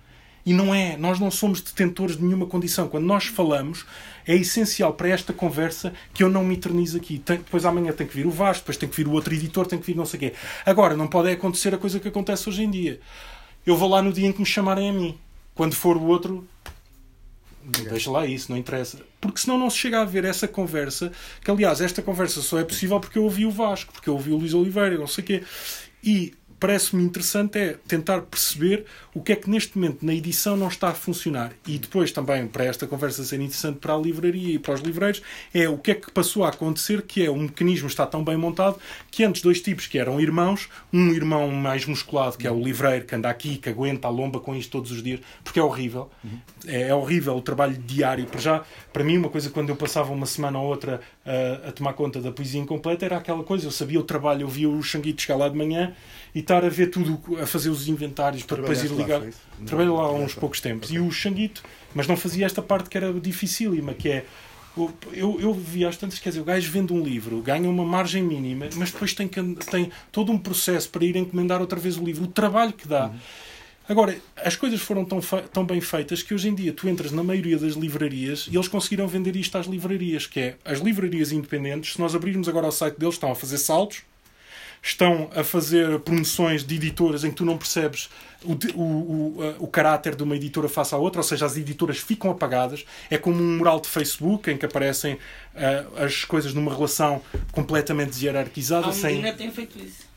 E 0.48 0.54
não 0.54 0.74
é, 0.74 0.96
nós 0.96 1.20
não 1.20 1.30
somos 1.30 1.60
detentores 1.60 2.16
de 2.16 2.24
nenhuma 2.24 2.46
condição. 2.46 2.88
Quando 2.88 3.04
nós 3.04 3.26
falamos, 3.26 3.84
é 4.26 4.34
essencial 4.34 4.94
para 4.94 5.10
esta 5.10 5.30
conversa 5.30 5.92
que 6.14 6.24
eu 6.24 6.30
não 6.30 6.42
me 6.42 6.54
eternize 6.54 6.96
aqui. 6.96 7.18
Tem, 7.18 7.36
depois 7.36 7.66
amanhã 7.66 7.92
tem 7.92 8.06
que 8.06 8.16
vir 8.16 8.26
o 8.26 8.30
Vasco, 8.30 8.62
depois 8.62 8.78
tem 8.78 8.88
que 8.88 8.96
vir 8.96 9.06
o 9.06 9.12
outro 9.12 9.34
editor, 9.34 9.66
tem 9.66 9.78
que 9.78 9.84
vir 9.84 9.94
não 9.94 10.06
sei 10.06 10.16
o 10.16 10.20
quê. 10.20 10.32
Agora, 10.64 10.96
não 10.96 11.06
pode 11.06 11.30
acontecer 11.30 11.74
a 11.74 11.76
coisa 11.76 12.00
que 12.00 12.08
acontece 12.08 12.48
hoje 12.48 12.62
em 12.62 12.70
dia. 12.70 12.98
Eu 13.66 13.76
vou 13.76 13.90
lá 13.90 14.00
no 14.00 14.10
dia 14.10 14.26
em 14.26 14.32
que 14.32 14.40
me 14.40 14.46
chamarem 14.46 14.88
a 14.88 14.92
mim. 14.94 15.18
Quando 15.54 15.74
for 15.74 15.98
o 15.98 16.04
outro, 16.04 16.48
deixa 17.62 18.10
lá 18.10 18.24
isso, 18.24 18.50
não 18.50 18.56
interessa. 18.56 19.04
Porque 19.20 19.40
senão 19.40 19.58
não 19.58 19.68
se 19.68 19.76
chega 19.76 20.00
a 20.00 20.06
ver 20.06 20.24
essa 20.24 20.48
conversa, 20.48 21.12
que 21.44 21.50
aliás, 21.50 21.82
esta 21.82 22.00
conversa 22.00 22.40
só 22.40 22.58
é 22.58 22.64
possível 22.64 22.98
porque 22.98 23.18
eu 23.18 23.24
ouvi 23.24 23.44
o 23.44 23.50
Vasco, 23.50 23.92
porque 23.92 24.08
eu 24.08 24.14
ouvi 24.14 24.30
o 24.30 24.38
Luís 24.38 24.54
Oliveira, 24.54 24.96
não 24.96 25.06
sei 25.06 25.24
o 25.24 25.26
quê. 25.26 25.42
E 26.02 26.32
parece-me 26.60 27.02
interessante 27.02 27.58
é 27.58 27.76
tentar 27.86 28.22
perceber 28.22 28.84
o 29.14 29.20
que 29.20 29.32
é 29.32 29.36
que 29.36 29.48
neste 29.48 29.76
momento 29.76 30.04
na 30.04 30.14
edição 30.14 30.56
não 30.56 30.68
está 30.68 30.88
a 30.88 30.94
funcionar. 30.94 31.52
E 31.66 31.78
depois 31.78 32.12
também, 32.12 32.46
para 32.46 32.64
esta 32.64 32.86
conversa 32.86 33.24
ser 33.24 33.40
interessante 33.40 33.78
para 33.78 33.94
a 33.94 33.96
livraria 33.96 34.54
e 34.54 34.58
para 34.58 34.74
os 34.74 34.80
livreiros, 34.80 35.22
é 35.52 35.68
o 35.68 35.78
que 35.78 35.92
é 35.92 35.94
que 35.94 36.10
passou 36.10 36.44
a 36.44 36.48
acontecer, 36.48 37.02
que 37.02 37.24
é 37.24 37.30
o 37.30 37.36
mecanismo 37.36 37.88
está 37.88 38.06
tão 38.06 38.24
bem 38.24 38.36
montado 38.36 38.78
que 39.10 39.24
antes 39.24 39.42
dois 39.42 39.60
tipos 39.60 39.86
que 39.86 39.98
eram 39.98 40.20
irmãos, 40.20 40.68
um 40.92 41.12
irmão 41.12 41.50
mais 41.50 41.84
musculado, 41.86 42.36
que 42.36 42.46
é 42.46 42.50
o 42.50 42.60
livreiro, 42.60 43.06
que 43.06 43.14
anda 43.14 43.28
aqui, 43.28 43.56
que 43.56 43.68
aguenta 43.68 44.08
a 44.08 44.10
lomba 44.10 44.40
com 44.40 44.54
isto 44.54 44.70
todos 44.70 44.90
os 44.90 45.02
dias, 45.02 45.20
porque 45.42 45.58
é 45.58 45.62
horrível. 45.62 46.10
É, 46.66 46.88
é 46.88 46.94
horrível 46.94 47.36
o 47.36 47.42
trabalho 47.42 47.76
diário. 47.76 48.26
Por 48.26 48.40
já, 48.40 48.64
para 48.92 49.04
mim, 49.04 49.16
uma 49.16 49.28
coisa 49.28 49.50
quando 49.50 49.68
eu 49.70 49.76
passava 49.76 50.12
uma 50.12 50.26
semana 50.26 50.58
ou 50.58 50.66
outra 50.66 51.00
a, 51.24 51.68
a 51.68 51.72
tomar 51.72 51.92
conta 51.92 52.20
da 52.20 52.32
poesia 52.32 52.60
incompleta 52.60 53.04
era 53.04 53.16
aquela 53.16 53.44
coisa, 53.44 53.66
eu 53.66 53.70
sabia 53.70 54.00
o 54.00 54.02
trabalho, 54.02 54.42
eu 54.42 54.48
via 54.48 54.68
o 54.68 54.82
Xanguito 54.82 55.22
chegar 55.22 55.36
lá 55.36 55.48
de 55.48 55.56
manhã 55.56 55.94
e 56.38 56.40
estar 56.40 56.64
a 56.64 56.68
ver 56.68 56.86
tudo, 56.86 57.36
a 57.42 57.46
fazer 57.46 57.68
os 57.68 57.88
inventários 57.88 58.44
para 58.44 58.58
depois 58.58 58.84
ir 58.84 58.92
ligar. 58.92 59.20
Trabalhei 59.66 59.90
lá 59.90 60.02
há 60.02 60.12
uns 60.12 60.36
poucos 60.36 60.60
tempos. 60.60 60.88
E 60.88 61.00
o 61.00 61.10
Xanguito, 61.10 61.64
mas 61.92 62.06
não 62.06 62.16
fazia 62.16 62.46
esta 62.46 62.62
parte 62.62 62.88
que 62.88 62.96
era 62.96 63.12
dificílima, 63.12 63.92
que 63.92 64.08
é 64.08 64.24
eu, 65.12 65.40
eu 65.40 65.52
vi 65.52 65.84
às 65.84 65.96
tantas, 65.96 66.20
quer 66.20 66.28
dizer, 66.28 66.40
o 66.40 66.44
gajo 66.44 66.70
vende 66.70 66.92
um 66.92 67.02
livro, 67.02 67.42
ganha 67.42 67.68
uma 67.68 67.84
margem 67.84 68.22
mínima, 68.22 68.68
mas 68.76 68.92
depois 68.92 69.12
tem, 69.14 69.26
que, 69.26 69.42
tem 69.68 69.90
todo 70.12 70.30
um 70.30 70.38
processo 70.38 70.88
para 70.90 71.04
ir 71.04 71.16
encomendar 71.16 71.60
outra 71.60 71.80
vez 71.80 71.96
o 71.96 72.04
livro, 72.04 72.22
o 72.22 72.28
trabalho 72.28 72.72
que 72.72 72.86
dá. 72.86 73.06
Uhum. 73.06 73.18
Agora, 73.88 74.16
as 74.36 74.54
coisas 74.54 74.80
foram 74.80 75.04
tão, 75.04 75.18
tão 75.52 75.64
bem 75.64 75.80
feitas 75.80 76.22
que 76.22 76.32
hoje 76.32 76.48
em 76.48 76.54
dia 76.54 76.72
tu 76.72 76.88
entras 76.88 77.10
na 77.10 77.24
maioria 77.24 77.58
das 77.58 77.72
livrarias 77.72 78.46
e 78.48 78.54
eles 78.54 78.68
conseguiram 78.68 79.08
vender 79.08 79.34
isto 79.34 79.58
às 79.58 79.66
livrarias, 79.66 80.24
que 80.24 80.38
é 80.38 80.56
as 80.64 80.78
livrarias 80.78 81.32
independentes, 81.32 81.94
se 81.94 82.00
nós 82.00 82.14
abrirmos 82.14 82.48
agora 82.48 82.68
o 82.68 82.70
site 82.70 82.96
deles, 82.96 83.16
estão 83.16 83.32
a 83.32 83.34
fazer 83.34 83.58
saltos, 83.58 84.02
estão 84.82 85.30
a 85.34 85.42
fazer 85.42 85.98
promoções 86.00 86.64
de 86.64 86.74
editoras 86.74 87.24
em 87.24 87.30
que 87.30 87.36
tu 87.36 87.44
não 87.44 87.58
percebes 87.58 88.08
o, 88.44 88.52
o, 88.74 88.82
o, 88.82 89.64
o 89.64 89.66
caráter 89.66 90.14
de 90.14 90.22
uma 90.22 90.36
editora 90.36 90.68
face 90.68 90.94
à 90.94 90.98
outra, 90.98 91.20
ou 91.20 91.24
seja, 91.24 91.46
as 91.46 91.56
editoras 91.56 91.98
ficam 91.98 92.30
apagadas. 92.30 92.84
É 93.10 93.18
como 93.18 93.40
um 93.40 93.58
mural 93.58 93.80
de 93.80 93.88
Facebook 93.88 94.50
em 94.50 94.56
que 94.56 94.64
aparecem 94.64 95.14
uh, 95.14 96.04
as 96.04 96.24
coisas 96.24 96.54
numa 96.54 96.72
relação 96.72 97.20
completamente 97.52 98.24
hierarquizada. 98.24 98.88
A 98.88 98.92
sem... 98.92 99.20
tem 99.34 99.50
feito 99.50 99.78
isso. 99.78 100.07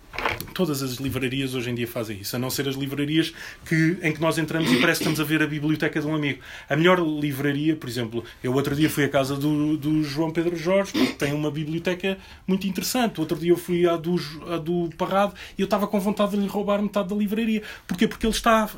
Todas 0.53 0.83
as 0.83 0.93
livrarias 0.95 1.55
hoje 1.55 1.69
em 1.69 1.75
dia 1.75 1.87
fazem 1.87 2.19
isso, 2.19 2.35
a 2.35 2.39
não 2.39 2.49
ser 2.49 2.67
as 2.67 2.75
livrarias 2.75 3.33
que, 3.65 3.97
em 4.01 4.11
que 4.11 4.19
nós 4.19 4.37
entramos 4.37 4.71
e 4.71 4.79
parece 4.79 4.99
que 4.99 5.03
estamos 5.03 5.19
a 5.19 5.23
ver 5.23 5.41
a 5.41 5.47
biblioteca 5.47 5.99
de 5.99 6.05
um 6.05 6.13
amigo. 6.13 6.41
A 6.69 6.75
melhor 6.75 6.99
livraria, 6.99 7.75
por 7.75 7.89
exemplo, 7.89 8.23
eu 8.43 8.53
outro 8.53 8.75
dia 8.75 8.89
fui 8.89 9.05
à 9.05 9.09
casa 9.09 9.35
do, 9.35 9.77
do 9.77 10.03
João 10.03 10.29
Pedro 10.29 10.55
Jorge, 10.55 10.91
que 10.91 11.13
tem 11.13 11.33
uma 11.33 11.49
biblioteca 11.49 12.17
muito 12.45 12.67
interessante. 12.67 13.19
Outro 13.19 13.39
dia 13.39 13.51
eu 13.51 13.57
fui 13.57 13.87
à 13.87 13.95
do, 13.95 14.15
à 14.47 14.57
do 14.57 14.89
Parrado 14.97 15.33
e 15.57 15.61
eu 15.61 15.65
estava 15.65 15.87
com 15.87 15.99
vontade 15.99 16.31
de 16.31 16.37
lhe 16.37 16.47
roubar 16.47 16.81
metade 16.81 17.09
da 17.09 17.15
livraria. 17.15 17.63
Porquê? 17.87 18.07
Porque 18.07 18.25
ele 18.25 18.33
está. 18.33 18.69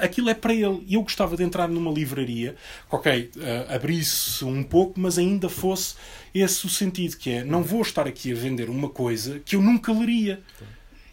Aquilo 0.00 0.30
é 0.30 0.34
para 0.34 0.54
ele. 0.54 0.82
E 0.86 0.94
eu 0.94 1.02
gostava 1.02 1.36
de 1.36 1.42
entrar 1.42 1.68
numa 1.68 1.90
livraria, 1.90 2.54
ok, 2.90 3.30
abrisse 3.68 4.44
um 4.44 4.62
pouco, 4.62 4.98
mas 4.98 5.18
ainda 5.18 5.48
fosse 5.48 5.96
esse 6.32 6.66
o 6.66 6.68
sentido, 6.68 7.16
que 7.16 7.30
é 7.30 7.44
não 7.44 7.62
vou 7.62 7.82
estar 7.82 8.06
aqui 8.06 8.32
a 8.32 8.34
vender 8.34 8.70
uma 8.70 8.88
coisa 8.88 9.40
que 9.44 9.56
eu 9.56 9.60
nunca 9.60 9.92
leria. 9.92 10.40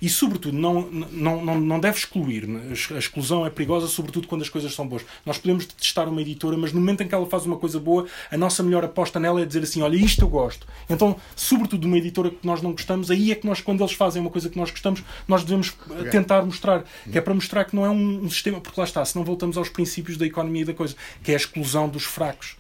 E, 0.04 0.10
sobretudo, 0.10 0.58
não, 0.58 0.82
não, 0.82 1.46
não, 1.46 1.58
não 1.62 1.80
deve 1.80 1.98
excluir. 1.98 2.46
A 2.94 2.98
exclusão 2.98 3.46
é 3.46 3.50
perigosa, 3.50 3.88
sobretudo 3.88 4.28
quando 4.28 4.42
as 4.42 4.50
coisas 4.50 4.76
são 4.76 4.86
boas. 4.86 5.06
Nós 5.26 5.38
podemos 5.38 5.66
testar 5.66 6.10
uma 6.10 6.22
editora, 6.22 6.58
mas 6.58 6.74
no 6.74 6.82
momento 6.82 7.04
em 7.04 7.08
que 7.08 7.16
ela 7.16 7.26
faz 7.26 7.46
uma 7.46 7.56
coisa 7.56 7.80
boa, 7.80 8.06
a 8.30 8.36
nossa 8.36 8.62
melhor 8.62 8.84
aposta 8.84 9.18
nela 9.18 9.42
é 9.42 9.46
dizer 9.46 9.64
assim: 9.64 9.82
olha, 9.82 9.96
isto 9.96 10.26
eu 10.26 10.28
gosto. 10.28 10.68
Então, 10.90 11.16
sobretudo 11.38 11.88
uma 11.88 11.98
editora 11.98 12.30
que 12.32 12.46
nós 12.46 12.62
não 12.62 12.74
gostamos, 12.74 13.10
aí 13.10 13.32
é 13.32 13.36
que 13.36 13.48
nós, 13.48 13.62
quando 13.62 13.80
eles 13.80 13.94
fazem 13.94 14.22
uma 14.22 14.30
coisa 14.30 14.50
que 14.50 14.58
nós 14.58 14.72
gostamos, 14.72 15.02
nós 15.26 15.46
devemos 15.46 15.74
eh, 15.92 16.10
tentar 16.10 16.44
mostrar. 16.44 16.84
Que 17.10 17.18
é 17.18 17.22
para 17.22 17.34
mostrar 17.34 17.64
que 17.64 17.74
não 17.74 17.86
é 17.86 17.90
um, 17.90 18.26
um 18.26 18.30
sistema, 18.30 18.60
porque 18.60 18.78
lá 18.78 18.86
está, 18.86 19.06
se 19.06 19.16
não 19.16 19.24
voltamos 19.24 19.56
aos 19.56 19.70
princípios 19.70 20.18
da 20.18 20.26
economia 20.26 20.64
e 20.64 20.66
da 20.66 20.74
coisa, 20.74 20.98
que 21.24 21.32
é 21.32 21.34
a 21.34 21.38
exclusão 21.38 21.88
dos 21.88 22.04
fracos. 22.04 22.58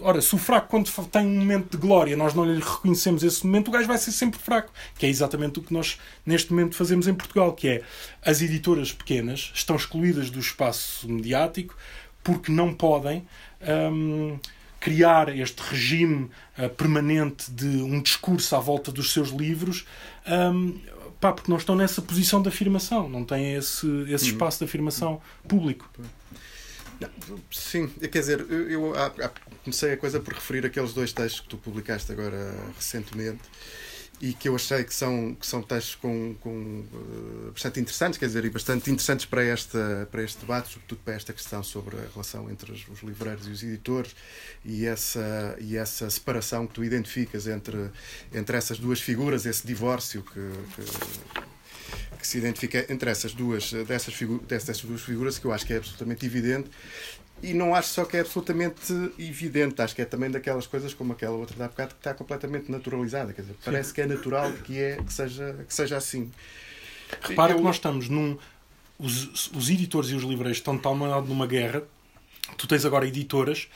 Ora, 0.00 0.20
se 0.20 0.34
o 0.34 0.38
fraco, 0.38 0.68
quando 0.68 0.90
tem 1.08 1.26
um 1.26 1.38
momento 1.38 1.70
de 1.70 1.76
glória, 1.76 2.16
nós 2.16 2.34
não 2.34 2.44
lhe 2.44 2.60
reconhecemos 2.60 3.22
esse 3.22 3.44
momento, 3.44 3.68
o 3.68 3.70
gajo 3.70 3.88
vai 3.88 3.98
ser 3.98 4.12
sempre 4.12 4.38
fraco. 4.38 4.72
Que 4.96 5.06
é 5.06 5.08
exatamente 5.08 5.58
o 5.58 5.62
que 5.62 5.72
nós, 5.72 5.98
neste 6.24 6.52
momento, 6.52 6.76
fazemos 6.76 7.08
em 7.08 7.14
Portugal, 7.14 7.52
que 7.52 7.68
é 7.68 7.82
as 8.24 8.40
editoras 8.40 8.92
pequenas 8.92 9.50
estão 9.54 9.76
excluídas 9.76 10.30
do 10.30 10.38
espaço 10.38 11.08
mediático 11.08 11.76
porque 12.22 12.52
não 12.52 12.74
podem 12.74 13.26
hum, 13.92 14.38
criar 14.78 15.34
este 15.34 15.60
regime 15.62 16.30
uh, 16.58 16.68
permanente 16.70 17.50
de 17.50 17.66
um 17.66 18.00
discurso 18.02 18.54
à 18.54 18.60
volta 18.60 18.92
dos 18.92 19.12
seus 19.12 19.30
livros 19.30 19.86
um, 20.26 20.78
pá, 21.20 21.32
porque 21.32 21.50
não 21.50 21.58
estão 21.58 21.74
nessa 21.74 22.00
posição 22.02 22.40
de 22.42 22.48
afirmação, 22.48 23.08
não 23.08 23.24
têm 23.24 23.54
esse, 23.54 23.86
esse 24.08 24.26
uhum. 24.26 24.32
espaço 24.32 24.58
de 24.58 24.64
afirmação 24.64 25.20
público. 25.46 25.88
Sim, 27.50 27.88
quer 27.88 28.20
dizer, 28.20 28.40
eu, 28.50 28.92
eu 28.94 28.94
comecei 29.62 29.92
a 29.92 29.96
coisa 29.96 30.18
por 30.20 30.34
referir 30.34 30.66
aqueles 30.66 30.92
dois 30.92 31.12
textos 31.12 31.40
que 31.40 31.48
tu 31.48 31.56
publicaste 31.56 32.10
agora 32.10 32.54
recentemente 32.74 33.42
e 34.20 34.32
que 34.32 34.48
eu 34.48 34.56
achei 34.56 34.82
que 34.82 34.92
são, 34.92 35.34
que 35.34 35.46
são 35.46 35.62
textos 35.62 35.94
com, 35.94 36.34
com, 36.40 36.84
uh, 36.92 37.52
bastante 37.52 37.78
interessantes, 37.78 38.18
quer 38.18 38.26
dizer, 38.26 38.44
e 38.44 38.50
bastante 38.50 38.90
interessantes 38.90 39.26
para, 39.26 39.44
esta, 39.44 40.08
para 40.10 40.22
este 40.22 40.40
debate, 40.40 40.72
sobretudo 40.72 41.00
para 41.04 41.14
esta 41.14 41.32
questão 41.32 41.62
sobre 41.62 41.96
a 41.96 42.08
relação 42.12 42.50
entre 42.50 42.72
os, 42.72 42.88
os 42.88 43.00
livreiros 43.02 43.46
e 43.46 43.50
os 43.50 43.62
editores 43.62 44.16
e 44.64 44.86
essa, 44.86 45.56
e 45.60 45.76
essa 45.76 46.10
separação 46.10 46.66
que 46.66 46.74
tu 46.74 46.84
identificas 46.84 47.46
entre, 47.46 47.90
entre 48.32 48.56
essas 48.56 48.78
duas 48.78 49.00
figuras, 49.00 49.46
esse 49.46 49.64
divórcio 49.64 50.22
que, 50.22 50.40
que 50.74 51.47
que 52.28 52.32
se 52.32 52.38
identifica 52.38 52.92
entre 52.92 53.10
essas 53.10 53.32
duas, 53.32 53.72
dessas, 53.72 54.12
figu 54.12 54.38
dessas 54.46 54.80
duas 54.82 55.00
figuras, 55.00 55.38
que 55.38 55.46
eu 55.46 55.52
acho 55.52 55.64
que 55.64 55.72
é 55.72 55.78
absolutamente 55.78 56.26
evidente. 56.26 56.68
E 57.42 57.54
não 57.54 57.74
acho 57.74 57.88
só 57.88 58.04
que 58.04 58.16
é 58.16 58.20
absolutamente 58.20 58.92
evidente, 59.18 59.80
acho 59.80 59.94
que 59.94 60.02
é 60.02 60.04
também 60.04 60.30
daquelas 60.30 60.66
coisas 60.66 60.92
como 60.92 61.12
aquela 61.12 61.36
outra 61.36 61.56
da 61.56 61.68
bocado 61.68 61.94
que 61.94 62.00
está 62.00 62.12
completamente 62.12 62.70
naturalizada. 62.70 63.32
Quer 63.32 63.42
dizer, 63.42 63.56
parece 63.64 63.94
que 63.94 64.00
é 64.02 64.06
natural 64.06 64.52
que, 64.64 64.78
é, 64.78 64.96
que, 64.96 65.12
seja, 65.12 65.64
que 65.66 65.72
seja 65.72 65.96
assim. 65.96 66.30
Repara 67.22 67.52
eu... 67.52 67.58
que 67.58 67.62
nós 67.62 67.76
estamos 67.76 68.08
num. 68.08 68.36
Os, 68.98 69.50
os 69.52 69.70
editores 69.70 70.10
e 70.10 70.14
os 70.14 70.24
livreiros 70.24 70.58
estão 70.58 70.76
de 70.76 70.82
tal 70.82 70.94
maneira 70.94 71.22
numa 71.22 71.46
guerra. 71.46 71.82
Tu 72.56 72.66
tens 72.66 72.84
agora 72.84 73.06
editoras 73.06 73.68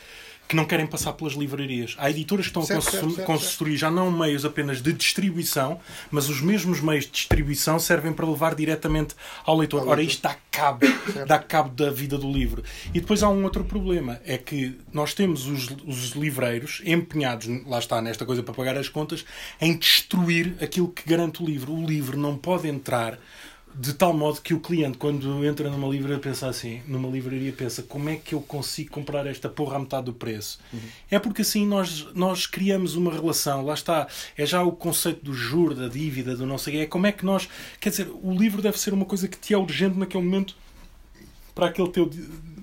que 0.52 0.56
não 0.56 0.66
querem 0.66 0.86
passar 0.86 1.14
pelas 1.14 1.32
livrarias. 1.32 1.94
Há 1.96 2.10
editoras 2.10 2.44
que 2.44 2.50
estão 2.50 2.62
certo, 2.62 3.22
a 3.22 3.24
construir 3.24 3.78
já 3.78 3.90
não 3.90 4.10
meios 4.12 4.44
apenas 4.44 4.82
de 4.82 4.92
distribuição, 4.92 5.80
mas 6.10 6.28
os 6.28 6.42
mesmos 6.42 6.78
meios 6.82 7.06
de 7.06 7.12
distribuição 7.12 7.78
servem 7.78 8.12
para 8.12 8.26
levar 8.26 8.54
diretamente 8.54 9.14
ao 9.46 9.56
leitor. 9.56 9.80
Ao 9.80 9.88
Ora, 9.88 10.02
isto 10.02 10.20
dá 10.20 10.36
cabo, 10.50 10.80
dá 11.26 11.38
cabo 11.38 11.70
da 11.70 11.90
vida 11.90 12.18
do 12.18 12.30
livro. 12.30 12.62
E 12.92 13.00
depois 13.00 13.22
há 13.22 13.30
um 13.30 13.42
outro 13.44 13.64
problema, 13.64 14.20
é 14.26 14.36
que 14.36 14.78
nós 14.92 15.14
temos 15.14 15.46
os, 15.46 15.68
os 15.86 16.10
livreiros 16.10 16.82
empenhados, 16.84 17.48
lá 17.66 17.78
está, 17.78 18.02
nesta 18.02 18.26
coisa 18.26 18.42
para 18.42 18.52
pagar 18.52 18.76
as 18.76 18.90
contas, 18.90 19.24
em 19.58 19.74
destruir 19.74 20.54
aquilo 20.60 20.88
que 20.88 21.08
garante 21.08 21.42
o 21.42 21.46
livro. 21.46 21.72
O 21.72 21.86
livro 21.86 22.18
não 22.18 22.36
pode 22.36 22.68
entrar 22.68 23.18
de 23.74 23.94
tal 23.94 24.12
modo 24.12 24.40
que 24.40 24.52
o 24.52 24.60
cliente, 24.60 24.98
quando 24.98 25.44
entra 25.44 25.70
numa 25.70 25.88
livraria, 25.88 26.18
pensa 26.18 26.46
assim, 26.48 26.82
numa 26.86 27.08
livraria 27.08 27.52
pensa 27.52 27.82
como 27.82 28.08
é 28.10 28.16
que 28.16 28.34
eu 28.34 28.40
consigo 28.40 28.90
comprar 28.90 29.26
esta 29.26 29.48
porra 29.48 29.76
à 29.76 29.78
metade 29.78 30.06
do 30.06 30.12
preço? 30.12 30.60
Uhum. 30.72 30.80
É 31.10 31.18
porque 31.18 31.42
assim 31.42 31.66
nós, 31.66 32.06
nós 32.14 32.46
criamos 32.46 32.96
uma 32.96 33.12
relação, 33.12 33.64
lá 33.64 33.74
está, 33.74 34.06
é 34.36 34.44
já 34.44 34.62
o 34.62 34.72
conceito 34.72 35.24
do 35.24 35.32
juro, 35.32 35.74
da 35.74 35.88
dívida, 35.88 36.36
do 36.36 36.44
não 36.44 36.58
sei 36.58 36.80
é 36.80 36.86
como 36.86 37.06
é 37.06 37.12
que 37.12 37.24
nós, 37.24 37.48
quer 37.80 37.90
dizer, 37.90 38.08
o 38.22 38.34
livro 38.34 38.60
deve 38.60 38.78
ser 38.78 38.92
uma 38.92 39.06
coisa 39.06 39.26
que 39.26 39.38
te 39.38 39.54
é 39.54 39.58
urgente 39.58 39.98
naquele 39.98 40.22
momento 40.24 40.54
para 41.54 41.66
aquele, 41.66 41.88
teu, 41.88 42.10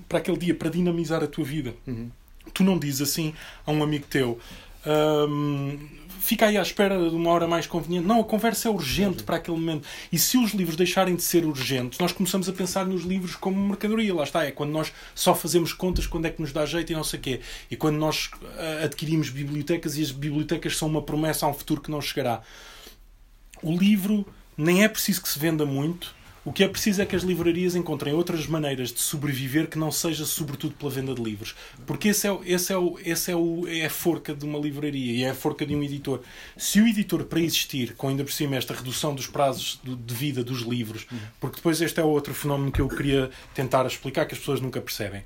para 0.07 0.20
aquele 0.20 0.38
dia, 0.38 0.53
para 0.53 0.70
dinamizar 0.70 1.24
a 1.24 1.28
tua 1.28 1.43
vida. 1.43 1.74
Uhum. 1.88 2.10
Tu 2.53 2.64
não 2.64 2.78
dizes 2.78 3.01
assim 3.01 3.34
a 3.66 3.72
um 3.72 3.84
amigo 3.84 4.05
teu. 4.07 4.39
Hum, 4.86 5.78
fica 6.20 6.45
aí 6.45 6.57
à 6.57 6.61
espera 6.61 7.09
de 7.09 7.15
uma 7.15 7.30
hora 7.32 7.47
mais 7.47 7.65
conveniente. 7.65 8.05
Não, 8.05 8.20
a 8.20 8.24
conversa 8.24 8.67
é 8.67 8.72
urgente 8.72 9.24
para 9.24 9.38
aquele 9.38 9.57
momento. 9.57 9.88
E 10.11 10.20
se 10.20 10.38
os 10.38 10.51
livros 10.51 10.76
deixarem 10.76 11.15
de 11.15 11.24
ser 11.24 11.45
urgentes, 11.45 11.97
nós 11.99 12.11
começamos 12.11 12.47
a 12.47 12.53
pensar 12.53 12.86
nos 12.86 13.03
livros 13.03 13.36
como 13.36 13.59
mercadoria. 13.67 14.13
Lá 14.13 14.24
está, 14.24 14.43
é 14.43 14.51
quando 14.51 14.72
nós 14.72 14.91
só 15.15 15.34
fazemos 15.34 15.74
contas 15.74 16.05
quando 16.05 16.26
é 16.26 16.30
que 16.30 16.41
nos 16.41 16.51
dá 16.51 16.65
jeito 16.65 16.91
e 16.91 16.95
não 16.95 17.03
sei 17.03 17.20
o 17.20 17.22
quê. 17.22 17.41
E 17.72 17.76
quando 17.76 17.97
nós 17.97 18.30
eh, 18.57 18.82
adquirimos 18.84 19.30
bibliotecas 19.30 19.97
e 19.97 20.01
as 20.01 20.11
bibliotecas 20.11 20.78
são 20.78 20.88
uma 20.88 21.01
promessa 21.01 21.45
a 21.45 21.49
um 21.49 21.53
futuro 21.53 21.82
que 21.82 21.89
não 21.89 22.01
chegará. 22.01 22.41
O 23.61 23.76
livro 23.76 24.26
nem 24.57 24.84
é 24.84 24.89
preciso 24.89 25.22
que 25.22 25.30
se 25.30 25.39
venda 25.39 25.65
muito, 25.65 26.13
o 26.45 26.53
que 26.53 26.63
é 26.63 26.67
preciso 26.67 27.01
é 27.01 27.05
que 27.05 27.15
as 27.15 27.23
livrarias 27.23 27.75
encontrem 27.75 28.13
outras 28.13 28.47
maneiras 28.47 28.91
de 28.91 28.99
sobreviver 29.01 29.67
que 29.67 29.77
não 29.77 29.91
seja 29.91 30.25
sobretudo 30.25 30.73
pela 30.75 30.89
venda 30.89 31.13
de 31.13 31.21
livros. 31.21 31.55
Porque 31.85 32.09
esse 32.09 32.27
é, 32.27 32.39
esse 32.45 32.71
é, 32.71 32.77
o, 32.77 32.97
esse 33.03 33.31
é, 33.31 33.35
o, 33.35 33.67
é 33.67 33.85
a 33.85 33.89
forca 33.89 34.33
de 34.33 34.45
uma 34.45 34.57
livraria 34.57 35.11
e 35.11 35.23
é 35.23 35.31
a 35.31 35.35
forca 35.35 35.65
de 35.65 35.75
um 35.75 35.83
editor. 35.83 36.21
Se 36.57 36.79
o 36.81 36.87
editor, 36.87 37.25
para 37.25 37.39
existir, 37.39 37.93
com 37.95 38.07
ainda 38.07 38.23
por 38.23 38.31
cima 38.31 38.55
esta 38.55 38.73
redução 38.73 39.13
dos 39.13 39.27
prazos 39.27 39.79
de 39.83 40.13
vida 40.13 40.43
dos 40.43 40.61
livros, 40.61 41.05
porque 41.39 41.57
depois 41.57 41.81
este 41.81 41.99
é 41.99 42.03
outro 42.03 42.33
fenómeno 42.33 42.71
que 42.71 42.81
eu 42.81 42.87
queria 42.87 43.29
tentar 43.53 43.85
explicar 43.85 44.25
que 44.25 44.33
as 44.33 44.39
pessoas 44.39 44.61
nunca 44.61 44.79
percebem. 44.81 45.23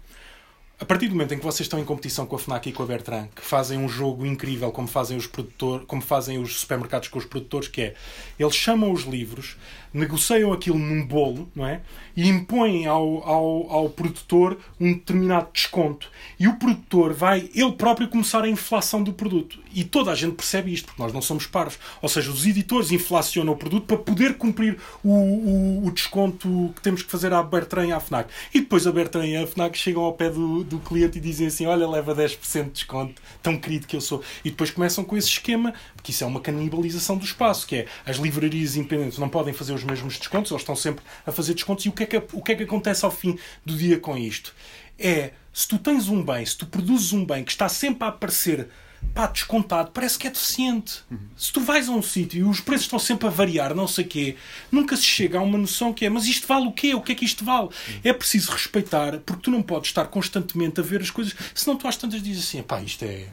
a 0.80 0.86
partir 0.86 1.08
do 1.08 1.12
momento 1.12 1.34
em 1.34 1.38
que 1.38 1.46
vocês 1.46 1.62
estão 1.62 1.80
em 1.80 1.86
competição 1.86 2.26
com 2.26 2.36
a 2.36 2.40
FNAC 2.40 2.70
e 2.70 2.74
com 2.74 2.84
a 2.84 2.86
Bertrand, 2.86 3.30
que 3.34 3.42
fazem 3.42 3.78
um 3.78 3.88
jogo 3.88 4.26
incrível 4.26 4.72
como 4.72 4.88
fazem 4.88 5.16
os 5.16 5.28
produtores, 5.28 5.86
como 5.88 6.02
fazem 6.02 6.40
os 6.40 6.60
supermercados 6.60 7.08
com 7.08 7.20
os 7.20 7.26
produtores, 7.26 7.70
que 7.70 7.82
é 7.82 7.96
eles 8.38 8.56
chamam 8.56 8.92
os 8.92 9.04
livros, 9.04 9.56
negociam 9.94 10.52
aquilo 10.52 10.78
num 10.80 11.06
bolo, 11.06 11.50
não 11.56 11.66
é? 11.66 11.82
E 12.16 12.28
impõem 12.28 12.86
ao, 12.86 13.28
ao, 13.28 13.72
ao 13.72 13.90
produtor 13.90 14.58
um 14.80 14.94
determinado 14.94 15.50
desconto. 15.54 16.10
E 16.40 16.48
o 16.48 16.56
produtor 16.56 17.14
vai 17.14 17.50
ele 17.54 17.72
próprio 17.74 18.08
começar 18.08 18.44
a 18.44 18.50
inflação 18.50 19.04
do 19.04 19.14
produto. 19.14 19.60
E 19.74 19.84
toda 19.84 20.12
a 20.12 20.16
gente 20.16 20.36
percebe 20.36 20.74
isto, 20.74 20.86
porque 20.86 21.02
nós 21.02 21.14
não 21.14 21.22
somos 21.22 21.46
parvos. 21.46 21.80
Ou 22.02 22.10
seja, 22.10 22.32
os 22.32 22.46
editores 22.46 22.92
inflacionam 22.92 23.54
o 23.54 23.58
produto 23.58 23.86
para 23.86 23.98
poder 23.98 24.36
cumprir 24.36 24.78
o, 25.04 25.10
o, 25.10 25.88
o 25.88 25.92
desconto 25.92 26.72
que 26.76 26.82
temos 26.82 27.02
que 27.04 27.12
fazer 27.12 27.34
à 27.34 27.42
Bertrand 27.42 27.88
e 27.88 27.92
à 27.92 28.00
FNAC. 28.00 28.30
E 28.54 28.60
depois 28.60 28.86
a 28.88 28.92
Bertrand 28.92 29.26
e 29.26 29.36
a 29.36 29.48
FNAC 29.48 29.78
chegam 29.78 30.04
ao 30.04 30.14
pé 30.14 30.30
do, 30.30 30.64
do 30.64 30.80
cliente 30.80 31.18
e 31.18 31.22
dizem 31.22 31.48
assim: 31.48 31.66
Olha, 31.66 31.88
leva 31.88 32.16
10% 32.16 32.66
de 32.66 32.70
desconto, 32.72 33.22
tão 33.42 33.58
querido 33.58 33.88
que 33.88 33.96
eu 33.96 34.02
sou. 34.02 34.22
E 34.44 34.50
depois 34.50 34.72
começam 34.72 35.04
com 35.04 35.18
esse 35.18 35.30
esquema, 35.30 35.74
porque 35.96 36.12
isso 36.12 36.24
é 36.24 36.28
uma 36.28 36.40
canibalização 36.40 37.18
do 37.18 37.26
espaço, 37.26 37.68
que 37.68 37.78
é 37.78 37.86
as 38.06 38.18
livrarias 38.18 38.76
independentes 38.76 39.18
não 39.18 39.30
podem 39.30 39.54
fazer 39.54 39.74
os 39.74 39.83
mesmos 39.84 40.18
descontos, 40.18 40.52
eles 40.52 40.62
estão 40.62 40.76
sempre 40.76 41.04
a 41.26 41.32
fazer 41.32 41.54
descontos. 41.54 41.86
E 41.86 41.90
o 41.90 41.92
que 41.92 42.04
é 42.04 42.06
que, 42.06 42.18
o 42.18 42.42
que, 42.42 42.52
é 42.52 42.56
que 42.56 42.64
acontece 42.64 43.06
ao 43.06 43.12
fim 43.12 43.38
do 43.66 43.76
dia 43.76 44.00
com 44.00 44.18
isto? 44.18 44.54
É, 44.98 45.32
se 45.52 45.68
tu 45.68 45.78
tens 45.78 46.08
um 46.08 46.24
bem, 46.24 46.46
se 46.46 46.58
tu 46.58 46.66
produzes 46.66 47.14
um 47.14 47.26
bem 47.26 47.44
que 47.44 47.52
está 47.52 47.70
sempre 47.70 48.04
a 48.04 48.08
aparecer 48.08 48.70
pá, 49.14 49.28
descontado, 49.28 49.92
parece 49.92 50.18
que 50.18 50.28
é 50.28 50.30
deficiente. 50.30 51.02
Uhum. 51.10 51.20
Se 51.38 51.52
tu 51.52 51.62
vais 51.62 51.88
a 51.90 51.92
um 51.92 52.02
sítio 52.02 52.40
e 52.40 52.44
os 52.44 52.60
preços 52.60 52.86
estão 52.86 53.00
sempre 53.00 53.28
a 53.28 53.30
variar, 53.30 53.76
não 53.76 53.88
sei 53.88 54.06
o 54.06 54.08
quê, 54.08 54.36
nunca 54.72 54.96
se 54.96 55.04
chega 55.04 55.38
a 55.38 55.42
uma 55.42 55.58
noção 55.58 55.94
que 55.94 56.06
é, 56.06 56.10
mas 56.10 56.26
isto 56.26 56.48
vale 56.48 56.68
o 56.68 56.72
quê? 56.72 56.96
O 56.96 57.02
que 57.02 57.12
é 57.12 57.16
que 57.16 57.26
isto 57.26 57.44
vale? 57.44 57.68
Uhum. 57.68 58.00
É 58.04 58.14
preciso 58.14 58.52
respeitar, 58.52 59.20
porque 59.20 59.44
tu 59.44 59.52
não 59.52 59.62
podes 59.62 59.90
estar 59.90 60.06
constantemente 60.06 60.80
a 60.80 60.84
ver 60.84 61.02
as 61.02 61.10
coisas, 61.10 61.36
senão 61.54 61.78
tu 61.78 61.88
às 61.88 61.98
tantas 61.98 62.22
dizes 62.22 62.46
assim, 62.46 62.64
pá, 62.64 62.82
isto 62.82 63.04
é. 63.04 63.28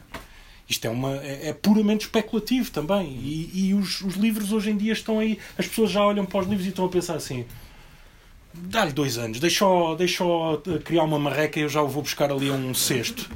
Isto 0.71 0.85
é, 0.85 0.89
uma, 0.89 1.17
é, 1.17 1.49
é 1.49 1.53
puramente 1.53 2.05
especulativo 2.05 2.71
também. 2.71 3.07
E, 3.07 3.51
e 3.53 3.73
os, 3.73 3.99
os 4.01 4.15
livros 4.15 4.53
hoje 4.53 4.71
em 4.71 4.77
dia 4.77 4.93
estão 4.93 5.19
aí. 5.19 5.37
As 5.57 5.67
pessoas 5.67 5.91
já 5.91 6.01
olham 6.01 6.25
para 6.25 6.39
os 6.39 6.47
livros 6.47 6.65
e 6.65 6.69
estão 6.69 6.85
a 6.85 6.89
pensar 6.89 7.15
assim: 7.15 7.45
dá-lhe 8.53 8.93
dois 8.93 9.17
anos, 9.17 9.39
deixa-o 9.39 9.95
deixa 9.95 10.23
criar 10.85 11.03
uma 11.03 11.19
marreca 11.19 11.59
e 11.59 11.63
eu 11.63 11.69
já 11.69 11.81
o 11.81 11.89
vou 11.89 12.01
buscar 12.01 12.31
ali 12.31 12.49
a 12.49 12.53
um 12.53 12.73
cesto. 12.73 13.29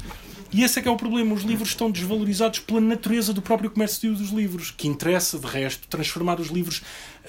E 0.54 0.64
esse 0.64 0.80
é 0.80 0.82
que 0.82 0.88
é 0.88 0.92
o 0.92 0.96
problema. 0.96 1.34
Os 1.34 1.44
livros 1.44 1.70
estão 1.70 1.92
desvalorizados 1.92 2.60
pela 2.60 2.80
natureza 2.80 3.34
do 3.34 3.42
próprio 3.42 3.70
comércio 3.70 4.14
dos 4.14 4.30
livros, 4.30 4.72
que 4.72 4.88
interessa, 4.88 5.38
de 5.38 5.46
resto, 5.46 5.86
transformar 5.90 6.40
os 6.40 6.48
livros, 6.48 6.82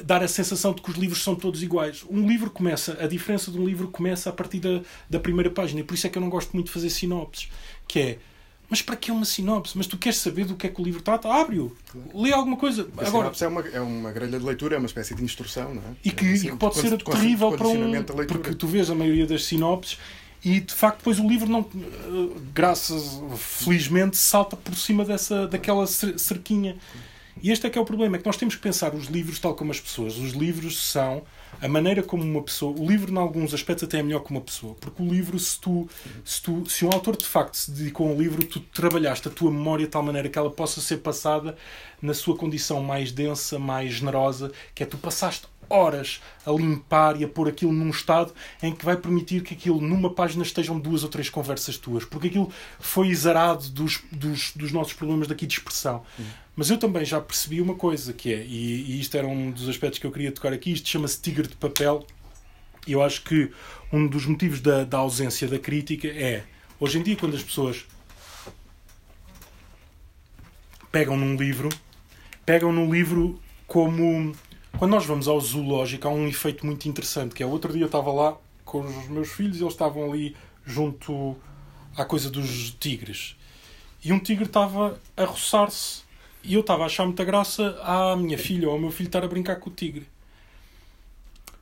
dar 0.04 0.22
a 0.22 0.28
sensação 0.28 0.72
de 0.72 0.80
que 0.80 0.88
os 0.88 0.96
livros 0.96 1.24
são 1.24 1.34
todos 1.34 1.60
iguais. 1.60 2.04
Um 2.08 2.28
livro 2.28 2.48
começa, 2.48 2.96
a 3.02 3.08
diferença 3.08 3.50
de 3.50 3.58
um 3.58 3.66
livro 3.66 3.88
começa 3.88 4.30
a 4.30 4.32
partir 4.32 4.60
da, 4.60 4.80
da 5.10 5.18
primeira 5.18 5.50
página. 5.50 5.80
E 5.80 5.82
por 5.82 5.94
isso 5.94 6.06
é 6.06 6.10
que 6.10 6.16
eu 6.16 6.22
não 6.22 6.30
gosto 6.30 6.52
muito 6.52 6.66
de 6.66 6.72
fazer 6.72 6.90
sinopses. 6.90 7.48
Que 7.88 7.98
é, 7.98 8.18
mas 8.68 8.82
para 8.82 8.96
que 8.96 9.10
uma 9.10 9.24
sinopse? 9.24 9.76
Mas 9.76 9.86
tu 9.86 9.96
queres 9.96 10.18
saber 10.18 10.44
do 10.44 10.56
que 10.56 10.66
é 10.66 10.70
que 10.70 10.80
o 10.80 10.84
livro 10.84 11.00
trata? 11.00 11.28
Abre-o. 11.28 11.76
Claro. 11.90 12.08
Lê 12.14 12.32
alguma 12.32 12.56
coisa. 12.56 12.88
A 12.96 13.06
Agora, 13.06 13.32
sinopse 13.34 13.44
é 13.44 13.48
uma, 13.48 13.60
é 13.60 13.80
uma 13.80 14.12
grelha 14.12 14.38
de 14.38 14.44
leitura, 14.44 14.76
é 14.76 14.78
uma 14.78 14.86
espécie 14.86 15.14
de 15.14 15.22
instrução, 15.22 15.74
não 15.74 15.82
é? 15.82 15.96
E 16.04 16.10
que, 16.10 16.26
é 16.26 16.32
assim, 16.32 16.48
e 16.48 16.50
que 16.50 16.56
pode 16.56 16.76
ser 16.76 16.96
terrível 17.02 17.52
para 17.52 17.68
um. 17.68 18.02
Porque 18.26 18.54
tu 18.54 18.66
vês 18.66 18.90
a 18.90 18.94
maioria 18.94 19.26
das 19.26 19.44
sinopses 19.44 19.98
e 20.44 20.60
de 20.60 20.74
facto 20.74 20.98
depois 20.98 21.18
o 21.18 21.26
livro 21.26 21.48
não 21.48 21.66
graças 22.54 23.20
felizmente 23.36 24.16
salta 24.16 24.56
por 24.56 24.76
cima 24.76 25.04
dessa 25.04 25.48
daquela 25.48 25.86
cerquinha 25.86 26.76
e 27.42 27.50
este 27.50 27.66
é 27.66 27.70
que 27.70 27.78
é 27.78 27.80
o 27.80 27.84
problema 27.84 28.16
é 28.16 28.18
que 28.18 28.26
nós 28.26 28.36
temos 28.36 28.54
que 28.54 28.60
pensar 28.60 28.94
os 28.94 29.06
livros 29.06 29.38
tal 29.38 29.54
como 29.54 29.72
as 29.72 29.80
pessoas 29.80 30.16
os 30.16 30.32
livros 30.32 30.90
são 30.90 31.22
a 31.60 31.68
maneira 31.68 32.02
como 32.02 32.22
uma 32.22 32.42
pessoa 32.42 32.74
o 32.78 32.86
livro 32.86 33.12
em 33.12 33.16
alguns 33.16 33.54
aspectos 33.54 33.84
até 33.84 33.98
é 33.98 34.02
melhor 34.02 34.20
que 34.20 34.30
uma 34.30 34.40
pessoa 34.40 34.74
porque 34.80 35.02
o 35.02 35.06
livro 35.06 35.38
se 35.38 35.60
tu 35.60 35.88
se 36.24 36.42
tu 36.42 36.64
se 36.68 36.84
um 36.84 36.90
autor 36.92 37.16
de 37.16 37.24
facto 37.24 37.54
se 37.56 37.70
dedicou 37.70 38.08
a 38.08 38.12
um 38.12 38.18
livro 38.18 38.44
tu 38.44 38.60
trabalhaste 38.60 39.28
a 39.28 39.30
tua 39.30 39.50
memória 39.50 39.84
de 39.84 39.90
tal 39.90 40.02
maneira 40.02 40.28
que 40.28 40.38
ela 40.38 40.50
possa 40.50 40.80
ser 40.80 40.98
passada 40.98 41.56
na 42.00 42.14
sua 42.14 42.36
condição 42.36 42.82
mais 42.82 43.12
densa 43.12 43.58
mais 43.58 43.94
generosa 43.94 44.52
que 44.74 44.82
é 44.82 44.86
tu 44.86 44.98
passaste 44.98 45.46
horas 45.68 46.20
a 46.44 46.50
limpar 46.50 47.20
e 47.20 47.24
a 47.24 47.28
pôr 47.28 47.48
aquilo 47.48 47.72
num 47.72 47.90
estado 47.90 48.32
em 48.62 48.72
que 48.72 48.84
vai 48.84 48.96
permitir 48.96 49.42
que 49.42 49.54
aquilo 49.54 49.80
numa 49.80 50.12
página 50.12 50.42
estejam 50.42 50.78
duas 50.78 51.02
ou 51.02 51.08
três 51.08 51.28
conversas 51.28 51.76
tuas, 51.76 52.04
porque 52.04 52.28
aquilo 52.28 52.50
foi 52.78 53.08
exarado 53.08 53.68
dos, 53.70 54.00
dos, 54.10 54.52
dos 54.54 54.72
nossos 54.72 54.92
problemas 54.92 55.28
daqui 55.28 55.46
de 55.46 55.54
expressão. 55.54 56.02
Uhum. 56.18 56.26
Mas 56.56 56.70
eu 56.70 56.78
também 56.78 57.04
já 57.04 57.20
percebi 57.20 57.60
uma 57.60 57.74
coisa 57.74 58.12
que 58.12 58.32
é, 58.32 58.42
e, 58.42 58.92
e 58.92 59.00
isto 59.00 59.16
era 59.16 59.26
um 59.26 59.50
dos 59.50 59.68
aspectos 59.68 59.98
que 59.98 60.06
eu 60.06 60.10
queria 60.10 60.32
tocar 60.32 60.52
aqui, 60.52 60.72
isto 60.72 60.88
chama-se 60.88 61.20
tigre 61.20 61.46
de 61.46 61.54
papel, 61.54 62.06
e 62.86 62.92
eu 62.92 63.02
acho 63.02 63.22
que 63.22 63.50
um 63.92 64.06
dos 64.06 64.24
motivos 64.24 64.60
da, 64.60 64.84
da 64.84 64.98
ausência 64.98 65.46
da 65.46 65.58
crítica 65.58 66.08
é, 66.08 66.44
hoje 66.80 66.98
em 66.98 67.02
dia, 67.02 67.16
quando 67.16 67.36
as 67.36 67.42
pessoas 67.42 67.84
pegam 70.90 71.16
num 71.16 71.36
livro, 71.36 71.68
pegam 72.46 72.72
num 72.72 72.90
livro 72.90 73.38
como 73.66 74.34
quando 74.78 74.90
nós 74.90 75.06
vamos 75.06 75.26
ao 75.26 75.40
zoológico, 75.40 76.06
há 76.06 76.10
um 76.10 76.28
efeito 76.28 76.64
muito 76.66 76.86
interessante, 76.86 77.34
que 77.34 77.42
é 77.42 77.46
outro 77.46 77.72
dia 77.72 77.82
eu 77.82 77.86
estava 77.86 78.12
lá 78.12 78.36
com 78.62 78.80
os 78.80 79.08
meus 79.08 79.30
filhos 79.30 79.58
e 79.58 79.62
eles 79.62 79.72
estavam 79.72 80.10
ali 80.10 80.36
junto 80.66 81.34
à 81.96 82.04
coisa 82.04 82.30
dos 82.30 82.70
tigres. 82.78 83.36
E 84.04 84.12
um 84.12 84.18
tigre 84.18 84.44
estava 84.44 85.00
a 85.16 85.24
roçar-se. 85.24 86.05
E 86.46 86.54
eu 86.54 86.60
estava 86.60 86.84
a 86.84 86.86
achar 86.86 87.04
muita 87.04 87.24
graça 87.24 87.76
à 87.82 88.14
minha 88.14 88.38
filha 88.38 88.68
ou 88.68 88.74
ao 88.74 88.80
meu 88.80 88.92
filho 88.92 89.08
estar 89.08 89.24
a 89.24 89.28
brincar 89.28 89.56
com 89.56 89.68
o 89.68 89.72
tigre. 89.72 90.06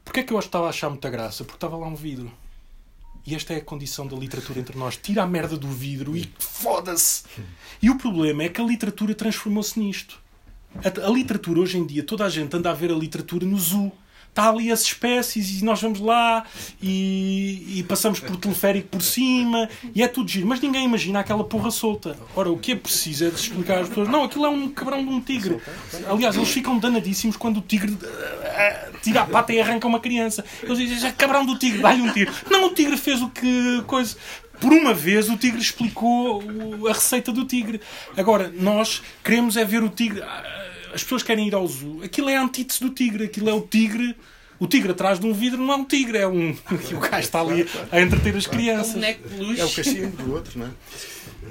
Porquê 0.04 0.20
é 0.20 0.22
que 0.22 0.32
eu 0.32 0.38
estava 0.38 0.66
a 0.66 0.68
achar 0.68 0.90
muita 0.90 1.08
graça? 1.08 1.42
Porque 1.42 1.56
estava 1.56 1.74
lá 1.76 1.86
um 1.86 1.94
vidro. 1.94 2.30
E 3.26 3.34
esta 3.34 3.54
é 3.54 3.56
a 3.56 3.64
condição 3.64 4.06
da 4.06 4.14
literatura 4.14 4.60
entre 4.60 4.76
nós. 4.76 4.98
Tira 4.98 5.22
a 5.22 5.26
merda 5.26 5.56
do 5.56 5.68
vidro 5.68 6.14
e 6.14 6.30
foda-se! 6.38 7.24
E 7.80 7.88
o 7.88 7.96
problema 7.96 8.42
é 8.42 8.50
que 8.50 8.60
a 8.60 8.64
literatura 8.64 9.14
transformou-se 9.14 9.80
nisto. 9.80 10.20
A, 10.76 11.06
a, 11.06 11.10
literatura 11.10 11.60
hoje 11.60 11.78
em 11.78 11.86
dia, 11.86 12.04
toda 12.04 12.26
a 12.26 12.28
gente 12.28 12.54
anda 12.54 12.70
a 12.70 12.74
ver 12.74 12.92
a 12.92 12.94
literatura 12.94 13.46
no 13.46 13.58
zoo. 13.58 13.90
Está 14.34 14.48
ali 14.48 14.72
as 14.72 14.82
espécies 14.82 15.60
e 15.60 15.64
nós 15.64 15.80
vamos 15.80 16.00
lá 16.00 16.44
e, 16.82 17.78
e, 17.78 17.84
passamos 17.84 18.18
por 18.18 18.36
teleférico 18.36 18.88
por 18.88 19.00
cima 19.00 19.68
e 19.94 20.02
é 20.02 20.08
tudo 20.08 20.28
giro. 20.28 20.44
Mas 20.44 20.60
ninguém 20.60 20.84
imagina 20.84 21.20
aquela 21.20 21.44
porra 21.44 21.70
solta. 21.70 22.18
Ora, 22.34 22.50
o 22.50 22.58
que 22.58 22.72
é 22.72 22.74
preciso 22.74 23.26
é 23.26 23.28
explicar 23.28 23.78
às 23.78 23.88
pessoas: 23.88 24.08
não, 24.08 24.24
aquilo 24.24 24.44
é 24.46 24.48
um 24.48 24.68
cabrão 24.70 25.04
de 25.04 25.08
um 25.08 25.20
tigre. 25.20 25.60
Aliás, 26.10 26.34
eles 26.34 26.48
ficam 26.48 26.80
danadíssimos 26.80 27.36
quando 27.36 27.58
o 27.58 27.60
tigre 27.60 27.92
uh, 27.92 28.98
tira 29.00 29.20
a 29.20 29.24
pata 29.24 29.52
e 29.52 29.60
arranca 29.60 29.86
uma 29.86 30.00
criança. 30.00 30.44
Eles 30.64 30.78
dizem: 30.78 31.10
é 31.10 31.12
cabrão 31.12 31.46
do 31.46 31.56
tigre, 31.56 31.80
dá-lhe 31.80 32.02
um 32.02 32.12
tiro. 32.12 32.32
Não, 32.50 32.66
o 32.66 32.74
tigre 32.74 32.96
fez 32.96 33.22
o 33.22 33.28
que. 33.28 33.84
coisa 33.86 34.16
por 34.60 34.72
uma 34.72 34.94
vez 34.94 35.28
o 35.28 35.36
tigre 35.36 35.60
explicou 35.60 36.42
a 36.88 36.92
receita 36.92 37.30
do 37.30 37.44
tigre. 37.44 37.80
Agora, 38.16 38.52
nós 38.52 39.00
queremos 39.22 39.56
é 39.56 39.64
ver 39.64 39.82
o 39.82 39.88
tigre. 39.88 40.22
As 40.94 41.02
pessoas 41.02 41.22
querem 41.22 41.48
ir 41.48 41.54
ao 41.54 41.66
zoo. 41.66 42.02
Aquilo 42.02 42.28
é 42.28 42.36
a 42.36 42.42
antítese 42.42 42.80
do 42.80 42.90
tigre. 42.90 43.24
Aquilo 43.24 43.50
é 43.50 43.52
o 43.52 43.60
tigre. 43.60 44.16
O 44.58 44.66
tigre 44.68 44.92
atrás 44.92 45.18
de 45.18 45.26
um 45.26 45.32
vidro 45.32 45.60
não 45.60 45.72
é 45.72 45.76
um 45.76 45.84
tigre, 45.84 46.18
é 46.18 46.28
um. 46.28 46.56
O 46.94 47.00
gajo 47.00 47.18
está 47.18 47.40
ali 47.40 47.68
a 47.90 48.00
entreter 48.00 48.36
as 48.36 48.46
crianças. 48.46 49.02
É 49.02 49.64
o 49.64 49.70
cachimbo 49.70 50.22
do 50.22 50.32
outro, 50.32 50.58
não 50.58 50.66
é? 50.66 50.70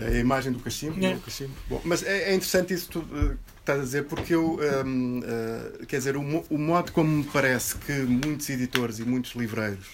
É 0.02 0.18
a 0.18 0.20
imagem 0.20 0.52
do 0.52 0.60
cachimbo. 0.60 1.06
É. 1.06 1.18
cachimbo. 1.18 1.54
Bom, 1.70 1.82
mas 1.84 2.02
é, 2.04 2.32
é, 2.32 2.36
interessante 2.36 2.74
isso 2.74 2.88
que 2.88 2.94
tu 2.94 3.00
uh, 3.00 3.38
estás 3.60 3.80
a 3.80 3.84
dizer, 3.84 4.06
porque 4.06 4.34
eu. 4.34 4.60
Um, 4.86 5.20
uh, 5.20 5.24
eh, 5.82 5.86
quer 5.86 5.98
dizer, 5.98 6.16
o, 6.16 6.46
o 6.50 6.58
modo 6.58 6.92
como 6.92 7.10
me 7.10 7.24
parece 7.26 7.76
que 7.76 7.92
muitos 7.92 8.50
editores 8.50 9.00
e 9.00 9.04
muitos 9.04 9.34
livreiros 9.36 9.88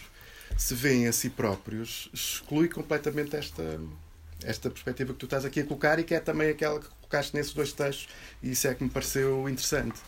se 0.58 0.74
veem 0.74 1.08
a 1.08 1.14
si 1.14 1.30
próprios, 1.30 2.10
exclui 2.14 2.68
completamente 2.68 3.36
esta, 3.36 3.80
esta 4.44 4.70
perspectiva 4.70 5.14
que 5.14 5.20
tu 5.20 5.26
estás 5.26 5.46
aqui 5.46 5.60
a 5.62 5.64
colocar 5.66 6.00
e 6.00 6.04
que 6.04 6.14
é 6.14 6.20
também 6.20 6.50
aquela 6.50 6.80
que 6.80 6.88
colocaste 6.88 7.36
nesses 7.36 7.54
dois 7.54 7.74
textos, 7.74 8.08
e 8.42 8.52
isso 8.52 8.68
é 8.68 8.74
que 8.74 8.84
me 8.84 8.90
pareceu 8.90 9.50
interessante. 9.50 10.00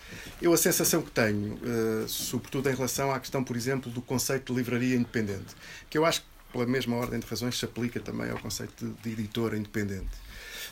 Eu, 0.41 0.53
a 0.53 0.57
sensação 0.57 1.01
que 1.01 1.11
tenho, 1.11 1.55
uh, 1.55 2.07
sobretudo 2.07 2.69
em 2.69 2.75
relação 2.75 3.11
à 3.11 3.19
questão, 3.19 3.43
por 3.43 3.55
exemplo, 3.55 3.91
do 3.91 4.01
conceito 4.01 4.53
de 4.53 4.59
livraria 4.59 4.95
independente, 4.95 5.55
que 5.89 5.97
eu 5.97 6.05
acho 6.05 6.21
que, 6.21 6.27
pela 6.51 6.65
mesma 6.65 6.95
ordem 6.95 7.19
de 7.19 7.25
razões, 7.25 7.57
se 7.57 7.65
aplica 7.65 7.99
também 7.99 8.29
ao 8.29 8.37
conceito 8.37 8.85
de, 8.85 8.93
de 9.01 9.09
editora 9.11 9.57
independente 9.57 10.21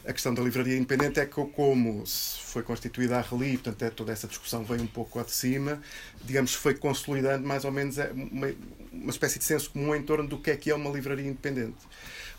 a 0.06 0.14
questão 0.14 0.34
da 0.34 0.42
livraria 0.42 0.78
independente 0.78 1.20
é 1.20 1.26
que, 1.26 1.34
como 1.34 2.04
foi 2.06 2.64
constituída 2.64 3.18
a 3.18 3.22
Reli, 3.22 3.58
portanto, 3.58 3.84
é, 3.84 3.90
toda 3.90 4.12
essa 4.12 4.28
discussão 4.28 4.64
veio 4.64 4.82
um 4.82 4.88
pouco 4.88 5.20
ao 5.20 5.26
de 5.26 5.32
cima, 5.32 5.82
digamos, 6.24 6.54
foi 6.54 6.74
consolidando 6.74 7.46
mais 7.46 7.66
ou 7.66 7.72
menos 7.72 7.98
é, 7.98 8.12
uma, 8.12 8.54
uma 8.92 9.12
espécie 9.12 9.40
de 9.40 9.46
senso 9.46 9.70
comum 9.72 9.96
em 9.96 10.02
torno 10.02 10.28
do 10.28 10.40
que 10.40 10.52
é 10.52 10.56
que 10.56 10.72
é 10.72 10.76
uma 10.76 10.90
livraria 10.90 11.28
independente. 11.28 11.78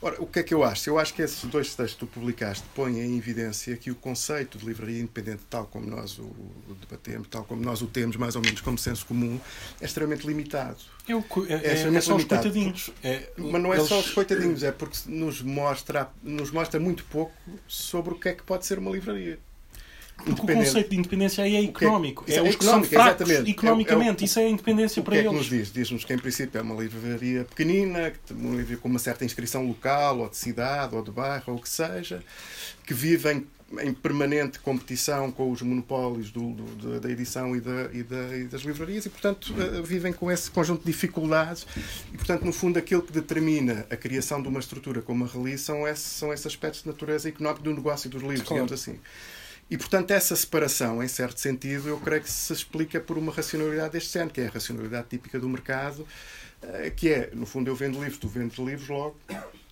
Ora, 0.02 0.16
o 0.22 0.26
que 0.26 0.38
é 0.38 0.42
que 0.42 0.54
eu 0.54 0.64
acho? 0.64 0.88
Eu 0.88 0.98
acho 0.98 1.12
que 1.12 1.20
esses 1.20 1.44
dois 1.44 1.74
textos 1.74 1.92
que 1.92 1.98
tu 2.00 2.06
publicaste 2.06 2.64
põem 2.74 3.00
em 3.00 3.18
evidência 3.18 3.76
que 3.76 3.90
o 3.90 3.94
conceito 3.94 4.56
de 4.56 4.64
livraria 4.64 4.98
independente, 4.98 5.42
tal 5.50 5.66
como 5.66 5.86
nós 5.86 6.18
o 6.18 6.34
debatemos, 6.80 7.28
tal 7.28 7.44
como 7.44 7.62
nós 7.62 7.82
o 7.82 7.86
temos 7.86 8.16
mais 8.16 8.34
ou 8.34 8.40
menos 8.40 8.62
como 8.62 8.78
senso 8.78 9.04
comum, 9.04 9.38
é 9.78 9.84
extremamente 9.84 10.26
limitado. 10.26 10.78
É, 11.06 11.14
o, 11.14 11.22
é, 11.48 11.52
é, 11.52 11.94
é 11.94 12.00
só 12.00 12.16
os 12.16 12.24
coitadinhos. 12.24 12.90
É, 13.04 13.30
mas 13.36 13.62
não 13.62 13.74
é 13.74 13.76
eles... 13.76 13.88
só 13.88 14.00
os 14.00 14.10
coitadinhos, 14.10 14.62
é 14.62 14.72
porque 14.72 14.96
nos 15.06 15.42
mostra, 15.42 16.10
nos 16.22 16.50
mostra 16.50 16.80
muito 16.80 17.04
pouco 17.04 17.32
sobre 17.68 18.14
o 18.14 18.18
que 18.18 18.30
é 18.30 18.32
que 18.32 18.42
pode 18.42 18.64
ser 18.64 18.78
uma 18.78 18.90
livraria. 18.90 19.38
Porque 20.24 20.52
o 20.52 20.54
conceito 20.54 20.90
de 20.90 20.96
independência 20.96 21.44
aí 21.44 21.56
é, 21.56 21.60
é 21.60 21.64
económico. 21.64 22.24
É, 22.28 22.36
é, 22.36 22.42
os 22.42 22.56
que 22.56 22.64
são 22.64 22.82
fracos 22.84 23.28
exatamente. 23.28 23.50
economicamente. 23.50 24.20
É, 24.20 24.24
é, 24.24 24.26
isso 24.26 24.38
é 24.40 24.44
a 24.44 24.48
independência 24.48 25.02
para 25.02 25.12
que 25.12 25.18
eles. 25.18 25.26
É 25.26 25.30
que 25.30 25.36
nos 25.36 25.48
diz? 25.48 25.72
Diz-nos 25.72 26.04
que, 26.04 26.12
em 26.12 26.18
princípio, 26.18 26.58
é 26.58 26.62
uma 26.62 26.80
livraria 26.80 27.44
pequenina, 27.44 28.12
uma 28.30 28.50
livraria 28.56 28.76
com 28.76 28.88
uma 28.88 28.98
certa 28.98 29.24
inscrição 29.24 29.66
local, 29.66 30.18
ou 30.20 30.28
de 30.28 30.36
cidade, 30.36 30.94
ou 30.94 31.02
de 31.02 31.10
bairro, 31.10 31.44
ou 31.48 31.54
o 31.56 31.60
que 31.60 31.68
seja, 31.68 32.22
que 32.86 32.94
vivem 32.94 33.46
em 33.78 33.94
permanente 33.94 34.58
competição 34.58 35.30
com 35.30 35.50
os 35.50 35.62
monopólios 35.62 36.30
do, 36.32 36.52
do, 36.54 37.00
da 37.00 37.08
edição 37.08 37.54
e, 37.54 37.60
da, 37.60 37.90
e, 37.92 38.02
da, 38.02 38.36
e, 38.36 38.44
das 38.44 38.62
livrarias 38.62 39.06
e, 39.06 39.10
portanto, 39.10 39.54
uh, 39.54 39.82
vivem 39.82 40.12
com 40.12 40.30
esse 40.30 40.50
conjunto 40.50 40.80
de 40.80 40.86
dificuldades 40.86 41.66
e, 42.12 42.16
portanto, 42.16 42.44
no 42.44 42.52
fundo, 42.52 42.78
aquilo 42.78 43.02
que 43.02 43.12
determina 43.12 43.86
a 43.88 43.96
criação 43.96 44.42
de 44.42 44.48
uma 44.48 44.58
estrutura 44.58 45.00
como 45.00 45.24
a 45.24 45.28
Release 45.28 45.62
são 45.62 45.86
esses, 45.86 46.04
são 46.04 46.32
esses 46.32 46.46
aspectos 46.46 46.82
de 46.82 46.88
natureza 46.88 47.28
económica 47.28 47.62
do 47.62 47.72
negócio 47.72 48.10
dos 48.10 48.20
livros, 48.22 48.42
claro. 48.42 48.64
digamos 48.64 48.72
assim. 48.72 48.98
E, 49.70 49.78
portanto, 49.78 50.10
essa 50.10 50.34
separação, 50.34 51.00
em 51.00 51.06
certo 51.06 51.38
sentido, 51.38 51.88
eu 51.88 52.00
creio 52.00 52.20
que 52.20 52.30
se 52.30 52.52
explica 52.52 52.98
por 52.98 53.16
uma 53.16 53.32
racionalidade 53.32 53.92
deste 53.92 54.12
género, 54.12 54.32
que 54.32 54.40
é 54.40 54.48
a 54.48 54.50
racionalidade 54.50 55.06
típica 55.08 55.38
do 55.38 55.48
mercado, 55.48 56.00
uh, 56.00 56.90
que 56.96 57.08
é, 57.08 57.30
no 57.32 57.46
fundo, 57.46 57.70
eu 57.70 57.76
vendo 57.76 58.00
livros, 58.00 58.18
tu 58.18 58.26
vendes 58.26 58.58
livros 58.58 58.88
logo, 58.88 59.16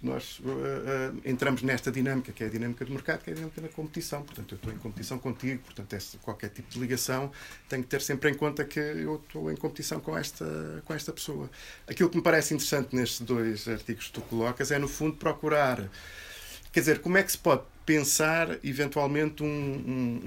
nós 0.01 0.39
uh, 0.39 0.45
uh, 0.45 1.21
entramos 1.25 1.63
nesta 1.63 1.91
dinâmica, 1.91 2.31
que 2.31 2.45
é 2.45 2.47
a 2.47 2.51
dinâmica 2.51 2.85
do 2.85 2.93
mercado, 2.93 3.25
que 3.25 3.31
é 3.31 3.33
a 3.33 3.37
dinâmica 3.37 3.61
da 3.61 3.69
competição. 3.69 4.23
Portanto, 4.23 4.53
eu 4.53 4.57
estou 4.57 4.73
em 4.73 4.79
competição 4.79 5.19
contigo, 5.19 5.65
portanto, 5.65 5.93
esse, 5.95 6.17
qualquer 6.19 6.51
tipo 6.51 6.71
de 6.71 6.79
ligação 6.79 7.33
tem 7.69 7.83
que 7.83 7.89
ter 7.89 8.01
sempre 8.01 8.31
em 8.31 8.35
conta 8.35 8.65
que 8.65 8.79
eu 8.79 9.17
estou 9.17 9.51
em 9.51 9.57
competição 9.57 9.99
com 9.99 10.17
esta, 10.17 10.81
com 10.85 10.95
esta 10.95 11.13
pessoa. 11.13 11.51
Aquilo 11.89 12.09
que 12.09 12.17
me 12.17 12.23
parece 12.23 12.55
interessante 12.55 12.95
nestes 12.95 13.23
dois 13.23 13.67
artigos 13.67 14.07
que 14.07 14.13
tu 14.13 14.21
colocas 14.21 14.71
é, 14.71 14.79
no 14.79 14.87
fundo, 14.87 15.17
procurar. 15.17 15.91
Quer 16.73 16.81
dizer, 16.81 17.01
como 17.01 17.19
é 17.19 17.23
que 17.25 17.33
se 17.33 17.39
pode 17.39 17.63
pensar, 17.89 18.59
eventualmente, 18.63 19.43
um, 19.43 19.47
um, 19.47 20.21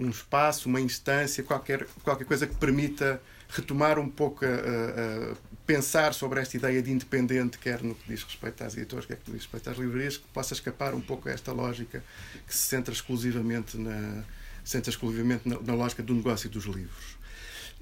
um, 0.00 0.06
um 0.06 0.08
espaço, 0.08 0.70
uma 0.70 0.80
instância, 0.80 1.44
qualquer, 1.44 1.86
qualquer 2.02 2.24
coisa 2.24 2.46
que 2.46 2.54
permita 2.54 3.20
retomar 3.50 3.98
um 3.98 4.08
pouco 4.08 4.42
a, 4.42 4.48
a, 4.48 5.36
pensar 5.66 6.14
sobre 6.14 6.40
esta 6.40 6.56
ideia 6.56 6.80
de 6.80 6.90
independente, 6.90 7.58
quer 7.58 7.82
no 7.82 7.94
que 7.94 8.08
diz 8.08 8.22
respeito 8.22 8.64
às 8.64 8.74
editoras, 8.74 9.04
quer 9.04 9.18
no 9.18 9.20
que 9.20 9.32
diz 9.32 9.42
respeito 9.42 9.68
às 9.68 9.76
livrarias, 9.76 10.16
que 10.16 10.26
possa 10.28 10.54
escapar 10.54 10.94
um 10.94 11.00
pouco 11.00 11.28
a 11.28 11.32
esta 11.32 11.52
lógica 11.52 12.02
que 12.46 12.54
se 12.56 12.68
centra 12.68 12.94
exclusivamente 12.94 13.76
na, 13.76 14.24
centra 14.64 14.88
exclusivamente 14.88 15.46
na, 15.46 15.60
na 15.60 15.74
lógica 15.74 16.02
do 16.02 16.14
negócio 16.14 16.48
dos 16.48 16.64
livros. 16.64 17.18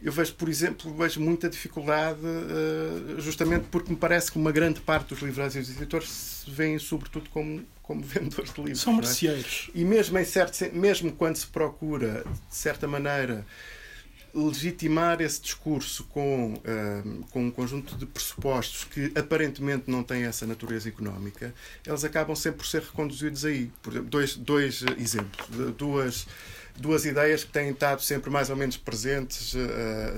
Eu 0.03 0.11
vejo, 0.11 0.35
por 0.35 0.49
exemplo, 0.49 0.93
vejo 0.97 1.21
muita 1.21 1.49
dificuldade, 1.49 2.19
uh, 2.21 3.21
justamente 3.21 3.67
porque 3.71 3.89
me 3.89 3.97
parece 3.97 4.33
que 4.33 4.37
uma 4.37 4.51
grande 4.51 4.81
parte 4.81 5.11
dos 5.11 5.23
livreiros 5.23 5.55
e 5.55 5.61
dos 5.61 5.71
editores 5.71 6.09
se 6.09 6.51
veem, 6.51 6.77
sobretudo, 6.77 7.31
como, 7.31 7.65
como 7.83 8.03
vendedores 8.03 8.53
de 8.53 8.61
livros. 8.61 8.81
São 8.81 8.95
merceeiros. 8.95 9.71
É? 9.75 9.79
E 9.79 9.85
mesmo, 9.85 10.19
em 10.19 10.25
certo, 10.25 10.59
mesmo 10.75 11.13
quando 11.13 11.37
se 11.37 11.47
procura, 11.47 12.25
de 12.49 12.57
certa 12.57 12.87
maneira, 12.87 13.45
legitimar 14.35 15.21
esse 15.21 15.41
discurso 15.43 16.05
com, 16.05 16.55
uh, 16.55 17.25
com 17.31 17.47
um 17.47 17.51
conjunto 17.51 17.97
de 17.97 18.07
pressupostos 18.07 18.85
que 18.85 19.13
aparentemente 19.15 19.91
não 19.91 20.03
têm 20.03 20.25
essa 20.25 20.47
natureza 20.47 20.89
económica, 20.89 21.55
eles 21.87 22.03
acabam 22.03 22.35
sempre 22.35 22.59
por 22.59 22.67
ser 22.67 22.83
reconduzidos 22.83 23.45
aí. 23.45 23.71
Por 23.83 23.93
exemplo, 23.93 24.09
dois, 24.09 24.37
dois 24.37 24.85
exemplos, 24.99 25.75
duas, 25.77 26.27
duas 26.77 27.05
ideias 27.05 27.45
que 27.45 27.53
têm 27.53 27.71
estado 27.71 28.01
sempre 28.01 28.31
mais 28.31 28.49
ou 28.49 28.57
menos 28.57 28.79
presentes 28.79 29.53
uh, 29.53 29.59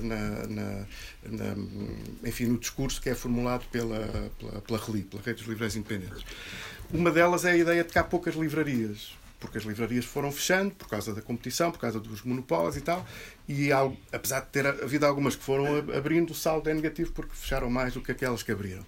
na, 0.01 0.47
na, 0.47 0.87
na, 1.25 2.29
enfim, 2.29 2.47
no 2.47 2.59
discurso 2.59 3.03
que 3.03 3.11
é 3.11 3.15
formulado 3.17 3.65
pela, 3.73 4.31
pela, 4.39 4.61
pela 4.61 4.79
RELI, 4.79 5.03
pela 5.03 5.23
Rede 5.23 5.39
dos 5.39 5.49
Livreiros 5.49 5.75
Independentes. 5.75 6.25
Uma 6.95 7.11
delas 7.11 7.45
é 7.45 7.51
a 7.51 7.57
ideia 7.57 7.82
de 7.82 7.92
que 7.92 7.99
há 7.99 8.05
poucas 8.05 8.36
livrarias 8.36 9.16
porque 9.40 9.59
as 9.59 9.64
livrarias 9.64 10.07
foram 10.07 10.32
fechando 10.32 10.74
por 10.74 10.88
causa 10.88 11.12
da 11.12 11.20
competição, 11.20 11.70
por 11.70 11.78
causa 11.78 12.01
dos 12.01 12.22
monopólios 12.22 12.78
e 12.78 12.80
tal, 12.80 13.07
e 13.47 13.68
apesar 14.11 14.40
de 14.40 14.47
ter 14.47 14.66
havido 14.66 15.05
algumas 15.05 15.36
que 15.36 15.42
foram 15.42 15.66
abrindo, 15.95 16.30
o 16.30 16.34
saldo 16.34 16.70
é 16.70 16.72
negativo 16.72 17.12
porque 17.12 17.34
fecharam 17.34 17.68
mais 17.68 17.92
do 17.92 18.01
que 18.01 18.11
aquelas 18.11 18.42
que 18.42 18.51
abriram. 18.51 18.86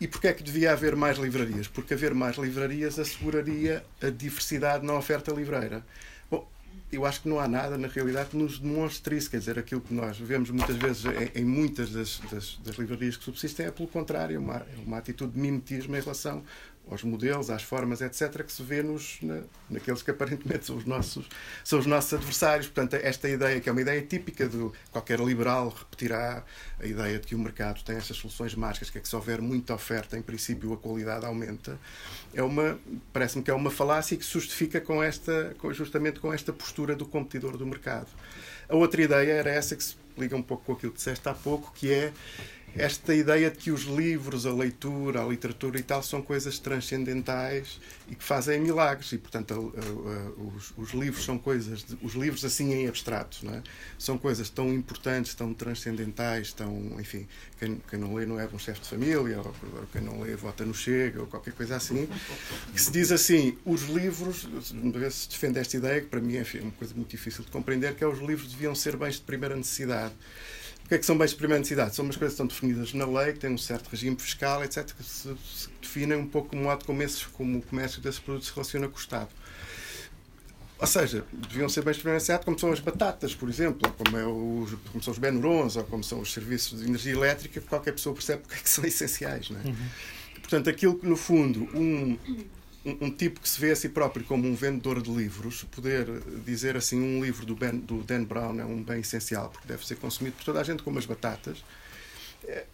E 0.00 0.08
porquê 0.08 0.26
é 0.28 0.32
que 0.32 0.42
devia 0.42 0.72
haver 0.72 0.96
mais 0.96 1.18
livrarias? 1.18 1.68
Porque 1.68 1.94
haver 1.94 2.14
mais 2.14 2.36
livrarias 2.36 2.98
asseguraria 2.98 3.84
a 4.02 4.10
diversidade 4.10 4.84
na 4.84 4.94
oferta 4.94 5.30
livreira. 5.32 5.86
Bom, 6.28 6.50
eu 6.90 7.06
acho 7.06 7.22
que 7.22 7.28
não 7.28 7.38
há 7.38 7.46
nada, 7.46 7.78
na 7.78 7.86
realidade, 7.86 8.30
que 8.30 8.36
nos 8.36 8.58
demonstre 8.58 9.16
isso. 9.16 9.30
Quer 9.30 9.38
dizer, 9.38 9.58
aquilo 9.60 9.80
que 9.80 9.94
nós 9.94 10.18
vemos 10.18 10.50
muitas 10.50 10.76
vezes 10.76 11.04
em, 11.04 11.42
em 11.42 11.44
muitas 11.44 11.90
das, 11.90 12.20
das, 12.28 12.58
das, 12.64 12.76
livrarias 12.76 13.16
que 13.16 13.22
subsistem 13.22 13.66
é, 13.66 13.70
pelo 13.70 13.86
contrário, 13.86 14.40
uma, 14.40 14.56
é 14.56 14.82
uma 14.84 14.98
atitude 14.98 15.34
de 15.34 15.38
mimetismo 15.38 15.96
em 15.96 16.00
relação 16.00 16.42
aos 16.90 17.02
modelos, 17.02 17.48
às 17.48 17.62
formas, 17.62 18.00
etc., 18.00 18.42
que 18.42 18.52
se 18.52 18.62
vê 18.62 18.82
nos, 18.82 19.18
na, 19.22 19.42
naqueles 19.70 20.02
que 20.02 20.10
aparentemente 20.10 20.66
são 20.66 20.76
os, 20.76 20.84
nossos, 20.84 21.26
são 21.64 21.78
os 21.78 21.86
nossos 21.86 22.12
adversários. 22.12 22.66
Portanto, 22.66 22.94
esta 22.94 23.28
ideia, 23.28 23.60
que 23.60 23.68
é 23.68 23.72
uma 23.72 23.80
ideia 23.80 24.02
típica 24.02 24.46
de 24.46 24.70
qualquer 24.90 25.20
liberal, 25.20 25.68
repetirá 25.70 26.44
a 26.78 26.86
ideia 26.86 27.18
de 27.18 27.26
que 27.26 27.34
o 27.34 27.38
mercado 27.38 27.82
tem 27.82 27.96
estas 27.96 28.16
soluções 28.16 28.54
mágicas, 28.54 28.90
que 28.90 28.98
é 28.98 29.00
que 29.00 29.08
se 29.08 29.16
houver 29.16 29.40
muita 29.40 29.74
oferta, 29.74 30.18
em 30.18 30.22
princípio 30.22 30.72
a 30.72 30.76
qualidade 30.76 31.24
aumenta, 31.24 31.78
é 32.34 32.42
uma, 32.42 32.78
parece-me 33.12 33.42
que 33.42 33.50
é 33.50 33.54
uma 33.54 33.70
falácia 33.70 34.16
que 34.16 34.24
se 34.24 34.32
justifica 34.32 34.80
com 34.80 35.02
esta, 35.02 35.54
justamente 35.70 36.20
com 36.20 36.32
esta 36.32 36.52
postura 36.52 36.94
do 36.94 37.06
competidor 37.06 37.56
do 37.56 37.66
mercado. 37.66 38.08
A 38.68 38.76
outra 38.76 39.02
ideia 39.02 39.32
era 39.32 39.50
essa 39.50 39.76
que 39.76 39.84
se 39.84 39.96
liga 40.16 40.36
um 40.36 40.42
pouco 40.42 40.64
com 40.64 40.72
aquilo 40.72 40.92
que 40.92 40.98
disseste 40.98 41.28
há 41.28 41.34
pouco, 41.34 41.72
que 41.74 41.92
é 41.92 42.12
esta 42.76 43.14
ideia 43.14 43.50
de 43.50 43.58
que 43.58 43.70
os 43.70 43.82
livros, 43.82 44.46
a 44.46 44.52
leitura, 44.52 45.22
a 45.22 45.26
literatura 45.26 45.78
e 45.78 45.82
tal 45.82 46.02
são 46.02 46.22
coisas 46.22 46.58
transcendentais 46.58 47.78
e 48.08 48.14
que 48.14 48.24
fazem 48.24 48.60
milagres 48.60 49.12
e 49.12 49.18
portanto 49.18 49.52
a, 49.52 49.56
a, 49.56 50.16
a, 50.16 50.56
os, 50.56 50.72
os, 50.76 50.90
livros 50.92 51.24
são 51.24 51.38
coisas 51.38 51.82
de, 51.82 51.98
os 52.02 52.14
livros 52.14 52.44
assim 52.44 52.72
em 52.72 52.88
abstrato 52.88 53.38
é? 53.48 53.62
são 53.98 54.18
coisas 54.18 54.50
tão 54.50 54.72
importantes 54.72 55.34
tão 55.34 55.54
transcendentais 55.54 56.52
tão 56.52 57.00
enfim 57.00 57.26
quem, 57.58 57.80
quem 57.88 57.98
não 57.98 58.14
lê 58.14 58.26
não 58.26 58.38
é 58.40 58.48
um 58.52 58.58
chefe 58.58 58.80
de 58.80 58.88
família 58.88 59.38
ou, 59.38 59.46
ou, 59.46 59.86
quem 59.92 60.02
não 60.02 60.20
lê 60.20 60.34
vota 60.34 60.64
no 60.64 60.74
chega 60.74 61.20
ou 61.20 61.26
qualquer 61.26 61.54
coisa 61.54 61.76
assim 61.76 62.08
que 62.72 62.80
se 62.80 62.90
diz 62.90 63.12
assim 63.12 63.56
os 63.64 63.82
livros 63.82 64.48
se 65.10 65.28
defende 65.28 65.58
esta 65.58 65.76
ideia 65.76 66.00
que 66.00 66.08
para 66.08 66.20
mim 66.20 66.36
enfim, 66.36 66.58
é 66.58 66.62
uma 66.62 66.72
coisa 66.72 66.94
muito 66.94 67.10
difícil 67.10 67.44
de 67.44 67.50
compreender 67.50 67.94
que 67.94 68.04
é 68.04 68.06
os 68.06 68.18
livros 68.18 68.50
deviam 68.50 68.74
ser 68.74 68.96
bens 68.96 69.14
de 69.14 69.22
primeira 69.22 69.56
necessidade 69.56 70.14
que 70.88 70.94
é 70.94 70.98
que 70.98 71.06
são 71.06 71.16
bens 71.16 71.30
de 71.30 71.36
primeira 71.36 71.58
necessidade? 71.58 71.94
São 71.94 72.04
umas 72.04 72.16
coisas 72.16 72.36
que 72.36 72.42
estão 72.42 72.46
definidas 72.46 72.92
na 72.92 73.06
lei, 73.06 73.32
que 73.32 73.38
têm 73.38 73.50
um 73.50 73.58
certo 73.58 73.88
regime 73.88 74.16
fiscal, 74.18 74.62
etc., 74.64 74.84
que 74.84 75.02
se, 75.02 75.34
se 75.36 75.68
definem 75.80 76.18
um 76.18 76.26
pouco 76.26 76.54
o 76.54 76.58
modo 76.58 76.84
como, 76.84 77.02
esses, 77.02 77.24
como 77.24 77.58
o 77.58 77.62
comércio 77.62 78.00
desses 78.00 78.20
produtos 78.20 78.48
se 78.48 78.54
relaciona 78.54 78.88
com 78.88 78.96
o 78.96 79.00
Estado. 79.00 79.30
Ou 80.78 80.86
seja, 80.86 81.24
deviam 81.32 81.68
ser 81.68 81.82
bens 81.84 81.94
de 81.94 82.00
primeira 82.00 82.16
necessidade, 82.16 82.44
como 82.44 82.58
são 82.58 82.72
as 82.72 82.80
batatas, 82.80 83.34
por 83.34 83.48
exemplo, 83.48 83.88
como, 83.92 84.18
é 84.18 84.26
os, 84.26 84.74
como 84.90 85.02
são 85.02 85.12
os 85.12 85.18
benurons, 85.18 85.76
ou 85.76 85.84
como 85.84 86.02
são 86.02 86.20
os 86.20 86.32
serviços 86.32 86.80
de 86.80 86.88
energia 86.88 87.12
elétrica, 87.12 87.60
que 87.60 87.66
qualquer 87.68 87.92
pessoa 87.92 88.14
percebe 88.14 88.42
porque 88.42 88.56
é 88.56 88.62
que 88.62 88.68
são 88.68 88.84
essenciais. 88.84 89.48
Não 89.50 89.60
é? 89.60 89.64
Uhum. 89.64 89.76
Portanto, 90.40 90.68
aquilo 90.68 90.98
que, 90.98 91.06
no 91.06 91.16
fundo, 91.16 91.68
um, 91.72 92.18
um, 92.84 93.06
um, 93.06 93.10
tipo 93.10 93.40
que 93.40 93.48
se 93.48 93.60
vê 93.60 93.70
a 93.70 93.76
si 93.76 93.88
próprio 93.88 94.24
como 94.24 94.48
um 94.48 94.54
vendedor 94.54 95.00
de 95.00 95.10
livros, 95.10 95.64
poder 95.64 96.06
dizer 96.44 96.76
assim, 96.76 97.00
um 97.00 97.22
livro 97.24 97.46
do, 97.46 97.54
ben, 97.54 97.78
do 97.78 98.02
Dan 98.02 98.24
Brown 98.24 98.60
é 98.60 98.64
um 98.64 98.82
bem 98.82 99.00
essencial, 99.00 99.48
porque 99.50 99.68
deve 99.68 99.86
ser 99.86 99.96
consumido 99.96 100.36
por 100.36 100.44
toda 100.44 100.60
a 100.60 100.64
gente 100.64 100.82
como 100.82 100.98
as 100.98 101.06
batatas, 101.06 101.64
é, 102.44 102.64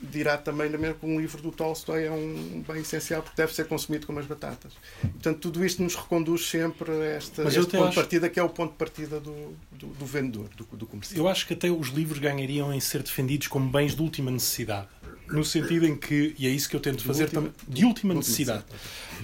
dirá 0.00 0.36
também 0.36 0.68
na 0.68 0.78
mesma 0.78 0.96
que 0.96 1.06
um 1.06 1.18
livro 1.18 1.40
do 1.40 1.50
Tolstói 1.50 2.04
é 2.04 2.10
um 2.10 2.62
bem 2.66 2.80
essencial 2.80 3.22
porque 3.22 3.36
deve 3.36 3.54
ser 3.54 3.66
consumido 3.66 4.06
como 4.06 4.18
as 4.18 4.26
batatas. 4.26 4.72
Portanto, 5.00 5.38
tudo 5.40 5.64
isto 5.64 5.82
nos 5.82 5.94
reconduz 5.94 6.46
sempre 6.46 6.90
a 6.90 7.04
esta, 7.04 7.42
este 7.44 7.60
ponto 7.60 7.76
acho... 7.76 7.88
de 7.90 7.94
partida 7.94 8.28
que 8.28 8.38
é 8.38 8.42
o 8.42 8.48
ponto 8.48 8.72
de 8.72 8.78
partida 8.78 9.18
do, 9.18 9.56
do, 9.72 9.86
do 9.86 10.06
vendedor, 10.06 10.48
do, 10.56 10.64
do 10.76 10.86
comerciante. 10.86 11.18
Eu 11.18 11.28
acho 11.28 11.46
que 11.46 11.54
até 11.54 11.70
os 11.70 11.88
livros 11.88 12.18
ganhariam 12.18 12.72
em 12.72 12.80
ser 12.80 13.02
defendidos 13.02 13.48
como 13.48 13.70
bens 13.70 13.94
de 13.94 14.02
última 14.02 14.30
necessidade 14.30 14.88
no 15.28 15.44
sentido 15.44 15.86
em 15.86 15.96
que, 15.96 16.34
e 16.38 16.46
é 16.46 16.50
isso 16.50 16.68
que 16.68 16.76
eu 16.76 16.80
tento 16.80 17.02
fazer, 17.04 17.28
de 17.28 17.36
última, 17.36 17.54
de 17.68 17.84
última 17.84 18.14
necessidade. 18.14 18.64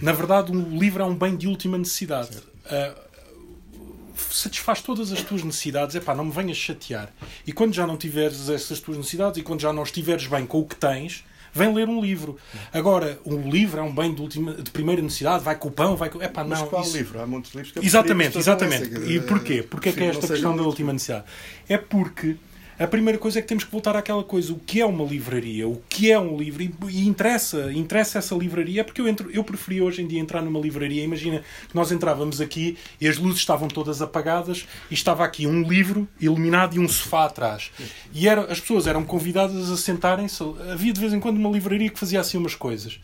Na 0.01 0.13
verdade, 0.13 0.53
um 0.53 0.79
livro 0.79 1.03
é 1.03 1.07
um 1.07 1.15
bem 1.15 1.37
de 1.37 1.47
última 1.47 1.79
necessidade. 1.79 2.39
Uh, 2.67 3.13
satisfaz 4.31 4.81
todas 4.81 5.13
as 5.13 5.23
tuas 5.23 5.43
necessidades, 5.43 5.95
é 5.97 6.01
pá, 6.01 6.15
não 6.15 6.25
me 6.25 6.33
venhas 6.33 6.57
chatear. 6.57 7.13
E 7.47 7.53
quando 7.53 7.75
já 7.75 7.87
não 7.87 7.97
tiveres 7.97 8.49
essas 8.49 8.81
tuas 8.81 8.97
necessidades 8.97 9.39
e 9.39 9.43
quando 9.43 9.61
já 9.61 9.73
não 9.73 9.83
estiveres 9.83 10.27
bem 10.27 10.47
com 10.47 10.61
o 10.61 10.67
que 10.67 10.77
tens, 10.77 11.25
vem 11.53 11.73
ler 11.75 11.89
um 11.89 12.01
livro. 12.01 12.39
Agora, 12.73 13.19
um 13.25 13.51
livro 13.51 13.81
é 13.81 13.83
um 13.83 13.95
bem 13.95 14.15
de, 14.15 14.21
última, 14.21 14.55
de 14.55 14.71
primeira 14.71 15.03
necessidade, 15.03 15.45
vai 15.45 15.57
com 15.57 15.69
o 15.69 15.71
pão, 15.71 15.97
vai 15.97 16.09
com. 16.09 16.21
É 16.23 16.29
pá, 16.29 16.43
não. 16.43 16.51
Mas 16.51 16.69
qual 16.69 16.83
isso... 16.83 16.97
livro? 16.97 17.21
Há 17.21 17.27
muitos 17.27 17.53
livros 17.55 17.73
que 17.73 17.85
Exatamente, 17.85 18.39
exatamente. 18.39 18.89
E 19.11 19.21
porquê? 19.21 19.63
Porquê 19.63 19.91
é 19.91 19.93
que 19.93 20.03
é 20.03 20.07
esta 20.07 20.27
questão 20.27 20.57
da 20.57 20.63
última 20.63 20.93
necessidade? 20.93 21.25
É 21.69 21.77
porque 21.77 22.37
a 22.83 22.89
primeira 22.89 23.19
coisa 23.19 23.39
é 23.39 23.43
que 23.43 23.49
temos 23.49 23.65
que 23.65 23.71
voltar 23.71 23.97
àquela 23.97 24.23
coisa: 24.23 24.53
o 24.53 24.59
que 24.59 24.81
é 24.81 24.87
uma 24.87 25.05
livraria? 25.05 25.69
O 25.69 25.83
que 25.89 26.11
é 26.11 26.19
um 26.19 26.37
livro? 26.37 26.63
E, 26.91 27.07
interessa, 27.07 27.73
interessa 27.73 28.19
essa 28.19 28.35
livraria, 28.35 28.85
porque 28.85 29.01
eu, 29.01 29.09
entro, 29.09 29.31
eu 29.31 29.45
preferi 29.45 29.81
hoje 29.81 30.03
em 30.03 30.07
dia 30.07 30.21
entrar 30.21 30.43
numa 30.43 30.59
livraria. 30.59 31.03
Imagina 31.03 31.43
que 31.69 31.75
nós 31.75 31.93
entrávamos 31.93 32.41
aqui 32.41 32.77
e 33.01 33.07
as 33.07 33.19
luzes 33.19 33.41
estavam 33.41 33.69
todas 33.69 34.01
apagadas 34.01 34.67
e 34.91 34.95
estava 34.95 35.25
aqui 35.25 35.47
um 35.47 35.63
livro 35.63 36.09
iluminado 36.21 36.77
e 36.77 36.79
um 36.79 36.89
sofá 36.89 37.27
atrás. 37.27 37.71
E 38.13 38.29
era, 38.29 38.51
as 38.51 38.61
pessoas 38.61 38.87
eram 38.87 39.05
convidadas 39.05 39.71
a 39.71 39.77
sentarem-se. 39.77 40.43
Havia 40.71 40.93
de 40.93 41.01
vez 41.01 41.13
em 41.13 41.21
quando 41.21 41.37
uma 41.37 41.51
livraria 41.51 41.91
que 41.91 41.99
fazia 41.99 42.21
assim 42.21 42.39
umas 42.39 42.55
coisas. 42.55 42.99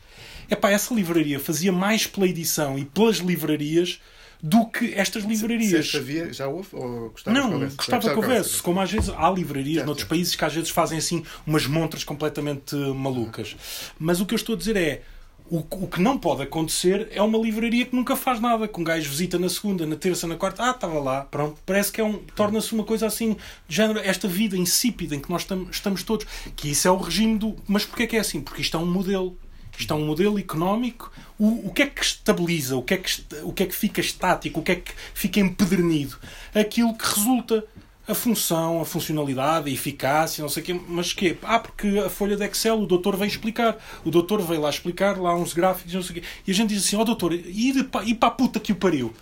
Epá, 0.51 0.71
essa 0.71 0.95
livraria 0.95 1.39
fazia 1.39 1.71
mais 1.71 2.07
pela 2.07 2.27
edição 2.27 2.79
e 2.79 2.85
pelas 2.85 3.19
livrarias 3.19 4.01
do 4.43 4.67
que 4.67 4.95
estas 4.95 5.25
livrarias. 5.25 5.91
Se, 5.91 5.97
havia, 5.97 6.33
já 6.33 6.47
houve? 6.47 6.69
Ou 6.73 7.11
gostava 7.11 7.39
não, 7.39 7.69
que 7.69 7.77
gostava 7.77 8.11
que 8.11 8.17
houvesse. 8.17 8.63
Como 8.63 8.81
às 8.81 8.91
vezes 8.91 9.11
há 9.11 9.31
livrarias 9.31 9.85
noutros 9.85 10.07
países 10.07 10.35
que 10.35 10.45
às 10.45 10.55
vezes 10.55 10.71
fazem 10.71 10.99
assim 10.99 11.25
umas 11.47 11.67
montras 11.67 12.05
completamente 12.05 12.75
malucas. 12.77 13.57
Mas 13.99 14.21
o 14.21 14.27
que 14.27 14.35
eu 14.35 14.37
estou 14.37 14.55
a 14.55 14.59
dizer 14.59 14.77
é. 14.77 15.03
O, 15.51 15.61
o, 15.61 15.89
que 15.89 15.99
não 15.99 16.19
pode 16.19 16.43
acontecer 16.43 17.09
é 17.11 17.23
uma 17.23 17.39
livraria 17.39 17.87
que 17.87 17.97
nunca 17.97 18.15
faz 18.15 18.39
nada, 18.39 18.69
que 18.69 18.79
um 18.79 18.85
gajo 18.85 19.09
visita 19.09 19.39
na 19.39 19.49
segunda, 19.49 19.87
na 19.87 19.97
terça, 19.97 20.27
na 20.27 20.37
quarta, 20.37 20.63
ah, 20.63 20.73
estava 20.73 21.01
lá, 21.01 21.23
pronto. 21.23 21.57
Parece 21.65 21.91
que 21.91 22.03
é 22.03 22.05
um, 22.05 22.19
torna-se 22.37 22.75
uma 22.75 22.85
coisa 22.85 23.07
assim, 23.07 23.35
de 23.67 23.75
género, 23.75 23.99
esta 24.01 24.29
vida 24.29 24.59
insípida 24.59 25.17
em 25.17 25.21
que 25.21 25.31
nós 25.31 25.47
tam, 25.47 25.67
estamos 25.71 26.03
todos. 26.03 26.27
Que 26.55 26.73
isso 26.73 26.87
é 26.87 26.91
o 26.91 26.99
regime 26.99 27.39
do. 27.39 27.57
Mas 27.67 27.87
porquê 27.87 28.07
que 28.07 28.19
é 28.19 28.21
assim? 28.21 28.43
Porque 28.43 28.61
isto 28.61 28.77
é 28.77 28.81
um 28.81 28.85
modelo. 28.85 29.39
Isto 29.79 29.95
é 29.95 29.97
um 29.97 30.05
modelo 30.05 30.39
económico. 30.39 31.11
O, 31.39 31.69
o 31.69 31.73
que 31.73 31.83
é 31.83 31.87
que 31.87 32.05
estabiliza? 32.05 32.77
O 32.77 32.83
que 32.83 32.95
é 32.95 32.97
que, 32.97 33.11
o 33.43 33.53
que 33.53 33.63
é 33.63 33.67
que 33.67 33.75
fica 33.75 34.01
estático? 34.01 34.61
O 34.61 34.63
que 34.63 34.73
é 34.73 34.77
que 34.77 34.93
fica 35.15 35.39
empedernido? 35.41 36.17
Aquilo 36.55 36.97
que 36.97 37.05
resulta 37.05 37.65
a 38.09 38.15
função, 38.15 38.81
a 38.81 38.87
funcionalidade, 38.87 39.69
a 39.69 39.73
eficácia, 39.73 40.41
não 40.41 40.49
sei 40.49 40.63
o 40.63 40.67
quê, 40.67 40.81
mas 40.89 41.13
quê? 41.13 41.37
Ah, 41.43 41.59
porque 41.59 41.99
a 41.99 42.09
folha 42.09 42.37
de 42.37 42.45
Excel 42.47 42.81
o 42.81 42.87
doutor 42.87 43.15
veio 43.17 43.29
explicar. 43.29 43.77
O 44.03 44.11
doutor 44.11 44.41
veio 44.41 44.63
lá 44.63 44.71
explicar, 44.71 45.19
lá 45.19 45.37
uns 45.37 45.53
gráficos, 45.53 45.93
não 45.93 46.03
sei 46.03 46.17
o 46.17 46.21
quê. 46.21 46.27
E 46.47 46.51
a 46.51 46.55
gente 46.55 46.71
diz 46.71 46.87
assim, 46.87 46.97
ó 46.97 47.03
oh, 47.03 47.05
doutor, 47.05 47.35
e 47.35 47.85
para 47.85 48.29
a 48.29 48.31
puta 48.31 48.59
que 48.59 48.73
o 48.73 48.77
pariu? 48.77 49.13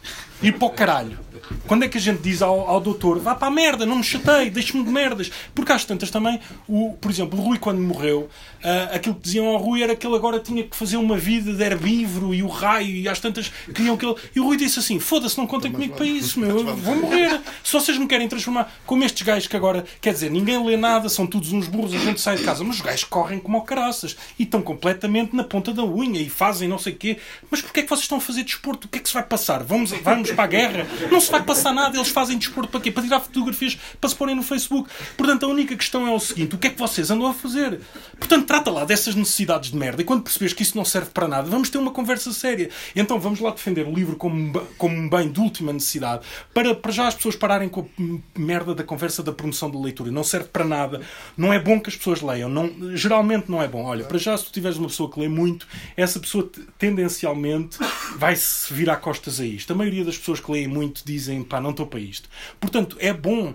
Ir 0.40 0.52
para 0.52 0.68
o 0.68 0.70
caralho. 0.70 1.18
Quando 1.66 1.84
é 1.84 1.88
que 1.88 1.98
a 1.98 2.00
gente 2.00 2.20
diz 2.20 2.42
ao, 2.42 2.68
ao 2.68 2.80
doutor, 2.80 3.18
vá 3.18 3.34
para 3.34 3.48
a 3.48 3.50
merda, 3.50 3.86
não 3.86 3.96
me 3.96 4.04
chatei, 4.04 4.50
deixe-me 4.50 4.84
de 4.84 4.90
merdas? 4.90 5.30
Porque 5.54 5.72
às 5.72 5.84
tantas 5.84 6.10
também, 6.10 6.40
o, 6.68 6.94
por 7.00 7.10
exemplo, 7.10 7.38
o 7.38 7.42
Rui 7.42 7.58
quando 7.58 7.80
morreu, 7.80 8.28
uh, 8.62 8.94
aquilo 8.94 9.14
que 9.14 9.22
diziam 9.22 9.46
ao 9.46 9.56
Rui 9.56 9.82
era 9.82 9.96
que 9.96 10.06
ele 10.06 10.16
agora 10.16 10.38
tinha 10.40 10.62
que 10.62 10.76
fazer 10.76 10.96
uma 10.96 11.16
vida 11.16 11.52
de 11.52 11.62
herbívoro 11.62 12.34
e 12.34 12.42
o 12.42 12.48
raio, 12.48 12.88
e 12.88 13.08
às 13.08 13.20
tantas 13.20 13.50
queriam 13.74 13.96
que 13.96 14.06
ele. 14.06 14.14
E 14.34 14.40
o 14.40 14.44
Rui 14.44 14.56
disse 14.56 14.78
assim: 14.78 14.98
foda-se, 14.98 15.36
não 15.38 15.46
contem 15.46 15.72
comigo 15.72 15.94
para 15.94 16.06
isso, 16.06 16.38
meu, 16.40 16.58
eu 16.58 16.76
vou 16.76 16.96
morrer. 16.96 17.40
Se 17.62 17.72
vocês 17.72 17.98
me 17.98 18.06
querem 18.06 18.28
transformar 18.28 18.72
como 18.84 19.04
estes 19.04 19.22
gajos 19.22 19.48
que 19.48 19.56
agora, 19.56 19.84
quer 20.00 20.12
dizer, 20.12 20.30
ninguém 20.30 20.64
lê 20.64 20.76
nada, 20.76 21.08
são 21.08 21.26
todos 21.26 21.52
uns 21.52 21.66
burros, 21.66 21.94
a 21.94 21.98
gente 21.98 22.20
sai 22.20 22.36
de 22.36 22.44
casa, 22.44 22.62
mas 22.62 22.76
os 22.76 22.82
gajos 22.82 23.04
correm 23.04 23.38
como 23.38 23.60
caraças 23.62 24.16
e 24.38 24.44
estão 24.44 24.62
completamente 24.62 25.34
na 25.34 25.44
ponta 25.44 25.72
da 25.72 25.84
unha 25.84 26.20
e 26.20 26.28
fazem 26.28 26.68
não 26.68 26.78
sei 26.78 26.92
o 26.92 26.96
quê. 26.96 27.18
Mas 27.50 27.60
porquê 27.60 27.80
é 27.80 27.82
que 27.82 27.88
vocês 27.88 28.02
estão 28.02 28.18
a 28.18 28.20
fazer 28.20 28.42
desporto? 28.44 28.86
O 28.86 28.88
que 28.88 28.98
é 28.98 29.00
que 29.00 29.08
se 29.08 29.14
vai 29.14 29.22
passar? 29.22 29.62
Vamos, 29.62 29.90
vamos 29.90 30.30
para 30.30 30.44
a 30.44 30.46
guerra? 30.46 30.86
Não 31.10 31.20
se 31.20 31.30
vai 31.36 31.42
passar 31.42 31.72
nada, 31.72 31.96
eles 31.96 32.08
fazem 32.08 32.38
desporto 32.38 32.70
para 32.70 32.80
quê? 32.80 32.90
Para 32.90 33.02
tirar 33.02 33.20
fotografias 33.20 33.78
para 34.00 34.08
se 34.08 34.16
porem 34.16 34.34
no 34.34 34.42
Facebook. 34.42 34.88
Portanto, 35.16 35.46
a 35.46 35.48
única 35.48 35.76
questão 35.76 36.06
é 36.06 36.10
o 36.10 36.20
seguinte: 36.20 36.54
o 36.54 36.58
que 36.58 36.68
é 36.68 36.70
que 36.70 36.78
vocês 36.78 37.10
andam 37.10 37.26
a 37.26 37.34
fazer? 37.34 37.80
Portanto, 38.18 38.46
trata 38.46 38.70
lá 38.70 38.84
dessas 38.84 39.14
necessidades 39.14 39.70
de 39.70 39.76
merda 39.76 40.02
e 40.02 40.04
quando 40.04 40.22
percebes 40.22 40.52
que 40.52 40.62
isso 40.62 40.76
não 40.76 40.84
serve 40.84 41.10
para 41.10 41.28
nada, 41.28 41.48
vamos 41.48 41.70
ter 41.70 41.78
uma 41.78 41.90
conversa 41.90 42.32
séria. 42.32 42.70
Então 42.94 43.18
vamos 43.18 43.40
lá 43.40 43.50
defender 43.50 43.86
o 43.86 43.92
livro 43.92 44.16
como, 44.16 44.60
como 44.78 44.96
um 44.96 45.08
bem 45.08 45.30
de 45.30 45.40
última 45.40 45.72
necessidade 45.72 46.26
para, 46.52 46.74
para 46.74 46.92
já 46.92 47.08
as 47.08 47.14
pessoas 47.14 47.36
pararem 47.36 47.68
com 47.68 47.80
a 47.80 48.38
merda 48.38 48.74
da 48.74 48.82
conversa 48.82 49.22
da 49.22 49.32
promoção 49.32 49.70
da 49.70 49.78
leitura. 49.78 50.10
Não 50.10 50.24
serve 50.24 50.48
para 50.48 50.64
nada. 50.64 51.00
Não 51.36 51.52
é 51.52 51.58
bom 51.58 51.80
que 51.80 51.90
as 51.90 51.96
pessoas 51.96 52.22
leiam. 52.22 52.48
Não, 52.48 52.96
geralmente 52.96 53.50
não 53.50 53.62
é 53.62 53.68
bom. 53.68 53.84
Olha, 53.84 54.04
para 54.04 54.18
já, 54.18 54.36
se 54.36 54.44
tu 54.44 54.52
tiveres 54.52 54.78
uma 54.78 54.88
pessoa 54.88 55.10
que 55.10 55.20
lê 55.20 55.28
muito, 55.28 55.66
essa 55.96 56.18
pessoa 56.18 56.50
tendencialmente 56.78 57.78
vai-se 58.16 58.72
virar 58.72 58.96
costas 58.96 59.40
a 59.40 59.44
isto. 59.44 59.72
A 59.72 59.76
maioria 59.76 60.04
das 60.04 60.16
pessoas 60.16 60.40
que 60.40 60.50
leem 60.50 60.68
muito 60.68 61.04
dizem, 61.26 61.44
pá, 61.44 61.60
não 61.60 61.70
estou 61.70 61.86
para 61.86 62.00
isto. 62.00 62.28
Portanto, 62.60 62.96
é 63.00 63.12
bom 63.12 63.54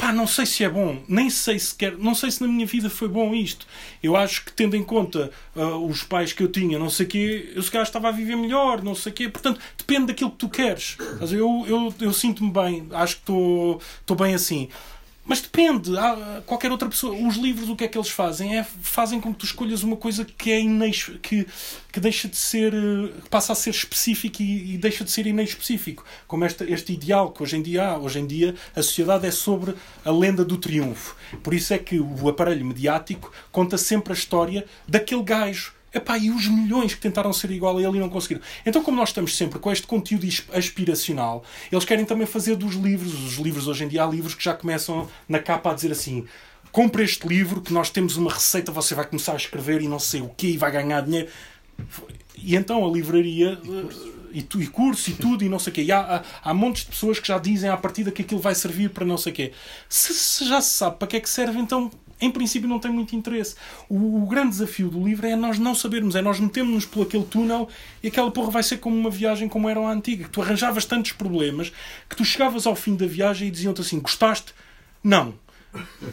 pá, 0.00 0.14
não 0.14 0.26
sei 0.26 0.46
se 0.46 0.64
é 0.64 0.68
bom, 0.68 1.02
nem 1.06 1.28
sei 1.28 1.58
se 1.58 1.74
quer, 1.74 1.96
não 1.98 2.14
sei 2.14 2.30
se 2.30 2.40
na 2.40 2.48
minha 2.48 2.64
vida 2.64 2.88
foi 2.88 3.06
bom 3.06 3.34
isto. 3.34 3.66
Eu 4.02 4.16
acho 4.16 4.46
que 4.46 4.52
tendo 4.52 4.74
em 4.74 4.82
conta 4.82 5.30
uh, 5.54 5.86
os 5.86 6.02
pais 6.02 6.32
que 6.32 6.42
eu 6.42 6.48
tinha, 6.48 6.78
não 6.78 6.88
sei 6.88 7.04
o 7.04 7.08
quê, 7.10 7.52
eu 7.54 7.62
se 7.62 7.70
calhar 7.70 7.86
estava 7.86 8.08
a 8.08 8.10
viver 8.10 8.34
melhor, 8.34 8.82
não 8.82 8.94
sei 8.94 9.12
o 9.12 9.14
quê. 9.14 9.28
Portanto, 9.28 9.60
depende 9.76 10.06
daquilo 10.06 10.30
que 10.30 10.38
tu 10.38 10.48
queres. 10.48 10.96
Eu, 11.30 11.66
eu, 11.68 11.94
eu 12.00 12.12
sinto-me 12.14 12.50
bem, 12.50 12.88
acho 12.92 13.16
que 13.16 13.20
estou 13.20 14.16
bem 14.16 14.34
assim. 14.34 14.70
Mas 15.24 15.40
depende. 15.40 15.96
Há 15.96 16.42
qualquer 16.46 16.72
outra 16.72 16.88
pessoa. 16.88 17.14
Os 17.14 17.36
livros, 17.36 17.68
o 17.68 17.76
que 17.76 17.84
é 17.84 17.88
que 17.88 17.96
eles 17.96 18.08
fazem? 18.08 18.58
É, 18.58 18.64
fazem 18.64 19.20
com 19.20 19.32
que 19.32 19.40
tu 19.40 19.46
escolhas 19.46 19.82
uma 19.82 19.96
coisa 19.96 20.24
que 20.24 20.50
é 20.50 20.60
inex, 20.60 21.10
que, 21.22 21.46
que 21.92 22.00
deixa 22.00 22.26
de 22.28 22.36
ser. 22.36 22.72
que 23.22 23.28
passa 23.28 23.52
a 23.52 23.54
ser 23.54 23.70
específico 23.70 24.42
e, 24.42 24.74
e 24.74 24.78
deixa 24.78 25.04
de 25.04 25.10
ser 25.10 25.26
inespecífico. 25.26 26.04
Como 26.26 26.44
este, 26.44 26.64
este 26.64 26.92
ideal 26.92 27.30
que 27.30 27.42
hoje 27.42 27.56
em 27.56 27.62
dia 27.62 27.88
há. 27.88 27.98
Hoje 27.98 28.18
em 28.18 28.26
dia 28.26 28.54
a 28.74 28.82
sociedade 28.82 29.26
é 29.26 29.30
sobre 29.30 29.74
a 30.04 30.10
lenda 30.10 30.44
do 30.44 30.56
triunfo. 30.56 31.14
Por 31.42 31.54
isso 31.54 31.74
é 31.74 31.78
que 31.78 32.00
o 32.00 32.28
aparelho 32.28 32.64
mediático 32.64 33.30
conta 33.52 33.76
sempre 33.76 34.12
a 34.12 34.16
história 34.16 34.64
daquele 34.88 35.22
gajo 35.22 35.79
Epá, 35.92 36.16
e 36.16 36.30
os 36.30 36.46
milhões 36.46 36.94
que 36.94 37.00
tentaram 37.00 37.32
ser 37.32 37.50
igual 37.50 37.76
a 37.76 37.82
ele 37.82 37.96
e 37.96 38.00
não 38.00 38.08
conseguiram. 38.08 38.40
Então, 38.64 38.82
como 38.82 38.96
nós 38.96 39.08
estamos 39.08 39.36
sempre 39.36 39.58
com 39.58 39.72
este 39.72 39.86
conteúdo 39.86 40.26
aspiracional, 40.52 41.42
eles 41.70 41.84
querem 41.84 42.04
também 42.04 42.26
fazer 42.26 42.54
dos 42.54 42.74
livros. 42.74 43.12
Os 43.14 43.34
livros, 43.34 43.66
hoje 43.66 43.84
em 43.84 43.88
dia, 43.88 44.04
há 44.04 44.06
livros 44.06 44.34
que 44.34 44.44
já 44.44 44.54
começam 44.54 45.08
na 45.28 45.40
capa 45.40 45.72
a 45.72 45.74
dizer 45.74 45.90
assim: 45.90 46.24
compre 46.70 47.02
este 47.02 47.26
livro, 47.26 47.60
que 47.60 47.72
nós 47.72 47.90
temos 47.90 48.16
uma 48.16 48.32
receita, 48.32 48.70
você 48.70 48.94
vai 48.94 49.04
começar 49.04 49.32
a 49.32 49.36
escrever 49.36 49.82
e 49.82 49.88
não 49.88 49.98
sei 49.98 50.20
o 50.20 50.28
quê, 50.28 50.48
e 50.48 50.56
vai 50.56 50.70
ganhar 50.70 51.00
dinheiro. 51.00 51.28
E 52.36 52.54
então 52.54 52.86
a 52.86 52.90
livraria. 52.90 53.58
E, 54.32 54.42
tu, 54.42 54.62
e 54.62 54.66
curso 54.68 55.10
e 55.10 55.14
tudo 55.14 55.42
e 55.42 55.48
não 55.48 55.58
sei 55.58 55.72
o 55.72 55.74
quê. 55.74 55.82
E 55.82 55.90
há, 55.90 55.98
há, 55.98 56.50
há 56.50 56.54
montes 56.54 56.84
de 56.84 56.90
pessoas 56.90 57.18
que 57.18 57.26
já 57.26 57.36
dizem 57.36 57.68
à 57.68 57.76
partida 57.76 58.12
que 58.12 58.22
aquilo 58.22 58.40
vai 58.40 58.54
servir 58.54 58.90
para 58.90 59.04
não 59.04 59.16
sei 59.16 59.32
o 59.32 59.34
quê. 59.34 59.52
Se, 59.88 60.14
se 60.14 60.48
já 60.48 60.60
se 60.60 60.70
sabe 60.70 60.98
para 60.98 61.08
que 61.08 61.16
é 61.16 61.20
que 61.20 61.28
serve, 61.28 61.58
então 61.58 61.90
em 62.20 62.30
princípio 62.30 62.68
não 62.68 62.78
tem 62.78 62.90
muito 62.90 63.16
interesse. 63.16 63.54
O, 63.88 64.22
o, 64.22 64.26
grande 64.26 64.50
desafio 64.50 64.88
do 64.88 65.02
livro 65.04 65.26
é 65.26 65.36
nós 65.36 65.58
não 65.58 65.74
sabermos, 65.74 66.14
é 66.14 66.22
nós 66.22 66.38
metemos-nos 66.38 66.84
por 66.84 67.06
aquele 67.06 67.24
túnel 67.24 67.68
e 68.02 68.08
aquela 68.08 68.30
porra 68.30 68.50
vai 68.50 68.62
ser 68.62 68.78
como 68.78 68.96
uma 68.96 69.10
viagem 69.10 69.48
como 69.48 69.68
era 69.68 69.80
a 69.80 69.90
antiga, 69.90 70.24
que 70.24 70.30
tu 70.30 70.42
arranjavas 70.42 70.84
tantos 70.84 71.12
problemas 71.12 71.72
que 72.08 72.16
tu 72.16 72.24
chegavas 72.24 72.66
ao 72.66 72.76
fim 72.76 72.96
da 72.96 73.06
viagem 73.06 73.48
e 73.48 73.50
diziam-te 73.50 73.80
assim: 73.80 74.00
gostaste? 74.00 74.52
Não. 75.02 75.34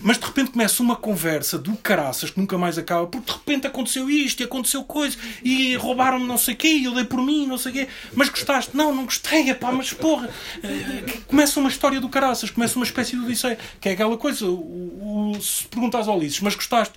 Mas 0.02 0.18
de 0.18 0.26
repente 0.26 0.52
começa 0.52 0.84
uma 0.84 0.96
conversa 0.96 1.58
do 1.58 1.76
caraças 1.78 2.30
que 2.30 2.40
nunca 2.40 2.58
mais 2.58 2.78
acaba, 2.78 3.08
porque 3.08 3.32
de 3.32 3.38
repente 3.38 3.68
aconteceu 3.68 4.10
isto 4.10 4.42
e 4.42 4.44
aconteceu 4.44 4.84
coisa 4.84 5.18
e 5.44 5.76
roubaram-me 5.76 6.26
não 6.26 6.38
sei 6.38 6.54
o 6.54 6.58
quê 6.58 6.68
e 6.68 6.84
eu 6.86 6.94
dei 6.94 7.04
por 7.04 7.22
mim, 7.22 7.48
não 7.48 7.58
sei 7.58 7.72
o 7.72 7.76
quê. 7.76 7.88
Mas 8.14 8.30
gostaste? 8.30 8.76
Não, 8.76 8.94
não 8.94 9.06
gostei, 9.06 9.54
pá, 9.54 9.72
mas 9.72 9.94
porra. 9.94 10.30
Eh, 10.64 11.18
começa 11.28 11.60
uma 11.60 11.70
história 11.70 12.00
do 12.00 12.10
caraças, 12.10 12.50
começa 12.50 12.76
uma 12.76 12.86
espécie 12.86 13.16
de 13.16 13.24
Odisseia, 13.24 13.58
que 13.80 13.90
é 13.90 13.94
aquela 13.94 14.18
coisa. 14.18 14.46
O, 14.46 15.32
o, 15.36 15.42
se 15.42 15.66
perguntas 15.68 16.08
ao 16.08 16.18
Ulisses, 16.18 16.40
mas 16.42 16.56
gostaste? 16.56 16.94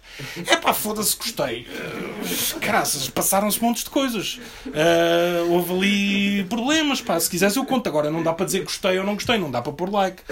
É 0.46 0.56
pá, 0.56 0.74
foda-se, 0.74 1.16
gostei. 1.16 1.66
Uh, 1.66 2.60
caraças, 2.60 3.08
passaram-se 3.08 3.62
montes 3.62 3.84
de 3.84 3.90
coisas. 3.90 4.40
Uh, 4.66 5.50
houve 5.50 5.72
ali 5.72 6.44
problemas, 6.44 7.00
pá. 7.00 7.18
Se 7.18 7.30
quiseres 7.30 7.56
eu 7.56 7.64
conto. 7.64 7.88
Agora 7.88 8.10
não 8.10 8.22
dá 8.22 8.32
para 8.32 8.46
dizer 8.46 8.62
gostei 8.62 8.98
ou 8.98 9.04
não 9.04 9.14
gostei, 9.14 9.38
não 9.38 9.50
dá 9.50 9.62
para 9.62 9.72
pôr 9.72 9.90
like. 9.90 10.22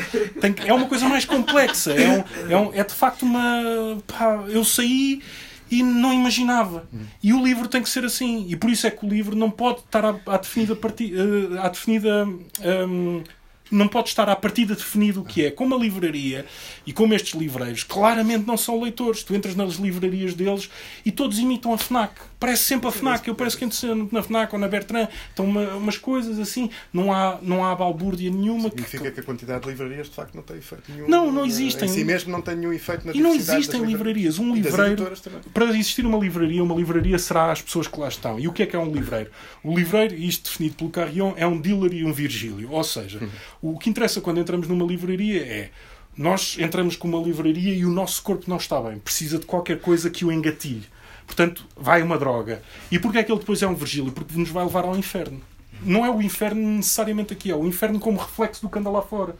Tem, 0.40 0.54
é 0.66 0.72
uma 0.72 0.86
coisa 0.86 1.08
mais 1.08 1.24
complexa. 1.24 1.92
É 1.92 2.08
um, 2.08 2.17
é, 2.48 2.56
um, 2.56 2.72
é 2.74 2.84
de 2.84 2.94
facto 2.94 3.22
uma. 3.22 3.98
Pá, 4.06 4.44
eu 4.48 4.64
saí 4.64 5.22
e 5.70 5.82
não 5.82 6.12
imaginava. 6.12 6.88
E 7.22 7.32
o 7.32 7.44
livro 7.44 7.68
tem 7.68 7.82
que 7.82 7.88
ser 7.88 8.04
assim. 8.04 8.46
E 8.48 8.56
por 8.56 8.70
isso 8.70 8.86
é 8.86 8.90
que 8.90 9.04
o 9.04 9.08
livro 9.08 9.36
não 9.36 9.50
pode 9.50 9.80
estar 9.80 10.04
à, 10.04 10.16
à 10.26 10.36
definida, 10.38 10.74
parti, 10.74 11.12
uh, 11.14 11.60
à 11.60 11.68
definida 11.68 12.26
um, 12.26 13.22
não 13.70 13.88
pode 13.88 14.08
estar 14.08 14.28
à 14.28 14.36
partida 14.36 14.74
definido 14.74 15.20
o 15.20 15.24
que 15.24 15.46
é. 15.46 15.50
Como 15.50 15.74
a 15.74 15.78
livraria 15.78 16.46
e 16.86 16.92
como 16.92 17.14
estes 17.14 17.38
livreiros 17.38 17.82
claramente 17.82 18.46
não 18.46 18.56
são 18.56 18.80
leitores. 18.80 19.22
Tu 19.22 19.34
entras 19.34 19.54
nas 19.54 19.74
livrarias 19.74 20.34
deles 20.34 20.70
e 21.04 21.10
todos 21.10 21.38
imitam 21.38 21.72
a 21.72 21.78
FNAC. 21.78 22.20
Parece 22.40 22.64
sempre 22.64 22.88
a 22.88 22.92
FNAC. 22.92 23.26
Eu 23.28 23.34
parece 23.34 23.56
que 23.56 23.64
entro 23.64 24.08
na 24.12 24.22
FNAC 24.22 24.52
ou 24.52 24.58
na 24.58 24.68
Bertrand. 24.68 25.08
Estão 25.28 25.44
uma, 25.44 25.74
umas 25.74 25.98
coisas 25.98 26.38
assim. 26.38 26.70
Não 26.92 27.12
há, 27.12 27.38
não 27.42 27.64
há 27.64 27.74
balbúrdia 27.74 28.30
nenhuma. 28.30 28.70
Significa 28.70 29.04
que... 29.04 29.10
que 29.12 29.20
a 29.20 29.22
quantidade 29.22 29.62
de 29.62 29.68
livrarias 29.68 30.08
de 30.08 30.14
facto 30.14 30.34
não 30.34 30.42
tem 30.42 30.58
efeito 30.58 30.84
nenhum. 30.90 31.08
Não, 31.08 31.32
não 31.32 31.44
existem. 31.44 31.88
Em 31.88 31.92
si 31.92 32.04
mesmo 32.04 32.30
não 32.30 32.40
tem 32.40 32.56
nenhum 32.56 32.72
efeito 32.72 33.06
na 33.06 33.12
E 33.12 33.20
não 33.20 33.34
existem 33.34 33.82
livrarias. 33.84 34.38
Um 34.38 34.54
livreiro. 34.54 35.10
Para 35.52 35.64
existir 35.66 36.06
uma 36.06 36.18
livraria, 36.18 36.62
uma 36.62 36.74
livraria 36.74 37.18
será 37.18 37.50
as 37.50 37.60
pessoas 37.60 37.86
que 37.86 37.98
lá 37.98 38.08
estão. 38.08 38.38
E 38.38 38.46
o 38.46 38.52
que 38.52 38.62
é 38.62 38.66
que 38.66 38.76
é 38.76 38.78
um 38.78 38.90
livreiro? 38.90 39.30
O 39.62 39.76
livreiro, 39.76 40.14
isto 40.14 40.50
definido 40.50 40.76
pelo 40.76 40.90
Carrion, 40.90 41.32
é 41.36 41.46
um 41.46 41.60
dealer 41.60 41.92
e 41.92 42.04
um 42.04 42.12
Virgílio. 42.12 42.70
Ou 42.70 42.84
seja, 42.84 43.20
o 43.60 43.78
que 43.78 43.90
interessa 43.90 44.20
quando 44.20 44.40
entramos 44.40 44.68
numa 44.68 44.84
livraria 44.84 45.42
é 45.42 45.70
nós 46.16 46.56
entramos 46.58 46.96
com 46.96 47.06
uma 47.06 47.20
livraria 47.20 47.72
e 47.72 47.84
o 47.84 47.90
nosso 47.90 48.22
corpo 48.22 48.44
não 48.48 48.56
está 48.56 48.80
bem, 48.80 48.98
precisa 48.98 49.38
de 49.38 49.46
qualquer 49.46 49.80
coisa 49.80 50.10
que 50.10 50.24
o 50.24 50.32
engatilhe. 50.32 50.86
Portanto, 51.24 51.64
vai 51.76 52.02
uma 52.02 52.18
droga. 52.18 52.60
E 52.90 52.98
porquê 52.98 53.18
é 53.18 53.22
que 53.22 53.30
ele 53.30 53.38
depois 53.38 53.62
é 53.62 53.68
um 53.68 53.74
Virgílio? 53.74 54.10
Porque 54.10 54.36
nos 54.36 54.48
vai 54.48 54.64
levar 54.64 54.84
ao 54.84 54.96
inferno. 54.96 55.40
Não 55.80 56.04
é 56.04 56.10
o 56.10 56.20
inferno 56.20 56.60
necessariamente 56.60 57.32
aqui, 57.32 57.50
é 57.50 57.54
o 57.54 57.66
inferno 57.66 58.00
como 58.00 58.18
reflexo 58.18 58.62
do 58.62 58.68
que 58.68 58.78
anda 58.78 58.90
lá 58.90 59.02
fora. 59.02 59.36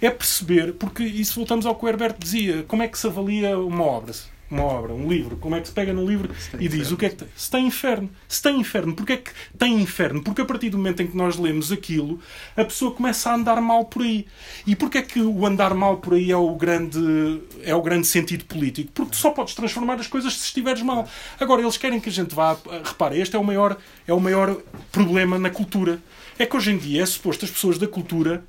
É 0.00 0.08
perceber, 0.08 0.72
porque 0.74 1.02
isso 1.02 1.34
voltamos 1.34 1.66
ao 1.66 1.74
que 1.74 1.84
o 1.84 1.88
Herbert 1.88 2.16
dizia, 2.18 2.62
como 2.62 2.82
é 2.82 2.88
que 2.88 2.98
se 2.98 3.06
avalia 3.06 3.58
uma 3.58 3.84
obra? 3.84 4.14
Uma 4.50 4.62
obra, 4.64 4.92
um 4.92 5.08
livro, 5.08 5.36
como 5.36 5.56
é 5.56 5.60
que 5.60 5.68
se 5.68 5.74
pega 5.74 5.92
num 5.92 6.06
livro 6.06 6.30
e 6.60 6.68
diz 6.68 6.90
o 6.90 6.96
que 6.96 7.06
é 7.06 7.08
que 7.08 7.16
tem? 7.16 7.28
Se 7.36 7.50
tem 7.50 7.66
inferno. 7.66 8.10
Se 8.28 8.42
tem 8.42 8.60
inferno, 8.60 8.94
porque 8.94 9.12
é 9.14 9.16
que 9.16 9.30
tem 9.58 9.80
inferno? 9.80 10.22
Porque 10.22 10.42
a 10.42 10.44
partir 10.44 10.70
do 10.70 10.76
momento 10.76 11.02
em 11.02 11.06
que 11.06 11.16
nós 11.16 11.36
lemos 11.36 11.72
aquilo, 11.72 12.20
a 12.56 12.64
pessoa 12.64 12.92
começa 12.92 13.30
a 13.30 13.34
andar 13.34 13.60
mal 13.60 13.84
por 13.86 14.02
aí. 14.02 14.26
E 14.66 14.76
porquê 14.76 14.98
é 14.98 15.02
que 15.02 15.20
o 15.20 15.46
andar 15.46 15.74
mal 15.74 15.96
por 15.98 16.14
aí 16.14 16.30
é 16.30 16.36
o 16.36 16.54
grande, 16.54 17.40
é 17.62 17.74
o 17.74 17.82
grande 17.82 18.06
sentido 18.06 18.44
político? 18.44 18.90
Porque 18.92 19.12
tu 19.12 19.16
só 19.16 19.30
podes 19.30 19.54
transformar 19.54 19.94
as 19.94 20.06
coisas 20.06 20.34
se 20.34 20.46
estiveres 20.46 20.82
mal. 20.82 21.08
Agora, 21.40 21.62
eles 21.62 21.76
querem 21.76 22.00
que 22.00 22.08
a 22.08 22.12
gente 22.12 22.34
vá. 22.34 22.56
Repara, 22.84 23.16
este 23.16 23.36
é 23.36 23.38
o 23.38 23.44
maior, 23.44 23.76
é 24.06 24.12
o 24.12 24.20
maior 24.20 24.56
problema 24.92 25.38
na 25.38 25.50
cultura. 25.50 26.00
É 26.38 26.46
que 26.46 26.56
hoje 26.56 26.72
em 26.72 26.78
dia 26.78 27.02
é 27.02 27.06
suposto 27.06 27.44
as 27.44 27.50
pessoas 27.50 27.78
da 27.78 27.86
cultura 27.86 28.44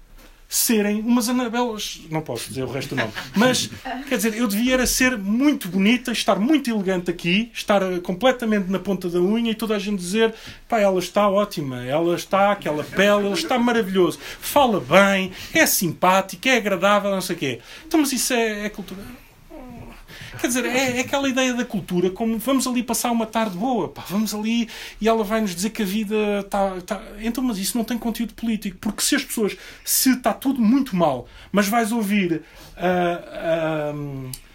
serem 0.47 1.01
umas 1.01 1.29
anabelas. 1.29 2.01
Não 2.09 2.21
posso 2.21 2.49
dizer 2.49 2.63
o 2.63 2.71
resto 2.71 2.95
do 2.95 3.01
nome. 3.01 3.11
Mas, 3.35 3.69
quer 4.07 4.17
dizer, 4.17 4.35
eu 4.35 4.47
devia 4.47 4.73
era 4.75 4.85
ser 4.85 5.17
muito 5.17 5.67
bonita, 5.67 6.11
estar 6.11 6.39
muito 6.39 6.69
elegante 6.69 7.09
aqui, 7.09 7.51
estar 7.53 7.81
eh, 7.81 7.99
completamente 7.99 8.69
na 8.69 8.79
ponta 8.79 9.09
da 9.09 9.19
unha 9.19 9.51
e 9.51 9.55
toda 9.55 9.75
a 9.75 9.79
gente 9.79 9.99
dizer: 9.99 10.33
pá, 10.67 10.79
ela 10.79 10.99
está 10.99 11.29
ótima, 11.29 11.83
ela 11.85 12.15
está, 12.15 12.51
aquela 12.51 12.83
pele, 12.83 13.25
ela 13.25 13.33
está 13.33 13.57
maravilhoso, 13.57 14.19
fala 14.39 14.79
bem, 14.79 15.31
é 15.53 15.65
simpática, 15.65 16.49
é 16.49 16.57
agradável, 16.57 17.11
não 17.11 17.21
sei 17.21 17.35
o 17.35 17.39
quê. 17.39 17.59
Então, 17.87 17.99
mas 17.99 18.11
isso 18.11 18.33
é, 18.33 18.65
é 18.65 18.69
cultura. 18.69 19.24
Quer 20.39 20.47
dizer, 20.47 20.65
é, 20.65 20.97
é, 20.97 20.99
aquela 21.01 21.27
ideia 21.27 21.53
da 21.53 21.65
cultura 21.65 22.09
como 22.09 22.37
vamos 22.37 22.67
ali 22.67 22.83
passar 22.83 23.11
uma 23.11 23.25
tarde 23.25 23.57
boa, 23.57 23.89
pá, 23.89 24.03
vamos 24.07 24.33
ali 24.33 24.69
e 24.99 25.07
ela 25.07 25.23
vai 25.23 25.41
nos 25.41 25.55
dizer 25.55 25.69
que 25.69 25.81
a 25.81 25.85
vida 25.85 26.39
está. 26.39 26.81
Tá... 26.81 27.01
Então, 27.19 27.43
mas 27.43 27.57
isso 27.57 27.77
não 27.77 27.83
tem 27.83 27.97
conteúdo 27.97 28.33
político. 28.33 28.77
Porque 28.79 29.01
se 29.01 29.15
as 29.15 29.23
pessoas. 29.23 29.57
Se 29.83 30.11
está 30.11 30.33
tudo 30.33 30.61
muito 30.61 30.95
mal, 30.95 31.27
mas 31.51 31.67
vais 31.67 31.91
ouvir. 31.91 32.43
Uh, 32.77 33.95
uh, 33.95 34.45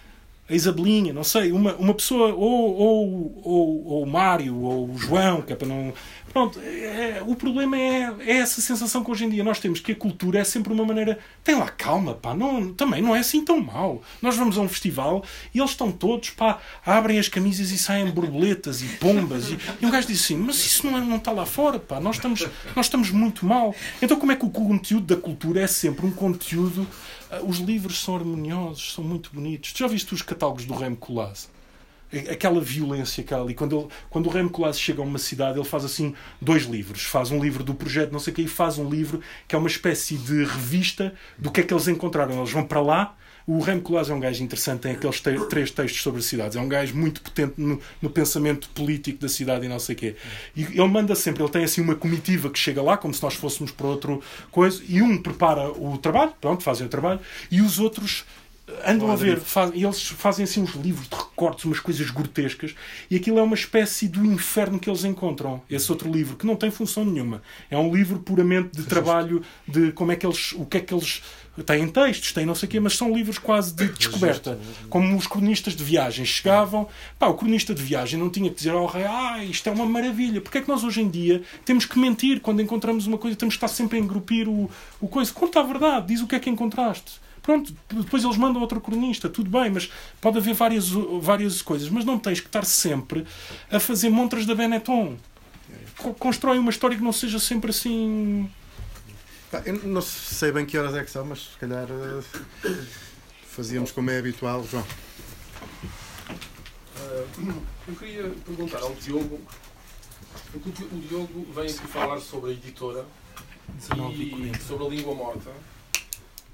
a 0.51 0.55
Isabelinha, 0.55 1.13
não 1.13 1.23
sei, 1.23 1.53
uma, 1.53 1.75
uma 1.77 1.95
pessoa, 1.95 2.35
ou, 2.35 2.75
ou, 2.77 3.41
ou, 3.45 3.87
ou 3.87 4.03
o 4.03 4.07
Mário, 4.07 4.61
ou 4.61 4.91
o 4.91 4.99
João, 4.99 5.43
que 5.43 5.53
é 5.53 5.57
para 5.57 5.69
não. 5.69 5.95
Pronto, 6.33 6.61
é, 6.61 7.23
o 7.27 7.35
problema 7.35 7.77
é, 7.77 8.15
é 8.21 8.37
essa 8.37 8.61
sensação 8.61 9.03
que 9.03 9.11
hoje 9.11 9.25
em 9.25 9.29
dia 9.29 9.43
nós 9.43 9.59
temos, 9.59 9.81
que 9.81 9.93
a 9.93 9.97
cultura 9.97 10.39
é 10.39 10.45
sempre 10.45 10.73
uma 10.73 10.85
maneira. 10.85 11.19
Tem 11.43 11.57
lá 11.57 11.69
calma, 11.69 12.15
pá, 12.15 12.35
não, 12.35 12.73
também 12.73 13.03
não 13.03 13.15
é 13.15 13.19
assim 13.19 13.45
tão 13.45 13.61
mau. 13.61 14.01
Nós 14.23 14.37
vamos 14.37 14.57
a 14.57 14.61
um 14.61 14.69
festival 14.69 15.25
e 15.53 15.59
eles 15.59 15.73
estão 15.73 15.91
todos, 15.91 16.31
pá, 16.31 16.61
abrem 16.87 17.19
as 17.19 17.29
camisas 17.29 17.73
e 17.73 17.79
saem 17.79 18.09
borboletas 18.11 18.81
e 18.81 18.87
pombas. 18.87 19.51
E, 19.51 19.59
e 19.81 19.87
um 19.87 19.91
gajo 19.91 20.07
diz 20.07 20.25
assim: 20.25 20.37
Mas 20.37 20.65
isso 20.65 20.87
não, 20.87 20.97
é, 20.97 21.01
não 21.01 21.17
está 21.17 21.33
lá 21.33 21.45
fora, 21.45 21.81
pá, 21.81 21.99
nós 21.99 22.17
estamos, 22.17 22.47
nós 22.77 22.87
estamos 22.87 23.11
muito 23.11 23.45
mal. 23.45 23.75
Então, 24.01 24.17
como 24.17 24.31
é 24.31 24.37
que 24.37 24.45
o 24.45 24.51
conteúdo 24.51 25.07
da 25.07 25.21
cultura 25.21 25.61
é 25.63 25.67
sempre 25.67 26.07
um 26.07 26.13
conteúdo 26.13 26.87
ah, 27.31 27.41
os 27.43 27.59
livros 27.59 28.03
são 28.03 28.17
harmoniosos, 28.17 28.93
são 28.95 29.05
muito 29.05 29.31
bonitos. 29.33 29.73
Tu 29.73 29.79
já 29.79 29.87
viste 29.87 30.15
os 30.15 30.23
catálogos 30.23 30.65
do 30.65 30.75
Remo 30.75 30.97
Koolhaas? 30.97 31.49
Aquela 32.31 32.61
violência 32.61 33.23
que 33.23 33.33
há 33.33 33.41
ali. 33.41 33.55
Quando, 33.55 33.79
ele, 33.79 33.89
quando 34.09 34.27
o 34.27 34.31
Remo 34.31 34.51
Koolhaas 34.51 34.79
chega 34.79 35.01
a 35.01 35.05
uma 35.05 35.19
cidade, 35.19 35.59
ele 35.59 35.67
faz 35.67 35.85
assim 35.85 36.15
dois 36.41 36.65
livros. 36.65 37.03
Faz 37.03 37.31
um 37.31 37.43
livro 37.43 37.63
do 37.63 37.75
projeto 37.75 38.13
não 38.13 38.21
sei 38.21 38.33
o 38.33 38.37
quê 38.37 38.43
e 38.43 38.49
faz 38.49 38.79
um 38.79 38.89
livro 38.89 39.21
que 39.47 39.55
é 39.55 39.59
uma 39.59 39.69
espécie 39.69 40.17
de 40.17 40.45
revista 40.45 41.15
do 41.39 41.51
que 41.51 41.61
é 41.61 41.63
que 41.65 41.73
eles 41.73 41.89
encontraram. 41.89 42.39
Eles 42.39 42.51
vão 42.51 42.65
para 42.65 42.81
lá 42.81 43.17
o 43.47 43.59
Remo 43.59 43.81
Koolhaas 43.81 44.09
é 44.09 44.15
um 44.15 44.21
gajo 44.21 44.45
interessante, 44.45 44.83
tem 44.83 44.93
aqueles 44.93 45.21
te 45.21 45.37
três 45.49 45.73
textos 45.73 46.03
sobre 46.03 46.23
cidades. 46.23 46.57
É 46.57 46.61
um 46.61 46.69
gajo 46.69 46.95
muito 46.95 47.21
potente 47.21 47.55
no, 47.57 47.81
no, 48.01 48.09
pensamento 48.09 48.69
político 48.71 49.19
da 49.21 49.29
cidade 49.29 49.67
e 49.67 49.69
não 49.69 49.81
sei 49.81 49.97
o 49.97 49.99
quê. 49.99 50.17
E 50.55 50.63
ele 50.63 50.87
manda 50.87 51.17
sempre, 51.17 51.43
ele 51.43 51.51
tem 51.51 51.65
assim 51.65 51.81
uma 51.81 51.97
comitiva 51.97 52.49
que 52.49 52.59
chega 52.59 52.81
lá, 52.81 52.97
como 52.97 53.13
se 53.13 53.21
nós 53.21 53.35
fôssemos 53.35 53.73
para 53.73 53.89
outro 53.89 54.23
coisa, 54.53 54.81
e 54.89 55.03
um 55.03 55.21
prepara 55.21 55.69
o 55.69 55.99
trabalho, 55.99 56.33
pronto, 56.41 56.63
fazem 56.63 56.87
o 56.87 56.91
trabalho, 56.91 57.19
e 57.51 57.61
os 57.61 57.81
outros 57.81 58.25
andam 58.87 59.11
a 59.11 59.17
ver, 59.17 59.39
faz, 59.41 59.71
e 59.75 59.85
eles 59.85 60.09
fazem 60.09 60.45
assim 60.45 60.63
uns 60.63 60.75
livros 60.75 61.09
de 61.09 61.17
recortes, 61.17 61.65
umas 61.65 61.81
coisas 61.81 62.11
grotescas, 62.11 62.75
e 63.11 63.17
aquilo 63.17 63.39
é 63.39 63.43
uma 63.43 63.55
espécie 63.55 64.09
do 64.09 64.25
inferno 64.25 64.79
que 64.79 64.89
eles 64.89 65.05
encontram. 65.05 65.63
Esse 65.69 65.91
outro 65.91 66.11
livro, 66.11 66.37
que 66.37 66.47
não 66.47 66.57
tem 66.57 66.71
função 66.71 67.05
nenhuma. 67.05 67.43
É 67.71 67.79
um 67.79 67.95
livro 67.95 68.19
puramente 68.21 68.77
de 68.77 68.85
trabalho, 68.85 69.43
de 69.67 69.93
como 69.93 70.13
é 70.13 70.17
que 70.17 70.27
eles, 70.27 70.53
o 70.53 70.65
que 70.65 70.79
é 70.79 70.81
que 70.81 70.93
eles 70.93 71.23
têm 71.65 71.89
textos, 71.89 72.33
têm 72.33 72.47
não 72.47 72.55
sei 72.55 72.69
o 72.69 72.71
quê, 72.71 72.81
mas 72.81 72.97
são 72.97 73.13
livros 73.13 73.39
quase 73.39 73.75
de 73.75 73.89
descoberta. 73.89 74.59
Como 74.89 75.17
os 75.17 75.27
cronistas 75.27 75.75
de 75.75 75.85
viagem 75.85 76.25
chegavam, 76.25 76.89
pá, 77.19 77.27
o 77.29 77.35
cronista 77.35 77.75
de 77.75 77.83
viagem 77.83 78.19
não 78.19 78.31
tinha 78.31 78.49
que 78.51 78.57
dizer 78.57 78.71
ao 78.71 78.87
rei, 78.87 79.05
ah, 79.05 79.45
isto 79.45 79.69
é 79.69 79.73
uma 79.73 79.87
maravilha. 79.87 80.41
Porque 80.41 80.59
é 80.59 80.61
que 80.61 80.69
nós 80.69 80.85
hoje 80.85 81.01
em 81.01 81.09
dia 81.09 81.43
temos 81.65 81.85
que 81.85 81.99
mentir 81.99 82.41
quando 82.41 82.63
encontramos 82.63 83.07
uma 83.07 83.19
coisa, 83.19 83.37
temos 83.37 83.55
que 83.55 83.65
estar 83.65 83.69
sempre 83.69 83.99
a 83.99 84.01
engrupir 84.01 84.49
o, 84.49 84.71
o 85.01 85.09
coisa. 85.09 85.33
Conta 85.33 85.61
a 85.61 85.63
verdade, 85.63 86.07
diz 86.07 86.21
o 86.21 86.27
que 86.27 86.35
é 86.35 86.39
que 86.39 86.51
encontraste. 86.51 87.21
Pronto, 87.43 87.75
depois 87.91 88.23
eles 88.23 88.37
mandam 88.37 88.61
outro 88.61 88.81
cronista, 88.81 89.29
tudo 89.29 89.51
bem, 89.51 89.71
mas 89.71 89.91
pode 90.21 90.39
haver 90.39 90.55
várias, 90.55 90.89
várias 91.21 91.63
coisas, 91.63 91.89
mas 91.89 92.05
não 92.05 92.19
tens 92.19 92.41
que 92.41 92.47
estar 92.47 92.65
sempre 92.65 93.27
a 93.71 93.81
fazer 93.81 94.11
montras 94.11 94.47
da 94.47 94.55
Benetton. 94.55 95.17
Constrói 96.19 96.59
uma 96.59 96.71
história 96.71 96.97
que 96.97 97.03
não 97.03 97.13
seja 97.13 97.39
sempre 97.39 97.71
assim 97.71 98.49
eu 99.65 99.75
não 99.83 100.01
sei 100.01 100.53
bem 100.53 100.65
que 100.65 100.79
horas 100.79 100.95
é 100.95 101.03
que 101.03 101.11
são, 101.11 101.25
mas 101.25 101.51
se 101.53 101.59
calhar 101.59 101.87
uh, 101.91 102.25
fazíamos 103.49 103.91
como 103.91 104.09
é 104.11 104.19
habitual. 104.19 104.65
João. 104.65 104.85
Uh, 106.97 107.63
eu 107.89 107.97
queria 107.97 108.31
perguntar 108.47 108.79
ao 108.79 108.95
Diogo. 108.95 109.41
O 110.55 111.01
Diogo 111.09 111.53
vem 111.53 111.65
aqui 111.65 111.87
falar 111.89 112.21
sobre 112.21 112.51
a 112.51 112.53
editora 112.53 113.05
e 114.15 114.53
sobre 114.65 114.87
a 114.87 114.89
língua 114.89 115.15
morta. 115.17 115.51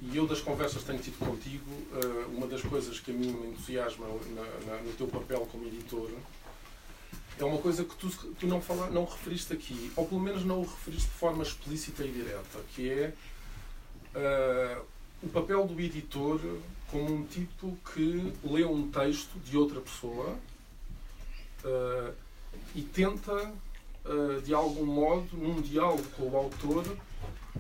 E 0.03 0.17
eu, 0.17 0.27
das 0.27 0.41
conversas 0.41 0.83
que 0.83 0.87
tenho 0.87 0.99
tido 0.99 1.19
contigo, 1.19 1.71
uh, 1.71 2.37
uma 2.37 2.47
das 2.47 2.63
coisas 2.63 3.01
que 3.01 3.11
a 3.11 3.15
mim 3.15 3.33
me 3.33 3.49
entusiasma 3.49 4.07
no 4.07 4.93
teu 4.97 5.09
papel 5.09 5.49
como 5.51 5.67
editor 5.67 6.11
é 7.39 7.45
uma 7.45 7.59
coisa 7.59 7.85
que 7.85 7.95
tu, 7.97 8.09
tu 8.39 8.47
não, 8.47 8.61
fala, 8.61 8.89
não 8.91 9.05
referiste 9.05 9.53
aqui, 9.53 9.93
ou 9.95 10.07
pelo 10.07 10.21
menos 10.21 10.45
não 10.45 10.61
o 10.61 10.63
referiste 10.63 11.09
de 11.09 11.15
forma 11.15 11.43
explícita 11.43 12.05
e 12.05 12.11
direta, 12.11 12.61
que 12.75 12.91
é 12.91 13.13
uh, 14.15 14.85
o 15.23 15.29
papel 15.29 15.67
do 15.67 15.79
editor 15.81 16.41
como 16.91 17.15
um 17.15 17.27
tipo 17.27 17.77
que 17.93 18.33
lê 18.45 18.65
um 18.65 18.91
texto 18.91 19.39
de 19.41 19.57
outra 19.57 19.81
pessoa 19.81 20.37
uh, 21.65 22.15
e 22.75 22.83
tenta, 22.83 23.53
uh, 24.05 24.41
de 24.43 24.55
algum 24.55 24.87
modo, 24.87 25.37
num 25.37 25.61
diálogo 25.61 26.05
com 26.17 26.31
o 26.31 26.37
autor, 26.37 26.85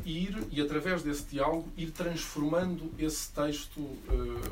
ir, 0.04 0.36
e 0.50 0.60
através 0.60 1.02
desse 1.02 1.24
diálogo, 1.24 1.68
ir 1.76 1.90
transformando 1.90 2.92
esse 2.98 3.32
texto 3.32 3.80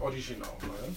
original. 0.00 0.56
Não 0.62 0.74
é? 0.86 0.92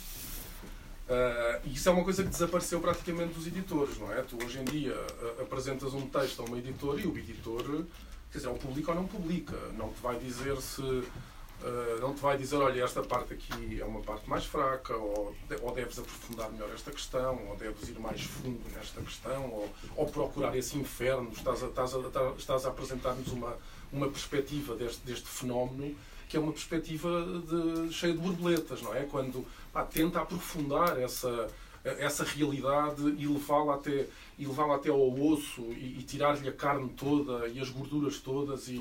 Uh, 1.07 1.61
isso 1.71 1.87
é 1.87 1.91
uma 1.93 2.03
coisa 2.03 2.21
que 2.21 2.27
desapareceu 2.27 2.81
praticamente 2.81 3.33
dos 3.33 3.47
editores, 3.47 3.97
não 3.97 4.11
é? 4.11 4.21
Tu 4.23 4.37
hoje 4.43 4.59
em 4.59 4.65
dia 4.65 4.93
uh, 4.93 5.41
apresentas 5.41 5.93
um 5.93 6.05
texto 6.05 6.41
a 6.41 6.45
uma 6.45 6.57
editora 6.57 6.99
e 6.99 7.07
o 7.07 7.17
editor, 7.17 7.85
quer 8.29 8.39
dizer, 8.39 8.49
ou 8.49 8.55
publica 8.55 8.91
ou 8.91 8.97
não 8.97 9.07
publica. 9.07 9.55
Não 9.77 9.87
te 9.89 10.01
vai 10.01 10.19
dizer 10.19 10.57
se. 10.57 10.81
Uh, 10.81 11.99
não 12.01 12.13
te 12.13 12.19
vai 12.19 12.37
dizer, 12.37 12.57
olha, 12.57 12.83
esta 12.83 13.01
parte 13.01 13.33
aqui 13.33 13.79
é 13.79 13.85
uma 13.85 14.01
parte 14.01 14.29
mais 14.29 14.43
fraca, 14.45 14.95
ou, 14.97 15.33
ou 15.61 15.73
deves 15.73 15.97
aprofundar 15.97 16.51
melhor 16.51 16.69
esta 16.73 16.91
questão, 16.91 17.39
ou 17.47 17.55
deves 17.55 17.87
ir 17.87 17.97
mais 17.99 18.21
fundo 18.21 18.61
nesta 18.75 19.01
questão, 19.01 19.49
ou, 19.49 19.69
ou 19.95 20.05
procurar 20.07 20.57
esse 20.57 20.77
inferno. 20.77 21.31
Estás 21.31 21.63
a, 21.63 21.67
estás 21.67 21.95
a, 21.95 21.99
estás 22.37 22.65
a 22.65 22.69
apresentar-nos 22.69 23.29
uma, 23.29 23.57
uma 23.91 24.07
perspectiva 24.09 24.75
deste, 24.75 25.05
deste 25.05 25.27
fenómeno 25.27 25.95
que 26.27 26.35
é 26.35 26.39
uma 26.39 26.51
perspectiva 26.51 27.25
de, 27.47 27.93
cheia 27.93 28.13
de 28.13 28.19
borboletas, 28.19 28.81
não 28.81 28.93
é? 28.93 29.03
Quando 29.03 29.45
pá, 29.71 29.83
tenta 29.83 30.19
aprofundar 30.19 30.99
essa, 30.99 31.47
essa 31.83 32.23
realidade 32.23 33.01
e 33.17 33.25
levá-la 33.25 33.75
até, 33.75 34.05
e 34.37 34.45
levá 34.45 34.75
até 34.75 34.89
ao 34.89 35.19
osso 35.19 35.61
e, 35.71 35.97
e 35.99 36.03
tirar-lhe 36.03 36.47
a 36.47 36.51
carne 36.51 36.89
toda 36.89 37.47
e 37.47 37.59
as 37.59 37.69
gorduras 37.69 38.19
todas. 38.19 38.67
E, 38.67 38.77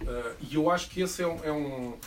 uh, 0.00 0.36
e 0.40 0.54
eu 0.54 0.70
acho 0.70 0.88
que 0.88 1.02
esse 1.02 1.22
é 1.22 1.26
um, 1.26 1.44
é 1.44 1.52
um, 1.52 1.98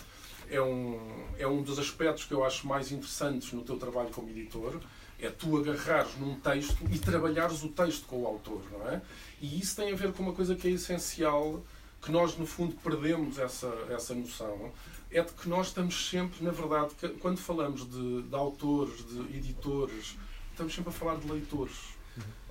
é, 0.50 0.62
um, 0.62 1.00
é 1.38 1.48
um 1.48 1.62
dos 1.62 1.78
aspectos 1.78 2.26
que 2.26 2.34
eu 2.34 2.44
acho 2.44 2.68
mais 2.68 2.92
interessantes 2.92 3.54
no 3.54 3.62
teu 3.62 3.78
trabalho 3.78 4.10
como 4.10 4.30
editor. 4.30 4.80
É 5.20 5.30
tu 5.30 5.56
agarrares 5.58 6.18
num 6.18 6.40
texto 6.40 6.80
e 6.92 6.98
trabalhares 6.98 7.62
o 7.62 7.70
texto 7.70 8.08
com 8.08 8.24
o 8.24 8.26
autor, 8.26 8.64
não 8.72 8.90
é? 8.90 9.00
E 9.40 9.60
isso 9.60 9.76
tem 9.76 9.94
a 9.94 9.96
ver 9.96 10.12
com 10.14 10.24
uma 10.24 10.34
coisa 10.34 10.56
que 10.56 10.68
é 10.68 10.72
essencial 10.72 11.64
que 12.02 12.12
nós, 12.12 12.38
no 12.38 12.46
fundo, 12.46 12.76
perdemos 12.84 13.38
essa, 13.38 13.68
essa 13.90 14.14
noção, 14.16 14.72
é 15.12 15.22
de 15.22 15.32
que 15.34 15.48
nós 15.48 15.68
estamos 15.68 16.10
sempre, 16.10 16.44
na 16.44 16.52
verdade, 16.52 16.94
quando 17.20 17.38
falamos 17.38 17.90
de, 17.90 18.24
de 18.24 18.36
autores, 18.36 19.06
de 19.06 19.38
editores, 19.38 20.18
estamos 20.52 20.74
sempre 20.74 20.90
a 20.90 20.94
falar 20.94 21.18
de 21.18 21.30
leitores. 21.30 21.78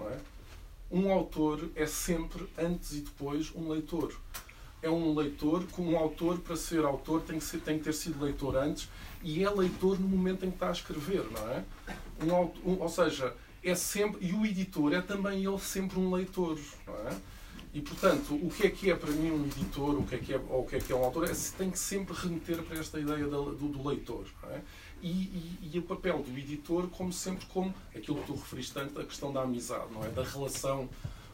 É? 0.01 0.19
Um 0.91 1.11
autor 1.13 1.71
é 1.75 1.87
sempre, 1.87 2.49
antes 2.59 2.93
e 2.93 3.01
depois, 3.01 3.53
um 3.55 3.69
leitor. 3.69 4.15
É 4.83 4.91
um 4.91 5.15
leitor, 5.15 5.65
como 5.73 5.93
um 5.93 5.99
autor, 5.99 6.39
para 6.39 6.57
ser 6.57 6.85
autor, 6.85 7.23
tem 7.23 7.39
que, 7.39 7.45
ser, 7.45 7.61
tem 7.61 7.79
que 7.79 7.85
ter 7.85 7.93
sido 7.93 8.23
leitor 8.23 8.57
antes 8.57 8.89
e 9.23 9.45
é 9.45 9.51
leitor 9.51 10.01
no 10.01 10.09
momento 10.09 10.45
em 10.45 10.51
que 10.51 10.57
está 10.57 10.69
a 10.69 10.73
escrever, 10.73 11.25
não 11.31 11.51
é? 11.51 11.65
Um, 12.23 12.71
um, 12.73 12.81
ou 12.81 12.89
seja, 12.89 13.37
é 13.63 13.75
sempre. 13.75 14.27
E 14.27 14.33
o 14.33 14.45
editor 14.45 14.95
é 14.95 15.03
também 15.03 15.45
ele 15.45 15.59
sempre 15.59 15.99
um 15.99 16.11
leitor, 16.13 16.59
não 16.87 16.95
é? 16.95 17.21
E, 17.73 17.81
portanto, 17.81 18.35
o 18.35 18.51
que 18.51 18.67
é 18.67 18.71
que 18.71 18.91
é 18.91 18.97
para 18.97 19.11
mim 19.13 19.31
um 19.31 19.45
editor, 19.47 19.97
o 19.97 20.05
que 20.05 20.17
é 20.17 20.19
que 20.19 20.35
é, 20.35 20.37
ou 20.49 20.63
o 20.63 20.67
que 20.67 20.77
é 20.77 20.79
que 20.81 20.93
é 20.93 20.97
um 20.97 21.05
autor, 21.05 21.31
é, 21.31 21.33
tem 21.57 21.71
que 21.71 21.79
sempre 21.79 22.15
remeter 22.15 22.63
para 22.63 22.79
esta 22.79 22.99
ideia 22.99 23.27
do, 23.27 23.53
do 23.53 23.89
leitor. 23.89 24.27
É? 24.51 24.61
e, 25.03 25.09
e, 25.09 25.71
e, 25.73 25.79
o 25.79 25.83
papel 25.83 26.19
do 26.19 26.39
editor 26.39 26.89
como 26.89 27.13
sempre 27.13 27.47
como 27.47 27.75
aquilo 27.95 28.19
que 28.19 28.27
tu 28.27 28.35
referiste 28.35 28.75
tanto, 28.75 29.01
a 29.01 29.05
questão 29.05 29.33
da 29.33 29.43
amizade, 29.43 29.93
não 29.93 30.05
é? 30.05 30.09
Da 30.09 30.23
relação, 30.23 30.89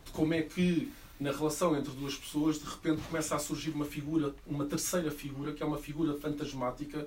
de 0.05 0.13
como 0.13 0.35
é 0.35 0.43
que 0.43 0.93
na 1.19 1.33
relação 1.33 1.77
entre 1.77 1.93
duas 1.93 2.15
pessoas 2.15 2.59
de 2.59 2.65
repente 2.65 3.03
começa 3.03 3.35
a 3.35 3.39
surgir 3.39 3.71
uma 3.71 3.85
figura, 3.85 4.35
uma 4.47 4.67
terceira 4.67 5.11
figura, 5.11 5.53
que 5.53 5.63
é 5.63 5.67
uma 5.67 5.79
figura 5.79 6.15
fantasmática, 6.15 7.07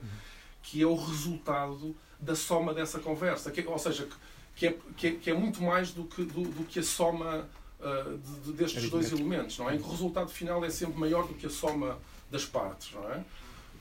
que 0.62 0.82
é 0.82 0.86
o 0.86 0.96
resultado 0.96 1.96
da 2.20 2.36
soma 2.36 2.74
dessa 2.74 3.00
conversa. 3.00 3.52
Que, 3.52 3.66
ou 3.66 3.80
seja, 3.80 4.08
que 4.56 4.68
é, 4.68 4.78
que 4.98 5.08
é, 5.08 5.12
que 5.12 5.30
é 5.30 5.34
muito 5.34 5.62
mais 5.62 5.92
do 5.92 6.04
que, 6.04 6.24
do, 6.24 6.42
do 6.42 6.66
que 6.66 6.80
a 6.80 6.84
soma 6.84 7.48
uh, 7.80 8.18
de, 8.18 8.40
de, 8.42 8.54
destes 8.54 8.90
dois 8.90 9.12
elementos, 9.12 9.58
não 9.58 9.70
é? 9.70 9.76
Em 9.76 9.80
que 9.80 9.88
o 9.88 9.92
resultado 9.92 10.30
final 10.30 10.64
é 10.64 10.70
sempre 10.70 11.00
maior 11.00 11.28
do 11.28 11.34
que 11.34 11.46
a 11.46 11.50
soma 11.50 11.98
das 12.32 12.46
partes, 12.46 12.94
não 12.94 13.10
é? 13.12 13.24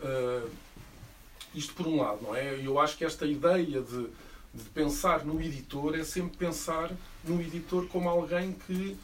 Uh, 0.00 0.50
isto 1.54 1.74
por 1.74 1.86
um 1.86 2.00
lado, 2.00 2.22
não 2.22 2.34
é? 2.34 2.60
Eu 2.64 2.78
acho 2.78 2.96
que 2.96 3.04
esta 3.04 3.26
ideia 3.26 3.80
de, 3.80 4.06
de 4.54 4.64
pensar 4.74 5.24
no 5.24 5.40
editor 5.40 5.98
é 5.98 6.04
sempre 6.04 6.36
pensar 6.36 6.90
no 7.24 7.40
editor 7.40 7.86
como 7.88 8.08
alguém 8.08 8.52
que 8.66 8.96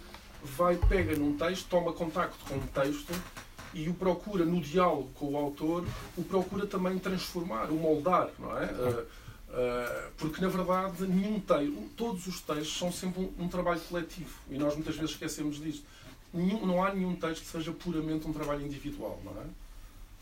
vai, 0.42 0.76
pega 0.76 1.16
num 1.16 1.36
texto, 1.36 1.68
toma 1.68 1.92
contacto 1.92 2.44
com 2.46 2.56
um 2.56 2.66
texto 2.66 3.12
e 3.72 3.88
o 3.88 3.94
procura, 3.94 4.44
no 4.44 4.60
diálogo 4.60 5.10
com 5.14 5.32
o 5.32 5.36
autor, 5.36 5.84
o 6.16 6.22
procura 6.22 6.66
também 6.66 6.98
transformar, 6.98 7.70
o 7.70 7.74
moldar, 7.74 8.30
não 8.38 8.56
é? 8.56 8.66
Uh, 8.66 9.06
porque, 10.16 10.40
na 10.40 10.48
verdade, 10.48 11.06
nenhum 11.06 11.38
texto, 11.40 11.90
todos 11.96 12.26
os 12.26 12.40
textos 12.40 12.76
são 12.76 12.90
sempre 12.90 13.22
um, 13.22 13.44
um, 13.44 13.48
trabalho 13.48 13.80
coletivo 13.80 14.36
e 14.50 14.58
nós 14.58 14.74
muitas 14.74 14.96
vezes 14.96 15.12
esquecemos 15.12 15.60
disto. 15.60 15.84
Nenhum, 16.32 16.66
não 16.66 16.82
há 16.82 16.92
nenhum 16.92 17.14
texto 17.14 17.42
que 17.42 17.50
seja 17.50 17.72
puramente 17.72 18.26
um 18.26 18.32
trabalho 18.32 18.66
individual, 18.66 19.20
não 19.24 19.32
é? 19.40 19.44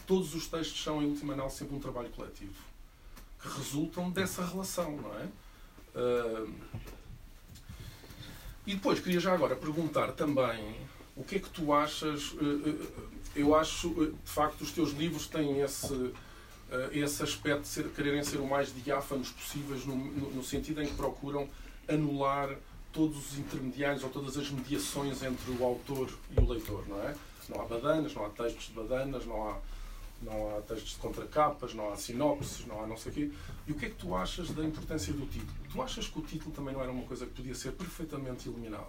todos 0.06 0.34
os 0.34 0.46
textos 0.46 0.82
são, 0.82 1.02
em 1.02 1.06
última 1.06 1.32
análise, 1.32 1.56
sempre 1.56 1.74
um 1.74 1.80
trabalho 1.80 2.10
coletivo 2.10 2.52
que 3.40 3.48
resultam 3.48 4.10
dessa 4.10 4.44
relação, 4.44 4.96
não 4.96 5.14
é? 5.14 5.28
Uh, 5.94 6.54
e 8.66 8.74
depois 8.74 9.00
queria 9.00 9.18
já 9.18 9.32
agora 9.32 9.56
perguntar 9.56 10.12
também 10.12 10.76
o 11.16 11.24
que 11.24 11.36
é 11.36 11.38
que 11.40 11.50
tu 11.50 11.72
achas. 11.72 12.32
Uh, 12.32 12.92
eu 13.34 13.54
acho, 13.54 13.88
de 13.94 14.30
facto, 14.30 14.60
os 14.60 14.70
teus 14.70 14.92
livros 14.92 15.26
têm 15.26 15.60
esse, 15.60 15.92
uh, 15.92 16.14
esse 16.92 17.22
aspecto 17.22 17.62
de 17.62 17.68
ser, 17.68 17.88
quererem 17.90 18.22
ser 18.22 18.38
o 18.38 18.46
mais 18.46 18.74
diáfanos 18.74 19.30
possíveis, 19.30 19.84
no, 19.84 19.96
no, 19.96 20.30
no 20.30 20.44
sentido 20.44 20.82
em 20.82 20.86
que 20.86 20.94
procuram 20.94 21.48
anular 21.88 22.56
todos 22.92 23.32
os 23.32 23.38
intermediários 23.38 24.02
ou 24.04 24.10
todas 24.10 24.36
as 24.36 24.50
mediações 24.50 25.22
entre 25.22 25.50
o 25.50 25.64
autor 25.64 26.10
e 26.30 26.40
o 26.40 26.48
leitor, 26.48 26.84
não 26.88 27.02
é? 27.02 27.14
Não 27.48 27.60
há 27.60 27.64
badanas, 27.64 28.14
não 28.14 28.24
há 28.24 28.30
textos 28.30 28.66
de 28.66 28.72
badanas, 28.72 29.26
não 29.26 29.48
há 29.48 29.58
não 30.22 30.56
há 30.56 30.60
textos 30.60 30.92
de 30.92 30.98
contracapas, 30.98 31.74
não 31.74 31.92
há 31.92 31.96
sinopses, 31.96 32.64
não 32.66 32.80
há 32.80 32.86
não 32.86 32.96
sei 32.96 33.10
o 33.10 33.14
quê. 33.14 33.30
E 33.66 33.72
o 33.72 33.74
que 33.74 33.86
é 33.86 33.88
que 33.88 33.96
tu 33.96 34.14
achas 34.14 34.50
da 34.50 34.64
importância 34.64 35.12
do 35.12 35.26
título? 35.26 35.52
Tu 35.70 35.82
achas 35.82 36.06
que 36.06 36.18
o 36.18 36.22
título 36.22 36.52
também 36.52 36.72
não 36.72 36.80
era 36.80 36.92
uma 36.92 37.04
coisa 37.04 37.26
que 37.26 37.32
podia 37.32 37.54
ser 37.54 37.72
perfeitamente 37.72 38.48
eliminada 38.48 38.86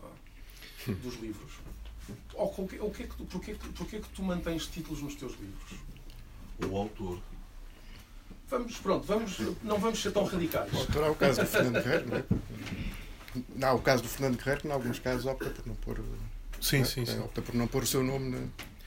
dos 0.85 1.15
livros? 1.15 1.53
Ou 2.33 2.67
que, 2.67 3.03
é 3.03 3.07
que 3.07 3.15
tu, 3.15 3.25
porquê, 3.25 3.55
porquê 3.75 3.99
que 3.99 4.09
tu 4.09 4.21
mantens 4.21 4.67
títulos 4.67 5.01
nos 5.01 5.15
teus 5.15 5.33
livros? 5.39 5.79
O 6.69 6.77
autor. 6.77 7.19
Vamos, 8.49 8.77
pronto, 8.77 9.05
vamos, 9.05 9.37
não 9.63 9.79
vamos 9.79 10.01
ser 10.01 10.11
tão 10.11 10.25
radicais. 10.25 10.71
É 10.73 11.09
o 11.09 11.15
caso 11.15 11.41
do 11.41 11.47
Fernando 11.47 11.83
Guerreiro, 11.83 12.09
não 12.09 12.17
é? 12.17 12.23
Não, 13.55 13.75
o 13.75 13.81
caso 13.81 14.03
do 14.03 14.09
Fernando 14.09 14.37
Guerreiro, 14.37 14.61
que 14.61 14.67
em 14.67 14.71
alguns 14.71 14.99
casos 14.99 15.25
opta 15.25 15.49
por 15.49 15.65
não 15.65 15.75
pôr. 15.75 15.99
Sim, 16.61 16.81
é? 16.81 16.83
sim, 16.83 17.05
sim. 17.05 17.19
Opta 17.19 17.41
por 17.41 17.55
não 17.55 17.67
pôr 17.67 17.83
o 17.83 17.87
seu 17.87 18.03
nome 18.03 18.29
na, 18.29 18.37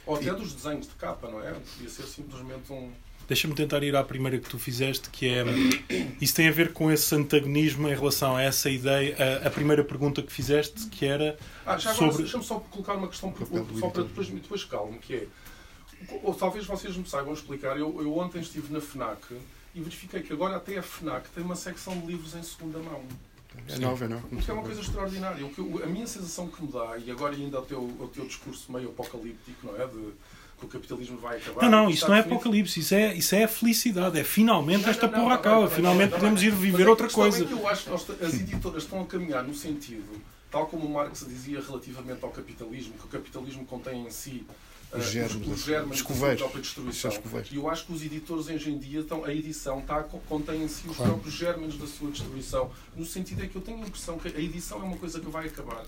ou 0.06 0.14
até 0.14 0.32
dos 0.32 0.54
desenhos 0.54 0.86
de 0.86 0.94
capa, 0.94 1.28
não 1.28 1.42
é? 1.42 1.52
Podia 1.52 1.88
ser 1.90 2.04
simplesmente 2.04 2.72
um. 2.72 2.90
Deixa-me 3.26 3.56
tentar 3.56 3.82
ir 3.82 3.96
à 3.96 4.04
primeira 4.04 4.38
que 4.38 4.48
tu 4.48 4.56
fizeste, 4.56 5.10
que 5.10 5.28
é. 5.28 5.44
Isso 6.20 6.32
tem 6.36 6.46
a 6.46 6.52
ver 6.52 6.72
com 6.72 6.92
esse 6.92 7.12
antagonismo 7.12 7.88
em 7.88 7.94
relação 7.94 8.36
a 8.36 8.42
essa 8.42 8.70
ideia. 8.70 9.16
A, 9.42 9.48
a 9.48 9.50
primeira 9.50 9.82
pergunta 9.82 10.22
que 10.22 10.32
fizeste, 10.32 10.86
que 10.86 11.04
era. 11.04 11.36
Ah, 11.66 11.76
já 11.76 11.90
agora, 11.90 12.06
sobre... 12.06 12.22
deixa-me 12.22 12.44
só 12.44 12.60
colocar 12.60 12.94
uma 12.94 13.08
questão, 13.08 13.34
só 13.80 13.88
para 13.90 14.04
depois, 14.04 14.28
depois 14.28 14.64
calmo, 14.64 14.96
que 15.00 15.14
é. 15.14 15.26
Ou 16.22 16.34
talvez 16.34 16.66
vocês 16.66 16.96
me 16.96 17.08
saibam 17.08 17.32
explicar. 17.32 17.78
Eu, 17.78 18.00
eu 18.00 18.16
ontem 18.18 18.40
estive 18.40 18.72
na 18.72 18.80
FNAC 18.80 19.36
e 19.74 19.80
verifiquei 19.80 20.22
que 20.22 20.32
agora 20.32 20.56
até 20.56 20.78
a 20.78 20.82
FNAC 20.82 21.28
tem 21.30 21.44
uma 21.44 21.56
secção 21.56 21.98
de 21.98 22.06
livros 22.06 22.34
em 22.34 22.42
segunda 22.42 22.78
mão. 22.78 23.02
É 23.68 23.78
nova, 23.78 24.04
é 24.04 24.08
nova. 24.08 24.26
Porque 24.28 24.50
é 24.50 24.54
uma 24.54 24.62
coisa 24.62 24.80
extraordinária. 24.80 25.44
O 25.44 25.50
que 25.50 25.58
eu, 25.58 25.82
a 25.82 25.86
minha 25.86 26.06
sensação 26.06 26.48
que 26.48 26.62
me 26.62 26.70
dá, 26.70 26.98
e 26.98 27.10
agora 27.10 27.34
ainda 27.34 27.60
o 27.60 27.62
teu, 27.62 27.82
o 27.82 28.10
teu 28.12 28.26
discurso 28.26 28.70
meio 28.70 28.90
apocalíptico, 28.90 29.66
não 29.66 29.80
é? 29.80 29.86
De, 29.86 30.12
que 30.58 30.64
o 30.64 30.68
capitalismo 30.68 31.18
vai 31.18 31.36
acabar. 31.36 31.62
Não, 31.64 31.70
não, 31.70 31.90
isso 31.90 32.08
não 32.08 32.14
é 32.14 32.18
definido. 32.18 32.40
apocalipse, 32.40 32.80
isso 32.80 32.94
é, 32.94 33.14
isso 33.14 33.34
é 33.34 33.44
a 33.44 33.48
felicidade. 33.48 34.18
É 34.18 34.24
finalmente 34.24 34.82
não, 34.82 34.90
esta 34.90 35.06
não, 35.06 35.20
porra 35.20 35.34
acaba, 35.34 35.68
finalmente 35.68 36.12
podemos 36.12 36.42
ir 36.42 36.50
viver 36.50 36.88
outra 36.88 37.08
coisa. 37.08 37.44
É 37.44 37.46
que 37.46 37.52
eu 37.52 37.68
acho 37.68 37.84
que 37.84 37.90
nós, 37.90 38.10
as 38.22 38.34
editoras 38.34 38.82
estão 38.84 39.02
a 39.02 39.06
caminhar 39.06 39.44
no 39.44 39.54
sentido, 39.54 40.22
tal 40.50 40.66
como 40.66 40.86
o 40.86 40.90
Marx 40.90 41.26
dizia 41.28 41.60
relativamente 41.60 42.24
ao 42.24 42.30
capitalismo, 42.30 42.94
que 42.94 43.04
o 43.04 43.08
capitalismo 43.08 43.66
contém 43.66 44.06
em 44.06 44.10
si 44.10 44.46
os 44.92 45.10
germes, 45.10 45.48
os, 45.48 45.64
germes 45.64 46.02
da 46.02 46.36
própria 46.36 46.62
destruição. 46.62 47.10
E 47.50 47.56
eu 47.56 47.68
acho 47.68 47.86
que 47.86 47.92
os 47.92 48.02
editores 48.02 48.46
hoje 48.46 48.70
em 48.70 48.78
dia 48.78 49.00
estão, 49.00 49.24
a 49.24 49.32
edição 49.32 49.80
está, 49.80 50.02
contém 50.02 50.62
em 50.62 50.68
si 50.68 50.88
os 50.88 50.96
claro. 50.96 51.12
próprios 51.12 51.34
germes 51.34 51.76
da 51.76 51.86
sua 51.86 52.10
destruição, 52.10 52.70
no 52.94 53.04
sentido 53.04 53.42
é 53.42 53.46
que 53.46 53.56
eu 53.56 53.62
tenho 53.62 53.82
a 53.82 53.86
impressão 53.86 54.18
que 54.18 54.28
a 54.28 54.40
edição 54.40 54.78
é 54.80 54.84
uma 54.84 54.96
coisa 54.96 55.20
que 55.20 55.28
vai 55.28 55.46
acabar. 55.46 55.84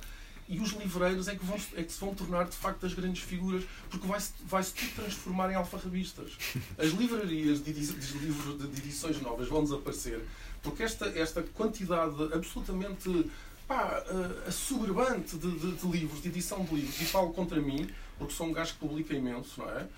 E 0.48 0.58
os 0.60 0.70
livreiros 0.70 1.28
é 1.28 1.36
que, 1.36 1.44
vão, 1.44 1.58
é 1.76 1.82
que 1.82 1.92
se 1.92 2.00
vão 2.00 2.14
tornar 2.14 2.44
de 2.44 2.56
facto 2.56 2.86
as 2.86 2.94
grandes 2.94 3.22
figuras, 3.22 3.64
porque 3.90 4.06
vai-se 4.06 4.32
vai 4.46 4.62
-se 4.62 4.72
tudo 4.72 5.02
transformar 5.02 5.50
em 5.52 5.54
alfarrabistas. 5.54 6.32
As 6.78 6.88
livrarias 6.92 7.62
de, 7.62 7.72
de, 7.72 8.18
livros, 8.18 8.58
de 8.58 8.80
edições 8.80 9.20
novas 9.20 9.46
vão 9.46 9.62
desaparecer, 9.62 10.24
porque 10.62 10.82
esta, 10.82 11.06
esta 11.06 11.42
quantidade 11.42 12.14
absolutamente 12.32 13.30
pá, 13.66 14.02
uh, 14.08 14.48
assoberbante 14.48 15.36
de, 15.36 15.50
de, 15.50 15.72
de, 15.72 15.86
livros, 15.86 16.22
de 16.22 16.28
edição 16.28 16.64
de 16.64 16.74
livros, 16.74 16.98
e 16.98 17.04
falo 17.04 17.30
contra 17.34 17.60
mim, 17.60 17.86
porque 18.18 18.34
sou 18.34 18.46
um 18.46 18.52
gajo 18.52 18.74
que 18.74 18.78
publica 18.78 19.14
imenso, 19.14 19.60
não 19.60 19.70
é? 19.70 19.88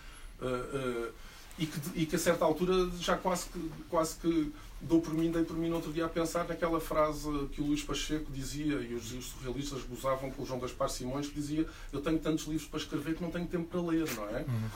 Uh, 0.40 1.06
uh, 1.06 1.12
e, 1.58 1.66
que, 1.66 1.80
e 1.94 2.06
que 2.06 2.16
a 2.16 2.18
certa 2.18 2.44
altura 2.44 2.90
já 2.98 3.16
quase 3.16 3.46
que, 3.46 3.70
quase 3.88 4.16
que 4.16 4.52
dou 4.80 5.00
por 5.00 5.12
mim, 5.12 5.30
dei 5.30 5.44
por 5.44 5.56
mim 5.56 5.68
no 5.68 5.76
outro 5.76 5.92
dia 5.92 6.06
a 6.06 6.08
pensar 6.08 6.48
naquela 6.48 6.80
frase 6.80 7.28
que 7.52 7.60
o 7.60 7.66
Luís 7.66 7.82
Pacheco 7.82 8.32
dizia, 8.32 8.76
e 8.76 8.94
os, 8.94 9.12
os 9.12 9.26
surrealistas 9.26 9.82
gozavam 9.82 10.30
com 10.30 10.42
o 10.42 10.46
João 10.46 10.58
Gaspar 10.58 10.88
Simões, 10.88 11.28
que 11.28 11.34
dizia 11.34 11.66
eu 11.92 12.00
tenho 12.00 12.18
tantos 12.18 12.46
livros 12.46 12.66
para 12.66 12.78
escrever 12.78 13.14
que 13.14 13.22
não 13.22 13.30
tenho 13.30 13.46
tempo 13.46 13.66
para 13.66 13.80
ler, 13.82 14.10
não 14.14 14.28
é? 14.30 14.40
Uhum. 14.40 14.68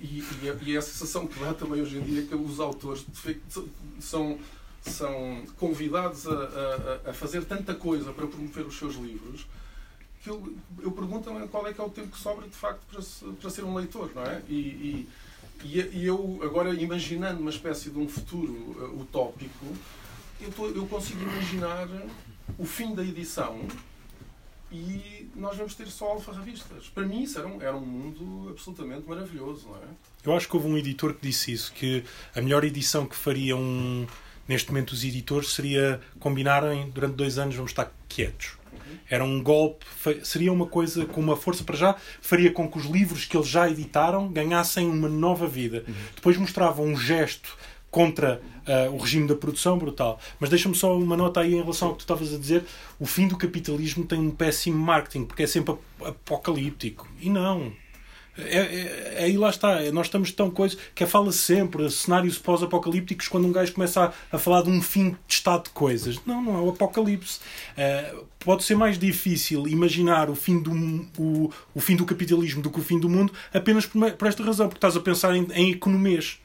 E, 0.00 0.18
e, 0.42 0.48
é, 0.48 0.58
e, 0.62 0.74
é 0.74 0.78
a 0.78 0.82
sensação 0.82 1.26
que 1.26 1.38
dá 1.38 1.54
também 1.54 1.80
hoje 1.80 1.96
em 1.96 2.02
dia 2.02 2.22
que 2.22 2.34
os 2.34 2.58
autores 2.58 3.06
são 4.00 4.38
são 4.84 5.44
convidados 5.58 6.26
a, 6.26 6.32
a, 6.32 7.10
a, 7.10 7.14
fazer 7.14 7.44
tanta 7.44 7.72
coisa 7.72 8.12
para 8.12 8.26
promover 8.26 8.66
os 8.66 8.76
seus 8.76 8.96
livros 8.96 9.46
que 10.22 10.30
eu, 10.30 10.54
eu 10.80 10.92
pergunto-me 10.92 11.48
qual 11.48 11.66
é 11.66 11.72
que 11.72 11.80
é 11.80 11.84
o 11.84 11.90
tempo 11.90 12.08
que 12.08 12.18
sobra 12.18 12.46
de 12.46 12.54
facto 12.54 12.80
para, 12.90 13.32
para 13.32 13.50
ser 13.50 13.64
um 13.64 13.74
leitor, 13.74 14.10
não 14.14 14.22
é? 14.22 14.40
E, 14.48 15.08
e, 15.64 15.78
e 15.92 16.06
eu, 16.06 16.40
agora, 16.42 16.72
imaginando 16.74 17.40
uma 17.40 17.50
espécie 17.50 17.90
de 17.90 17.98
um 17.98 18.08
futuro 18.08 18.52
uh, 18.52 19.00
utópico, 19.00 19.66
eu, 20.40 20.50
tô, 20.52 20.68
eu 20.68 20.86
consigo 20.86 21.22
imaginar 21.22 21.88
o 22.58 22.64
fim 22.64 22.94
da 22.94 23.02
edição 23.02 23.60
e 24.70 25.28
nós 25.34 25.56
vamos 25.56 25.74
ter 25.74 25.88
só 25.88 26.12
alfarravistas. 26.12 26.88
Para 26.88 27.04
mim, 27.04 27.22
isso 27.22 27.38
era 27.38 27.48
um, 27.48 27.60
era 27.60 27.76
um 27.76 27.84
mundo 27.84 28.50
absolutamente 28.50 29.08
maravilhoso, 29.08 29.68
não 29.68 29.76
é? 29.76 29.88
Eu 30.24 30.34
acho 30.34 30.48
que 30.48 30.56
houve 30.56 30.68
um 30.68 30.76
editor 30.76 31.14
que 31.14 31.26
disse 31.26 31.52
isso, 31.52 31.72
que 31.72 32.04
a 32.34 32.40
melhor 32.40 32.64
edição 32.64 33.06
que 33.06 33.16
faria 33.16 33.56
um 33.56 34.06
neste 34.48 34.70
momento 34.70 34.92
os 34.92 35.04
editores 35.04 35.52
seria 35.52 36.00
combinarem 36.18 36.90
durante 36.90 37.14
dois 37.14 37.38
anos 37.38 37.54
vamos 37.54 37.70
estar 37.70 37.92
quietos. 38.08 38.61
Era 39.08 39.24
um 39.24 39.42
golpe, 39.42 39.84
seria 40.22 40.52
uma 40.52 40.66
coisa 40.66 41.04
com 41.06 41.20
uma 41.20 41.36
força 41.36 41.64
para 41.64 41.76
já, 41.76 41.96
faria 42.20 42.50
com 42.50 42.68
que 42.68 42.78
os 42.78 42.86
livros 42.86 43.24
que 43.24 43.36
eles 43.36 43.48
já 43.48 43.68
editaram 43.68 44.28
ganhassem 44.28 44.88
uma 44.88 45.08
nova 45.08 45.46
vida. 45.46 45.84
Uhum. 45.86 45.94
Depois 46.14 46.36
mostravam 46.36 46.86
um 46.86 46.96
gesto 46.96 47.56
contra 47.90 48.40
uh, 48.66 48.92
o 48.94 48.96
regime 48.96 49.28
da 49.28 49.36
produção 49.36 49.78
brutal. 49.78 50.18
Mas 50.40 50.48
deixa-me 50.48 50.74
só 50.74 50.96
uma 50.96 51.16
nota 51.16 51.40
aí 51.40 51.54
em 51.54 51.60
relação 51.60 51.88
ao 51.88 51.94
que 51.94 51.98
tu 51.98 52.02
estavas 52.02 52.32
a 52.32 52.38
dizer. 52.38 52.64
O 52.98 53.04
fim 53.04 53.28
do 53.28 53.36
capitalismo 53.36 54.04
tem 54.04 54.18
um 54.18 54.30
péssimo 54.30 54.78
marketing, 54.78 55.26
porque 55.26 55.42
é 55.42 55.46
sempre 55.46 55.76
apocalíptico. 56.00 57.06
E 57.20 57.28
não. 57.28 57.72
É, 58.38 59.18
é, 59.18 59.24
aí 59.24 59.36
lá 59.36 59.50
está, 59.50 59.80
nós 59.92 60.06
estamos 60.06 60.32
tão 60.32 60.50
coisa 60.50 60.76
que 60.94 61.04
é 61.04 61.06
fala 61.06 61.30
sempre 61.32 61.90
cenários 61.90 62.38
pós-apocalípticos 62.38 63.28
quando 63.28 63.46
um 63.46 63.52
gajo 63.52 63.72
começa 63.72 64.04
a, 64.04 64.36
a, 64.36 64.38
falar 64.38 64.62
de 64.62 64.70
um 64.70 64.80
fim 64.80 65.10
de 65.10 65.34
estado 65.34 65.64
de 65.64 65.70
coisas. 65.70 66.18
Não, 66.24 66.42
não 66.42 66.56
é 66.56 66.60
o 66.60 66.70
apocalipse. 66.70 67.40
É, 67.76 68.14
pode 68.38 68.64
ser 68.64 68.74
mais 68.74 68.98
difícil 68.98 69.68
imaginar 69.68 70.30
o 70.30 70.34
fim, 70.34 70.58
do, 70.60 70.72
o, 71.18 71.52
o 71.74 71.80
fim 71.80 71.94
do 71.94 72.06
capitalismo 72.06 72.62
do 72.62 72.70
que 72.70 72.80
o 72.80 72.82
fim 72.82 72.98
do 72.98 73.08
mundo 73.08 73.32
apenas 73.52 73.84
por, 73.84 74.10
por 74.12 74.28
esta 74.28 74.42
razão, 74.42 74.66
porque 74.66 74.78
estás 74.78 74.96
a 74.96 75.00
pensar 75.00 75.36
em, 75.36 75.46
em 75.52 75.70
economias. 75.70 76.38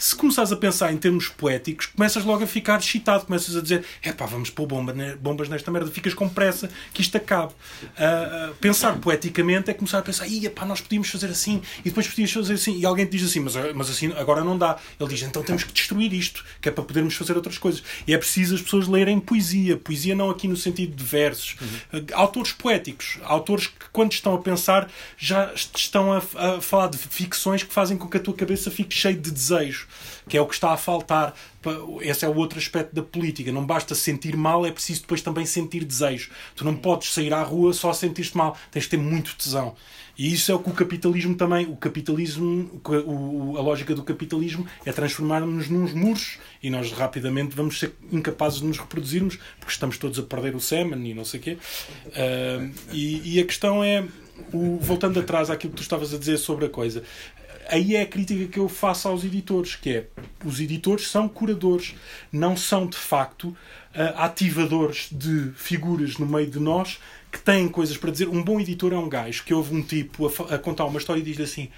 Se 0.00 0.14
começares 0.14 0.52
a 0.52 0.56
pensar 0.56 0.92
em 0.92 0.96
termos 0.96 1.26
poéticos, 1.26 1.86
começas 1.86 2.24
logo 2.24 2.44
a 2.44 2.46
ficar 2.46 2.78
excitado, 2.78 3.26
começas 3.26 3.56
a 3.56 3.60
dizer: 3.60 3.84
é 4.00 4.12
pá, 4.12 4.26
vamos 4.26 4.48
pôr 4.48 4.64
bomba, 4.64 4.94
bombas 5.20 5.48
nesta 5.48 5.72
merda, 5.72 5.90
ficas 5.90 6.14
com 6.14 6.28
pressa 6.28 6.70
que 6.94 7.00
isto 7.00 7.16
acabe. 7.16 7.52
Uh, 7.82 8.54
pensar 8.60 8.96
poeticamente 8.98 9.72
é 9.72 9.74
começar 9.74 9.98
a 9.98 10.02
pensar: 10.02 10.28
ia 10.28 10.52
pá, 10.52 10.64
nós 10.64 10.80
podíamos 10.80 11.10
fazer 11.10 11.26
assim, 11.26 11.60
e 11.80 11.88
depois 11.88 12.06
podíamos 12.06 12.30
fazer 12.32 12.54
assim. 12.54 12.78
E 12.78 12.86
alguém 12.86 13.06
te 13.06 13.18
diz 13.18 13.28
assim: 13.28 13.40
mas, 13.40 13.54
mas 13.74 13.90
assim 13.90 14.12
agora 14.12 14.44
não 14.44 14.56
dá. 14.56 14.78
Ele 15.00 15.08
diz: 15.08 15.22
então 15.22 15.42
temos 15.42 15.64
que 15.64 15.72
destruir 15.72 16.12
isto, 16.12 16.44
que 16.60 16.68
é 16.68 16.72
para 16.72 16.84
podermos 16.84 17.16
fazer 17.16 17.34
outras 17.34 17.58
coisas. 17.58 17.82
E 18.06 18.14
é 18.14 18.18
preciso 18.18 18.54
as 18.54 18.62
pessoas 18.62 18.86
lerem 18.86 19.18
poesia. 19.18 19.76
Poesia 19.76 20.14
não 20.14 20.30
aqui 20.30 20.46
no 20.46 20.56
sentido 20.56 20.94
de 20.94 21.02
versos. 21.02 21.56
Uhum. 21.60 21.98
Uh, 21.98 22.06
autores 22.12 22.52
poéticos, 22.52 23.18
autores 23.24 23.66
que, 23.66 23.86
quando 23.92 24.12
estão 24.12 24.32
a 24.34 24.38
pensar, 24.38 24.88
já 25.16 25.52
estão 25.52 26.12
a, 26.12 26.18
a 26.18 26.60
falar 26.60 26.86
de 26.86 26.98
ficções 26.98 27.64
que 27.64 27.74
fazem 27.74 27.96
com 27.96 28.06
que 28.06 28.16
a 28.16 28.20
tua 28.20 28.34
cabeça 28.34 28.70
fique 28.70 28.94
cheia 28.94 29.16
de 29.16 29.32
desejo 29.32 29.87
que 30.28 30.36
é 30.36 30.40
o 30.40 30.46
que 30.46 30.54
está 30.54 30.72
a 30.72 30.76
faltar. 30.76 31.34
Esse 32.00 32.24
é 32.24 32.28
o 32.28 32.36
outro 32.36 32.58
aspecto 32.58 32.94
da 32.94 33.02
política. 33.02 33.52
Não 33.52 33.64
basta 33.64 33.94
sentir 33.94 34.36
mal, 34.36 34.64
é 34.64 34.70
preciso 34.70 35.02
depois 35.02 35.20
também 35.22 35.44
sentir 35.44 35.84
desejo. 35.84 36.30
Tu 36.54 36.64
não 36.64 36.74
podes 36.74 37.12
sair 37.12 37.32
à 37.32 37.42
rua 37.42 37.72
só 37.72 37.92
sentir-te 37.92 38.36
mal, 38.36 38.56
tens 38.70 38.84
de 38.84 38.90
ter 38.90 38.96
muito 38.96 39.36
tesão. 39.36 39.74
E 40.18 40.32
isso 40.32 40.50
é 40.50 40.54
o 40.54 40.58
que 40.58 40.68
o 40.68 40.72
capitalismo 40.72 41.36
também. 41.36 41.66
O 41.66 41.76
capitalismo, 41.76 42.80
a 43.56 43.60
lógica 43.60 43.94
do 43.94 44.02
capitalismo 44.02 44.66
é 44.84 44.90
transformar-nos 44.92 45.68
nos 45.68 45.92
muros 45.92 46.38
e 46.60 46.68
nós 46.68 46.90
rapidamente 46.90 47.54
vamos 47.54 47.78
ser 47.78 47.94
incapazes 48.10 48.58
de 48.58 48.66
nos 48.66 48.78
reproduzirmos 48.78 49.38
porque 49.60 49.72
estamos 49.72 49.96
todos 49.96 50.18
a 50.18 50.22
perder 50.24 50.56
o 50.56 50.60
semen 50.60 51.08
e 51.08 51.14
não 51.14 51.24
sei 51.24 51.38
o 51.38 51.42
quê. 51.44 51.58
Uh, 52.06 52.72
e, 52.92 53.36
e, 53.36 53.40
a 53.40 53.44
questão 53.44 53.84
é, 53.84 54.04
o, 54.52 54.78
voltando 54.80 55.20
atrás 55.20 55.50
àquilo 55.50 55.72
que 55.72 55.76
tu 55.76 55.82
estavas 55.82 56.12
a 56.12 56.18
dizer 56.18 56.36
sobre 56.38 56.66
a 56.66 56.68
coisa, 56.68 57.04
aí 57.68 57.96
é 57.96 58.02
a 58.02 58.06
crítica 58.06 58.46
que 58.46 58.58
eu 58.58 58.68
faço 58.68 59.08
aos 59.08 59.24
editores, 59.24 59.76
que 59.76 59.90
é 59.90 60.06
os 60.44 60.60
editores 60.60 61.08
são 61.08 61.28
curadores, 61.28 61.94
não 62.32 62.56
são 62.56 62.86
de 62.86 62.96
facto 62.96 63.48
uh, 63.48 63.56
ativadores 64.16 65.08
de 65.12 65.52
figuras 65.54 66.16
no 66.18 66.26
meio 66.26 66.50
de 66.50 66.58
nós 66.58 66.98
que 67.30 67.38
têm 67.38 67.68
coisas 67.68 67.96
para 67.96 68.10
dizer. 68.10 68.28
Um 68.28 68.42
bom 68.42 68.58
editor 68.60 68.92
é 68.92 68.96
um 68.96 69.08
gajo 69.08 69.44
que 69.44 69.54
ouve 69.54 69.74
um 69.74 69.82
tipo 69.82 70.26
a, 70.26 70.54
a 70.54 70.58
contar 70.58 70.86
uma 70.86 70.98
história 70.98 71.20
e 71.20 71.24
diz-lhe 71.24 71.44
assim: 71.44 71.68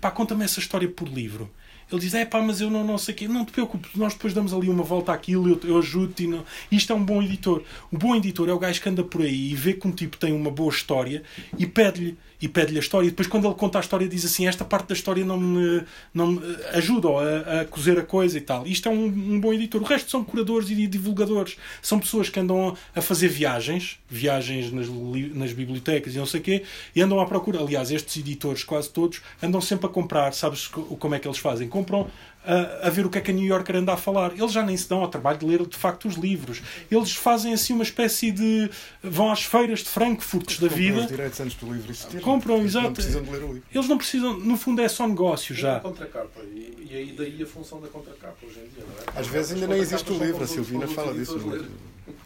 pá, 0.00 0.10
conta-me 0.10 0.44
essa 0.44 0.60
história 0.60 0.88
por 0.88 1.08
livro. 1.08 1.50
Ele 1.90 2.00
diz: 2.00 2.14
é 2.14 2.24
pá, 2.24 2.40
mas 2.40 2.60
eu 2.60 2.70
não, 2.70 2.84
não 2.84 2.96
sei 2.96 3.14
o 3.14 3.16
quê. 3.16 3.28
Não 3.28 3.44
te 3.44 3.52
preocupes, 3.52 3.90
nós 3.94 4.14
depois 4.14 4.32
damos 4.32 4.54
ali 4.54 4.68
uma 4.68 4.82
volta 4.82 5.12
àquilo, 5.12 5.48
eu, 5.48 5.60
eu 5.68 5.78
ajudo-te. 5.78 6.26
Não... 6.26 6.44
Isto 6.70 6.92
é 6.92 6.96
um 6.96 7.04
bom 7.04 7.22
editor. 7.22 7.62
O 7.90 7.98
bom 7.98 8.14
editor 8.14 8.48
é 8.48 8.52
o 8.52 8.58
gajo 8.58 8.80
que 8.80 8.88
anda 8.88 9.04
por 9.04 9.22
aí 9.22 9.50
e 9.52 9.54
vê 9.54 9.74
que 9.74 9.86
um 9.86 9.92
tipo 9.92 10.16
tem 10.16 10.32
uma 10.32 10.50
boa 10.50 10.70
história 10.70 11.22
e 11.58 11.66
pede-lhe 11.66 12.16
e 12.42 12.48
pede-lhe 12.48 12.78
a 12.78 12.80
história. 12.80 13.06
E 13.06 13.10
depois, 13.10 13.28
quando 13.28 13.46
ele 13.46 13.54
conta 13.54 13.78
a 13.78 13.80
história, 13.80 14.08
diz 14.08 14.24
assim: 14.24 14.48
Esta 14.48 14.64
parte 14.64 14.88
da 14.88 14.94
história 14.94 15.24
não 15.24 15.38
me, 15.38 15.84
não 16.12 16.32
me 16.32 16.40
ajuda 16.72 17.08
a, 17.08 17.60
a 17.60 17.64
cozer 17.64 17.96
a 17.96 18.02
coisa 18.02 18.36
e 18.36 18.40
tal. 18.40 18.66
Isto 18.66 18.88
é 18.88 18.92
um, 18.92 19.04
um, 19.04 19.40
bom 19.40 19.52
editor. 19.52 19.80
O 19.80 19.84
resto 19.84 20.10
são 20.10 20.24
curadores 20.24 20.68
e 20.68 20.86
divulgadores. 20.88 21.56
São 21.80 22.00
pessoas 22.00 22.28
que 22.28 22.40
andam 22.40 22.76
a 22.94 23.00
fazer 23.00 23.28
viagens, 23.28 23.98
viagens 24.10 24.72
nas, 24.72 24.88
nas 24.88 25.52
bibliotecas 25.52 26.16
e 26.16 26.18
não 26.18 26.26
sei 26.26 26.40
o 26.40 26.42
quê, 26.42 26.64
e 26.96 27.00
andam 27.00 27.20
à 27.20 27.26
procura. 27.26 27.60
Aliás, 27.60 27.92
estes 27.92 28.16
editores, 28.16 28.64
quase 28.64 28.90
todos, 28.90 29.22
andam 29.40 29.60
sempre 29.60 29.86
a 29.86 29.88
comprar. 29.88 30.34
Sabes 30.34 30.66
como 30.66 31.14
é 31.14 31.20
que 31.20 31.28
eles 31.28 31.38
fazem? 31.38 31.68
Compram 31.68 32.10
a, 32.44 32.88
a, 32.88 32.90
ver 32.90 33.06
o 33.06 33.10
que 33.10 33.18
é 33.18 33.20
que 33.20 33.30
a 33.30 33.34
New 33.34 33.44
Yorker 33.44 33.76
anda 33.76 33.92
a 33.92 33.96
falar. 33.96 34.32
Eles 34.32 34.52
já 34.52 34.64
nem 34.64 34.76
se 34.76 34.88
dão 34.88 35.00
ao 35.00 35.08
trabalho 35.08 35.38
de 35.38 35.46
ler 35.46 35.66
de 35.66 35.76
facto 35.76 36.08
os 36.08 36.14
livros. 36.14 36.62
Eles 36.90 37.12
fazem 37.12 37.52
assim 37.52 37.72
uma 37.72 37.82
espécie 37.82 38.30
de. 38.30 38.70
vão 39.02 39.30
às 39.30 39.44
feiras 39.44 39.80
de 39.80 39.88
Frankfurt 39.88 40.60
da 40.60 40.68
vida. 40.68 41.00
Os 41.00 41.06
direitos 41.06 41.40
antes 41.40 41.56
do 41.56 41.72
livro 41.72 41.90
existir. 41.90 42.20
Compram, 42.20 42.62
exato. 42.62 42.86
Não 42.86 42.92
precisam 42.92 43.22
de 43.22 43.30
ler 43.30 43.44
o 43.44 43.52
livro. 43.52 43.62
Eles 43.72 43.88
não 43.88 43.96
precisam, 43.98 44.38
no 44.38 44.56
fundo 44.56 44.82
é 44.82 44.88
só 44.88 45.06
negócio 45.06 45.54
já. 45.54 45.80
contracapa. 45.80 46.40
E, 46.52 46.88
e 46.90 46.96
aí 46.96 47.14
daí 47.16 47.42
a 47.42 47.46
função 47.46 47.80
da 47.80 47.88
contracapa 47.88 48.36
hoje 48.44 48.58
em 48.58 48.68
dia, 48.74 48.84
não 48.86 49.14
é? 49.14 49.20
Às 49.20 49.26
vezes 49.26 49.52
ainda 49.52 49.66
nem 49.66 49.78
existe 49.78 50.10
o 50.10 50.18
livro. 50.18 50.42
A 50.42 50.46
Silvina 50.46 50.88
fala 50.88 51.14
disso. 51.14 51.38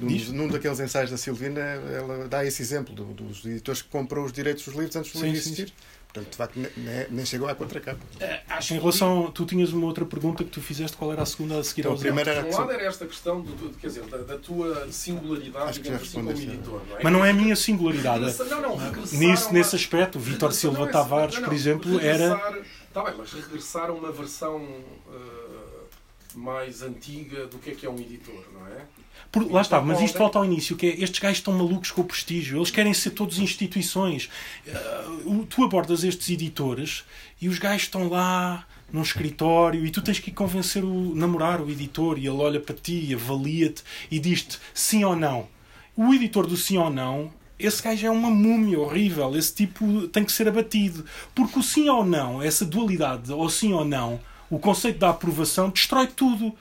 Num, 0.01 0.09
num, 0.33 0.49
daqueles 0.49 0.81
ensaios 0.81 1.11
da 1.11 1.17
Silvina, 1.17 1.61
ela 1.61 2.29
dá 2.29 2.45
esse 2.45 2.63
exemplo 2.63 2.95
do, 2.95 3.05
dos 3.05 3.45
editores 3.45 3.83
que 3.83 3.89
compram 3.89 4.25
os 4.25 4.33
direitos 4.33 4.65
dos 4.65 4.75
livros 4.75 4.97
antes 4.97 5.13
do 5.13 5.23
livro 5.23 5.37
existir. 5.37 5.69
Sim. 5.69 5.75
Portanto, 6.17 6.31
de 6.31 6.37
facto, 6.37 6.57
nem, 6.57 7.07
nem 7.11 7.27
chegou 7.27 7.47
à 7.47 7.55
contracapa. 7.55 8.01
É, 8.19 8.41
acho 8.49 8.73
em 8.73 8.79
relação, 8.79 9.31
tu 9.31 9.45
tinhas 9.45 9.73
uma 9.73 9.87
outra 9.87 10.05
pergunta 10.07 10.43
que 10.43 10.51
tu 10.51 10.63
fizeste, 10.63 10.97
qual 10.97 11.13
era 11.13 11.23
a 11.23 11.27
segunda 11.27 11.59
a 11.59 11.65
seguir 11.65 11.81
então, 11.83 11.93
aos 11.93 12.01
primeira 12.01 12.33
era 12.33 12.47
um 12.47 12.51
lado 12.51 12.73
era 12.73 12.85
esta 12.85 13.07
questão 13.07 13.43
do, 13.43 13.71
quer 13.79 13.89
dizer, 13.89 14.05
da, 14.05 14.19
da 14.19 14.39
tua 14.39 14.91
singularidade 14.91 15.79
digamos 15.79 16.03
assim, 16.03 16.17
como 16.17 16.31
editor. 16.31 16.83
Não 16.89 16.97
é? 16.97 17.01
Mas 17.03 17.13
não 17.13 17.25
é 17.25 17.31
a 17.31 17.35
minha 17.35 17.55
singularidade. 17.55 18.39
Não, 18.49 18.63
não, 18.63 19.03
Nisso, 19.13 19.53
Nesse 19.53 19.77
aspecto, 19.77 20.19
Vítor 20.19 20.53
Silva 20.53 20.89
Tavares, 20.89 21.39
por 21.39 21.53
exemplo, 21.53 22.01
era. 22.01 22.65
Está 22.89 23.03
bem, 23.05 23.15
mas 23.19 23.31
regressar 23.33 23.91
a 23.91 23.93
uma 23.93 24.11
versão 24.11 24.57
uh, 24.57 26.39
mais 26.39 26.81
antiga 26.81 27.47
do 27.47 27.59
que 27.59 27.73
é 27.73 27.75
que 27.75 27.85
é 27.85 27.91
um 27.91 27.97
editor, 27.97 28.43
não 28.55 28.67
é? 28.69 28.87
Por, 29.31 29.51
lá 29.51 29.61
está, 29.61 29.81
mas 29.81 30.01
isto 30.01 30.19
volta 30.19 30.39
ao 30.39 30.45
início, 30.45 30.77
que 30.77 30.87
é, 30.87 31.01
estes 31.01 31.19
gajos 31.19 31.39
estão 31.39 31.53
malucos 31.53 31.91
com 31.91 32.01
o 32.01 32.05
prestígio, 32.05 32.59
eles 32.59 32.71
querem 32.71 32.95
ser 32.95 33.11
todos 33.11 33.39
instituições. 33.39 34.29
Uh, 35.25 35.45
tu 35.47 35.65
abordas 35.65 36.05
estes 36.05 36.31
editores 36.31 37.05
e 37.41 37.49
os 37.49 37.59
gajos 37.59 37.83
estão 37.83 38.09
lá 38.09 38.67
num 38.93 39.03
escritório 39.03 39.85
e 39.85 39.91
tu 39.91 40.01
tens 40.01 40.19
que 40.19 40.31
convencer 40.31 40.85
o 40.85 41.15
namorar 41.15 41.61
o 41.61 41.71
editor 41.71 42.19
e 42.19 42.27
ele 42.27 42.39
olha 42.39 42.61
para 42.61 42.75
ti, 42.75 43.13
avalia-te 43.15 43.83
e 44.11 44.19
diz-te 44.19 44.59
sim 44.73 45.05
ou 45.05 45.17
não. 45.17 45.49
O 45.97 46.13
editor 46.15 46.47
do 46.47 46.57
sim 46.57 46.79
ou 46.79 46.91
não 46.91 47.33
esse 47.59 47.83
gajo 47.83 48.07
é 48.07 48.11
uma 48.11 48.31
múmia 48.31 48.79
horrível, 48.79 49.35
esse 49.37 49.55
tipo 49.55 50.07
tem 50.09 50.25
que 50.25 50.33
ser 50.33 50.49
abatido. 50.49 51.05
Porque 51.35 51.59
o 51.59 51.63
sim 51.63 51.89
ou 51.89 52.05
não, 52.05 52.43
essa 52.43 52.65
dualidade, 52.65 53.33
ou 53.33 53.49
sim 53.49 53.73
ou 53.73 53.85
não, 53.85 54.21
o 54.51 54.59
conceito 54.59 54.99
da 54.99 55.11
aprovação, 55.11 55.71
destrói 55.71 56.07
tudo. 56.07 56.55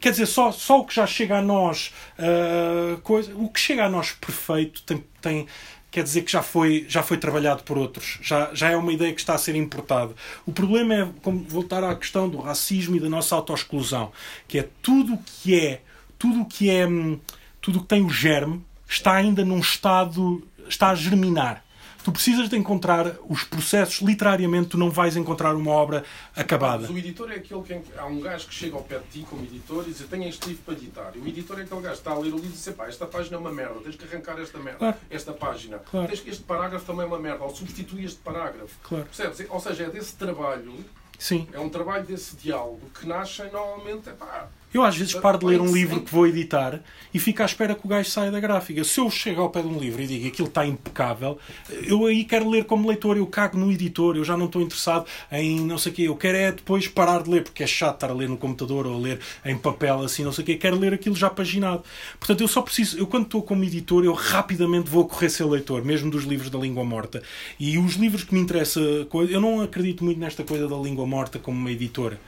Quer 0.00 0.10
dizer, 0.10 0.26
só, 0.26 0.52
só 0.52 0.80
o 0.80 0.84
que 0.84 0.94
já 0.94 1.06
chega 1.06 1.38
a 1.38 1.42
nós, 1.42 1.92
uh, 2.18 3.00
coisa, 3.00 3.34
o 3.34 3.48
que 3.48 3.60
chega 3.60 3.84
a 3.84 3.88
nós 3.88 4.12
perfeito 4.12 4.82
tem, 4.82 5.04
tem, 5.20 5.46
quer 5.90 6.02
dizer 6.02 6.22
que 6.22 6.30
já 6.30 6.42
foi, 6.42 6.84
já 6.88 7.02
foi 7.02 7.16
trabalhado 7.16 7.62
por 7.62 7.78
outros, 7.78 8.18
já, 8.22 8.50
já 8.54 8.70
é 8.70 8.76
uma 8.76 8.92
ideia 8.92 9.12
que 9.12 9.20
está 9.20 9.34
a 9.34 9.38
ser 9.38 9.56
importada. 9.56 10.14
O 10.44 10.52
problema 10.52 10.94
é 10.94 11.08
como 11.22 11.44
voltar 11.44 11.82
à 11.82 11.94
questão 11.94 12.28
do 12.28 12.38
racismo 12.38 12.96
e 12.96 13.00
da 13.00 13.08
nossa 13.08 13.34
autoexclusão, 13.34 14.12
que 14.46 14.58
é 14.58 14.68
tudo 14.82 15.14
o 15.14 15.18
que 15.18 15.58
é, 15.58 15.80
tudo 16.18 16.42
o 16.42 16.44
que 16.46 16.70
é, 16.70 16.86
hum, 16.86 17.18
tudo 17.60 17.78
o 17.78 17.82
que 17.82 17.88
tem 17.88 18.04
o 18.04 18.10
germe 18.10 18.62
está 18.88 19.14
ainda 19.14 19.44
num 19.44 19.58
estado, 19.58 20.46
está 20.68 20.90
a 20.90 20.94
germinar. 20.94 21.65
Tu 22.06 22.12
precisas 22.12 22.48
de 22.48 22.56
encontrar 22.56 23.16
os 23.28 23.42
processos, 23.42 24.00
literariamente, 24.00 24.68
tu 24.68 24.78
não 24.78 24.92
vais 24.92 25.16
encontrar 25.16 25.56
uma 25.56 25.72
obra 25.72 26.04
acabada. 26.36 26.82
Mas 26.82 26.90
o 26.90 26.96
editor 26.96 27.32
é 27.32 27.34
aquele 27.34 27.62
que 27.62 27.82
há 27.98 28.06
um 28.06 28.20
gajo 28.20 28.46
que 28.46 28.54
chega 28.54 28.76
ao 28.76 28.82
pé 28.84 29.00
de 29.00 29.06
ti 29.06 29.26
como 29.28 29.42
editor 29.42 29.82
e 29.88 29.90
diz: 29.90 30.06
Tenho 30.06 30.28
este 30.28 30.50
livro 30.50 30.62
para 30.62 30.74
editar. 30.74 31.12
E 31.16 31.18
o 31.18 31.26
editor 31.26 31.58
é 31.58 31.62
aquele 31.64 31.80
gajo 31.80 31.94
que 31.94 31.98
está 31.98 32.12
a 32.12 32.18
ler 32.20 32.32
o 32.32 32.36
livro 32.36 32.50
e 32.50 32.52
diz: 32.52 32.68
Pá, 32.76 32.86
esta 32.86 33.06
página 33.06 33.36
é 33.36 33.40
uma 33.40 33.50
merda, 33.50 33.80
tens 33.80 33.96
que 33.96 34.04
arrancar 34.04 34.38
esta 34.40 34.56
merda, 34.56 34.78
claro. 34.78 34.96
esta 35.10 35.32
página. 35.32 35.80
Claro. 35.80 36.06
Tens, 36.06 36.22
este 36.24 36.44
parágrafo 36.44 36.86
também 36.86 37.02
é 37.02 37.08
uma 37.08 37.18
merda, 37.18 37.42
ou 37.42 37.52
substitui 37.52 38.04
este 38.04 38.20
parágrafo. 38.20 38.78
Claro. 38.84 39.06
Percebes? 39.06 39.44
Ou 39.50 39.58
seja, 39.58 39.82
é 39.86 39.90
desse 39.90 40.14
trabalho. 40.14 40.74
Sim. 41.18 41.48
É 41.52 41.58
um 41.58 41.68
trabalho 41.68 42.06
desse 42.06 42.36
diálogo 42.36 42.88
que 43.00 43.04
nasce 43.04 43.42
normalmente. 43.52 44.10
Pá, 44.10 44.48
eu 44.74 44.82
às 44.82 44.96
vezes 44.96 45.14
paro 45.14 45.38
de 45.38 45.46
ler 45.46 45.60
um 45.60 45.72
livro 45.72 46.00
que 46.02 46.12
vou 46.12 46.26
editar 46.26 46.80
e 47.14 47.18
fico 47.18 47.42
à 47.42 47.46
espera 47.46 47.74
que 47.74 47.86
o 47.86 47.88
gajo 47.88 48.10
saia 48.10 48.30
da 48.30 48.38
gráfica. 48.40 48.84
Se 48.84 49.00
eu 49.00 49.10
chego 49.10 49.40
ao 49.40 49.50
pé 49.50 49.62
de 49.62 49.68
um 49.68 49.78
livro 49.78 50.02
e 50.02 50.06
digo 50.06 50.22
que 50.22 50.28
aquilo 50.28 50.48
está 50.48 50.66
impecável, 50.66 51.38
eu 51.84 52.04
aí 52.04 52.24
quero 52.24 52.48
ler 52.48 52.64
como 52.64 52.86
leitor, 52.86 53.16
eu 53.16 53.26
cago 53.26 53.56
no 53.56 53.70
editor, 53.72 54.16
eu 54.16 54.24
já 54.24 54.36
não 54.36 54.46
estou 54.46 54.60
interessado 54.60 55.06
em 55.32 55.60
não 55.60 55.78
sei 55.78 55.92
o 55.92 55.94
quê. 55.94 56.02
Eu 56.02 56.16
quero 56.16 56.36
é 56.36 56.52
depois 56.52 56.88
parar 56.88 57.22
de 57.22 57.30
ler, 57.30 57.42
porque 57.42 57.62
é 57.62 57.66
chato 57.66 57.94
estar 57.94 58.10
a 58.10 58.14
ler 58.14 58.28
no 58.28 58.36
computador 58.36 58.86
ou 58.86 58.94
a 58.94 58.98
ler 58.98 59.20
em 59.44 59.56
papel 59.56 60.02
assim, 60.02 60.24
não 60.24 60.32
sei 60.32 60.42
o 60.42 60.46
quê. 60.46 60.56
Quero 60.56 60.78
ler 60.78 60.92
aquilo 60.92 61.16
já 61.16 61.30
paginado. 61.30 61.82
Portanto, 62.18 62.40
eu 62.42 62.48
só 62.48 62.60
preciso, 62.60 62.98
eu 62.98 63.06
quando 63.06 63.24
estou 63.24 63.42
como 63.42 63.64
editor, 63.64 64.04
eu 64.04 64.12
rapidamente 64.12 64.90
vou 64.90 65.06
correr 65.06 65.30
ser 65.30 65.44
leitor, 65.44 65.84
mesmo 65.84 66.10
dos 66.10 66.24
livros 66.24 66.50
da 66.50 66.58
língua 66.58 66.84
morta. 66.84 67.22
E 67.58 67.78
os 67.78 67.94
livros 67.94 68.24
que 68.24 68.34
me 68.34 68.40
interessam, 68.40 68.82
eu 69.30 69.40
não 69.40 69.62
acredito 69.62 70.04
muito 70.04 70.20
nesta 70.20 70.44
coisa 70.44 70.68
da 70.68 70.76
língua 70.76 71.06
morta 71.06 71.38
como 71.38 71.58
uma 71.58 71.70
editora. 71.70 72.20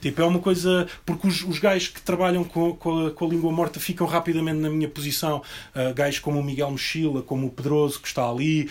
Tipo, 0.00 0.22
é 0.22 0.24
uma 0.24 0.38
coisa. 0.38 0.86
Porque 1.04 1.26
os, 1.26 1.42
os 1.42 1.58
gajos 1.58 1.88
que 1.88 2.00
trabalham 2.00 2.44
com, 2.44 2.74
com, 2.76 3.06
a, 3.06 3.10
com 3.10 3.24
a 3.24 3.28
língua 3.28 3.52
morta 3.52 3.80
ficam 3.80 4.06
rapidamente 4.06 4.58
na 4.58 4.70
minha 4.70 4.88
posição. 4.88 5.42
Uh, 5.74 5.94
gajos 5.94 6.20
como 6.20 6.40
o 6.40 6.44
Miguel 6.44 6.70
Mochila, 6.70 7.22
como 7.22 7.46
o 7.46 7.50
Pedroso, 7.50 8.00
que 8.00 8.08
está 8.08 8.28
ali. 8.28 8.70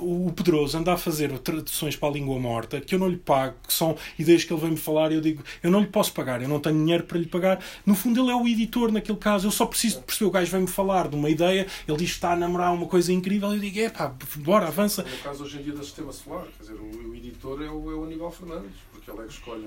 Uh, 0.00 0.28
o 0.28 0.32
Pedroso 0.32 0.78
anda 0.78 0.92
a 0.92 0.96
fazer 0.96 1.36
traduções 1.38 1.96
para 1.96 2.08
a 2.08 2.12
língua 2.12 2.38
morta 2.38 2.80
que 2.80 2.94
eu 2.94 2.98
não 2.98 3.08
lhe 3.08 3.16
pago, 3.16 3.54
que 3.66 3.72
são 3.72 3.96
ideias 4.18 4.44
que 4.44 4.52
ele 4.52 4.60
vem-me 4.60 4.76
falar 4.76 5.12
e 5.12 5.14
eu 5.14 5.20
digo, 5.20 5.42
eu 5.62 5.70
não 5.70 5.80
lhe 5.80 5.86
posso 5.86 6.12
pagar, 6.12 6.42
eu 6.42 6.48
não 6.48 6.60
tenho 6.60 6.76
dinheiro 6.76 7.04
para 7.04 7.18
lhe 7.18 7.26
pagar. 7.26 7.62
No 7.84 7.94
fundo, 7.94 8.20
ele 8.20 8.30
é 8.30 8.34
o 8.34 8.46
editor 8.46 8.90
naquele 8.90 9.18
caso. 9.18 9.46
Eu 9.46 9.50
só 9.50 9.66
preciso 9.66 9.98
de 9.98 10.04
perceber. 10.04 10.28
O 10.28 10.30
gajo 10.30 10.50
vem-me 10.50 10.66
falar 10.66 11.08
de 11.08 11.16
uma 11.16 11.28
ideia, 11.28 11.66
ele 11.86 11.96
diz 11.98 12.10
que 12.10 12.16
está 12.16 12.32
a 12.32 12.36
namorar 12.36 12.72
uma 12.72 12.86
coisa 12.86 13.12
incrível 13.12 13.52
eu 13.52 13.58
digo, 13.58 13.80
é 13.80 13.88
pá, 13.88 14.14
bora, 14.36 14.68
avança. 14.68 15.02
No 15.02 15.16
caso 15.18 15.44
hoje 15.44 15.58
em 15.58 15.62
dia 15.62 15.72
do 15.72 15.84
sistema 15.84 16.12
solar, 16.12 16.46
quer 16.56 16.62
dizer, 16.62 16.74
o, 16.74 17.14
editor 17.14 17.62
é 17.62 17.68
o, 17.68 17.90
é 17.90 17.94
o 17.94 18.04
Aníbal 18.04 18.30
Fernandes 18.30 18.92
porque 19.02 19.10
ele 19.10 19.20
é 19.20 19.24
que 19.24 19.32
escolhe 19.32 19.66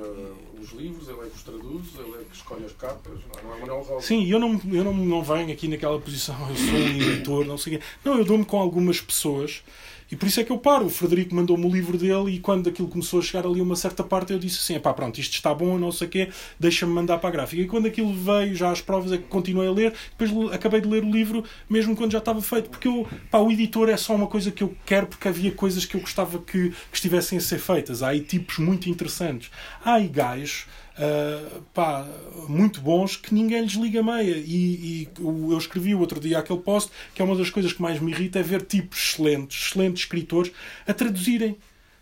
os 0.62 0.72
livros, 0.72 0.85
ele 0.88 1.28
é 1.28 1.30
que 1.30 1.36
os 1.36 1.44
traduz, 1.44 1.86
ele 1.98 2.22
é 2.22 2.24
que 2.24 2.36
escolhe 2.36 2.66
as 2.66 2.74
capas, 2.74 3.20
não 3.44 3.54
é 3.54 3.60
Manuel 3.60 3.82
Rosa. 3.82 4.06
Sim, 4.06 4.26
eu 4.26 4.40
não, 4.40 4.60
eu 4.72 4.84
não, 4.84 4.94
não 4.94 5.24
venho 5.24 5.52
aqui 5.52 5.68
naquela 5.68 6.00
posição, 6.00 6.36
eu 6.50 6.56
sou 6.56 6.74
um 6.74 7.02
editor, 7.12 7.46
não 7.46 7.58
sei 7.58 7.76
o 7.76 7.80
quê. 7.80 7.86
Não, 8.04 8.18
eu 8.18 8.26
dou-me 8.26 8.46
com 8.46 8.60
algumas 8.60 9.02
pessoas 9.02 9.64
E 10.12 10.16
por 10.16 10.28
isso 10.28 10.40
é 10.40 10.44
que 10.44 10.52
eu 10.52 10.58
paro. 10.58 10.86
O 10.86 10.90
Frederico 10.90 11.34
mandou-me 11.34 11.66
o 11.66 11.70
livro 11.70 11.98
dele 11.98 12.36
e 12.36 12.40
quando 12.40 12.70
aquilo 12.70 12.88
começou 12.88 13.20
a 13.20 13.24
chegar 13.24 13.46
ali 13.48 13.60
a 13.60 13.64
uma 13.64 13.76
certa 13.76 14.04
parte 14.04 14.34
eu 14.34 14.40
disse 14.40 14.60
assim, 14.60 14.80
pá, 14.80 14.94
pronto, 14.94 15.20
isto 15.20 15.34
está 15.34 15.54
bom, 15.54 15.78
não 15.78 15.92
sei 15.92 16.08
o 16.08 16.10
quê, 16.10 16.30
deixa-me 16.60 16.94
mandar 16.94 17.18
para 17.18 17.30
a 17.30 17.32
gráfica. 17.32 17.62
E 17.62 17.68
quando 17.68 17.88
aquilo 17.88 18.14
veio, 18.14 18.56
já 18.56 18.72
as 18.72 18.82
provas 18.82 19.12
é 19.12 19.18
que 19.18 19.24
continuei 19.24 19.68
a 19.68 19.72
ler, 19.72 19.94
depois 20.18 20.54
acabei 20.54 20.82
de 20.82 20.88
ler 20.88 21.04
o 21.04 21.10
livro 21.12 21.44
mesmo 21.70 21.96
quando 21.96 22.12
já 22.12 22.20
estava 22.20 22.42
feito, 22.42 22.70
porque 22.70 22.88
eu, 22.88 23.08
pá, 23.32 23.40
o 23.40 23.52
editor 23.52 23.90
é 23.90 23.98
só 23.98 24.16
uma 24.16 24.28
coisa 24.28 24.52
que 24.52 24.64
eu 24.64 24.76
quero 24.86 25.08
porque 25.08 25.28
havia 25.28 25.52
coisas 25.52 25.86
que 25.86 25.96
eu 25.96 26.02
gostava 26.02 26.40
que, 26.40 26.70
que 26.70 26.76
estivessem 26.94 27.38
a 27.38 27.42
ser 27.42 27.60
feitas. 27.60 28.04
Há 28.04 28.10
aí 28.10 28.22
tipos 28.22 28.58
muito 28.60 28.90
interessantes. 28.90 29.50
Há 29.84 29.96
aí 29.96 30.08
gajos 30.08 30.66
Uh, 30.98 31.62
pá, 31.74 32.08
muito 32.48 32.80
bons 32.80 33.18
que 33.18 33.34
ninguém 33.34 33.62
lhes 33.62 33.74
liga 33.74 34.02
meia. 34.02 34.38
E, 34.38 35.04
e, 35.04 35.10
eu 35.20 35.58
escrevi 35.58 35.94
o 35.94 36.00
outro 36.00 36.20
dia 36.20 36.40
aquele 36.40 36.60
post 36.60 36.90
que 37.14 37.22
é 37.22 37.26
uma 37.26 37.36
das 37.36 37.50
coisas 37.50 37.74
que 37.74 37.82
mais 37.82 38.00
me 38.00 38.12
irrita 38.12 38.40
é 38.40 38.44
ver 38.44 38.62
tipos 38.62 39.00
excelentes, 39.00 39.68
excelentes 39.68 40.04
escritores 40.04 40.52
a 40.88 40.94
traduzirem. 40.94 41.58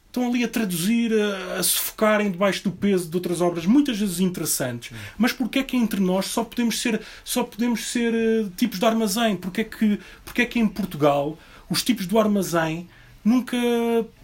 Estão 0.05 0.27
ali 0.27 0.43
a 0.43 0.47
traduzir, 0.47 1.11
a, 1.11 1.55
a 1.57 1.63
se 1.63 1.73
focarem 1.73 2.29
debaixo 2.29 2.63
do 2.65 2.71
peso 2.71 3.09
de 3.09 3.15
outras 3.15 3.41
obras, 3.41 3.65
muitas 3.65 3.97
vezes 3.97 4.19
interessantes. 4.19 4.95
Mas 5.17 5.33
porquê 5.33 5.59
é 5.59 5.63
que 5.63 5.75
entre 5.75 5.99
nós 5.99 6.27
só 6.27 6.43
podemos 6.43 6.79
ser, 6.79 7.01
só 7.23 7.43
podemos 7.43 7.87
ser 7.91 8.13
uh, 8.13 8.49
tipos 8.51 8.77
de 8.77 8.85
armazém? 8.85 9.35
Porquê 9.35 9.61
é, 9.61 9.63
que, 9.63 9.99
porquê 10.23 10.43
é 10.43 10.45
que 10.45 10.59
em 10.59 10.67
Portugal 10.67 11.35
os 11.67 11.81
tipos 11.81 12.05
do 12.05 12.19
armazém 12.19 12.87
nunca 13.25 13.57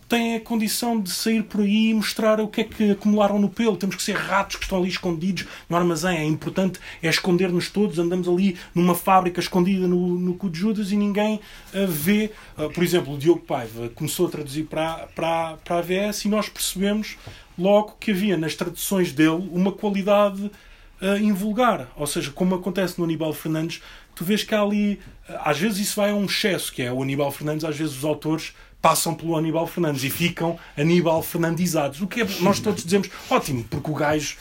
têm 0.10 0.36
a 0.36 0.40
condição 0.40 1.00
de 1.00 1.12
sair 1.12 1.44
por 1.44 1.62
aí 1.62 1.92
e 1.92 1.94
mostrar 1.94 2.42
o 2.42 2.48
que 2.48 2.62
é 2.62 2.64
que 2.64 2.92
acumularam 2.92 3.38
no 3.38 3.48
pelo. 3.48 3.78
Temos 3.78 3.96
que 3.96 4.02
ser 4.02 4.16
ratos 4.16 4.56
que 4.56 4.64
estão 4.64 4.80
ali 4.80 4.90
escondidos 4.90 5.46
no 5.70 5.78
armazém. 5.78 6.18
É 6.18 6.26
importante 6.26 6.80
é 7.02 7.08
esconder-nos 7.08 7.70
todos. 7.70 8.00
Andamos 8.00 8.28
ali 8.28 8.58
numa 8.74 8.96
fábrica 8.96 9.40
escondida 9.40 9.88
no, 9.88 10.18
no 10.18 10.34
cu 10.34 10.50
de 10.50 10.60
Judas 10.60 10.92
e 10.92 10.98
ninguém 10.98 11.36
uh, 11.36 11.88
vê. 11.88 12.32
Uh, 12.58 12.70
por 12.72 12.84
exemplo, 12.84 13.14
o 13.14 13.18
Diogo 13.18 13.42
Paiva 13.42 13.90
começou 13.90 14.28
a 14.28 14.32
traduzir 14.32 14.64
para, 14.64 15.08
para, 15.16 15.58
para 15.64 15.76
a 15.76 15.80
AVS 15.80 16.26
e 16.26 16.28
nós 16.28 16.50
percebemos 16.50 17.16
logo 17.56 17.96
que 18.00 18.10
havia 18.10 18.36
nas 18.36 18.56
traduções 18.56 19.12
dele 19.12 19.48
uma 19.52 19.72
qualidade 19.72 20.42
uh, 20.44 21.18
invulgar. 21.22 21.88
Ou 21.96 22.08
seja, 22.08 22.32
como 22.32 22.56
acontece 22.56 22.98
no 22.98 23.06
Aníbal 23.06 23.32
Fernandes, 23.32 23.80
tu 24.16 24.26
vês 24.26 24.44
que 24.44 24.56
há 24.56 24.62
ali. 24.62 25.00
Às 25.44 25.60
vezes 25.60 25.78
isso 25.78 25.98
vai 25.98 26.10
a 26.10 26.16
um 26.16 26.26
excesso, 26.26 26.74
que 26.74 26.82
é 26.82 26.92
o 26.92 27.04
Aníbal 27.04 27.32
Fernandes, 27.32 27.64
às 27.64 27.78
vezes 27.78 27.96
os 27.96 28.04
autores 28.04 28.56
passam 28.82 29.14
pelo 29.14 29.36
Aníbal 29.36 29.68
Fernandes 29.68 30.04
e 30.04 30.10
ficam 30.10 30.58
Aníbal 30.78 31.22
Fernandizados. 31.22 32.02
O 32.02 32.08
que 32.08 32.22
é, 32.22 32.28
nós 32.42 32.60
todos 32.60 32.84
dizemos, 32.84 33.10
ótimo, 33.30 33.64
porque 33.70 33.92
o 33.92 33.94
gajo 33.94 34.38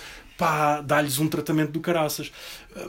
dá-lhes 0.84 1.18
um 1.18 1.26
tratamento 1.26 1.72
do 1.72 1.80
caraças. 1.80 2.30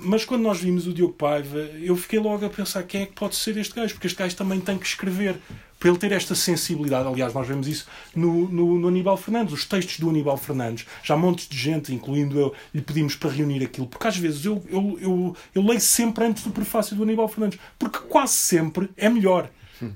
Mas 0.02 0.24
quando 0.24 0.44
nós 0.44 0.60
vimos 0.60 0.86
o 0.86 0.94
Diogo 0.94 1.14
Paiva, 1.14 1.58
eu 1.82 1.96
fiquei 1.96 2.20
logo 2.20 2.46
a 2.46 2.50
pensar 2.50 2.84
quem 2.84 3.02
é 3.02 3.06
que 3.08 3.14
pode 3.14 3.36
ser 3.36 3.58
este 3.58 3.74
gajo, 3.74 3.94
porque 3.96 4.08
este 4.08 4.18
gajo 4.18 4.36
também 4.36 4.60
tem 4.60 4.78
que 4.78 4.86
escrever. 4.86 5.40
Para 5.80 5.90
ele 5.90 5.98
ter 5.98 6.12
esta 6.12 6.36
sensibilidade, 6.36 7.08
aliás, 7.08 7.34
nós 7.34 7.48
vemos 7.48 7.66
isso 7.66 7.88
no, 8.14 8.50
no, 8.50 8.78
no 8.78 8.90
Aníbal 8.90 9.16
Fernandes, 9.16 9.54
os 9.54 9.64
textos 9.64 9.98
do 9.98 10.10
Aníbal 10.10 10.36
Fernandes, 10.36 10.86
já 11.02 11.16
montes 11.16 11.48
de 11.48 11.58
gente, 11.58 11.96
incluindo 11.96 12.38
eu, 12.38 12.54
lhe 12.74 12.82
pedimos 12.82 13.16
para 13.16 13.30
reunir 13.30 13.64
aquilo, 13.64 13.88
porque 13.88 14.06
às 14.06 14.18
vezes 14.18 14.44
eu, 14.44 14.62
eu, 14.70 14.98
eu, 15.00 15.36
eu 15.56 15.64
leio 15.64 15.80
sempre 15.80 16.26
antes 16.26 16.44
do 16.44 16.52
prefácio 16.52 16.98
do 16.98 17.04
Aníbal 17.04 17.30
Fernandes, 17.30 17.58
porque 17.80 18.00
quase 18.10 18.34
sempre 18.34 18.90
é 18.98 19.08
melhor. 19.08 19.50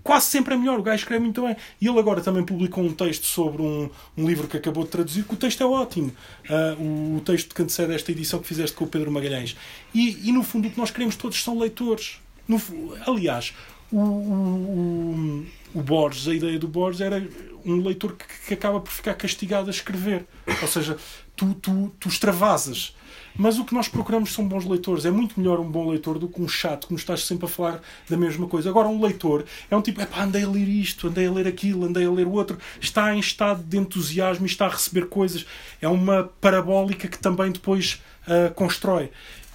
Quase 0.03 0.27
sempre 0.27 0.53
é 0.53 0.57
melhor, 0.57 0.79
o 0.79 0.83
gajo 0.83 1.01
escreve 1.01 1.23
muito 1.23 1.41
bem. 1.41 1.55
E 1.79 1.87
ele 1.87 1.99
agora 1.99 2.21
também 2.21 2.43
publicou 2.43 2.83
um 2.83 2.93
texto 2.93 3.25
sobre 3.25 3.61
um, 3.61 3.89
um 4.17 4.27
livro 4.27 4.47
que 4.47 4.57
acabou 4.57 4.83
de 4.83 4.89
traduzir, 4.89 5.23
que 5.23 5.33
o 5.33 5.37
texto 5.37 5.61
é 5.61 5.65
ótimo. 5.65 6.13
Uh, 6.49 7.17
o, 7.17 7.21
texto 7.21 7.53
que 7.53 7.61
antecede 7.61 7.93
esta 7.93 8.11
edição 8.11 8.39
que 8.39 8.47
fizeste 8.47 8.75
com 8.75 8.85
o 8.85 8.87
Pedro 8.87 9.11
Magalhães. 9.11 9.55
E, 9.93 10.29
e 10.29 10.31
no 10.31 10.43
fundo 10.43 10.67
o 10.67 10.71
que 10.71 10.77
nós 10.77 10.91
queremos 10.91 11.15
todos 11.15 11.41
são 11.41 11.57
leitores. 11.57 12.19
No, 12.47 12.61
aliás, 13.05 13.53
o, 13.91 13.99
o, 13.99 15.45
o, 15.73 15.81
Borges, 15.81 16.27
a 16.27 16.33
ideia 16.33 16.57
do 16.57 16.67
Borges 16.67 17.01
era 17.01 17.25
um 17.65 17.77
leitor 17.77 18.15
que, 18.15 18.25
que 18.47 18.53
acaba 18.53 18.79
por 18.79 18.91
ficar 18.91 19.13
castigado 19.13 19.67
a 19.67 19.71
escrever. 19.71 20.25
Ou 20.61 20.67
seja, 20.67 20.97
tu, 21.35 21.53
tu, 21.55 21.91
tu 21.99 22.09
extravasas 22.09 22.95
mas 23.35 23.57
o 23.57 23.65
que 23.65 23.73
nós 23.73 23.87
procuramos 23.87 24.33
são 24.33 24.47
bons 24.47 24.65
leitores. 24.65 25.05
É 25.05 25.11
muito 25.11 25.39
melhor 25.39 25.59
um 25.59 25.69
bom 25.69 25.89
leitor 25.89 26.19
do 26.19 26.27
que 26.27 26.41
um 26.41 26.47
chato 26.47 26.87
que 26.87 26.93
nos 26.93 27.01
estás 27.01 27.25
sempre 27.25 27.45
a 27.45 27.49
falar 27.49 27.81
da 28.09 28.17
mesma 28.17 28.47
coisa. 28.47 28.69
Agora, 28.69 28.87
um 28.87 29.01
leitor 29.01 29.45
é 29.69 29.75
um 29.75 29.81
tipo, 29.81 30.01
é 30.01 30.05
pá, 30.05 30.23
andei 30.23 30.43
a 30.43 30.49
ler 30.49 30.67
isto, 30.67 31.07
andei 31.07 31.27
a 31.27 31.31
ler 31.31 31.47
aquilo, 31.47 31.85
andei 31.85 32.05
a 32.05 32.11
ler 32.11 32.27
o 32.27 32.31
outro. 32.31 32.57
Está 32.79 33.13
em 33.13 33.19
estado 33.19 33.63
de 33.63 33.77
entusiasmo 33.77 34.45
e 34.45 34.49
está 34.49 34.65
a 34.65 34.69
receber 34.69 35.07
coisas. 35.07 35.45
É 35.81 35.87
uma 35.87 36.31
parabólica 36.39 37.07
que 37.07 37.17
também 37.17 37.51
depois 37.51 38.01
uh, 38.27 38.53
constrói. 38.53 39.09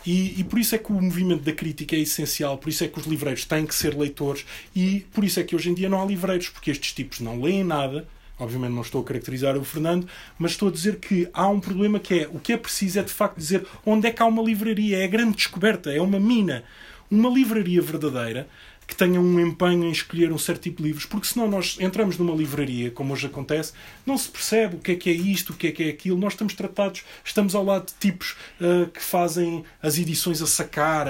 E, 0.07 0.41
e, 0.41 0.45
por 0.45 0.59
isso 0.59 0.75
é 0.75 0.79
que 0.79 0.91
o 0.91 1.01
movimento 1.01 1.43
da 1.43 1.53
crítica 1.53 1.95
é 1.95 1.99
essencial, 1.99 2.57
por 2.57 2.71
isso 2.71 2.83
é 2.83 2.89
que 2.89 2.99
os 2.99 3.05
livreiros 3.05 3.45
têm 3.45 3.67
que 3.67 3.75
ser 3.75 3.95
leitores 3.95 4.47
e 4.75 5.01
por 5.13 5.23
isso 5.23 5.39
é 5.39 5.43
que 5.43 5.55
hoje 5.55 5.71
em 5.71 5.75
dia 5.75 5.89
não 5.89 6.01
há 6.01 6.05
livreiros, 6.05 6.49
porque 6.49 6.71
estes 6.71 6.95
tipos 6.95 7.21
não 7.21 7.43
leem 7.43 7.63
nada, 7.63 8.09
Obviamente 8.39 8.73
não 8.73 8.82
estou 8.82 9.01
a 9.01 9.05
caracterizar 9.05 9.56
o 9.56 9.65
Fernando, 9.65 10.06
mas 10.39 10.52
estou 10.52 10.69
a 10.69 10.73
dizer 10.73 10.97
que 10.97 11.28
há 11.32 11.48
um 11.48 11.60
problema 11.60 11.98
que 11.98 12.20
é 12.20 12.28
o 12.28 12.39
que 12.39 12.52
é 12.52 12.56
preciso 12.56 13.01
é 13.01 13.02
de 13.02 13.12
facto 13.12 13.36
dizer 13.36 13.66
onde 13.85 14.06
é 14.06 14.12
que 14.12 14.23
há 14.23 14.27
uma 14.27 14.43
livraria. 14.43 14.98
É 14.98 15.05
a 15.05 15.09
grande 15.09 15.36
descoberta, 15.36 15.93
é 15.93 16.01
uma 16.01 16.20
mina. 16.20 16.65
Uma 17.10 17.31
livraria 17.31 17.81
verdadeira 17.81 18.47
que 18.89 18.97
tenham 18.97 19.23
um 19.23 19.39
empenho 19.39 19.85
em 19.85 19.93
escolher 19.93 20.32
um 20.32 20.39
certo 20.39 20.62
tipo 20.62 20.78
de 20.82 20.89
livros, 20.89 21.05
porque 21.05 21.27
senão 21.27 21.47
nós 21.47 21.77
entramos 21.78 22.16
numa 22.16 22.35
livraria, 22.35 22.90
como 22.90 23.12
hoje 23.12 23.27
acontece, 23.27 23.74
não 24.06 24.16
se 24.16 24.31
percebe 24.31 24.77
o 24.77 24.78
que 24.78 24.93
é 24.93 24.94
que 24.97 25.10
é 25.10 25.12
isto, 25.12 25.52
o 25.52 25.56
que 25.56 25.66
é 25.66 25.73
que 25.73 25.82
é 25.85 25.89
aquilo. 25.90 26.16
Nós 26.16 26.32
estamos 26.32 26.55
tratados, 26.55 27.05
estamos 27.23 27.55
ao 27.55 27.62
lado 27.62 27.89
de 27.89 27.94
tipos 28.01 28.35
uh, 28.59 28.89
que 28.89 29.02
fazem 29.02 29.62
as 29.82 29.98
edições 29.98 30.40
a 30.40 30.47
sacar. 30.47 31.06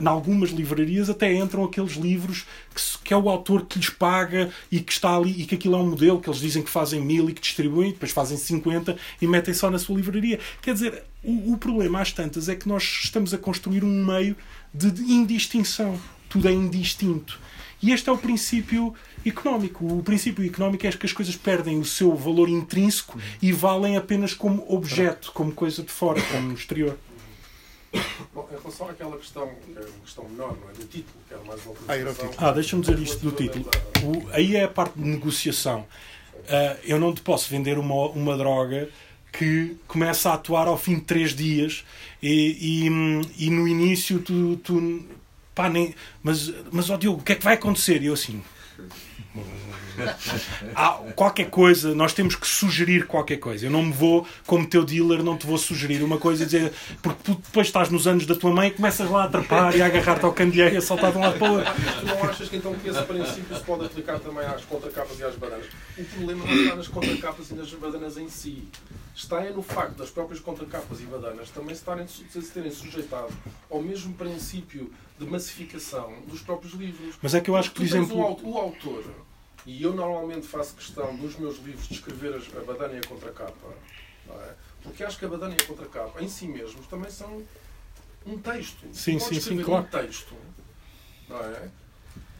Em 0.00 0.06
algumas 0.06 0.50
livrarias 0.50 1.08
até 1.08 1.32
entram 1.32 1.64
aqueles 1.64 1.92
livros 1.92 2.44
que, 2.74 2.82
que, 3.04 3.14
é 3.14 3.16
o 3.16 3.30
autor 3.30 3.64
que 3.64 3.78
lhes 3.78 3.88
paga 3.88 4.50
e 4.70 4.78
que 4.78 4.92
está 4.92 5.16
ali 5.16 5.40
e 5.40 5.46
que 5.46 5.54
aquilo 5.54 5.76
é 5.76 5.78
um 5.78 5.88
modelo 5.88 6.20
que 6.20 6.28
eles 6.28 6.40
dizem 6.40 6.62
que 6.62 6.70
fazem 6.70 7.00
mil 7.00 7.30
e 7.30 7.32
que 7.32 7.40
distribuem, 7.40 7.92
depois 7.92 8.12
fazem 8.12 8.36
50 8.36 8.98
e 9.20 9.26
metem 9.26 9.54
só 9.54 9.70
na 9.70 9.78
sua 9.78 9.96
livraria. 9.96 10.38
Quer 10.60 10.74
dizer, 10.74 11.04
o, 11.24 11.54
o 11.54 11.56
problema 11.56 12.02
às 12.02 12.12
tantas 12.12 12.50
é 12.50 12.54
que 12.54 12.68
nós 12.68 12.82
estamos 13.04 13.32
a 13.32 13.38
construir 13.38 13.82
um 13.82 14.04
meio 14.04 14.36
de 14.74 14.88
indistinção 15.10 15.98
tudo 16.32 16.48
é 16.48 16.52
indistinto. 16.52 17.38
E 17.82 17.92
este 17.92 18.08
é 18.08 18.12
o 18.12 18.16
princípio 18.16 18.94
económico. 19.26 19.84
O 19.84 20.02
princípio 20.02 20.46
económico 20.46 20.86
é 20.86 20.92
que 20.92 21.04
as 21.04 21.12
coisas 21.12 21.36
perdem 21.36 21.78
o 21.78 21.84
seu 21.84 22.16
valor 22.16 22.48
intrínseco 22.48 23.20
e 23.42 23.52
valem 23.52 23.98
apenas 23.98 24.32
como 24.32 24.64
objeto, 24.72 25.30
como 25.32 25.52
coisa 25.52 25.82
de 25.82 25.90
fora, 25.90 26.22
como 26.22 26.48
no 26.48 26.54
exterior. 26.54 26.96
Bom, 28.32 28.48
em 28.50 28.58
relação 28.58 28.88
àquela 28.88 29.18
questão, 29.18 29.46
que 29.66 29.76
é 29.76 29.80
uma 29.80 30.00
questão 30.02 30.26
menor, 30.26 30.56
não 30.58 30.70
é? 30.70 30.72
Do 30.72 30.84
título, 30.86 31.18
que 31.28 31.34
era 31.34 31.44
mais 31.44 31.60
uma 31.66 31.74
Ah, 32.38 32.48
ah 32.48 32.52
deixa-me 32.52 32.80
dizer 32.80 32.98
isto 32.98 33.18
do 33.18 33.32
título. 33.32 33.68
O, 34.02 34.30
aí 34.30 34.56
é 34.56 34.64
a 34.64 34.68
parte 34.68 34.98
de 34.98 35.06
negociação. 35.06 35.80
Uh, 35.80 36.78
eu 36.84 36.98
não 36.98 37.12
te 37.12 37.20
posso 37.20 37.50
vender 37.50 37.78
uma, 37.78 38.08
uma 38.08 38.38
droga 38.38 38.88
que 39.30 39.76
começa 39.86 40.30
a 40.30 40.34
atuar 40.34 40.66
ao 40.66 40.78
fim 40.78 40.96
de 40.96 41.02
três 41.02 41.34
dias 41.34 41.84
e, 42.22 42.86
e, 43.38 43.46
e 43.46 43.50
no 43.50 43.66
início 43.68 44.18
tu, 44.20 44.56
tu 44.58 45.04
pá, 45.54 45.68
nem, 45.68 45.94
mas, 46.22 46.52
mas 46.70 46.90
ó 46.90 46.96
Diogo, 46.96 47.20
o 47.20 47.22
que 47.22 47.32
é 47.32 47.34
que 47.34 47.44
vai 47.44 47.54
acontecer? 47.54 48.02
E 48.02 48.06
eu 48.06 48.14
assim. 48.14 48.42
Há 50.74 50.90
qualquer 51.14 51.50
coisa, 51.50 51.94
nós 51.94 52.12
temos 52.12 52.34
que 52.34 52.46
sugerir 52.46 53.06
qualquer 53.06 53.36
coisa. 53.36 53.66
Eu 53.66 53.70
não 53.70 53.82
me 53.82 53.92
vou, 53.92 54.26
como 54.46 54.66
teu 54.66 54.84
dealer, 54.84 55.22
não 55.22 55.36
te 55.36 55.46
vou 55.46 55.58
sugerir 55.58 56.02
uma 56.02 56.18
coisa 56.18 56.42
e 56.42 56.46
dizer, 56.46 56.72
porque 57.02 57.32
depois 57.32 57.66
estás 57.66 57.90
nos 57.90 58.06
anos 58.06 58.26
da 58.26 58.34
tua 58.34 58.50
mãe 58.50 58.68
e 58.68 58.70
começas 58.70 59.08
lá 59.10 59.22
a 59.22 59.24
atrapar 59.26 59.76
e 59.76 59.82
a 59.82 59.86
agarrar-te 59.86 60.24
ao 60.24 60.32
candeeiro 60.32 60.74
e 60.74 60.78
a 60.78 60.80
saltar 60.80 61.12
de 61.12 61.18
um 61.18 61.20
lado 61.20 61.38
para 61.38 61.50
o 61.50 61.54
outro. 61.56 61.72
Tu 62.00 62.06
não 62.06 62.24
achas 62.24 62.48
que 62.48 62.56
então 62.56 62.74
que 62.74 62.88
esse 62.88 63.02
princípio 63.02 63.56
se 63.56 63.62
pode 63.62 63.84
aplicar 63.84 64.18
também 64.18 64.46
às 64.46 64.64
contracapas 64.64 65.18
e 65.18 65.24
às 65.24 65.36
bananas? 65.36 65.66
O 65.98 66.04
problema 66.04 66.46
não 66.46 66.54
está 66.54 66.76
nas 66.76 66.88
contracapas 66.88 67.50
e 67.50 67.54
nas 67.54 67.70
bananas 67.74 68.16
em 68.16 68.28
si 68.28 68.68
está 69.14 69.44
é 69.44 69.50
no 69.50 69.62
facto 69.62 69.96
das 69.96 70.10
próprias 70.10 70.40
contracapas 70.40 71.00
e 71.00 71.04
badanas 71.04 71.50
também 71.50 71.74
se, 71.74 71.84
tarem, 71.84 72.06
se 72.06 72.40
terem 72.52 72.70
sujeitado 72.70 73.32
ao 73.70 73.82
mesmo 73.82 74.14
princípio 74.14 74.90
de 75.24 75.30
massificação 75.30 76.14
dos 76.26 76.40
próprios 76.40 76.74
livros. 76.74 77.16
Mas 77.20 77.34
é 77.34 77.40
que 77.40 77.50
eu 77.50 77.56
acho 77.56 77.70
que, 77.70 77.76
por 77.76 77.84
exemplo. 77.84 78.16
O, 78.16 78.58
autor, 78.58 79.04
e 79.64 79.82
eu 79.82 79.92
normalmente 79.92 80.46
faço 80.46 80.74
questão 80.74 81.12
nos 81.16 81.36
meus 81.36 81.58
livros 81.58 81.88
de 81.88 81.94
escrever 81.94 82.34
a 82.34 82.60
badana 82.64 82.94
e 82.94 82.98
a 82.98 83.06
contracapa, 83.06 83.68
é? 84.28 84.54
porque 84.82 85.04
acho 85.04 85.18
que 85.18 85.24
a 85.24 85.28
badana 85.28 85.54
e 85.58 85.62
a 85.62 85.66
contracapa 85.66 86.22
em 86.22 86.28
si 86.28 86.46
mesmos 86.48 86.86
também 86.86 87.10
são 87.10 87.42
um 88.26 88.38
texto. 88.38 88.86
Sim, 88.92 89.18
sim, 89.18 89.40
sim, 89.40 89.62
claro. 89.62 89.84
um 89.84 89.88
texto 89.88 90.34
não 91.28 91.38
é? 91.38 91.70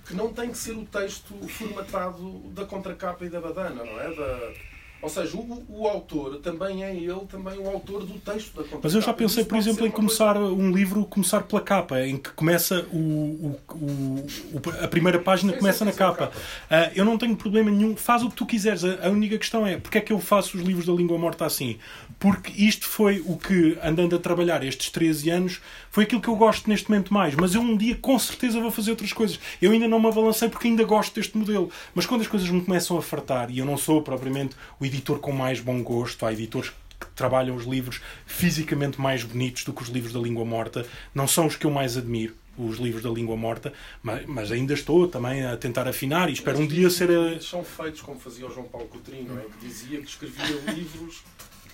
que 0.06 0.14
não 0.14 0.32
tem 0.32 0.50
que 0.50 0.58
ser 0.58 0.72
o 0.72 0.84
texto 0.84 1.34
formatado 1.48 2.38
da 2.50 2.64
contracapa 2.64 3.24
e 3.24 3.28
da 3.28 3.40
badana, 3.40 3.84
não 3.84 4.00
é? 4.00 4.14
Da, 4.14 4.71
Ou 5.02 5.08
seja, 5.08 5.36
o, 5.36 5.64
o, 5.68 5.88
autor 5.88 6.36
também 6.36 6.84
é 6.84 6.94
ele 6.94 7.26
também 7.28 7.58
o 7.58 7.68
autor 7.68 8.06
do 8.06 8.20
texto 8.20 8.54
da 8.54 8.78
Mas 8.80 8.94
eu 8.94 9.00
já 9.00 9.12
pensei, 9.12 9.44
por 9.44 9.58
exemplo, 9.58 9.84
em 9.84 9.90
começar 9.90 10.34
coisa... 10.34 10.52
um 10.52 10.70
livro, 10.70 11.04
começar 11.06 11.42
pela 11.42 11.60
capa, 11.60 12.00
em 12.00 12.16
que 12.16 12.30
começa 12.30 12.86
o, 12.92 13.58
o, 13.74 14.36
a 14.80 14.86
primeira 14.86 15.18
página 15.18 15.52
começa 15.54 15.84
na 15.84 15.92
capa. 15.92 16.28
capa. 16.28 16.36
Uh, 16.70 16.92
eu 16.94 17.04
não 17.04 17.18
tenho 17.18 17.34
problema 17.34 17.68
nenhum, 17.68 17.96
faz 17.96 18.22
o 18.22 18.30
que 18.30 18.36
tu 18.36 18.46
quiseres. 18.46 18.84
A, 18.84 19.08
a 19.08 19.10
única 19.10 19.36
questão 19.36 19.66
é 19.66 19.76
porque 19.76 19.98
é 19.98 20.00
que 20.00 20.12
eu 20.12 20.20
faço 20.20 20.56
os 20.56 20.62
livros 20.62 20.86
da 20.86 20.92
língua 20.92 21.18
morta 21.18 21.44
assim? 21.44 21.78
Porque 22.22 22.52
isto 22.52 22.86
foi 22.86 23.20
o 23.26 23.36
que, 23.36 23.76
andando 23.82 24.14
a 24.14 24.18
trabalhar 24.20 24.62
estes 24.62 24.90
13 24.90 25.28
anos, 25.28 25.60
foi 25.90 26.04
aquilo 26.04 26.20
que 26.20 26.28
eu 26.28 26.36
gosto 26.36 26.70
neste 26.70 26.88
momento 26.88 27.12
mais. 27.12 27.34
Mas 27.34 27.52
eu 27.52 27.60
um 27.60 27.76
dia 27.76 27.96
com 27.96 28.16
certeza 28.16 28.60
vou 28.60 28.70
fazer 28.70 28.92
outras 28.92 29.12
coisas. 29.12 29.40
Eu 29.60 29.72
ainda 29.72 29.88
não 29.88 29.98
me 29.98 30.06
abalancei 30.06 30.48
porque 30.48 30.68
ainda 30.68 30.84
gosto 30.84 31.16
deste 31.16 31.36
modelo. 31.36 31.68
Mas 31.92 32.06
quando 32.06 32.20
as 32.20 32.28
coisas 32.28 32.48
me 32.48 32.64
começam 32.64 32.96
a 32.96 33.02
fartar, 33.02 33.50
e 33.50 33.58
eu 33.58 33.64
não 33.64 33.76
sou 33.76 34.00
propriamente 34.02 34.54
o 34.78 34.86
editor 34.86 35.18
com 35.18 35.32
mais 35.32 35.58
bom 35.58 35.82
gosto, 35.82 36.24
há 36.24 36.32
editores 36.32 36.70
que 37.00 37.06
trabalham 37.16 37.56
os 37.56 37.64
livros 37.64 38.00
fisicamente 38.24 39.00
mais 39.00 39.24
bonitos 39.24 39.64
do 39.64 39.72
que 39.72 39.82
os 39.82 39.88
livros 39.88 40.12
da 40.12 40.20
língua 40.20 40.44
morta, 40.44 40.86
não 41.12 41.26
são 41.26 41.48
os 41.48 41.56
que 41.56 41.66
eu 41.66 41.72
mais 41.72 41.96
admiro 41.96 42.36
os 42.56 42.78
livros 42.78 43.02
da 43.02 43.10
língua 43.10 43.36
morta, 43.36 43.72
mas, 44.00 44.26
mas, 44.26 44.52
ainda 44.52 44.74
estou 44.74 45.08
também 45.08 45.44
a 45.44 45.56
tentar 45.56 45.88
afinar 45.88 46.28
e 46.28 46.34
espero 46.34 46.58
um 46.58 46.66
dia 46.68 46.88
ser. 46.90 47.10
A... 47.10 47.40
São 47.40 47.64
feitos 47.64 48.02
como 48.02 48.20
fazia 48.20 48.46
o 48.46 48.50
João 48.52 48.68
Paulo 48.68 48.86
Coutinho, 48.88 49.38
é? 49.38 49.42
que 49.42 49.66
dizia 49.66 50.00
que 50.00 50.08
escrevia 50.08 50.60
livros 50.72 51.22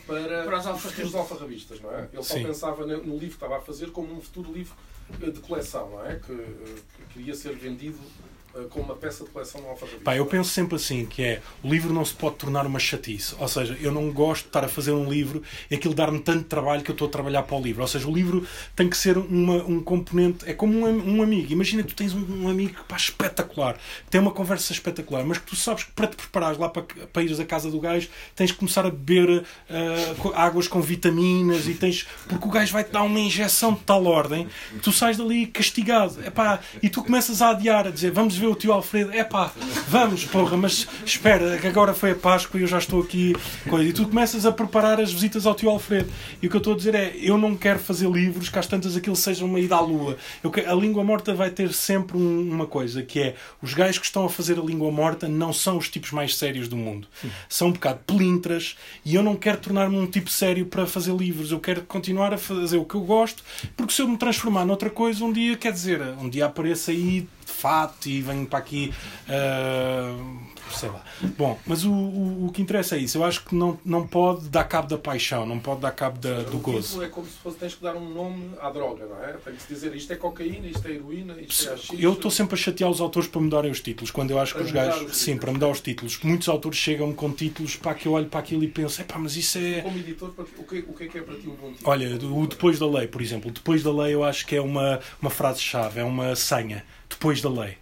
para, 0.09 0.44
para 0.44 0.59
os 0.59 0.66
alfarrabistas, 0.66 1.14
alfarrabistas 1.14 1.80
não 1.82 1.93
é? 1.93 2.09
Ele 2.12 2.22
só 2.22 2.35
Sim. 2.35 2.43
pensava 2.44 2.86
no 2.86 2.97
livro 2.97 3.18
que 3.18 3.26
estava 3.26 3.59
a 3.59 3.60
fazer 3.60 3.90
como 3.90 4.14
um 4.14 4.20
futuro 4.20 4.51
livro 4.51 4.74
de 5.10 5.40
coleção, 5.40 5.90
não 5.90 6.06
é? 6.06 6.16
Que, 6.16 6.35
que 6.35 7.05
queria 7.12 7.35
ser 7.35 7.55
vendido 7.55 7.98
eh, 7.98 8.27
com 8.70 8.80
uma 8.80 8.94
peça 8.94 9.24
de 9.24 9.30
coleção 9.30 9.60
alfarrabismo. 9.68 10.05
Pá, 10.05 10.16
eu 10.16 10.26
penso 10.26 10.51
sempre 10.51 10.76
assim, 10.76 11.06
que 11.06 11.22
é, 11.22 11.40
o 11.62 11.68
livro 11.68 11.93
não 11.93 12.05
se 12.05 12.14
pode 12.14 12.36
tornar 12.36 12.66
uma 12.66 12.78
chatice. 12.78 13.35
Ou 13.39 13.48
seja, 13.48 13.76
eu 13.80 13.93
não 13.93 14.10
gosto 14.10 14.43
de 14.43 14.48
estar 14.48 14.64
a 14.64 14.68
fazer 14.68 14.93
um 14.93 15.09
livro 15.09 15.43
e 15.70 15.74
aquilo 15.74 15.94
dar-me 15.94 16.18
tanto 16.18 16.44
trabalho 16.44 16.82
que 16.82 16.90
eu 16.90 16.94
estou 16.94 17.09
a 17.09 17.10
trabalhar 17.10 17.43
para 17.43 17.56
o 17.56 17.60
livro. 17.60 17.82
Ou 17.82 17.89
seja, 17.89 18.09
o 18.09 18.12
livro 18.12 18.47
tem 18.74 18.89
que 18.89 18.97
ser 18.97 19.16
uma, 19.16 19.56
um 19.64 19.80
componente, 19.80 20.48
é 20.48 20.52
como 20.52 20.86
um, 20.86 21.16
um 21.16 21.22
amigo. 21.22 21.52
Imagina 21.52 21.82
que 21.82 21.89
tu 21.89 21.94
tens 21.94 22.14
um, 22.14 22.44
um 22.44 22.48
amigo 22.48 22.74
pá, 22.86 22.97
espetacular, 22.97 23.74
que 24.05 24.10
tem 24.10 24.20
uma 24.20 24.32
conversa 24.32 24.72
espetacular, 24.72 25.24
mas 25.24 25.39
que 25.39 25.47
tu 25.47 25.56
sabes 25.56 25.85
que 25.85 25.93
para 25.93 26.06
te 26.06 26.16
preparares 26.16 26.59
lá 26.59 26.68
para, 26.68 26.82
para 26.82 27.22
ires 27.22 27.39
à 27.40 27.44
casa 27.44 27.70
do 27.70 27.80
gajo, 27.80 28.09
tens 28.35 28.51
que 28.51 28.59
começar 28.59 28.85
a 28.85 28.90
beber 28.90 29.44
uh, 29.70 30.32
águas 30.35 30.66
com 30.66 30.80
vitaminas 30.80 31.68
e 31.68 31.74
tens... 31.74 32.06
Porque 32.28 32.47
o 32.47 32.51
gajo 32.51 32.72
vai-te 32.72 32.90
dar 32.90 33.02
uma 33.02 33.20
injeção 33.20 33.72
de 33.72 33.80
tal 33.80 34.05
ordem 34.06 34.48
que 34.70 34.80
tu 34.80 34.93
sais 34.93 35.16
dali 35.16 35.47
castigado. 35.47 36.18
Epá, 36.24 36.60
e 36.82 36.89
tu 36.89 37.02
começas 37.02 37.40
a 37.40 37.51
adiar, 37.51 37.86
a 37.86 37.90
dizer, 37.90 38.10
vamos 38.10 38.36
ver 38.36 38.47
o 38.50 38.54
tio 38.54 38.72
Alfredo, 38.72 39.12
é 39.12 39.24
pá, 39.24 39.52
vamos, 39.88 40.24
porra, 40.24 40.56
mas 40.56 40.86
espera, 41.04 41.58
que 41.58 41.66
agora 41.66 41.94
foi 41.94 42.12
a 42.12 42.14
Páscoa 42.14 42.58
e 42.58 42.62
eu 42.62 42.68
já 42.68 42.78
estou 42.78 43.00
aqui. 43.00 43.34
Coisa. 43.68 43.88
E 43.88 43.92
tu 43.92 44.06
começas 44.06 44.44
a 44.46 44.52
preparar 44.52 45.00
as 45.00 45.12
visitas 45.12 45.46
ao 45.46 45.54
tio 45.54 45.70
Alfredo. 45.70 46.10
E 46.42 46.46
o 46.46 46.50
que 46.50 46.56
eu 46.56 46.58
estou 46.58 46.74
a 46.74 46.76
dizer 46.76 46.94
é, 46.94 47.14
eu 47.20 47.38
não 47.38 47.56
quero 47.56 47.78
fazer 47.78 48.08
livros 48.08 48.48
que 48.48 48.58
às 48.58 48.66
tantas 48.66 48.96
aquilo 48.96 49.16
seja 49.16 49.44
uma 49.44 49.60
ida 49.60 49.76
à 49.76 49.80
lua. 49.80 50.16
Eu, 50.42 50.52
a 50.66 50.74
língua 50.74 51.04
morta 51.04 51.34
vai 51.34 51.50
ter 51.50 51.72
sempre 51.72 52.16
um, 52.16 52.50
uma 52.50 52.66
coisa, 52.66 53.02
que 53.02 53.20
é, 53.20 53.34
os 53.62 53.74
gajos 53.74 53.98
que 53.98 54.06
estão 54.06 54.24
a 54.24 54.28
fazer 54.28 54.58
a 54.58 54.62
língua 54.62 54.90
morta 54.90 55.28
não 55.28 55.52
são 55.52 55.76
os 55.76 55.88
tipos 55.88 56.10
mais 56.12 56.36
sérios 56.36 56.68
do 56.68 56.76
mundo. 56.76 57.08
São 57.48 57.68
um 57.68 57.72
bocado 57.72 58.00
pelintras 58.06 58.76
e 59.04 59.14
eu 59.14 59.22
não 59.22 59.36
quero 59.36 59.58
tornar-me 59.58 59.96
um 59.96 60.06
tipo 60.06 60.30
sério 60.30 60.66
para 60.66 60.86
fazer 60.86 61.14
livros. 61.14 61.50
Eu 61.50 61.60
quero 61.60 61.82
continuar 61.82 62.32
a 62.32 62.38
fazer 62.38 62.76
o 62.76 62.84
que 62.84 62.94
eu 62.94 63.02
gosto, 63.02 63.42
porque 63.76 63.92
se 63.92 64.02
eu 64.02 64.08
me 64.08 64.16
transformar 64.16 64.64
noutra 64.64 64.90
coisa, 64.90 65.24
um 65.24 65.32
dia, 65.32 65.56
quer 65.56 65.72
dizer, 65.72 66.00
um 66.20 66.28
dia 66.28 66.46
apareça 66.46 66.90
aí 66.90 67.26
fato 67.59 68.09
e 68.09 68.22
venho 68.22 68.47
para 68.47 68.59
aqui. 68.59 68.93
Uh, 69.28 70.59
sei 70.70 70.89
lá. 70.89 71.02
Bom, 71.36 71.59
mas 71.66 71.85
o, 71.85 71.93
o, 71.93 72.47
o, 72.47 72.52
que 72.52 72.62
interessa 72.62 72.97
é 72.97 72.98
isso. 72.98 73.18
Eu 73.18 73.24
acho 73.24 73.44
que 73.44 73.55
não, 73.55 73.78
não 73.85 74.06
pode 74.06 74.48
dar 74.48 74.64
cabo 74.64 74.89
da 74.89 74.98
paixão, 74.98 75.47
não 75.47 75.59
pode 75.59 75.80
dar 75.80 75.90
cabo 75.93 76.18
da, 76.18 76.43
do 76.43 76.59
gozo. 76.59 77.02
É 77.02 77.09
como 77.09 77.26
se 77.26 77.35
fosse, 77.39 77.56
tens 77.59 77.74
que 77.74 77.82
dar 77.82 77.97
um 77.97 78.09
nome 78.12 78.51
à 78.60 78.70
droga, 78.70 79.06
não 79.06 79.22
é? 79.24 79.32
Tem 79.32 79.55
que 79.55 79.62
se 79.62 79.68
dizer 79.68 79.94
isto 79.94 80.12
é 80.12 80.16
cocaína, 80.16 80.66
isto 80.66 80.86
é 80.86 80.93
heroína, 80.93 81.36
isto 81.40 81.68
é. 81.70 81.76
Eu 81.98 82.12
estou 82.12 82.30
sempre 82.30 82.55
a 82.55 82.59
chatear 82.59 82.90
os 82.90 83.01
autores 83.01 83.28
para 83.28 83.40
mudarem 83.40 83.70
os 83.70 83.80
títulos, 83.80 84.10
quando 84.10 84.30
eu 84.30 84.39
acho 84.39 84.55
que 84.55 84.62
os 84.62 84.70
gajos. 84.70 85.16
Sim, 85.16 85.36
para 85.36 85.52
mudar 85.52 85.68
os 85.68 85.80
títulos. 85.80 86.18
Muitos 86.22 86.48
autores 86.48 86.78
chegam 86.78 87.12
com 87.12 87.32
títulos 87.32 87.76
para 87.76 87.94
que 87.94 88.06
eu 88.06 88.12
olho 88.12 88.26
para 88.26 88.40
aquilo 88.40 88.62
e 88.62 88.68
penso, 88.68 89.02
pá, 89.05 89.18
mas 89.18 89.36
isso 89.36 89.59
é. 89.59 89.80
Como 89.80 89.98
editor, 89.98 90.32
o 90.59 90.64
que, 90.64 90.78
o 90.80 90.93
que 90.93 91.05
é 91.05 91.06
que 91.09 91.18
é 91.18 91.22
para 91.22 91.35
ti 91.35 91.48
um 91.48 91.55
bom 91.55 91.72
título? 91.72 91.90
Olha, 91.90 92.16
o 92.16 92.47
Depois 92.47 92.78
da 92.78 92.86
Lei, 92.86 93.09
por 93.09 93.22
exemplo. 93.22 93.51
Depois 93.51 93.82
da 93.82 93.93
Lei 93.93 94.14
eu 94.14 94.24
acho 94.24 94.47
que 94.47 94.56
é 94.56 94.60
uma, 94.60 95.01
uma 95.20 95.30
frase-chave, 95.30 96.01
é 96.01 96.05
uma 96.05 96.35
senha. 96.36 96.85
Depois 97.19 97.40
da 97.40 97.51
Lei. 97.51 97.77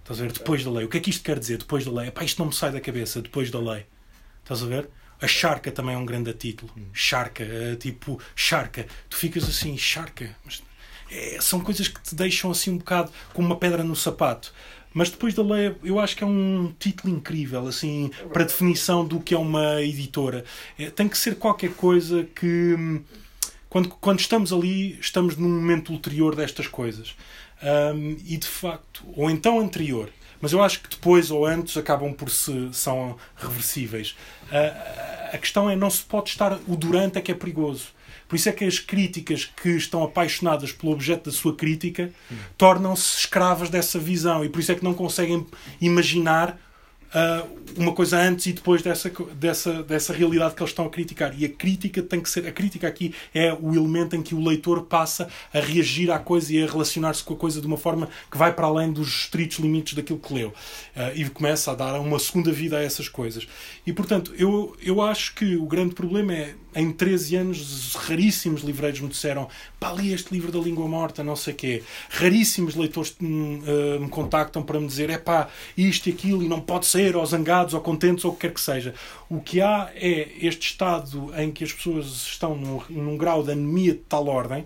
Estás 0.00 0.20
a 0.20 0.24
ver? 0.24 0.32
Depois 0.32 0.64
da 0.64 0.70
lei. 0.70 0.84
O 0.84 0.88
que 0.88 0.98
é 0.98 1.00
que 1.00 1.08
isto 1.08 1.24
quer 1.24 1.38
dizer? 1.38 1.56
Depois 1.56 1.84
da 1.84 1.90
lei. 1.90 2.08
Epá, 2.08 2.24
isto 2.24 2.38
não 2.38 2.46
me 2.46 2.52
sai 2.52 2.70
da 2.70 2.80
cabeça. 2.80 3.22
Depois 3.22 3.50
da 3.50 3.58
lei. 3.58 3.86
Estás 4.42 4.62
a 4.62 4.66
ver? 4.66 4.90
A 5.18 5.26
charca 5.26 5.72
também 5.72 5.94
é 5.94 5.98
um 5.98 6.04
grande 6.04 6.30
título. 6.34 6.70
Charca. 6.92 7.42
É 7.42 7.74
tipo, 7.76 8.20
charca. 8.36 8.86
Tu 9.08 9.16
ficas 9.16 9.44
assim, 9.44 9.78
charca. 9.78 10.36
Mas, 10.44 10.62
é, 11.10 11.38
são 11.40 11.58
coisas 11.60 11.88
que 11.88 12.02
te 12.02 12.14
deixam 12.14 12.50
assim 12.50 12.72
um 12.72 12.78
bocado 12.78 13.10
com 13.32 13.40
uma 13.40 13.56
pedra 13.56 13.82
no 13.82 13.96
sapato. 13.96 14.52
Mas 14.92 15.08
depois 15.08 15.32
da 15.32 15.42
lei, 15.42 15.74
eu 15.82 15.98
acho 15.98 16.16
que 16.16 16.22
é 16.22 16.26
um 16.26 16.74
título 16.78 17.12
incrível, 17.14 17.66
assim, 17.66 18.10
para 18.32 18.44
definição 18.44 19.06
do 19.06 19.18
que 19.20 19.34
é 19.34 19.38
uma 19.38 19.80
editora. 19.80 20.44
É, 20.78 20.90
tem 20.90 21.08
que 21.08 21.16
ser 21.16 21.36
qualquer 21.36 21.70
coisa 21.70 22.24
que. 22.24 22.74
Hum, 22.78 23.02
quando, 23.70 23.88
quando 23.88 24.20
estamos 24.20 24.52
ali, 24.52 24.98
estamos 25.00 25.36
num 25.36 25.48
momento 25.48 25.92
ulterior 25.92 26.36
destas 26.36 26.68
coisas. 26.68 27.16
Um, 27.64 28.16
e 28.26 28.36
de 28.36 28.46
facto, 28.46 29.02
ou 29.16 29.30
então 29.30 29.58
anterior, 29.58 30.10
mas 30.40 30.52
eu 30.52 30.62
acho 30.62 30.80
que 30.80 30.90
depois 30.90 31.30
ou 31.30 31.46
antes 31.46 31.76
acabam 31.78 32.12
por 32.12 32.28
se 32.30 32.68
são 32.72 33.16
reversíveis. 33.36 34.14
Uh, 34.44 35.34
a 35.34 35.38
questão 35.38 35.70
é 35.70 35.74
não 35.74 35.88
se 35.88 36.02
pode 36.02 36.28
estar 36.28 36.58
o 36.68 36.76
durante 36.76 37.16
é 37.16 37.22
que 37.22 37.32
é 37.32 37.34
perigoso. 37.34 37.86
Por 38.28 38.36
isso 38.36 38.48
é 38.48 38.52
que 38.52 38.64
as 38.64 38.78
críticas 38.78 39.44
que 39.44 39.70
estão 39.70 40.02
apaixonadas 40.02 40.72
pelo 40.72 40.92
objeto 40.92 41.30
da 41.30 41.32
sua 41.36 41.54
crítica 41.54 42.10
tornam-se 42.56 43.18
escravas 43.18 43.68
dessa 43.68 43.98
visão 43.98 44.44
e 44.44 44.48
por 44.48 44.60
isso 44.60 44.72
é 44.72 44.74
que 44.74 44.84
não 44.84 44.94
conseguem 44.94 45.46
imaginar 45.80 46.58
uh, 47.14 47.64
uma 47.76 47.92
coisa 47.92 48.20
antes 48.20 48.46
e 48.46 48.52
depois 48.52 48.82
dessa, 48.82 49.10
dessa, 49.34 49.82
dessa 49.82 50.12
realidade 50.12 50.54
que 50.54 50.62
eles 50.62 50.70
estão 50.70 50.86
a 50.86 50.90
criticar. 50.90 51.34
E 51.38 51.44
a 51.44 51.48
crítica 51.48 52.02
tem 52.02 52.20
que 52.20 52.28
ser. 52.28 52.46
A 52.46 52.52
crítica 52.52 52.86
aqui 52.86 53.14
é 53.32 53.52
o 53.52 53.74
elemento 53.74 54.16
em 54.16 54.22
que 54.22 54.34
o 54.34 54.44
leitor 54.44 54.82
passa 54.82 55.28
a 55.52 55.60
reagir 55.60 56.10
à 56.10 56.18
coisa 56.18 56.52
e 56.52 56.62
a 56.62 56.66
relacionar-se 56.66 57.22
com 57.22 57.34
a 57.34 57.36
coisa 57.36 57.60
de 57.60 57.66
uma 57.66 57.76
forma 57.76 58.08
que 58.30 58.36
vai 58.36 58.52
para 58.52 58.66
além 58.66 58.92
dos 58.92 59.08
estritos 59.08 59.58
limites 59.58 59.94
daquilo 59.94 60.18
que 60.18 60.34
leu. 60.34 60.48
Uh, 60.48 61.14
e 61.14 61.28
começa 61.30 61.72
a 61.72 61.74
dar 61.74 62.00
uma 62.00 62.18
segunda 62.18 62.52
vida 62.52 62.78
a 62.78 62.82
essas 62.82 63.08
coisas. 63.08 63.46
E 63.86 63.92
portanto, 63.92 64.32
eu, 64.36 64.76
eu 64.82 65.00
acho 65.00 65.34
que 65.34 65.56
o 65.56 65.66
grande 65.66 65.94
problema 65.94 66.34
é 66.34 66.54
em 66.74 66.90
13 66.92 67.36
anos, 67.36 67.94
raríssimos 67.94 68.62
livreiros 68.62 69.00
me 69.00 69.08
disseram 69.08 69.48
pá, 69.78 69.92
li 69.92 70.12
este 70.12 70.32
livro 70.32 70.50
da 70.50 70.58
língua 70.58 70.86
morta, 70.88 71.22
não 71.22 71.36
sei 71.36 71.52
o 71.52 71.56
quê. 71.56 71.82
Raríssimos 72.10 72.74
leitores 72.74 73.14
me, 73.20 73.58
uh, 73.58 74.00
me 74.00 74.08
contactam 74.08 74.62
para 74.62 74.80
me 74.80 74.86
dizer 74.86 75.10
é 75.10 75.18
pá, 75.18 75.48
isto 75.76 76.08
e 76.08 76.12
aquilo, 76.12 76.42
e 76.42 76.48
não 76.48 76.60
pode 76.60 76.86
ser, 76.86 77.16
ou 77.16 77.24
zangados, 77.24 77.74
ou 77.74 77.80
contentes, 77.80 78.24
ou 78.24 78.32
o 78.32 78.34
que 78.34 78.42
quer 78.42 78.54
que 78.54 78.60
seja. 78.60 78.94
O 79.28 79.40
que 79.40 79.60
há 79.60 79.90
é 79.94 80.28
este 80.40 80.68
estado 80.68 81.32
em 81.36 81.50
que 81.50 81.64
as 81.64 81.72
pessoas 81.72 82.06
estão 82.06 82.56
num, 82.56 82.80
num 82.90 83.16
grau 83.16 83.42
de 83.42 83.52
anemia 83.52 83.92
de 83.92 84.00
tal 84.00 84.26
ordem 84.26 84.64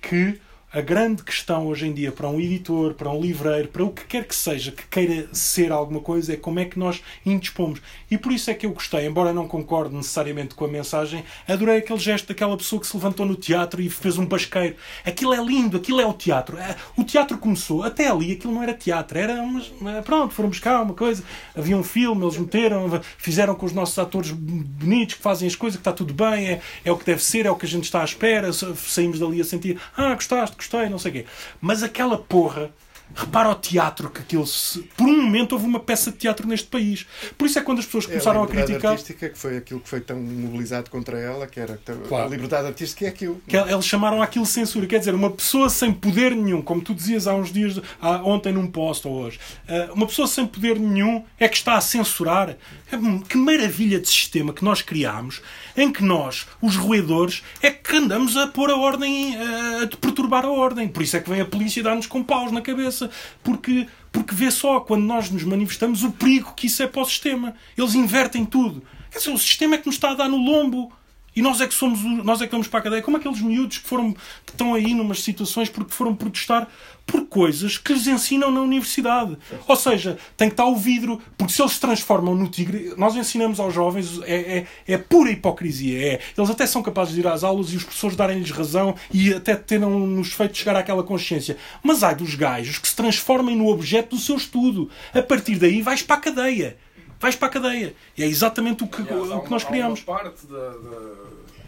que 0.00 0.38
a 0.72 0.80
grande 0.80 1.22
questão 1.22 1.66
hoje 1.66 1.86
em 1.86 1.92
dia 1.92 2.10
para 2.10 2.26
um 2.28 2.40
editor, 2.40 2.94
para 2.94 3.10
um 3.10 3.20
livreiro, 3.20 3.68
para 3.68 3.84
o 3.84 3.90
que 3.90 4.04
quer 4.06 4.24
que 4.24 4.34
seja 4.34 4.72
que 4.72 4.86
queira 4.86 5.28
ser 5.32 5.70
alguma 5.70 6.00
coisa 6.00 6.32
é 6.32 6.36
como 6.36 6.58
é 6.58 6.64
que 6.64 6.78
nós 6.78 7.02
indispomos. 7.26 7.82
E 8.10 8.16
por 8.16 8.32
isso 8.32 8.50
é 8.50 8.54
que 8.54 8.64
eu 8.64 8.70
gostei, 8.70 9.06
embora 9.06 9.34
não 9.34 9.46
concorde 9.46 9.94
necessariamente 9.94 10.54
com 10.54 10.64
a 10.64 10.68
mensagem, 10.68 11.24
adorei 11.46 11.78
aquele 11.78 11.98
gesto 11.98 12.28
daquela 12.28 12.56
pessoa 12.56 12.80
que 12.80 12.86
se 12.86 12.96
levantou 12.96 13.26
no 13.26 13.36
teatro 13.36 13.82
e 13.82 13.90
fez 13.90 14.16
um 14.16 14.24
basqueiro. 14.24 14.76
Aquilo 15.04 15.34
é 15.34 15.44
lindo, 15.44 15.76
aquilo 15.76 16.00
é 16.00 16.06
o 16.06 16.14
teatro. 16.14 16.56
É, 16.56 16.74
o 16.96 17.04
teatro 17.04 17.36
começou, 17.36 17.82
até 17.82 18.08
ali 18.08 18.32
aquilo 18.32 18.54
não 18.54 18.62
era 18.62 18.72
teatro, 18.72 19.18
era 19.18 19.42
umas, 19.42 19.70
pronto, 20.04 20.32
foram 20.32 20.48
buscar 20.48 20.80
uma 20.80 20.94
coisa, 20.94 21.22
havia 21.54 21.76
um 21.76 21.84
filme, 21.84 22.24
eles 22.24 22.38
meteram, 22.38 23.02
fizeram 23.18 23.54
com 23.54 23.66
os 23.66 23.72
nossos 23.72 23.98
atores 23.98 24.30
bonitos 24.30 25.16
que 25.16 25.22
fazem 25.22 25.46
as 25.46 25.54
coisas, 25.54 25.76
que 25.76 25.82
está 25.82 25.92
tudo 25.92 26.14
bem, 26.14 26.48
é, 26.48 26.60
é 26.82 26.90
o 26.90 26.96
que 26.96 27.04
deve 27.04 27.22
ser, 27.22 27.44
é 27.44 27.50
o 27.50 27.56
que 27.56 27.66
a 27.66 27.68
gente 27.68 27.84
está 27.84 28.00
à 28.00 28.04
espera, 28.04 28.50
saímos 28.52 29.18
dali 29.18 29.38
a 29.38 29.44
sentir, 29.44 29.78
ah, 29.94 30.14
gostaste, 30.14 30.61
gostei, 30.62 30.88
não 30.88 30.98
sei 30.98 31.10
o 31.10 31.14
quê. 31.14 31.26
Mas 31.60 31.82
aquela 31.82 32.16
porra 32.16 32.70
Repara 33.14 33.50
o 33.50 33.54
teatro 33.54 34.08
que 34.10 34.20
aquilo 34.20 34.46
se... 34.46 34.80
Por 34.96 35.06
um 35.06 35.22
momento 35.22 35.52
houve 35.52 35.66
uma 35.66 35.80
peça 35.80 36.10
de 36.10 36.16
teatro 36.16 36.46
neste 36.46 36.66
país. 36.66 37.06
Por 37.36 37.46
isso 37.46 37.58
é 37.58 37.62
quando 37.62 37.80
as 37.80 37.84
pessoas 37.84 38.06
começaram 38.06 38.40
é 38.40 38.42
a, 38.42 38.46
a 38.46 38.48
criticar. 38.48 38.92
artística 38.92 39.28
que 39.28 39.38
foi 39.38 39.56
aquilo 39.58 39.80
que 39.80 39.88
foi 39.88 40.00
tão 40.00 40.18
mobilizado 40.18 40.90
contra 40.90 41.18
ela, 41.18 41.46
que 41.46 41.60
era 41.60 41.78
claro. 42.08 42.24
a 42.24 42.28
liberdade 42.28 42.68
artística 42.68 43.04
é 43.04 43.08
aquilo. 43.08 43.40
Que 43.46 43.56
eles 43.56 43.84
chamaram 43.84 44.22
aquilo 44.22 44.46
censura. 44.46 44.86
Quer 44.86 44.98
dizer, 44.98 45.14
uma 45.14 45.30
pessoa 45.30 45.68
sem 45.68 45.92
poder 45.92 46.34
nenhum, 46.34 46.62
como 46.62 46.80
tu 46.80 46.94
dizias 46.94 47.26
há 47.26 47.34
uns 47.34 47.52
dias, 47.52 47.78
há, 48.00 48.22
ontem 48.22 48.52
num 48.52 48.66
post 48.66 49.06
ou 49.06 49.14
hoje, 49.14 49.38
eh, 49.68 49.90
uma 49.92 50.06
pessoa 50.06 50.26
sem 50.26 50.46
poder 50.46 50.78
nenhum 50.78 51.22
é 51.38 51.48
que 51.48 51.56
está 51.56 51.74
a 51.74 51.80
censurar. 51.80 52.50
É, 52.50 53.26
que 53.28 53.36
maravilha 53.36 54.00
de 54.00 54.08
sistema 54.08 54.52
que 54.52 54.64
nós 54.64 54.80
criámos, 54.80 55.42
em 55.76 55.92
que 55.92 56.02
nós, 56.02 56.46
os 56.60 56.76
roedores, 56.76 57.42
é 57.60 57.70
que 57.70 57.96
andamos 57.96 58.36
a 58.36 58.46
pôr 58.46 58.70
a 58.70 58.76
ordem, 58.76 59.36
a 59.36 59.96
perturbar 59.96 60.44
a 60.44 60.50
ordem. 60.50 60.88
Por 60.88 61.02
isso 61.02 61.16
é 61.16 61.20
que 61.20 61.30
vem 61.30 61.40
a 61.40 61.46
polícia 61.46 61.82
dar-nos 61.82 62.06
com 62.06 62.22
paus 62.22 62.52
na 62.52 62.60
cabeça. 62.60 63.10
Porque 63.42 63.86
porque 64.12 64.34
vê 64.34 64.50
só, 64.50 64.78
quando 64.78 65.04
nós 65.04 65.30
nos 65.30 65.42
manifestamos, 65.42 66.04
o 66.04 66.12
perigo 66.12 66.52
que 66.54 66.66
isso 66.66 66.82
é 66.82 66.86
para 66.86 67.00
o 67.00 67.04
sistema. 67.04 67.54
Eles 67.76 67.94
invertem 67.94 68.44
tudo. 68.44 68.84
Quer 69.10 69.18
dizer, 69.18 69.30
o 69.30 69.38
sistema 69.38 69.74
é 69.74 69.78
que 69.78 69.86
nos 69.86 69.94
está 69.94 70.10
a 70.10 70.14
dar 70.14 70.28
no 70.28 70.36
lombo. 70.36 70.92
E 71.34 71.40
nós 71.40 71.60
é 71.60 71.66
que 71.66 71.74
somos, 71.74 72.02
nós 72.24 72.40
é 72.40 72.46
que 72.46 72.52
vamos 72.52 72.68
para 72.68 72.80
a 72.80 72.82
cadeia. 72.82 73.02
Como 73.02 73.16
aqueles 73.16 73.40
miúdos 73.40 73.78
que, 73.78 73.88
foram, 73.88 74.12
que 74.12 74.52
estão 74.52 74.74
aí 74.74 74.94
numas 74.94 75.22
situações 75.22 75.68
porque 75.68 75.92
foram 75.92 76.14
protestar 76.14 76.68
por 77.06 77.26
coisas 77.26 77.78
que 77.78 77.92
lhes 77.92 78.06
ensinam 78.06 78.50
na 78.50 78.60
universidade. 78.60 79.36
Ou 79.66 79.76
seja, 79.76 80.18
tem 80.36 80.48
que 80.48 80.54
estar 80.54 80.66
o 80.66 80.76
vidro, 80.76 81.20
porque 81.36 81.52
se 81.52 81.60
eles 81.60 81.72
se 81.72 81.80
transformam 81.80 82.34
no 82.34 82.48
tigre, 82.48 82.94
nós 82.96 83.16
ensinamos 83.16 83.58
aos 83.58 83.74
jovens, 83.74 84.20
é, 84.24 84.58
é, 84.58 84.66
é 84.94 84.98
pura 84.98 85.30
hipocrisia. 85.30 86.14
É, 86.14 86.20
eles 86.36 86.50
até 86.50 86.66
são 86.66 86.82
capazes 86.82 87.14
de 87.14 87.20
ir 87.20 87.26
às 87.26 87.42
aulas 87.42 87.72
e 87.72 87.76
os 87.76 87.84
professores 87.84 88.16
darem-lhes 88.16 88.50
razão 88.50 88.94
e 89.12 89.32
até 89.32 89.56
terem-nos 89.56 90.32
feito 90.32 90.56
chegar 90.56 90.76
àquela 90.76 91.02
consciência. 91.02 91.56
Mas 91.82 92.02
ai 92.02 92.14
dos 92.14 92.34
gajos 92.34 92.78
que 92.78 92.88
se 92.88 92.96
transformem 92.96 93.56
no 93.56 93.68
objeto 93.68 94.16
do 94.16 94.22
seu 94.22 94.36
estudo. 94.36 94.90
A 95.14 95.22
partir 95.22 95.56
daí 95.56 95.82
vais 95.82 96.02
para 96.02 96.16
a 96.16 96.20
cadeia 96.20 96.76
vais 97.22 97.36
para 97.36 97.46
a 97.46 97.50
cadeia. 97.50 97.94
E 98.18 98.22
é 98.22 98.26
exatamente 98.26 98.82
o 98.82 98.88
que, 98.88 99.00
Aliás, 99.00 99.30
o 99.30 99.40
que 99.42 99.50
nós 99.50 99.62
criamos. 99.64 100.00
Parte 100.00 100.44
da, 100.46 100.70
da, 100.70 101.14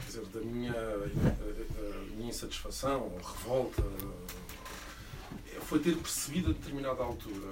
dizer, 0.04 0.26
da 0.26 0.40
minha, 0.40 0.72
da 0.72 2.16
minha 2.16 2.28
insatisfação 2.28 3.12
revolta 3.16 3.82
foi 5.62 5.78
ter 5.78 5.96
percebido 5.96 6.50
a 6.50 6.52
determinada 6.52 7.02
altura 7.02 7.50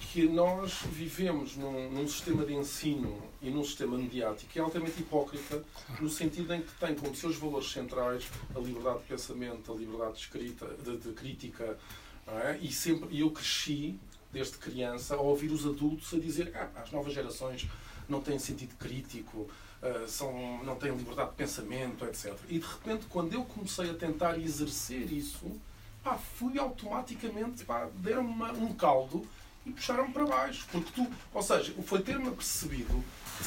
que 0.00 0.28
nós 0.28 0.80
vivemos 0.92 1.56
num, 1.56 1.90
num, 1.90 2.06
sistema 2.06 2.44
de 2.44 2.54
ensino 2.54 3.22
e 3.40 3.50
num 3.50 3.64
sistema 3.64 3.96
mediático 3.96 4.52
que 4.52 4.58
é 4.58 4.62
altamente 4.62 5.00
hipócrita, 5.00 5.62
no 6.00 6.08
sentido 6.08 6.52
em 6.52 6.60
que 6.60 6.72
tem 6.74 6.94
como 6.94 7.14
seus 7.16 7.36
valores 7.36 7.72
centrais 7.72 8.28
a 8.54 8.58
liberdade 8.58 8.98
de 9.00 9.04
pensamento, 9.06 9.72
a 9.72 9.74
liberdade 9.74 10.12
de, 10.12 10.18
escrita, 10.20 10.66
de, 10.84 10.98
de 10.98 11.12
crítica. 11.12 11.78
É? 12.26 12.58
E 12.60 12.70
sempre 12.70 13.08
e 13.10 13.20
eu 13.20 13.30
cresci 13.30 13.98
desde 14.32 14.56
criança, 14.56 15.14
a 15.14 15.20
ouvir 15.20 15.50
os 15.50 15.66
adultos 15.66 16.12
a 16.14 16.18
dizer 16.18 16.52
ah, 16.54 16.68
as 16.82 16.90
novas 16.90 17.12
gerações 17.12 17.68
não 18.08 18.20
têm 18.20 18.38
sentido 18.38 18.74
crítico, 18.76 19.48
uh, 19.82 20.08
são, 20.08 20.62
não 20.64 20.76
têm 20.76 20.94
liberdade 20.94 21.30
de 21.30 21.36
pensamento, 21.36 22.04
etc. 22.04 22.36
E 22.48 22.58
de 22.58 22.66
repente, 22.66 23.06
quando 23.08 23.32
eu 23.32 23.44
comecei 23.44 23.90
a 23.90 23.94
tentar 23.94 24.38
exercer 24.38 25.12
isso, 25.12 25.60
pá, 26.02 26.16
fui 26.16 26.58
automaticamente, 26.58 27.64
pá, 27.64 27.88
deram-me 27.94 28.42
um 28.58 28.74
caldo 28.74 29.26
e 29.64 29.70
puxaram-me 29.70 30.12
para 30.12 30.26
baixo. 30.26 30.66
Porque 30.70 30.90
tu, 30.92 31.06
ou 31.32 31.42
seja, 31.42 31.72
foi 31.84 32.02
ter-me 32.02 32.30
percebido 32.30 33.02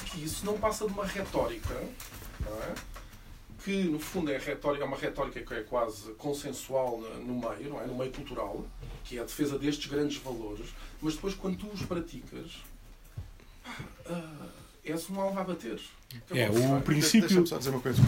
que 0.05 0.23
isso 0.23 0.45
não 0.45 0.57
passa 0.57 0.85
de 0.85 0.93
uma 0.93 1.05
retórica, 1.05 1.73
é? 1.73 2.75
que 3.63 3.83
no 3.85 3.99
fundo 3.99 4.31
é, 4.31 4.37
retórica, 4.37 4.83
é 4.83 4.87
uma 4.87 4.97
retórica 4.97 5.41
que 5.41 5.53
é 5.53 5.63
quase 5.63 6.13
consensual 6.13 6.99
no 6.99 7.35
meio, 7.35 7.69
não 7.69 7.81
é? 7.81 7.87
no 7.87 7.95
meio 7.95 8.11
cultural, 8.11 8.63
que 9.05 9.17
é 9.17 9.21
a 9.21 9.23
defesa 9.23 9.57
destes 9.57 9.89
grandes 9.89 10.17
valores, 10.17 10.67
mas 11.01 11.13
depois 11.15 11.33
quando 11.33 11.57
tu 11.57 11.67
os 11.67 11.83
praticas, 11.83 12.51
uh, 14.09 14.45
és 14.83 15.09
um 15.09 15.19
alvo 15.19 15.39
a 15.39 15.43
bater. 15.43 15.79
É, 16.31 16.49
o 16.49 16.81
princípio. 16.81 17.27
Deixa-me 17.27 17.47
só 17.47 17.57
dizer 17.57 17.69
uma 17.71 17.79
coisa. 17.79 18.01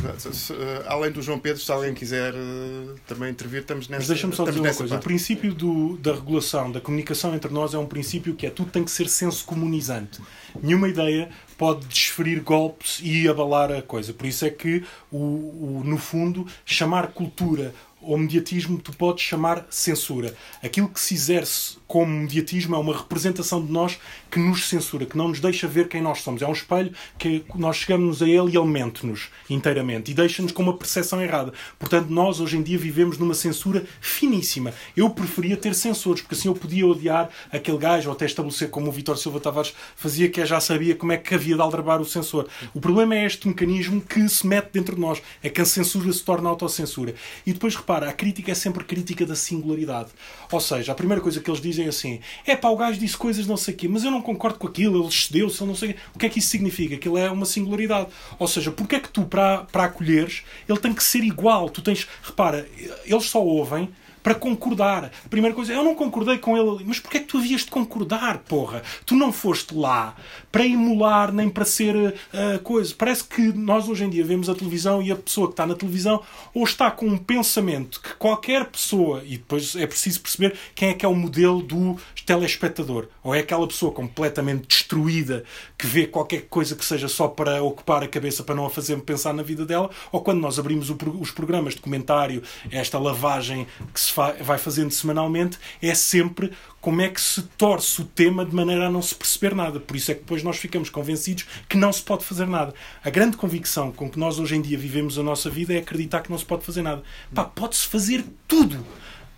além 0.87 1.11
do 1.11 1.21
João 1.21 1.39
Pedro, 1.39 1.61
se 1.61 1.71
alguém 1.71 1.93
quiser 1.93 2.33
uh, 2.33 2.95
também 3.05 3.31
intervir, 3.31 3.61
estamos 3.61 3.87
nessa. 3.89 3.99
Mas 3.99 4.07
deixa-me 4.07 4.35
só 4.35 4.45
dizer 4.45 4.59
uma 4.59 4.73
coisa. 4.73 4.93
Parte. 4.93 5.03
O 5.03 5.07
princípio 5.07 5.53
do, 5.53 5.97
da 5.97 6.13
regulação, 6.13 6.71
da 6.71 6.79
comunicação 6.79 7.35
entre 7.35 7.51
nós 7.51 7.73
é 7.73 7.77
um 7.77 7.85
princípio 7.85 8.35
que 8.35 8.45
é 8.45 8.49
tudo 8.49 8.71
tem 8.71 8.83
que 8.83 8.91
ser 8.91 9.09
senso 9.09 9.43
comunizante. 9.45 10.21
Nenhuma 10.61 10.87
ideia 10.87 11.29
pode 11.57 11.85
desferir 11.87 12.39
golpes 12.41 12.99
e 13.03 13.27
abalar 13.27 13.71
a 13.71 13.81
coisa. 13.81 14.13
Por 14.13 14.25
isso 14.25 14.45
é 14.45 14.49
que, 14.49 14.83
o, 15.11 15.17
o 15.17 15.81
no 15.83 15.97
fundo, 15.97 16.47
chamar 16.65 17.07
cultura 17.07 17.73
ou 18.07 18.17
mediatismo 18.17 18.79
tu 18.79 18.91
podes 18.93 19.21
chamar 19.21 19.67
censura. 19.69 20.33
Aquilo 20.63 20.87
que 20.89 20.99
se 20.99 21.13
exerce 21.13 21.76
como 21.87 22.11
mediatismo 22.11 22.75
é 22.75 22.79
uma 22.79 22.95
representação 22.95 23.65
de 23.65 23.71
nós 23.71 23.97
que 24.29 24.39
nos 24.39 24.67
censura, 24.67 25.05
que 25.05 25.17
não 25.17 25.29
nos 25.29 25.39
deixa 25.39 25.67
ver 25.67 25.87
quem 25.87 26.01
nós 26.01 26.21
somos. 26.21 26.41
É 26.41 26.47
um 26.47 26.51
espelho 26.51 26.91
que 27.17 27.43
nós 27.55 27.77
chegamos 27.77 28.21
a 28.21 28.27
ele 28.27 28.51
e 28.51 28.57
ele 28.57 28.67
mente-nos 28.67 29.29
inteiramente 29.49 30.11
e 30.11 30.13
deixa-nos 30.13 30.51
com 30.51 30.63
uma 30.63 30.77
percepção 30.77 31.21
errada. 31.21 31.53
Portanto, 31.79 32.09
nós 32.09 32.39
hoje 32.39 32.57
em 32.57 32.61
dia 32.61 32.77
vivemos 32.77 33.17
numa 33.17 33.33
censura 33.33 33.85
finíssima. 34.01 34.73
Eu 34.95 35.09
preferia 35.09 35.55
ter 35.55 35.73
censores, 35.73 36.21
porque 36.21 36.35
assim 36.35 36.49
eu 36.49 36.55
podia 36.55 36.85
odiar 36.85 37.29
aquele 37.51 37.77
gajo 37.77 38.09
ou 38.09 38.15
até 38.15 38.25
estabelecer 38.25 38.69
como 38.69 38.89
o 38.89 38.91
Vitor 38.91 39.17
Silva 39.17 39.39
Tavares 39.39 39.73
fazia, 39.95 40.29
que 40.29 40.45
já 40.45 40.59
sabia 40.59 40.95
como 40.95 41.11
é 41.11 41.17
que 41.17 41.33
havia 41.33 41.55
de 41.55 41.61
aldrabar 41.61 42.01
o 42.01 42.05
censor. 42.05 42.47
O 42.73 42.81
problema 42.81 43.15
é 43.15 43.25
este 43.25 43.47
mecanismo 43.47 44.01
que 44.01 44.27
se 44.27 44.45
mete 44.45 44.71
dentro 44.73 44.95
de 44.95 45.01
nós. 45.01 45.21
É 45.41 45.49
que 45.49 45.61
a 45.61 45.65
censura 45.65 46.11
se 46.11 46.23
torna 46.23 46.49
autocensura. 46.49 47.15
E 47.45 47.53
depois, 47.53 47.75
repara, 47.75 48.09
a 48.09 48.13
crítica 48.13 48.51
é 48.51 48.55
sempre 48.55 48.83
crítica 48.83 49.25
da 49.25 49.35
singularidade. 49.35 50.09
Ou 50.51 50.59
seja, 50.59 50.91
a 50.91 50.95
primeira 50.95 51.21
coisa 51.21 51.39
que 51.39 51.49
eles 51.49 51.61
dizem 51.61 51.76
dizem 51.77 51.87
assim: 51.87 52.19
é 52.45 52.55
pá, 52.55 52.69
o 52.69 52.75
gajo 52.75 52.99
disse 52.99 53.15
coisas 53.15 53.47
não 53.47 53.57
sei 53.57 53.73
o 53.73 53.77
quê, 53.77 53.87
mas 53.87 54.03
eu 54.03 54.11
não 54.11 54.21
concordo 54.21 54.57
com 54.57 54.67
aquilo, 54.67 55.03
ele 55.03 55.11
cedeu-se, 55.11 55.63
não 55.63 55.75
sei 55.75 55.91
o 55.91 55.93
quê. 55.93 55.99
O 56.15 56.19
que 56.19 56.25
é 56.25 56.29
que 56.29 56.39
isso 56.39 56.49
significa? 56.49 56.95
Aquilo 56.95 57.17
é 57.17 57.29
uma 57.29 57.45
singularidade. 57.45 58.07
Ou 58.39 58.47
seja, 58.47 58.71
porque 58.71 58.95
é 58.95 58.99
que 58.99 59.09
tu, 59.09 59.23
para, 59.23 59.59
para 59.71 59.85
acolheres, 59.85 60.43
ele 60.67 60.79
tem 60.79 60.93
que 60.93 61.03
ser 61.03 61.23
igual? 61.23 61.69
Tu 61.69 61.81
tens. 61.81 62.07
Repara, 62.23 62.67
eles 63.05 63.25
só 63.25 63.43
ouvem 63.43 63.89
para 64.27 64.35
concordar. 64.35 65.05
A 65.25 65.29
primeira 65.29 65.55
coisa, 65.55 65.71
eu 65.71 65.83
não 65.83 65.95
concordei 65.95 66.37
com 66.37 66.57
ele 66.57 66.69
ali. 66.69 66.83
Mas 66.85 66.99
porquê 66.99 67.17
é 67.17 67.19
que 67.21 67.27
tu 67.27 67.37
havias 67.37 67.61
de 67.61 67.67
concordar, 67.67 68.39
porra? 68.39 68.83
Tu 69.05 69.15
não 69.15 69.31
foste 69.31 69.73
lá 69.73 70.15
para 70.57 70.65
emular 70.65 71.31
nem 71.31 71.51
para 71.51 71.63
ser 71.63 71.95
uh, 71.95 72.59
coisa. 72.63 72.91
Parece 72.97 73.23
que 73.23 73.53
nós 73.53 73.87
hoje 73.87 74.05
em 74.05 74.09
dia 74.09 74.25
vemos 74.25 74.49
a 74.49 74.55
televisão 74.55 75.03
e 75.03 75.11
a 75.11 75.15
pessoa 75.15 75.45
que 75.45 75.53
está 75.53 75.67
na 75.67 75.75
televisão 75.75 76.19
ou 76.51 76.63
está 76.63 76.89
com 76.89 77.05
um 77.05 77.15
pensamento 77.15 78.01
que 78.01 78.15
qualquer 78.15 78.65
pessoa, 78.65 79.21
e 79.23 79.37
depois 79.37 79.75
é 79.75 79.85
preciso 79.85 80.19
perceber 80.19 80.57
quem 80.73 80.89
é 80.89 80.93
que 80.95 81.05
é 81.05 81.07
o 81.07 81.13
modelo 81.13 81.61
do 81.61 81.95
telespectador. 82.25 83.07
Ou 83.23 83.35
é 83.35 83.39
aquela 83.39 83.67
pessoa 83.67 83.91
completamente 83.91 84.65
destruída 84.67 85.43
que 85.77 85.85
vê 85.85 86.07
qualquer 86.07 86.47
coisa 86.49 86.75
que 86.75 86.83
seja 86.83 87.07
só 87.07 87.27
para 87.27 87.61
ocupar 87.61 88.01
a 88.01 88.07
cabeça 88.07 88.43
para 88.43 88.55
não 88.55 88.65
a 88.65 88.69
fazer 88.71 88.99
pensar 89.01 89.35
na 89.35 89.43
vida 89.43 89.63
dela, 89.63 89.91
ou 90.11 90.21
quando 90.21 90.41
nós 90.41 90.57
abrimos 90.57 90.89
os 90.89 91.29
programas 91.29 91.75
de 91.75 91.81
comentário, 91.81 92.41
esta 92.71 92.97
lavagem 92.97 93.67
que 93.93 93.99
se 93.99 94.11
vai 94.41 94.57
fazendo 94.57 94.89
semanalmente, 94.89 95.59
é 95.83 95.93
sempre 95.93 96.51
como 96.87 97.01
é 97.01 97.09
que 97.09 97.19
se 97.19 97.41
torce 97.41 98.01
o 98.01 98.05
tema 98.05 98.45
de 98.45 98.55
maneira 98.55 98.87
a 98.87 98.89
não 98.89 99.01
se 99.01 99.13
perceber 99.13 99.53
nada. 99.53 99.77
Por 99.77 99.97
isso 99.97 100.09
é 100.09 100.13
que 100.13 100.21
depois 100.21 100.41
nós 100.41 100.55
ficamos 100.55 100.89
convencidos 100.89 101.45
que 101.67 101.75
não 101.75 101.91
se 101.91 102.01
pode 102.01 102.23
fazer 102.23 102.47
nada. 102.47 102.73
A 103.03 103.09
grande 103.09 103.35
convicção 103.35 103.91
com 103.91 104.09
que 104.09 104.17
nós 104.17 104.39
hoje 104.39 104.55
em 104.55 104.61
dia 104.61 104.77
vivemos 104.77 105.19
a 105.19 105.21
nossa 105.21 105.49
vida 105.49 105.73
é 105.73 105.79
acreditar 105.79 106.21
que 106.21 106.31
não 106.31 106.37
se 106.37 106.45
pode 106.45 106.63
fazer 106.63 106.81
nada. 106.81 107.03
Pá, 107.35 107.43
pode-se 107.43 107.85
fazer 107.87 108.23
tudo. 108.47 108.85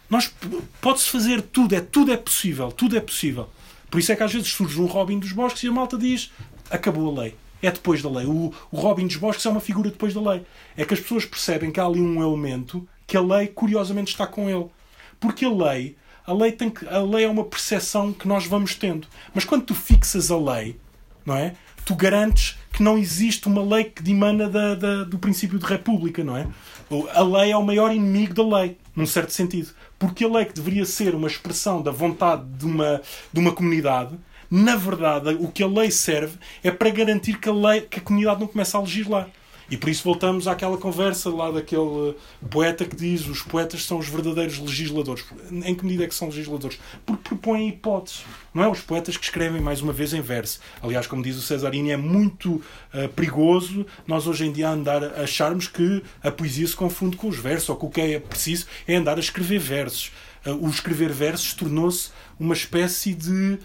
Nós 0.08 0.32
pode-se 0.80 1.10
fazer 1.10 1.42
tudo, 1.42 1.74
é 1.74 1.82
tudo 1.82 2.14
é 2.14 2.18
possível, 2.18 2.72
tudo 2.72 2.96
é 2.96 3.00
possível. 3.00 3.50
Por 3.90 4.00
isso 4.00 4.12
é 4.12 4.16
que 4.16 4.22
às 4.22 4.32
vezes 4.32 4.50
surge 4.50 4.80
um 4.80 4.86
Robin 4.86 5.18
dos 5.18 5.32
Bosques 5.32 5.64
e 5.64 5.70
a 5.70 5.72
malta 5.72 5.98
diz: 5.98 6.32
acabou 6.70 7.18
a 7.18 7.24
lei. 7.24 7.36
É 7.64 7.72
depois 7.72 8.04
da 8.04 8.12
lei. 8.12 8.28
O, 8.28 8.54
o 8.72 8.78
Robin 8.78 9.08
dos 9.08 9.16
Bosques 9.16 9.44
é 9.44 9.50
uma 9.50 9.60
figura 9.60 9.90
depois 9.90 10.14
da 10.14 10.22
lei. 10.22 10.44
É 10.78 10.86
que 10.86 10.94
as 10.94 11.00
pessoas 11.00 11.26
percebem 11.26 11.72
que 11.72 11.80
há 11.80 11.86
ali 11.86 12.00
um 12.00 12.22
elemento 12.22 12.88
que 13.08 13.18
a 13.18 13.22
lei 13.22 13.48
curiosamente 13.48 14.12
está 14.12 14.28
com 14.28 14.48
ele. 14.48 14.68
Porque 15.20 15.46
a 15.46 15.50
lei, 15.50 15.98
a 16.30 16.34
lei 16.34 16.52
tem 16.52 16.70
que, 16.70 16.88
a 16.88 17.00
lei 17.00 17.26
é 17.26 17.28
uma 17.28 17.44
percepção 17.44 18.14
que 18.14 18.28
nós 18.28 18.46
vamos 18.46 18.76
tendo. 18.76 19.08
Mas 19.34 19.46
quando 19.46 19.64
tu 19.64 19.74
fixas 19.74 20.30
a 20.30 20.38
lei, 20.38 20.80
não 21.26 21.36
é? 21.36 21.56
Tu 21.84 21.96
garantes 21.96 22.56
que 22.72 22.84
não 22.84 23.00
existe 23.00 23.48
uma 23.48 23.64
lei 23.64 23.86
que 23.86 24.04
dimana 24.04 24.48
da, 24.48 24.76
da, 24.76 25.04
do 25.06 25.18
princípio 25.18 25.58
de 25.58 25.66
república, 25.66 26.24
não 26.24 26.38
é? 26.38 26.48
A 27.16 27.24
lei 27.24 27.52
é 27.52 27.58
o 27.58 27.66
maior 27.66 27.92
inimigo 27.92 28.36
da 28.36 28.60
lei, 28.60 28.78
num 28.96 29.08
certo 29.08 29.34
sentido. 29.34 29.70
Porque 29.98 30.24
a 30.24 30.28
lei 30.28 30.46
que 30.46 30.54
deveria 30.54 30.86
ser 30.86 31.16
uma 31.16 31.28
expressão 31.28 31.82
da 31.82 31.90
vontade 31.90 32.44
de 32.44 32.66
uma, 32.66 33.02
de 33.34 33.40
uma 33.40 33.52
comunidade, 33.52 34.16
na 34.52 34.76
verdade, 34.76 35.36
o 35.40 35.48
que 35.48 35.64
a 35.64 35.68
lei 35.68 35.90
serve 35.90 36.38
é 36.64 36.70
para 36.70 36.92
garantir 36.92 37.40
que 37.40 37.50
a, 37.50 37.54
lei, 37.54 37.82
que 37.82 38.00
a 38.00 38.04
comunidade 38.04 38.40
não 38.40 38.48
comece 38.48 38.76
a 38.76 38.80
legislar. 38.80 39.28
E 39.70 39.78
por 39.78 39.90
isso 39.90 40.04
voltamos 40.04 40.48
àquela 40.48 40.78
conversa 40.78 41.30
lá 41.30 41.52
daquele 41.52 42.16
poeta 42.50 42.86
que 42.86 42.96
diz 42.96 43.28
os 43.28 43.42
poetas 43.42 43.86
são 43.86 44.00
os 44.00 44.08
verdadeiros 44.08 44.58
legisladores. 44.58 45.24
Em 45.52 45.76
que 45.76 45.86
medida 45.86 46.06
é 46.06 46.08
que 46.08 46.16
são 46.16 46.28
legisladores? 46.28 46.80
Porque 47.06 47.30
propõem 47.30 47.70
hipóteses. 47.70 48.26
Não 48.54 48.64
é 48.64 48.68
os 48.68 48.82
poetas 48.82 49.16
que 49.16 49.24
escrevem 49.24 49.62
mais 49.62 49.82
uma 49.82 49.94
vez 49.94 50.14
em 50.14 50.22
verso. 50.22 50.60
Aliás, 50.82 51.06
como 51.06 51.22
diz 51.22 51.38
o 51.38 51.42
Cesarini, 51.42 51.92
é 51.92 51.98
muito 51.98 52.56
uh, 52.56 53.10
perigoso 53.16 53.86
nós 54.08 54.26
hoje 54.26 54.46
em 54.46 54.52
dia 54.52 54.70
andar 54.70 55.04
a 55.04 55.22
acharmos 55.22 55.68
que 55.68 56.04
a 56.24 56.32
poesia 56.32 56.68
se 56.68 56.76
confunde 56.76 57.16
com 57.16 57.28
os 57.28 57.38
versos, 57.38 57.70
ou 57.70 57.76
que 57.76 57.86
o 57.86 57.90
que 57.90 58.02
é 58.02 58.20
preciso 58.20 58.66
é 58.88 58.96
andar 58.96 59.18
a 59.18 59.20
escrever 59.20 59.60
versos. 59.60 60.12
Uh, 60.46 60.66
o 60.66 60.70
escrever 60.70 61.12
versos 61.12 61.54
tornou-se 61.54 62.10
uma 62.40 62.54
espécie 62.54 63.14
de 63.14 63.60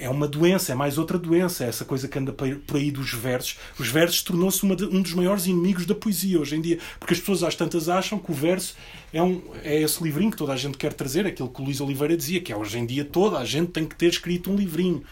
é 0.00 0.08
uma 0.08 0.28
doença, 0.28 0.72
é 0.72 0.74
mais 0.74 0.98
outra 0.98 1.18
doença, 1.18 1.64
essa 1.64 1.84
coisa 1.84 2.08
que 2.08 2.18
anda 2.18 2.32
por 2.32 2.76
aí 2.76 2.90
dos 2.90 3.12
versos. 3.12 3.56
Os 3.78 3.88
versos 3.88 4.22
tornou-se 4.22 4.64
um 4.64 5.02
dos 5.02 5.14
maiores 5.14 5.46
inimigos 5.46 5.86
da 5.86 5.94
poesia 5.94 6.40
hoje 6.40 6.56
em 6.56 6.60
dia, 6.60 6.78
porque 6.98 7.14
as 7.14 7.20
pessoas 7.20 7.42
às 7.42 7.54
tantas 7.54 7.88
acham 7.88 8.18
que 8.18 8.30
o 8.30 8.34
verso 8.34 8.76
é, 9.12 9.22
um, 9.22 9.42
é 9.62 9.80
esse 9.80 10.02
livrinho 10.02 10.30
que 10.30 10.36
toda 10.36 10.52
a 10.52 10.56
gente 10.56 10.76
quer 10.76 10.92
trazer, 10.92 11.26
aquilo 11.26 11.48
que 11.48 11.60
o 11.60 11.64
Luís 11.64 11.80
Oliveira 11.80 12.16
dizia, 12.16 12.40
que 12.40 12.52
é 12.52 12.56
hoje 12.56 12.78
em 12.78 12.86
dia 12.86 13.04
toda 13.04 13.38
a 13.38 13.44
gente 13.44 13.70
tem 13.72 13.86
que 13.86 13.96
ter 13.96 14.08
escrito 14.08 14.50
um 14.50 14.56
livrinho. 14.56 15.02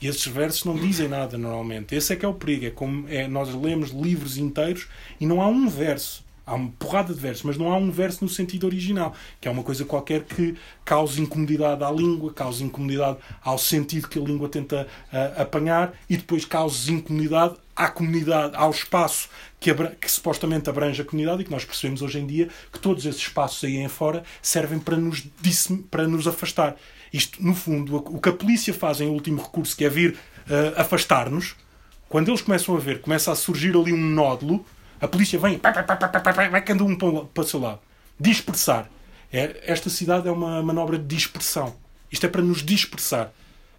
e 0.00 0.06
esses 0.06 0.26
versos 0.26 0.64
não 0.64 0.76
dizem 0.76 1.08
nada 1.08 1.36
normalmente. 1.36 1.94
Esse 1.94 2.12
é 2.12 2.16
que 2.16 2.24
é 2.24 2.28
o 2.28 2.34
perigo. 2.34 2.66
É 2.66 2.70
como 2.70 3.08
é, 3.08 3.26
nós 3.26 3.52
lemos 3.54 3.90
livros 3.90 4.36
inteiros 4.36 4.86
e 5.20 5.26
não 5.26 5.42
há 5.42 5.48
um 5.48 5.68
verso 5.68 6.27
Há 6.48 6.54
uma 6.54 6.72
porrada 6.78 7.12
de 7.12 7.20
versos, 7.20 7.42
mas 7.42 7.58
não 7.58 7.70
há 7.70 7.76
um 7.76 7.90
verso 7.90 8.24
no 8.24 8.30
sentido 8.30 8.66
original, 8.66 9.14
que 9.40 9.46
é 9.46 9.50
uma 9.50 9.62
coisa 9.62 9.84
qualquer 9.84 10.24
que 10.24 10.56
cause 10.84 11.20
incomodidade 11.20 11.84
à 11.84 11.90
língua, 11.90 12.32
cause 12.32 12.64
incomodidade 12.64 13.18
ao 13.42 13.58
sentido 13.58 14.08
que 14.08 14.18
a 14.18 14.22
língua 14.22 14.48
tenta 14.48 14.86
uh, 15.12 15.42
apanhar 15.42 15.92
e 16.08 16.16
depois 16.16 16.44
cause 16.44 16.90
incomodidade 16.90 17.54
à 17.76 17.88
comunidade, 17.88 18.56
ao 18.56 18.70
espaço 18.70 19.28
que, 19.60 19.72
que, 19.72 20.10
supostamente 20.10 20.68
abrange 20.68 21.02
a 21.02 21.04
comunidade 21.04 21.42
e 21.42 21.44
que 21.44 21.50
nós 21.50 21.64
percebemos 21.64 22.02
hoje 22.02 22.18
em 22.18 22.26
dia 22.26 22.48
que 22.72 22.78
todos 22.80 23.06
esses 23.06 23.20
espaços 23.20 23.62
aí 23.62 23.76
em 23.76 23.88
fora 23.88 24.24
servem 24.42 24.78
para 24.78 24.96
nos, 24.96 25.24
para 25.90 26.08
nos 26.08 26.26
afastar. 26.26 26.76
Isto, 27.12 27.42
no 27.42 27.54
fundo, 27.54 27.96
o 27.96 28.20
que 28.20 28.28
a 28.28 28.32
polícia 28.32 28.74
faz 28.74 29.00
em 29.00 29.08
último 29.08 29.40
recurso, 29.40 29.76
que 29.76 29.84
é 29.84 29.88
vir 29.88 30.12
uh, 30.12 30.80
afastar-nos, 30.80 31.54
quando 32.08 32.28
eles 32.28 32.40
começam 32.40 32.74
a 32.74 32.78
ver, 32.78 33.00
começa 33.00 33.30
a 33.30 33.34
surgir 33.34 33.76
ali 33.76 33.92
um 33.92 34.10
nódulo, 34.10 34.64
a 35.00 35.08
polícia 35.08 35.38
vem, 35.38 35.60
vai 36.50 36.62
cada 36.62 36.84
um 36.84 36.96
para 36.96 37.42
o 37.42 37.46
seu 37.46 37.60
lado. 37.60 37.80
Dispersar. 38.18 38.88
É, 39.32 39.62
esta 39.64 39.90
cidade 39.90 40.28
é 40.28 40.30
uma 40.30 40.62
manobra 40.62 40.98
de 40.98 41.04
dispersão. 41.04 41.76
Isto 42.10 42.26
é 42.26 42.28
para 42.28 42.42
nos 42.42 42.62
dispersar. 42.62 43.32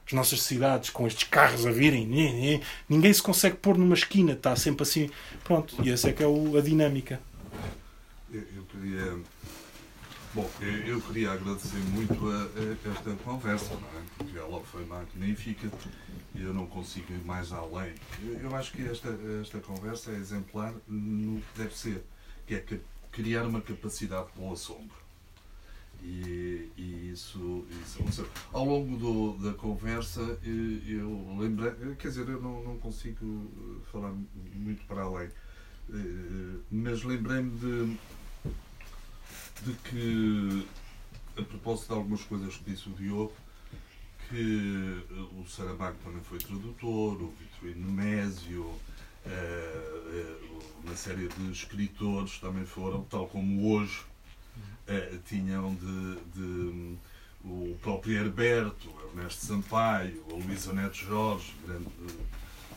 As 0.05 0.13
nossas 0.13 0.41
cidades, 0.41 0.89
com 0.89 1.05
estes 1.05 1.25
carros 1.25 1.67
a 1.67 1.71
virem, 1.71 2.61
ninguém 2.87 3.13
se 3.13 3.21
consegue 3.21 3.57
pôr 3.57 3.77
numa 3.77 3.93
esquina, 3.93 4.33
está 4.33 4.55
sempre 4.55 4.83
assim. 4.83 5.09
Pronto, 5.43 5.75
e 5.83 5.91
essa 5.91 6.09
é 6.09 6.13
que 6.13 6.23
é 6.23 6.25
a 6.25 6.61
dinâmica. 6.61 7.19
Eu, 8.31 8.43
eu 8.55 8.63
queria. 8.63 9.17
Bom, 10.31 10.47
eu, 10.85 11.01
queria 11.01 11.31
agradecer 11.31 11.79
muito 11.91 12.13
a, 12.29 12.43
a 12.43 12.91
esta 12.91 13.15
conversa, 13.23 13.73
é? 13.73 14.03
porque 14.15 14.37
ela 14.37 14.61
foi 14.61 14.85
magnífica 14.85 15.71
e 16.35 16.43
eu 16.43 16.53
não 16.53 16.67
consigo 16.67 17.11
ir 17.11 17.25
mais 17.25 17.51
além. 17.51 17.95
Eu, 18.39 18.55
acho 18.55 18.71
que 18.71 18.83
esta, 18.83 19.09
esta 19.41 19.59
conversa 19.59 20.11
é 20.11 20.15
exemplar 20.17 20.71
no 20.87 21.41
que 21.41 21.57
deve 21.57 21.75
ser, 21.75 22.03
que 22.45 22.53
é 22.53 22.63
criar 23.11 23.43
uma 23.47 23.59
capacidade 23.59 24.27
com 24.35 24.53
assombro. 24.53 24.95
E, 26.03 26.69
e 26.77 27.11
isso, 27.11 27.65
isso 27.81 28.29
ao 28.53 28.65
longo 28.65 28.97
do, 28.97 29.49
da 29.49 29.57
conversa 29.57 30.21
eu 30.43 31.37
lembrei, 31.39 31.71
quer 31.95 32.09
dizer, 32.09 32.29
eu 32.29 32.39
não, 32.39 32.63
não 32.63 32.77
consigo 32.77 33.81
falar 33.91 34.13
muito 34.53 34.85
para 34.85 35.01
além, 35.01 35.29
eh, 35.91 36.59
mas 36.71 37.03
lembrei-me 37.03 37.49
de, 37.57 37.97
de 39.65 39.73
que, 39.89 40.67
a 41.37 41.43
propósito 41.43 41.87
de 41.87 41.93
algumas 41.93 42.23
coisas 42.23 42.55
que 42.57 42.71
disse 42.71 42.89
o 42.89 42.93
Diogo, 42.93 43.33
que 44.29 45.03
o 45.37 45.47
Saramago 45.47 45.97
também 46.03 46.21
foi 46.21 46.37
tradutor, 46.37 47.21
o 47.21 47.33
Vitorino 47.39 47.87
Nemésio, 47.87 48.73
eh, 49.25 49.29
eh, 49.31 50.35
uma 50.83 50.95
série 50.95 51.27
de 51.27 51.51
escritores 51.51 52.39
também 52.39 52.65
foram, 52.65 53.03
tal 53.03 53.27
como 53.27 53.73
hoje 53.73 54.01
eh, 54.87 55.17
tinham 55.25 55.75
de, 55.75 56.15
de, 56.33 56.97
o 57.43 57.77
próprio 57.81 58.17
Herberto, 58.17 58.89
Ernesto 59.09 59.45
Sampaio, 59.45 60.23
o 60.31 60.35
Luísa 60.35 60.73
Neto 60.73 60.95
Jorge, 60.95 61.53
grande, 61.65 61.87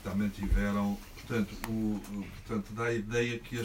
também 0.03 0.29
tiveram, 0.31 0.99
portanto, 1.15 1.55
o, 1.69 2.01
portanto, 2.45 2.73
dá 2.73 2.85
a 2.87 2.95
ideia 2.95 3.39
que 3.39 3.57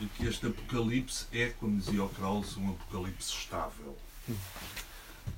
este, 0.00 0.06
que 0.16 0.26
este 0.26 0.46
apocalipse 0.46 1.26
é, 1.32 1.50
como 1.50 1.78
dizia 1.78 2.02
o 2.02 2.08
Krauss, 2.08 2.56
um 2.56 2.70
apocalipse 2.70 3.32
estável. 3.32 3.96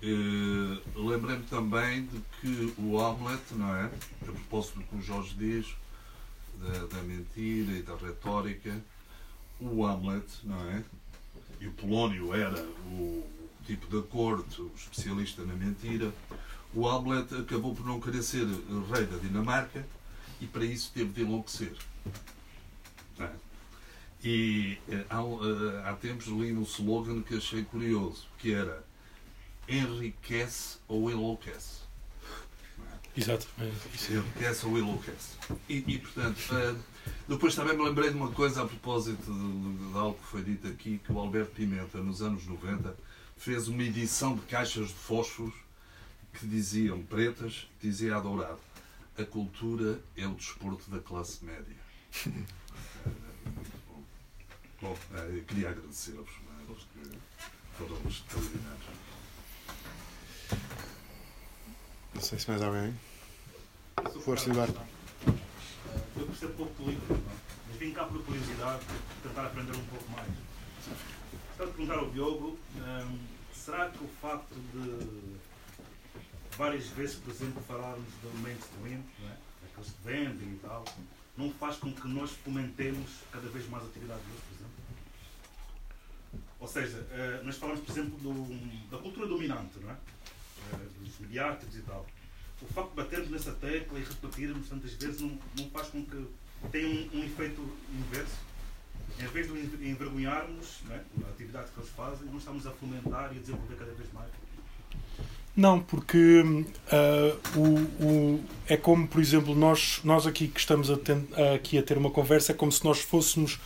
Uh, 0.02 1.08
Lembrei-me 1.08 1.44
também 1.44 2.06
de 2.06 2.20
que 2.40 2.74
o 2.78 3.00
Hamlet, 3.00 3.42
não 3.52 3.74
é? 3.74 3.84
A 4.22 4.24
propósito 4.24 4.78
do 4.78 4.84
que 4.84 4.96
o 4.96 5.02
Jorge 5.02 5.34
diz, 5.34 5.74
da, 6.58 6.86
da 6.86 7.02
mentira 7.02 7.72
e 7.72 7.82
da 7.82 7.96
retórica, 7.96 8.80
o 9.60 9.84
Hamlet, 9.84 10.26
não 10.44 10.60
é? 10.70 10.84
E 11.60 11.66
o 11.66 11.72
Polónio 11.72 12.34
era 12.34 12.62
o 12.86 13.24
tipo 13.66 13.86
da 13.86 14.06
corte, 14.06 14.60
o 14.60 14.70
especialista 14.76 15.44
na 15.44 15.54
mentira. 15.54 16.12
O 16.74 16.88
Hamlet 16.88 17.34
acabou 17.34 17.74
por 17.74 17.86
não 17.86 18.00
querer 18.00 18.22
ser 18.22 18.44
rei 18.92 19.06
da 19.06 19.18
Dinamarca 19.18 19.86
e 20.40 20.46
para 20.46 20.64
isso 20.64 20.90
teve 20.92 21.12
de 21.12 21.22
enlouquecer. 21.22 21.76
É? 23.20 23.30
E 24.24 24.78
eh, 24.88 25.04
há, 25.10 25.20
eh, 25.20 25.88
há 25.88 25.94
tempos 25.94 26.26
li 26.26 26.52
um 26.52 26.62
slogan 26.62 27.22
que 27.22 27.36
achei 27.36 27.64
curioso, 27.64 28.28
que 28.38 28.54
era 28.54 28.84
enriquece 29.68 30.78
ou 30.86 31.10
enlouquece. 31.10 31.82
Exatamente. 33.16 33.76
Enriquece 34.10 34.66
ou 34.66 34.78
enlouquece. 34.78 35.36
E, 35.68 35.84
e 35.86 35.98
portanto, 35.98 36.38
uh, 36.52 36.78
depois 37.28 37.54
também 37.54 37.76
me 37.76 37.84
lembrei 37.84 38.10
de 38.10 38.16
uma 38.16 38.30
coisa 38.30 38.62
a 38.62 38.66
propósito 38.66 39.32
de, 39.32 39.90
de, 39.90 39.98
algo 39.98 40.18
que 40.18 40.26
foi 40.26 40.42
dito 40.42 40.68
aqui, 40.68 40.98
que 41.04 41.12
o 41.12 41.18
Alberto 41.18 41.52
Pimenta, 41.52 41.98
nos 41.98 42.22
anos 42.22 42.46
90, 42.46 42.96
fez 43.36 43.68
uma 43.68 43.82
edição 43.82 44.34
de 44.34 44.42
caixas 44.42 44.88
de 44.88 44.94
fósforos 44.94 45.54
que 46.32 46.46
diziam 46.46 47.02
pretas, 47.02 47.68
dizia 47.80 48.16
a 48.16 48.20
dourado, 48.20 48.60
a 49.18 49.24
cultura 49.24 50.00
é 50.16 50.26
o 50.26 50.34
desporto 50.34 50.90
da 50.90 51.00
classe 51.00 51.44
média. 51.44 51.76
bom, 54.82 54.88
bom 54.88 55.16
uh, 55.16 55.44
queria 55.44 55.70
agradecer-vos, 55.70 56.30
porque 56.66 57.18
foram 57.78 57.96
extraordinários. 58.08 58.86
Não 62.14 62.20
sei 62.20 62.38
se 62.38 62.50
mais 62.50 62.62
alguém. 62.62 62.94
Força, 64.24 64.50
Eduardo. 64.50 64.78
Eu 66.16 66.26
percebo 66.26 66.52
pouco 66.54 66.74
político, 66.74 67.14
não? 67.14 67.22
mas 67.68 67.76
vim 67.78 67.92
cá 67.92 68.04
por 68.04 68.22
curiosidade, 68.24 68.82
tentar 69.22 69.46
aprender 69.46 69.72
um 69.72 69.84
pouco 69.86 70.10
mais. 70.10 70.28
Gostava 71.48 71.70
de 71.70 71.76
perguntar 71.76 71.98
ao 71.98 72.10
Diogo: 72.10 72.58
hum, 72.76 73.18
será 73.54 73.88
que 73.88 74.04
o 74.04 74.08
facto 74.20 74.54
de 74.54 75.38
várias 76.56 76.86
vezes, 76.88 77.16
por 77.16 77.32
exemplo, 77.32 77.62
falarmos 77.66 78.08
do 78.22 78.42
mainstream, 78.42 79.02
não 79.20 79.28
é? 79.28 79.36
aqueles 79.70 79.90
que 79.90 80.02
vendem 80.04 80.54
e 80.54 80.60
tal, 80.62 80.84
não 81.36 81.50
faz 81.54 81.76
com 81.76 81.92
que 81.92 82.06
nós 82.08 82.30
fomentemos 82.44 83.10
cada 83.32 83.48
vez 83.48 83.68
mais 83.68 83.84
atividades 83.84 84.22
deles, 84.24 84.40
por 84.48 84.54
exemplo? 84.54 84.61
Ou 86.62 86.68
seja, 86.68 87.04
eh, 87.10 87.40
nós 87.42 87.56
falamos, 87.56 87.80
por 87.80 87.90
exemplo, 87.90 88.16
do, 88.20 88.88
da 88.88 88.96
cultura 88.98 89.26
dominante, 89.26 89.80
não 89.80 89.90
é? 89.90 89.96
Eh, 90.72 90.76
dos 91.00 91.18
mediáticos 91.18 91.76
e 91.76 91.80
tal. 91.80 92.06
O 92.62 92.66
facto 92.72 92.90
de 92.90 92.96
batermos 92.96 93.30
nessa 93.30 93.50
tecla 93.50 93.98
e 93.98 94.04
repetirmos 94.04 94.68
tantas 94.68 94.92
vezes 94.94 95.20
não, 95.20 95.36
não 95.58 95.68
faz 95.70 95.88
com 95.88 96.06
que 96.06 96.24
tenha 96.70 96.86
um, 96.86 97.18
um 97.18 97.24
efeito 97.24 97.68
inverso. 97.92 98.36
Em 99.18 99.26
vez 99.26 99.48
de 99.48 99.90
envergonharmos 99.90 100.82
é? 100.88 101.00
a 101.26 101.30
atividade 101.30 101.72
que 101.72 101.80
eles 101.80 101.90
fazem, 101.90 102.28
não 102.28 102.38
estamos 102.38 102.64
a 102.64 102.70
fomentar 102.70 103.32
e 103.34 103.38
a 103.38 103.40
desenvolver 103.40 103.74
cada 103.74 103.92
vez 103.92 104.12
mais. 104.12 104.30
Não, 105.56 105.80
porque 105.80 106.42
uh, 106.42 107.58
o, 107.58 108.04
o, 108.06 108.44
é 108.68 108.76
como, 108.76 109.08
por 109.08 109.20
exemplo, 109.20 109.52
nós, 109.52 110.00
nós 110.04 110.28
aqui 110.28 110.46
que 110.46 110.60
estamos 110.60 110.90
a 110.92 110.96
ten, 110.96 111.26
aqui 111.56 111.76
a 111.76 111.82
ter 111.82 111.98
uma 111.98 112.10
conversa, 112.10 112.52
é 112.52 112.54
como 112.54 112.70
se 112.70 112.84
nós 112.84 113.00
fôssemos 113.00 113.60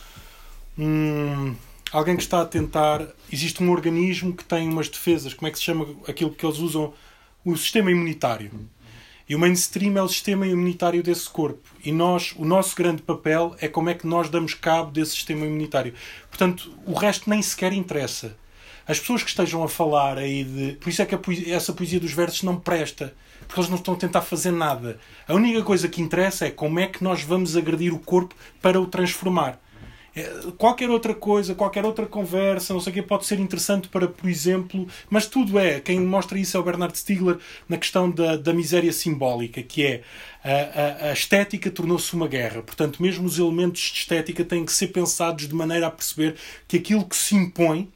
um, 0.77 1.55
alguém 1.91 2.15
que 2.15 2.23
está 2.23 2.41
a 2.41 2.45
tentar. 2.45 3.07
Existe 3.31 3.61
um 3.63 3.71
organismo 3.71 4.35
que 4.35 4.43
tem 4.43 4.67
umas 4.67 4.89
defesas, 4.89 5.33
como 5.33 5.47
é 5.47 5.51
que 5.51 5.57
se 5.57 5.63
chama 5.63 5.87
aquilo 6.07 6.31
que 6.31 6.45
eles 6.45 6.59
usam? 6.59 6.93
O 7.45 7.55
sistema 7.55 7.91
imunitário. 7.91 8.51
E 9.29 9.35
o 9.35 9.39
mainstream 9.39 9.97
é 9.97 10.01
o 10.01 10.07
sistema 10.07 10.47
imunitário 10.47 11.03
desse 11.03 11.29
corpo. 11.29 11.67
E 11.83 11.91
nós, 11.91 12.33
o 12.37 12.45
nosso 12.45 12.75
grande 12.75 13.01
papel 13.01 13.55
é 13.59 13.67
como 13.67 13.89
é 13.89 13.93
que 13.93 14.07
nós 14.07 14.29
damos 14.29 14.53
cabo 14.53 14.89
desse 14.91 15.11
sistema 15.11 15.45
imunitário. 15.45 15.93
Portanto, 16.29 16.73
o 16.85 16.93
resto 16.93 17.29
nem 17.29 17.41
sequer 17.41 17.73
interessa. 17.73 18.37
As 18.87 18.99
pessoas 18.99 19.21
que 19.21 19.29
estejam 19.29 19.61
a 19.63 19.67
falar 19.67 20.17
aí 20.17 20.45
de. 20.45 20.73
Por 20.73 20.89
isso 20.89 21.01
é 21.01 21.05
que 21.05 21.17
poesia, 21.17 21.53
essa 21.53 21.73
poesia 21.73 21.99
dos 21.99 22.13
versos 22.13 22.43
não 22.43 22.57
presta. 22.57 23.13
Porque 23.45 23.59
eles 23.59 23.69
não 23.69 23.77
estão 23.77 23.93
a 23.95 23.97
tentar 23.97 24.21
fazer 24.21 24.51
nada. 24.51 24.97
A 25.27 25.33
única 25.33 25.61
coisa 25.61 25.89
que 25.89 26.01
interessa 26.01 26.45
é 26.45 26.51
como 26.51 26.79
é 26.79 26.87
que 26.87 27.03
nós 27.03 27.21
vamos 27.21 27.57
agredir 27.57 27.93
o 27.93 27.99
corpo 27.99 28.33
para 28.61 28.79
o 28.79 28.87
transformar. 28.87 29.59
É, 30.17 30.51
qualquer 30.57 30.89
outra 30.89 31.13
coisa, 31.13 31.53
qualquer 31.53 31.85
outra 31.85 32.07
conversa, 32.07 32.73
não 32.73 32.81
sei 32.81 32.89
o 32.89 32.93
que, 32.95 33.03
pode 33.03 33.27
ser 33.27 33.39
interessante 33.39 33.87
para, 33.87 34.07
por 34.07 34.27
exemplo, 34.27 34.87
mas 35.11 35.27
tudo 35.27 35.59
é. 35.59 35.79
Quem 35.79 35.99
mostra 35.99 36.39
isso 36.39 36.57
é 36.57 36.59
o 36.59 36.63
Bernard 36.63 36.97
Stiegler 36.97 37.37
na 37.69 37.77
questão 37.77 38.09
da, 38.09 38.35
da 38.35 38.51
miséria 38.51 38.91
simbólica, 38.91 39.61
que 39.61 39.85
é 39.85 40.01
a, 40.43 41.05
a, 41.05 41.09
a 41.09 41.13
estética 41.13 41.69
tornou-se 41.69 42.11
uma 42.15 42.27
guerra. 42.27 42.63
Portanto, 42.63 42.99
mesmo 42.99 43.27
os 43.27 43.37
elementos 43.37 43.79
de 43.79 43.99
estética 43.99 44.43
têm 44.43 44.65
que 44.65 44.73
ser 44.73 44.87
pensados 44.87 45.47
de 45.47 45.53
maneira 45.53 45.85
a 45.85 45.91
perceber 45.91 46.35
que 46.67 46.77
aquilo 46.77 47.05
que 47.05 47.15
se 47.15 47.35
impõe 47.35 47.87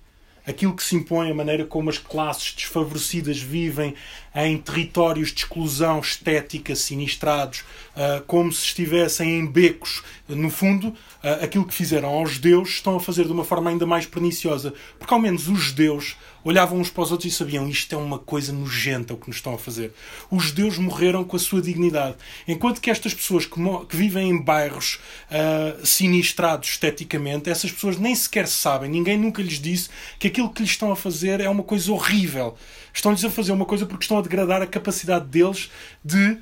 aquilo 0.45 0.75
que 0.75 0.83
se 0.83 0.95
impõe, 0.95 1.31
a 1.31 1.35
maneira 1.35 1.65
como 1.65 1.89
as 1.89 1.97
classes 1.97 2.53
desfavorecidas 2.53 3.39
vivem, 3.39 3.95
em 4.33 4.57
territórios 4.57 5.29
de 5.29 5.39
exclusão 5.39 5.99
estética 5.99 6.75
sinistrados, 6.75 7.59
uh, 7.95 8.23
como 8.25 8.51
se 8.51 8.65
estivessem 8.65 9.39
em 9.39 9.45
becos. 9.45 10.03
No 10.27 10.49
fundo, 10.49 10.87
uh, 10.89 11.43
aquilo 11.43 11.65
que 11.65 11.73
fizeram 11.73 12.09
aos 12.09 12.31
judeus 12.31 12.69
estão 12.69 12.95
a 12.95 12.99
fazer 12.99 13.25
de 13.25 13.31
uma 13.31 13.43
forma 13.43 13.69
ainda 13.69 13.85
mais 13.85 14.05
perniciosa, 14.05 14.73
porque 14.97 15.13
ao 15.13 15.19
menos 15.19 15.47
os 15.47 15.59
judeus 15.59 16.15
olhavam 16.43 16.79
uns 16.79 16.89
para 16.89 17.03
os 17.03 17.11
outros 17.11 17.31
e 17.31 17.35
sabiam 17.35 17.67
isto 17.67 17.93
é 17.93 17.97
uma 17.97 18.17
coisa 18.17 18.51
nojenta 18.51 19.13
o 19.13 19.17
que 19.17 19.27
nos 19.27 19.37
estão 19.37 19.53
a 19.53 19.57
fazer. 19.57 19.93
Os 20.29 20.45
judeus 20.45 20.77
morreram 20.77 21.23
com 21.23 21.35
a 21.35 21.39
sua 21.39 21.61
dignidade, 21.61 22.15
enquanto 22.47 22.81
que 22.81 22.89
estas 22.89 23.13
pessoas 23.13 23.45
que, 23.45 23.59
que 23.89 23.95
vivem 23.95 24.29
em 24.29 24.41
bairros 24.41 24.99
uh, 25.29 25.85
sinistrados 25.85 26.69
esteticamente, 26.69 27.49
essas 27.49 27.71
pessoas 27.71 27.97
nem 27.97 28.15
sequer 28.15 28.47
sabem, 28.47 28.89
ninguém 28.89 29.17
nunca 29.17 29.41
lhes 29.41 29.59
disse 29.59 29.89
que 30.17 30.27
aquilo 30.27 30.49
que 30.49 30.61
lhes 30.61 30.71
estão 30.71 30.91
a 30.91 30.95
fazer 30.95 31.39
é 31.39 31.49
uma 31.49 31.63
coisa 31.63 31.91
horrível. 31.91 32.57
Estão-lhes 32.93 33.23
a 33.23 33.29
fazer 33.29 33.51
uma 33.51 33.65
coisa 33.65 33.85
porque 33.85 34.03
estão 34.03 34.17
a 34.17 34.21
degradar 34.21 34.61
a 34.61 34.67
capacidade 34.67 35.25
deles 35.25 35.71
de 36.03 36.31
uh, 36.31 36.39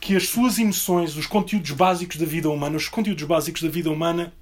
que 0.00 0.16
as 0.16 0.28
suas 0.28 0.58
emoções, 0.58 1.16
os 1.16 1.26
conteúdos 1.26 1.70
básicos 1.72 2.16
da 2.16 2.26
vida 2.26 2.48
humana, 2.50 2.76
os 2.76 2.88
conteúdos 2.88 3.24
básicos 3.24 3.62
da 3.62 3.68
vida 3.68 3.90
humana 3.90 4.32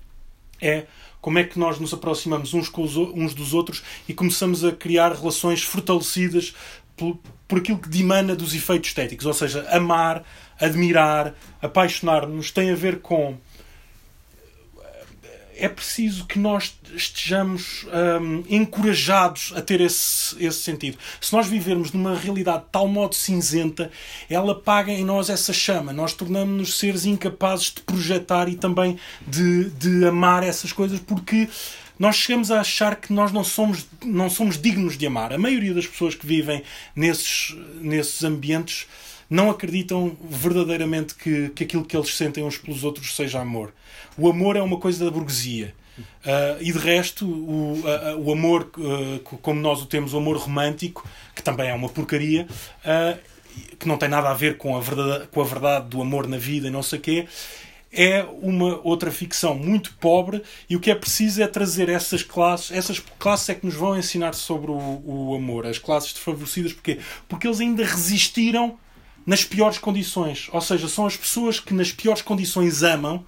é 0.60 0.86
como 1.20 1.38
é 1.38 1.44
que 1.44 1.58
nós 1.58 1.78
nos 1.78 1.92
aproximamos 1.92 2.54
uns, 2.54 2.68
com 2.68 2.82
os, 2.82 2.96
uns 2.96 3.34
dos 3.34 3.52
outros 3.52 3.82
e 4.08 4.14
começamos 4.14 4.64
a 4.64 4.72
criar 4.72 5.12
relações 5.12 5.62
fortalecidas 5.62 6.54
por, 6.96 7.18
por 7.46 7.58
aquilo 7.58 7.78
que 7.78 7.88
dimana 7.88 8.34
dos 8.34 8.54
efeitos 8.54 8.90
estéticos. 8.90 9.26
Ou 9.26 9.34
seja, 9.34 9.66
amar, 9.70 10.24
admirar, 10.58 11.34
apaixonar-nos 11.60 12.50
tem 12.50 12.70
a 12.70 12.76
ver 12.76 13.00
com 13.00 13.36
é 15.58 15.68
preciso 15.68 16.26
que 16.26 16.38
nós 16.38 16.74
estejamos 16.94 17.86
um, 18.20 18.44
encorajados 18.48 19.52
a 19.56 19.62
ter 19.62 19.80
esse, 19.80 20.36
esse 20.44 20.60
sentido. 20.60 20.98
Se 21.20 21.32
nós 21.32 21.46
vivermos 21.46 21.92
numa 21.92 22.14
realidade 22.16 22.64
de 22.64 22.70
tal 22.70 22.86
modo 22.86 23.14
cinzenta, 23.14 23.90
ela 24.28 24.52
apaga 24.52 24.92
em 24.92 25.04
nós 25.04 25.30
essa 25.30 25.52
chama. 25.52 25.92
Nós 25.92 26.12
tornamos-nos 26.12 26.78
seres 26.78 27.06
incapazes 27.06 27.72
de 27.72 27.80
projetar 27.80 28.48
e 28.48 28.56
também 28.56 28.98
de, 29.26 29.70
de 29.70 30.04
amar 30.06 30.42
essas 30.42 30.72
coisas 30.72 31.00
porque 31.00 31.48
nós 31.98 32.16
chegamos 32.16 32.50
a 32.50 32.60
achar 32.60 32.96
que 32.96 33.12
nós 33.12 33.32
não 33.32 33.42
somos, 33.42 33.86
não 34.04 34.28
somos 34.28 34.60
dignos 34.60 34.98
de 34.98 35.06
amar. 35.06 35.32
A 35.32 35.38
maioria 35.38 35.72
das 35.72 35.86
pessoas 35.86 36.14
que 36.14 36.26
vivem 36.26 36.62
nesses, 36.94 37.56
nesses 37.80 38.22
ambientes 38.22 38.86
não 39.28 39.50
acreditam 39.50 40.16
verdadeiramente 40.28 41.14
que, 41.14 41.48
que 41.50 41.64
aquilo 41.64 41.84
que 41.84 41.96
eles 41.96 42.14
sentem 42.14 42.44
uns 42.44 42.58
pelos 42.58 42.84
outros 42.84 43.16
seja 43.16 43.40
amor. 43.40 43.72
O 44.18 44.28
amor 44.28 44.56
é 44.56 44.62
uma 44.62 44.78
coisa 44.78 45.04
da 45.04 45.10
burguesia. 45.10 45.74
Uh, 45.98 46.60
e 46.60 46.72
de 46.72 46.78
resto, 46.78 47.26
o, 47.26 47.80
uh, 47.80 48.18
o 48.18 48.32
amor, 48.32 48.70
uh, 48.76 49.18
como 49.38 49.60
nós 49.60 49.80
o 49.80 49.86
temos, 49.86 50.12
o 50.12 50.18
amor 50.18 50.36
romântico, 50.36 51.06
que 51.34 51.42
também 51.42 51.70
é 51.70 51.74
uma 51.74 51.88
porcaria, 51.88 52.46
que 53.78 53.88
não 53.88 53.96
tem 53.96 54.08
nada 54.08 54.28
a 54.28 54.34
ver 54.34 54.58
com 54.58 54.76
a, 54.76 54.80
verdade, 54.80 55.26
com 55.28 55.40
a 55.40 55.44
verdade 55.44 55.88
do 55.88 56.02
amor 56.02 56.26
na 56.26 56.36
vida 56.36 56.68
e 56.68 56.70
não 56.70 56.82
sei 56.82 56.98
o 56.98 57.02
quê, 57.02 57.28
é 57.90 58.26
uma 58.42 58.80
outra 58.84 59.10
ficção 59.10 59.54
muito 59.54 59.94
pobre 59.94 60.42
e 60.68 60.76
o 60.76 60.80
que 60.80 60.90
é 60.90 60.94
preciso 60.94 61.42
é 61.42 61.46
trazer 61.46 61.88
essas 61.88 62.22
classes, 62.22 62.70
essas 62.70 62.98
classes 63.18 63.48
é 63.48 63.54
que 63.54 63.64
nos 63.64 63.74
vão 63.74 63.96
ensinar 63.96 64.34
sobre 64.34 64.70
o, 64.70 65.02
o 65.06 65.34
amor, 65.34 65.66
as 65.66 65.78
classes 65.78 66.12
desfavorecidas, 66.12 66.74
porque 66.74 66.98
Porque 67.26 67.46
eles 67.46 67.60
ainda 67.60 67.84
resistiram 67.84 68.78
nas 69.26 69.42
piores 69.42 69.78
condições. 69.78 70.48
Ou 70.52 70.60
seja, 70.60 70.88
são 70.88 71.04
as 71.06 71.16
pessoas 71.16 71.58
que 71.58 71.74
nas 71.74 71.90
piores 71.90 72.22
condições 72.22 72.82
amam. 72.82 73.24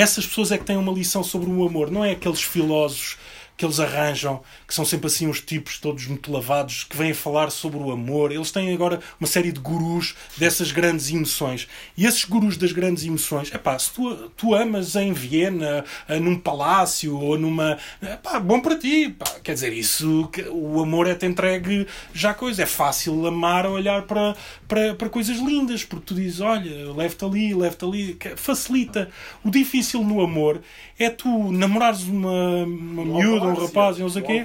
Essas 0.00 0.26
pessoas 0.26 0.52
é 0.52 0.58
que 0.58 0.64
têm 0.64 0.76
uma 0.76 0.92
lição 0.92 1.24
sobre 1.24 1.48
o 1.48 1.66
amor. 1.66 1.90
Não 1.90 2.04
é 2.04 2.10
aqueles 2.10 2.42
filósofos 2.42 3.16
que 3.56 3.64
eles 3.64 3.80
arranjam, 3.80 4.42
que 4.66 4.74
são 4.74 4.84
sempre 4.84 5.06
assim 5.06 5.26
uns 5.26 5.40
tipos 5.40 5.78
todos 5.78 6.06
muito 6.06 6.32
lavados, 6.32 6.84
que 6.84 6.96
vêm 6.96 7.14
falar 7.14 7.50
sobre 7.50 7.78
o 7.78 7.90
amor. 7.90 8.32
Eles 8.32 8.50
têm 8.50 8.74
agora 8.74 9.00
uma 9.20 9.26
série 9.26 9.52
de 9.52 9.60
gurus 9.60 10.14
dessas 10.36 10.72
grandes 10.72 11.10
emoções. 11.10 11.68
E 11.96 12.04
esses 12.04 12.24
gurus 12.24 12.56
das 12.56 12.72
grandes 12.72 13.04
emoções, 13.04 13.52
é 13.52 13.58
pá, 13.58 13.78
se 13.78 13.92
tu, 13.92 14.14
tu 14.36 14.54
amas 14.54 14.96
em 14.96 15.12
Viena, 15.12 15.84
eh, 16.08 16.18
num 16.18 16.36
palácio 16.38 17.18
ou 17.18 17.38
numa. 17.38 17.78
Pá, 18.22 18.40
bom 18.40 18.60
para 18.60 18.76
ti. 18.76 19.08
Pá. 19.10 19.26
Quer 19.42 19.54
dizer, 19.54 19.72
isso, 19.72 20.30
o 20.50 20.82
amor 20.82 21.06
é-te 21.06 21.26
entregue 21.26 21.86
já 22.12 22.34
coisa. 22.34 22.62
É 22.62 22.66
fácil 22.66 23.26
amar 23.26 23.66
a 23.66 23.70
olhar 23.70 24.02
para, 24.02 24.34
para, 24.66 24.94
para 24.94 25.08
coisas 25.08 25.38
lindas, 25.38 25.84
porque 25.84 26.06
tu 26.06 26.14
dizes, 26.14 26.40
olha, 26.40 26.92
leve-te 26.92 27.24
ali, 27.24 27.54
leve-te 27.54 27.84
ali. 27.84 28.18
Facilita. 28.36 29.08
O 29.44 29.50
difícil 29.50 30.02
no 30.02 30.20
amor 30.20 30.60
é 30.98 31.10
tu 31.10 31.52
namorares 31.52 32.02
uma, 32.04 32.64
uma 32.64 33.04
miúda 33.04 33.46
um 33.46 33.54
rapaz 33.54 33.98
não 33.98 34.08
sei 34.08 34.22
o 34.22 34.24
quê. 34.24 34.42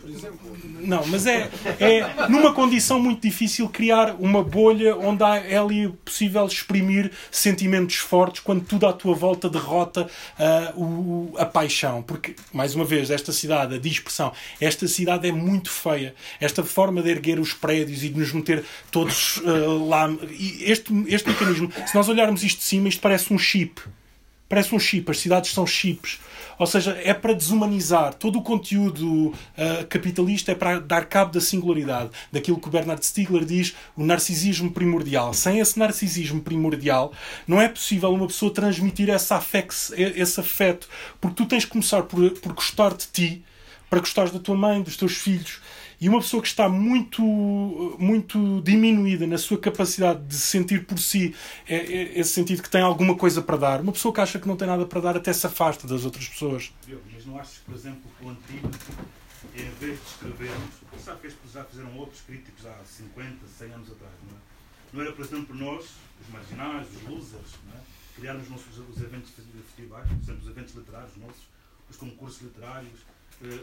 Por 0.00 0.10
exemplo. 0.10 0.56
Não, 0.80 1.06
mas 1.06 1.26
é, 1.26 1.50
é 1.78 2.28
numa 2.28 2.52
condição 2.52 3.00
muito 3.00 3.22
difícil 3.22 3.68
criar 3.68 4.16
uma 4.18 4.42
bolha 4.42 4.96
onde 4.96 5.22
há, 5.22 5.36
é 5.36 5.58
ali 5.58 5.88
possível 6.04 6.46
exprimir 6.46 7.10
sentimentos 7.30 7.96
fortes 7.96 8.40
quando 8.40 8.64
tudo 8.64 8.86
à 8.86 8.92
tua 8.92 9.14
volta 9.14 9.48
derrota 9.48 10.08
uh, 10.38 10.80
o, 10.80 11.34
a 11.38 11.44
paixão. 11.44 12.02
Porque, 12.02 12.34
mais 12.52 12.74
uma 12.74 12.84
vez, 12.84 13.10
esta 13.10 13.32
cidade, 13.32 13.74
a 13.74 13.78
dispersão, 13.78 14.32
esta 14.60 14.88
cidade 14.88 15.28
é 15.28 15.32
muito 15.32 15.70
feia. 15.70 16.14
Esta 16.40 16.62
forma 16.64 17.02
de 17.02 17.10
erguer 17.10 17.38
os 17.38 17.52
prédios 17.52 18.02
e 18.02 18.08
de 18.08 18.18
nos 18.18 18.32
meter 18.32 18.64
todos 18.90 19.38
uh, 19.38 19.88
lá. 19.88 20.08
Este, 20.60 20.92
este 21.08 21.28
mecanismo, 21.28 21.70
se 21.86 21.94
nós 21.94 22.08
olharmos 22.08 22.42
isto 22.42 22.58
de 22.58 22.64
cima, 22.64 22.88
isto 22.88 23.00
parece 23.00 23.32
um 23.32 23.38
chip. 23.38 23.80
Parece 24.48 24.74
um 24.74 24.80
chip, 24.80 25.08
as 25.08 25.18
cidades 25.18 25.52
são 25.52 25.64
chips. 25.64 26.18
Ou 26.60 26.66
seja, 26.66 26.92
é 27.02 27.14
para 27.14 27.32
desumanizar. 27.32 28.12
Todo 28.12 28.38
o 28.38 28.42
conteúdo 28.42 29.28
uh, 29.28 29.86
capitalista 29.88 30.52
é 30.52 30.54
para 30.54 30.78
dar 30.78 31.06
cabo 31.06 31.32
da 31.32 31.40
singularidade, 31.40 32.10
daquilo 32.30 32.60
que 32.60 32.68
o 32.68 32.70
Bernard 32.70 33.04
Stiegler 33.04 33.46
diz, 33.46 33.74
o 33.96 34.04
narcisismo 34.04 34.70
primordial. 34.70 35.32
Sem 35.32 35.58
esse 35.58 35.78
narcisismo 35.78 36.42
primordial, 36.42 37.14
não 37.48 37.62
é 37.62 37.66
possível 37.66 38.12
uma 38.12 38.26
pessoa 38.26 38.52
transmitir 38.52 39.08
esse 39.08 39.32
afeto, 39.32 39.74
esse 39.96 40.38
afeto 40.38 40.86
porque 41.18 41.36
tu 41.36 41.46
tens 41.46 41.64
que 41.64 41.70
começar 41.70 42.02
por, 42.02 42.30
por 42.32 42.52
gostar 42.52 42.92
de 42.94 43.06
ti, 43.06 43.42
para 43.88 44.00
gostares 44.00 44.30
da 44.30 44.38
tua 44.38 44.54
mãe, 44.54 44.82
dos 44.82 44.98
teus 44.98 45.16
filhos. 45.16 45.60
E 46.00 46.08
uma 46.08 46.18
pessoa 46.20 46.40
que 46.40 46.48
está 46.48 46.66
muito, 46.66 47.22
muito 47.98 48.62
diminuída 48.62 49.26
na 49.26 49.36
sua 49.36 49.58
capacidade 49.58 50.24
de 50.24 50.34
sentir 50.34 50.86
por 50.86 50.98
si 50.98 51.34
é, 51.68 51.76
é, 51.76 52.18
esse 52.18 52.32
sentido 52.32 52.62
que 52.62 52.70
tem 52.70 52.80
alguma 52.80 53.14
coisa 53.14 53.42
para 53.42 53.58
dar, 53.58 53.80
uma 53.82 53.92
pessoa 53.92 54.14
que 54.14 54.20
acha 54.20 54.38
que 54.38 54.48
não 54.48 54.56
tem 54.56 54.66
nada 54.66 54.86
para 54.86 55.00
dar 55.00 55.16
até 55.16 55.30
se 55.30 55.46
afasta 55.46 55.86
das 55.86 56.06
outras 56.06 56.26
pessoas. 56.26 56.72
Mas 57.12 57.26
não 57.26 57.38
achas, 57.38 57.58
por 57.58 57.74
exemplo, 57.74 58.00
que 58.18 58.24
o 58.24 58.30
antigo, 58.30 58.70
em 59.54 59.70
vez 59.78 60.00
de 60.00 60.06
escrevermos, 60.06 60.74
sabe 61.04 61.28
que 61.28 61.34
já 61.52 61.64
fizeram 61.64 61.94
outros 61.98 62.22
críticos 62.22 62.64
há 62.64 62.78
50, 62.82 63.46
100 63.58 63.72
anos 63.72 63.90
atrás, 63.90 64.14
não 64.26 64.36
é? 64.36 64.40
Não 64.92 65.02
era, 65.02 65.12
por 65.12 65.24
exemplo, 65.24 65.54
nós, 65.54 65.84
os 66.20 66.32
marginais, 66.32 66.86
os 66.96 67.08
losers, 67.08 67.58
não 67.68 67.76
é? 67.76 67.80
criarmos 68.16 68.44
os, 68.44 68.50
nossos, 68.50 68.78
os 68.78 69.02
eventos 69.02 69.30
festivais, 69.30 70.08
por 70.08 70.22
exemplo, 70.22 70.42
os 70.42 70.48
eventos 70.48 70.74
literários 70.74 71.16
nossos, 71.16 71.42
os 71.88 71.96
concursos 71.96 72.42
literários, 72.42 73.00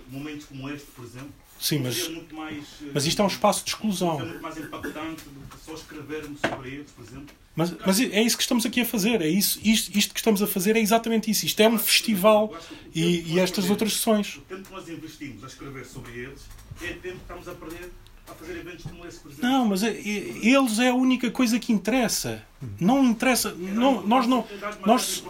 momentos 0.10 0.46
como 0.46 0.70
este, 0.70 0.88
por 0.88 1.06
exemplo, 1.06 1.34
Sim, 1.60 1.80
mas, 1.80 2.08
mais, 2.32 2.64
eh, 2.82 2.92
mas 2.94 3.06
isto 3.06 3.22
é 3.22 3.26
um 3.26 3.28
espaço 3.28 3.64
de 3.64 3.72
exclusão. 3.72 4.20
É 4.22 4.26
muito 4.26 4.42
mais 4.42 4.58
impactante 4.58 5.24
do 5.24 5.42
que 5.50 5.66
só 5.66 5.74
escrevermos 5.74 6.40
sobre 6.40 6.70
eles, 6.70 6.92
por 6.92 7.04
exemplo. 7.04 7.36
Mas, 7.56 7.74
mas 7.86 8.00
é 8.00 8.22
isso 8.22 8.38
que 8.38 8.44
estamos 8.44 8.66
aqui 8.66 8.82
a 8.82 8.86
fazer. 8.86 9.22
É 9.22 9.28
isso, 9.28 9.60
isto, 9.64 9.98
isto 9.98 10.14
que 10.14 10.20
estamos 10.20 10.44
a 10.44 10.48
fazer 10.48 10.76
é 10.76 10.80
exatamente 10.80 11.32
isso. 11.32 11.46
Isto 11.46 11.60
é 11.62 11.68
um 11.68 11.80
festival 11.80 12.56
e, 12.94 13.34
e 13.34 13.40
estas 13.40 13.70
outras 13.70 13.94
sessões. 13.94 14.36
O 14.38 14.42
tempo 14.42 14.68
que 14.68 14.72
nós 14.72 14.88
investimos 14.88 15.44
a 15.44 15.48
escrever 15.48 15.86
sobre 15.86 16.12
eles 16.12 16.42
é 16.84 16.94
tempo 16.94 17.02
que 17.02 17.22
estamos 17.22 17.48
a 17.48 17.56
perder 17.56 17.90
a 18.30 18.34
fazer 18.34 18.58
eventos 18.58 18.86
como 18.86 19.06
esse, 19.06 19.20
por 19.20 19.32
exemplo. 19.32 19.50
Não, 19.50 19.66
mas 19.66 19.84
é, 19.84 19.92
eles 19.92 20.80
é 20.80 20.90
a 20.90 20.94
única 20.94 21.32
coisa 21.32 21.58
que 21.60 21.72
interessa. 21.72 22.44
Não 22.80 23.04
interessa. 23.04 23.54
Não, 23.56 24.06
nós 24.06 24.28
não. 24.28 24.46
Nós, 24.86 25.24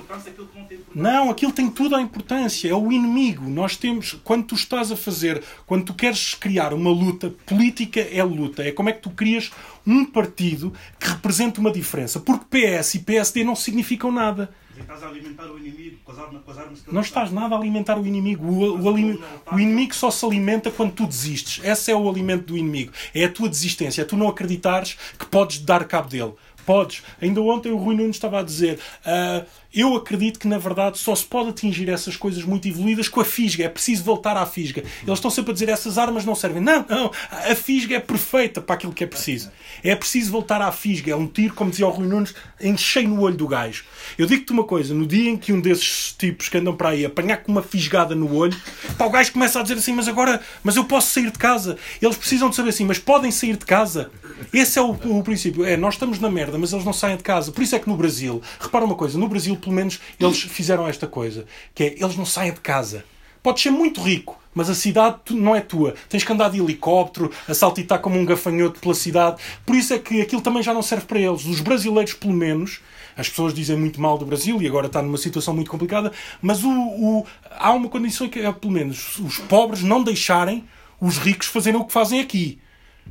não, 0.95 1.30
aquilo 1.30 1.52
tem 1.52 1.69
tudo 1.69 1.95
a 1.95 2.02
importância. 2.02 2.69
É 2.69 2.74
o 2.74 2.91
inimigo. 2.91 3.49
Nós 3.49 3.76
temos. 3.76 4.18
Quando 4.24 4.45
tu 4.45 4.56
estás 4.56 4.91
a 4.91 4.95
fazer. 4.95 5.44
Quando 5.65 5.86
tu 5.86 5.94
queres 5.94 6.34
criar 6.34 6.74
uma 6.74 6.90
luta, 6.90 7.34
política 7.45 7.99
é 7.99 8.24
luta. 8.24 8.64
É 8.64 8.72
como 8.72 8.90
é 8.90 8.94
que 8.94 9.02
tu 9.02 9.10
crias 9.10 9.52
um 9.86 10.06
partido 10.06 10.74
que 10.99 11.10
representa 11.10 11.60
uma 11.60 11.72
diferença. 11.72 12.19
Porque 12.19 12.45
PS 12.49 12.95
e 12.95 12.99
PSD 12.99 13.44
não 13.44 13.56
significam 13.56 14.11
nada. 14.11 14.49
Estás 14.80 15.04
a 15.04 15.08
alimentar 15.08 15.45
o 15.45 15.58
inimigo 15.58 15.98
com 16.04 16.12
as 16.12 16.20
armas, 16.20 16.41
com 16.44 16.52
as 16.52 16.58
armas 16.58 16.82
que 16.82 16.94
Não 16.94 17.02
estás 17.02 17.32
nada 17.32 17.56
a 17.56 17.58
alimentar 17.58 17.98
o 17.99 18.06
inimigo. 18.06 18.45
O, 18.45 18.82
o, 18.84 18.90
alim... 18.90 19.20
o, 19.52 19.60
inimigo 19.60 19.95
só 19.95 20.12
se 20.12 20.26
alimenta 20.26 20.70
quando 20.70 20.94
tu 20.94 21.06
desistes. 21.06 21.64
Esse 21.64 21.91
é 21.91 21.95
o 21.95 22.10
alimento 22.10 22.45
do 22.45 22.58
inimigo. 22.58 22.91
É 23.14 23.26
a 23.26 23.32
tua 23.32 23.49
desistência. 23.49 24.02
É 24.02 24.06
tu 24.06 24.16
não 24.16 24.28
acreditares 24.28 24.98
que 25.18 25.26
podes 25.26 25.60
dar 25.60 25.86
cabo 25.86 26.10
dele. 26.10 26.34
Podes. 26.66 27.02
Ainda 27.22 27.41
ontem 27.41 27.72
o 27.72 27.78
Rui 27.78 27.95
Nunes 27.95 28.18
estava 28.18 28.40
a 28.40 28.44
dizer. 28.44 28.80
Uh, 29.06 29.45
Eu 29.73 29.95
acredito 29.95 30.39
que, 30.39 30.48
na 30.48 30.57
verdade, 30.57 30.98
só 30.98 31.14
se 31.14 31.26
pode 31.26 31.49
atingir 31.49 31.89
essas 31.89 32.15
coisas 32.15 32.44
muito 32.44 32.68
evoluídas 32.68 33.07
com 33.10 33.19
a 33.19 33.26
fisga. 33.26 33.65
É 33.65 33.69
preciso 33.69 34.03
voltar 34.03 34.38
à 34.38 34.45
fisga. 34.45 34.84
Eles 35.03 35.18
estão 35.18 35.30
sempre 35.30 35.52
a 35.52 35.53
dizer 35.53 35.69
essas 35.69 35.98
armas 35.98 36.26
não 36.26 36.35
servem. 36.35 36.61
Não, 36.61 36.85
não. 36.89 37.11
A 37.30 37.56
fisga 37.56 37.95
é 37.95 37.99
perfeita 37.99 38.61
para 38.61 38.76
aquilo 38.76 38.94
que 38.94 39.03
é 39.03 39.07
preciso. 39.07 39.52
É 39.84 39.95
preciso 39.95 40.31
voltar 40.31 40.61
à 40.61 40.72
fisga. 40.72 41.11
É 41.11 41.15
um 41.15 41.27
tiro, 41.27 41.53
como 41.53 41.69
dizia 41.69 41.85
o 41.88 41.91
Rui 41.91 42.07
Nunes, 42.07 42.34
enchei 42.61 43.07
no 43.07 43.22
olho 43.22 43.35
do 43.35 43.48
gajo. 43.48 43.84
Eu 44.18 44.26
digo-te 44.26 44.52
uma 44.52 44.64
coisa: 44.64 44.94
no 44.94 45.06
dia 45.06 45.30
em 45.30 45.38
que 45.38 45.52
um 45.52 45.60
desses 45.60 46.15
tipos 46.18 46.49
que 46.49 46.57
andam 46.57 46.76
para 46.76 46.89
aí 46.89 47.06
apanhar 47.06 47.38
com 47.38 47.52
uma 47.52 47.61
fisgada 47.61 48.15
no 48.15 48.34
olho, 48.34 48.57
pá, 48.98 49.06
o 49.06 49.10
gajo 49.10 49.31
começa 49.34 49.60
a 49.60 49.64
dizer 49.64 49.76
assim: 49.76 49.94
Mas 49.94 50.07
agora, 50.07 50.41
mas 50.64 50.76
eu 50.76 50.85
posso 50.85 51.14
sair 51.14 51.31
de 51.31 51.38
casa. 51.38 51.77
Eles 52.02 52.18
precisam 52.18 52.49
de 52.49 52.56
saber 52.56 52.69
assim, 52.69 52.85
mas 52.85 52.99
podem 52.99 53.31
sair 53.31 53.57
de 53.57 53.65
casa. 53.65 54.10
Esse 54.53 54.80
é 54.80 54.81
o, 54.81 54.91
o 54.91 55.23
princípio. 55.23 55.65
É, 55.65 55.76
nós 55.76 55.95
estamos 55.95 56.19
na 56.19 56.30
merda, 56.30 56.57
mas 56.57 56.72
eles 56.72 56.85
não 56.85 56.94
saem 56.94 57.18
de 57.18 57.23
casa. 57.23 57.52
Por 57.52 57.64
isso 57.64 57.76
é 57.76 57.80
que 57.80 57.89
no 57.89 57.98
Brasil, 57.98 58.41
repara 58.60 58.85
uma 58.85 58.95
coisa: 58.95 59.18
no 59.18 59.27
Brasil, 59.27 59.56
pelo 59.57 59.75
menos, 59.75 59.99
eles 60.19 60.41
fizeram 60.41 60.88
esta 60.88 61.07
coisa: 61.07 61.45
que 61.73 61.84
é, 61.84 61.95
eles 61.99 62.15
não 62.15 62.25
saem 62.25 62.53
de 62.53 62.61
casa. 62.61 63.03
Podes 63.41 63.63
ser 63.63 63.71
muito 63.71 64.01
rico, 64.01 64.38
mas 64.53 64.69
a 64.69 64.75
cidade 64.75 65.17
não 65.31 65.55
é 65.55 65.61
tua. 65.61 65.95
Tens 66.09 66.23
que 66.23 66.34
andar 66.34 66.49
de 66.49 66.59
helicóptero, 66.59 67.31
a 67.47 67.53
saltitar 67.53 67.99
como 67.99 68.17
um 68.17 68.25
gafanhoto 68.25 68.79
pela 68.79 68.95
cidade. 68.95 69.41
Por 69.65 69.75
isso 69.75 69.93
é 69.93 69.99
que 69.99 70.21
aquilo 70.21 70.41
também 70.41 70.63
já 70.63 70.73
não 70.73 70.81
serve 70.81 71.05
para 71.05 71.19
eles. 71.19 71.45
Os 71.45 71.61
brasileiros, 71.61 72.13
pelo 72.13 72.34
menos, 72.34 72.81
as 73.15 73.29
pessoas 73.29 73.53
dizem 73.53 73.77
muito 73.77 74.01
mal 74.01 74.17
do 74.17 74.25
Brasil 74.25 74.61
e 74.61 74.67
agora 74.67 74.88
está 74.88 75.01
numa 75.01 75.17
situação 75.17 75.53
muito 75.53 75.71
complicada, 75.71 76.11
mas 76.41 76.63
o, 76.63 76.69
o, 76.69 77.25
há 77.51 77.71
uma 77.71 77.89
condição 77.89 78.27
que 78.27 78.39
é, 78.39 78.51
pelo 78.51 78.73
menos, 78.73 79.17
os 79.19 79.38
pobres 79.39 79.81
não 79.81 80.03
deixarem 80.03 80.65
os 80.99 81.17
ricos 81.17 81.47
fazerem 81.47 81.79
o 81.79 81.85
que 81.85 81.93
fazem 81.93 82.19
aqui. 82.19 82.59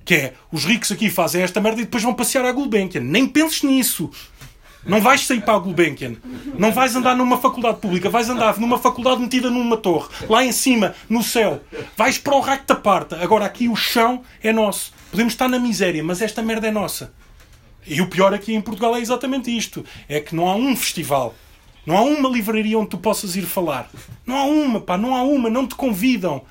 Que 0.04 0.14
é, 0.14 0.34
os 0.52 0.64
ricos 0.64 0.92
aqui 0.92 1.08
fazem 1.10 1.42
esta 1.42 1.60
merda 1.60 1.80
e 1.80 1.84
depois 1.84 2.02
vão 2.02 2.14
passear 2.14 2.44
à 2.44 2.52
Gulbenkian. 2.52 3.00
Nem 3.00 3.26
penses 3.26 3.62
nisso. 3.62 4.10
Não 4.86 5.00
vais 5.00 5.26
sair 5.26 5.40
para 5.40 5.54
a 5.54 5.58
Gulbenkian. 5.58 6.14
Não 6.56 6.72
vais 6.72 6.94
andar 6.94 7.16
numa 7.16 7.38
faculdade 7.38 7.78
pública. 7.78 8.08
Vais 8.08 8.28
andar 8.28 8.58
numa 8.58 8.78
faculdade 8.78 9.20
metida 9.20 9.50
numa 9.50 9.76
torre. 9.76 10.08
Lá 10.28 10.44
em 10.44 10.52
cima, 10.52 10.94
no 11.08 11.22
céu. 11.22 11.60
Vais 11.96 12.18
para 12.18 12.36
o 12.36 12.40
raio 12.40 12.62
da 12.66 12.76
parta. 12.76 13.22
Agora 13.22 13.44
aqui 13.44 13.68
o 13.68 13.76
chão 13.76 14.22
é 14.42 14.52
nosso. 14.52 14.92
Podemos 15.10 15.32
estar 15.32 15.48
na 15.48 15.58
miséria, 15.58 16.04
mas 16.04 16.22
esta 16.22 16.42
merda 16.42 16.68
é 16.68 16.70
nossa. 16.70 17.12
E 17.86 18.00
o 18.00 18.08
pior 18.08 18.34
aqui 18.34 18.54
em 18.54 18.60
Portugal 18.60 18.96
é 18.96 19.00
exatamente 19.00 19.56
isto: 19.56 19.84
é 20.08 20.20
que 20.20 20.34
não 20.34 20.48
há 20.48 20.54
um 20.56 20.74
festival, 20.74 21.34
não 21.86 21.96
há 21.96 22.02
uma 22.02 22.28
livraria 22.28 22.78
onde 22.78 22.90
tu 22.90 22.98
possas 22.98 23.36
ir 23.36 23.46
falar. 23.46 23.88
Não 24.26 24.36
há 24.36 24.44
uma, 24.44 24.80
pá, 24.80 24.98
não 24.98 25.14
há 25.14 25.22
uma, 25.22 25.48
não 25.48 25.66
te 25.66 25.74
convidam. 25.74 26.42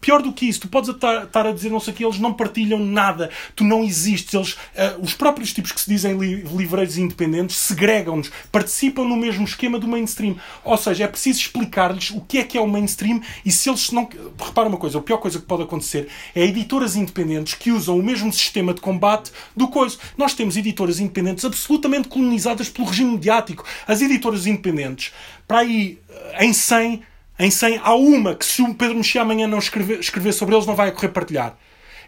Pior 0.00 0.22
do 0.22 0.32
que 0.32 0.46
isso, 0.46 0.60
tu 0.60 0.68
podes 0.68 0.88
estar 0.88 1.46
a 1.46 1.52
dizer 1.52 1.70
não 1.70 1.80
sei 1.80 1.92
o 1.92 1.96
que, 1.96 2.04
eles 2.04 2.18
não 2.18 2.32
partilham 2.32 2.78
nada, 2.78 3.30
tu 3.54 3.64
não 3.64 3.84
existes. 3.84 4.34
Eles, 4.34 4.52
uh, 4.52 5.02
os 5.02 5.14
próprios 5.14 5.52
tipos 5.52 5.72
que 5.72 5.80
se 5.80 5.88
dizem 5.88 6.16
li 6.16 6.42
livreiros 6.42 6.96
independentes 6.96 7.56
segregam-nos, 7.56 8.30
participam 8.50 9.04
no 9.04 9.16
mesmo 9.16 9.44
esquema 9.44 9.78
do 9.78 9.86
mainstream. 9.86 10.36
Ou 10.64 10.76
seja, 10.76 11.04
é 11.04 11.08
preciso 11.08 11.40
explicar-lhes 11.40 12.10
o 12.10 12.20
que 12.20 12.38
é 12.38 12.44
que 12.44 12.56
é 12.56 12.60
o 12.60 12.66
mainstream 12.66 13.20
e 13.44 13.50
se 13.50 13.68
eles 13.68 13.90
não. 13.90 14.08
Repara 14.38 14.68
uma 14.68 14.78
coisa, 14.78 14.98
a 14.98 15.02
pior 15.02 15.18
coisa 15.18 15.38
que 15.38 15.46
pode 15.46 15.62
acontecer 15.62 16.08
é 16.34 16.44
editoras 16.44 16.96
independentes 16.96 17.54
que 17.54 17.70
usam 17.70 17.98
o 17.98 18.02
mesmo 18.02 18.32
sistema 18.32 18.72
de 18.72 18.80
combate 18.80 19.30
do 19.54 19.68
coisa. 19.68 19.98
Nós 20.16 20.34
temos 20.34 20.56
editoras 20.56 21.00
independentes 21.00 21.44
absolutamente 21.44 22.08
colonizadas 22.08 22.68
pelo 22.68 22.88
regime 22.88 23.12
mediático. 23.12 23.64
As 23.86 24.00
editoras 24.00 24.46
independentes, 24.46 25.12
para 25.46 25.58
aí 25.58 25.98
em 26.38 26.52
100 26.52 27.02
em 27.38 27.50
100 27.50 27.80
há 27.82 27.94
uma 27.94 28.34
que 28.34 28.44
se 28.44 28.62
o 28.62 28.74
Pedro 28.74 28.96
Mexia 28.96 29.22
amanhã 29.22 29.46
não 29.46 29.58
escrever, 29.58 30.00
escrever 30.00 30.32
sobre 30.32 30.54
eles 30.54 30.66
não 30.66 30.74
vai 30.74 30.90
correr 30.90 31.08
partilhar. 31.08 31.56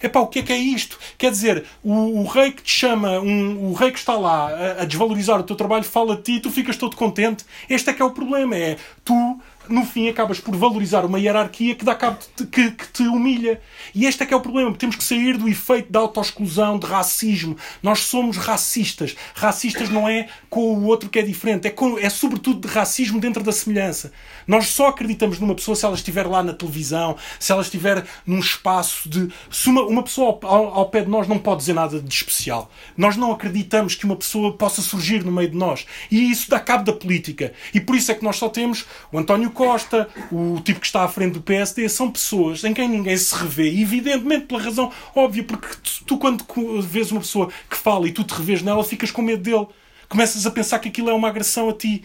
Epá, 0.03 0.21
o 0.21 0.27
que 0.27 0.39
é 0.39 0.43
que 0.43 0.53
é 0.53 0.57
isto? 0.57 0.99
Quer 1.19 1.31
dizer, 1.31 1.65
o, 1.85 2.21
o 2.21 2.27
rei 2.27 2.53
que 2.53 2.63
te 2.63 2.73
chama, 2.73 3.21
um, 3.21 3.71
o 3.71 3.75
rei 3.75 3.91
que 3.91 3.99
está 3.99 4.15
lá 4.15 4.49
a, 4.49 4.83
a, 4.83 4.85
desvalorizar 4.87 5.39
o 5.39 5.43
teu 5.43 5.55
trabalho, 5.55 5.85
fala 5.85 6.17
de 6.17 6.23
ti 6.23 6.33
e 6.37 6.41
tu 6.41 6.51
ficas 6.51 6.77
todo 6.77 6.97
contente. 6.97 7.45
Este 7.69 7.91
é 7.91 7.93
que 7.93 8.01
é 8.01 8.05
o 8.05 8.11
problema. 8.11 8.57
É 8.57 8.79
tu 9.05 9.39
no 9.71 9.85
fim 9.85 10.09
acabas 10.09 10.41
por 10.41 10.57
valorizar 10.57 11.05
uma 11.05 11.19
hierarquia 11.19 11.75
que 11.75 11.85
dá 11.85 11.95
cabo 11.95 12.19
de, 12.37 12.47
que, 12.47 12.71
que, 12.73 12.89
te 12.89 13.03
humilha. 13.05 13.61
E 13.95 14.07
este 14.07 14.23
é 14.23 14.27
que 14.27 14.35
é 14.35 14.37
o 14.37 14.41
problema. 14.41 14.75
Temos 14.75 14.97
que 14.97 15.05
sair 15.05 15.37
do 15.37 15.49
efeito 15.49 15.91
da 15.91 16.01
autoexclusão, 16.01 16.79
de 16.79 16.87
racismo. 16.87 17.57
Nós 17.83 18.01
somos 18.01 18.37
racistas. 18.37 19.17
Racistas 19.35 19.89
não 19.89 20.09
é 20.09 20.29
com 20.49 20.61
o 20.61 20.85
outro 20.87 21.09
que 21.09 21.19
é 21.19 21.23
diferente, 21.23 21.69
é, 21.69 21.71
com, 21.71 21.99
é 21.99 22.11
sobretudo 22.11 22.67
de 22.67 22.75
racismo 22.75 23.21
dentro 23.21 23.43
da 23.43 23.53
semelhança. 23.53 24.13
Nós 24.47 24.67
só 24.67 24.89
acreditamos 24.89 25.39
numa 25.39 25.55
pessoa 25.55 25.77
se 25.77 25.85
ela 25.85 25.95
estiver 25.95 26.27
lá 26.27 26.43
na 26.43 26.53
televisão, 26.53 27.17
se 27.39 27.53
ela 27.53 27.63
estiver 27.63 28.05
num 28.27 28.39
espaço 28.39 29.09
de. 29.09 29.29
Se 29.51 29.69
uma, 29.69 29.83
uma 29.83 30.03
pessoa 30.03 30.39
ao, 30.43 30.75
ao, 30.75 30.89
pé 30.89 31.03
de 31.03 31.09
nós 31.09 31.29
não 31.29 31.39
pode 31.39 31.61
dizer 31.61 31.75
nada 31.75 32.01
de 32.01 32.13
especial. 32.13 32.71
Nós 32.97 33.17
não 33.17 33.33
acreditamos 33.33 33.95
que 33.95 34.05
uma 34.05 34.17
pessoa 34.17 34.53
possa 34.53 34.83
surgir 34.83 35.25
no 35.25 35.31
meio 35.31 35.51
de 35.51 35.57
nós. 35.57 35.87
E 36.11 36.31
isso 36.31 36.51
dá 36.51 36.59
cabo 36.59 36.85
da 36.85 36.93
política. 36.93 37.53
E 37.73 37.81
por 37.81 37.95
isso 37.95 38.11
é 38.11 38.15
que 38.15 38.25
nós 38.25 38.37
só 38.37 38.49
temos 38.49 38.85
o 39.13 39.19
António 39.19 39.51
Costa, 39.61 40.09
o 40.33 40.59
tipo 40.65 40.81
que 40.81 40.87
está 40.87 41.05
à 41.05 41.09
frente 41.09 41.35
do 41.35 41.43
PSD, 41.43 41.87
são 41.87 42.11
pessoas 42.11 42.65
em 42.65 42.73
quem 42.73 42.89
ninguém 42.89 43.15
se 43.15 43.35
revê, 43.35 43.69
evidentemente 43.69 44.47
pela 44.47 44.63
razão 44.63 44.91
óbvia, 45.15 45.45
porque 45.45 45.69
tu, 46.07 46.17
quando 46.17 46.47
vês 46.81 47.13
uma 47.13 47.21
pessoa 47.21 47.51
que 47.69 47.77
fala 47.77 48.09
e 48.09 48.11
tu 48.11 48.25
te 48.25 48.33
revês 48.33 48.63
nela, 48.63 48.83
ficas 48.83 49.11
com 49.11 49.21
medo 49.21 49.43
dele. 49.43 49.67
Começas 50.09 50.47
a 50.47 50.51
pensar 50.51 50.79
que 50.79 50.89
aquilo 50.89 51.11
é 51.11 51.13
uma 51.13 51.29
agressão 51.29 51.69
a 51.69 51.75
ti. 51.75 52.03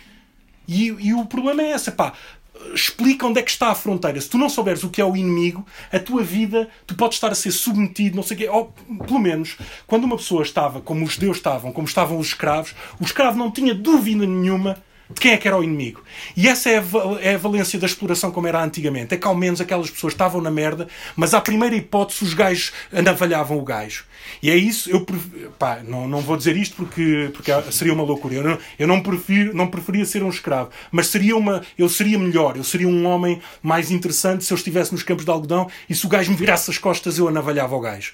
E, 0.67 0.87
e 0.87 1.13
o 1.13 1.25
problema 1.25 1.61
é 1.61 1.71
esse, 1.71 1.91
pá. 1.91 2.11
Explica 2.73 3.25
onde 3.25 3.39
é 3.39 3.41
que 3.41 3.51
está 3.51 3.69
a 3.69 3.75
fronteira. 3.75 4.19
Se 4.19 4.29
tu 4.29 4.37
não 4.37 4.49
souberes 4.49 4.83
o 4.83 4.89
que 4.89 4.99
é 4.99 5.05
o 5.05 5.15
inimigo, 5.15 5.65
a 5.93 5.99
tua 5.99 6.23
vida, 6.23 6.67
tu 6.85 6.93
podes 6.93 7.15
estar 7.15 7.31
a 7.31 7.35
ser 7.35 7.51
submetido, 7.51 8.17
não 8.17 8.23
sei 8.23 8.35
o 8.35 8.39
quê. 8.41 8.49
Ou, 8.49 8.73
pelo 9.07 9.19
menos, 9.19 9.57
quando 9.87 10.03
uma 10.03 10.17
pessoa 10.17 10.43
estava 10.43 10.81
como 10.81 11.05
os 11.05 11.13
judeus 11.13 11.37
estavam, 11.37 11.71
como 11.71 11.87
estavam 11.87 12.17
os 12.17 12.27
escravos, 12.27 12.75
o 12.99 13.05
escravo 13.05 13.37
não 13.37 13.49
tinha 13.49 13.73
dúvida 13.73 14.25
nenhuma 14.25 14.75
de 15.09 15.19
quem 15.19 15.31
é 15.33 15.37
que 15.37 15.47
era 15.47 15.57
o 15.57 15.63
inimigo. 15.63 16.03
E 16.35 16.47
essa 16.47 16.69
é 16.69 16.77
a, 16.79 16.83
é 17.21 17.35
a, 17.35 17.37
valência 17.37 17.79
da 17.79 17.85
exploração 17.85 18.31
como 18.31 18.47
era 18.47 18.63
antigamente. 18.63 19.13
É 19.13 19.17
que 19.17 19.27
ao 19.27 19.35
menos 19.35 19.61
aquelas 19.61 19.89
pessoas 19.89 20.13
estavam 20.13 20.41
na 20.41 20.51
merda, 20.51 20.87
mas 21.15 21.33
à 21.33 21.41
primeira 21.41 21.75
hipótese 21.75 22.23
os 22.23 22.33
gajos 22.33 22.71
anavalhavam 22.91 23.57
o 23.57 23.63
gajo. 23.63 24.05
E 24.41 24.49
é 24.49 24.55
isso, 24.55 24.89
eu 24.89 25.05
pá, 25.57 25.81
não, 25.87 26.07
não 26.07 26.21
vou 26.21 26.35
dizer 26.35 26.57
isto 26.57 26.75
porque, 26.75 27.29
porque 27.33 27.51
seria 27.71 27.93
uma 27.93 28.03
loucura. 28.03 28.35
Eu 28.35 28.43
não, 28.43 28.57
eu 28.79 28.87
não, 28.87 29.01
prefiro, 29.01 29.55
não 29.55 29.67
preferia 29.67 30.05
ser 30.05 30.23
um 30.23 30.29
escravo, 30.29 30.69
mas 30.91 31.07
seria 31.07 31.35
uma, 31.37 31.61
eu 31.77 31.87
seria 31.87 32.17
melhor, 32.17 32.57
eu 32.57 32.63
seria 32.63 32.87
um 32.87 33.05
homem 33.05 33.41
mais 33.61 33.91
interessante 33.91 34.43
se 34.43 34.51
eu 34.51 34.57
estivesse 34.57 34.91
nos 34.91 35.03
campos 35.03 35.25
de 35.25 35.31
algodão 35.31 35.69
e 35.89 35.95
se 35.95 36.05
o 36.05 36.09
gajo 36.09 36.31
me 36.31 36.37
virasse 36.37 36.69
as 36.71 36.77
costas 36.77 37.17
eu 37.17 37.27
anavalhava 37.27 37.75
o 37.75 37.79
gajo. 37.79 38.13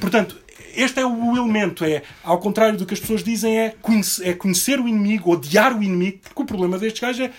Portanto, 0.00 0.38
este 0.74 1.00
é 1.00 1.06
o 1.06 1.36
elemento, 1.36 1.84
é, 1.84 2.02
ao 2.22 2.38
contrário 2.38 2.78
do 2.78 2.86
que 2.86 2.94
as 2.94 3.00
pessoas 3.00 3.22
dizem, 3.22 3.58
é 3.58 3.74
conhecer, 3.80 4.28
é 4.28 4.32
conhecer 4.32 4.80
o 4.80 4.88
inimigo, 4.88 5.32
odiar 5.32 5.76
o 5.76 5.82
inimigo, 5.82 6.18
porque 6.22 6.42
o 6.42 6.44
problema 6.44 6.78
destes 6.78 7.00
gajos 7.00 7.20
é 7.20 7.32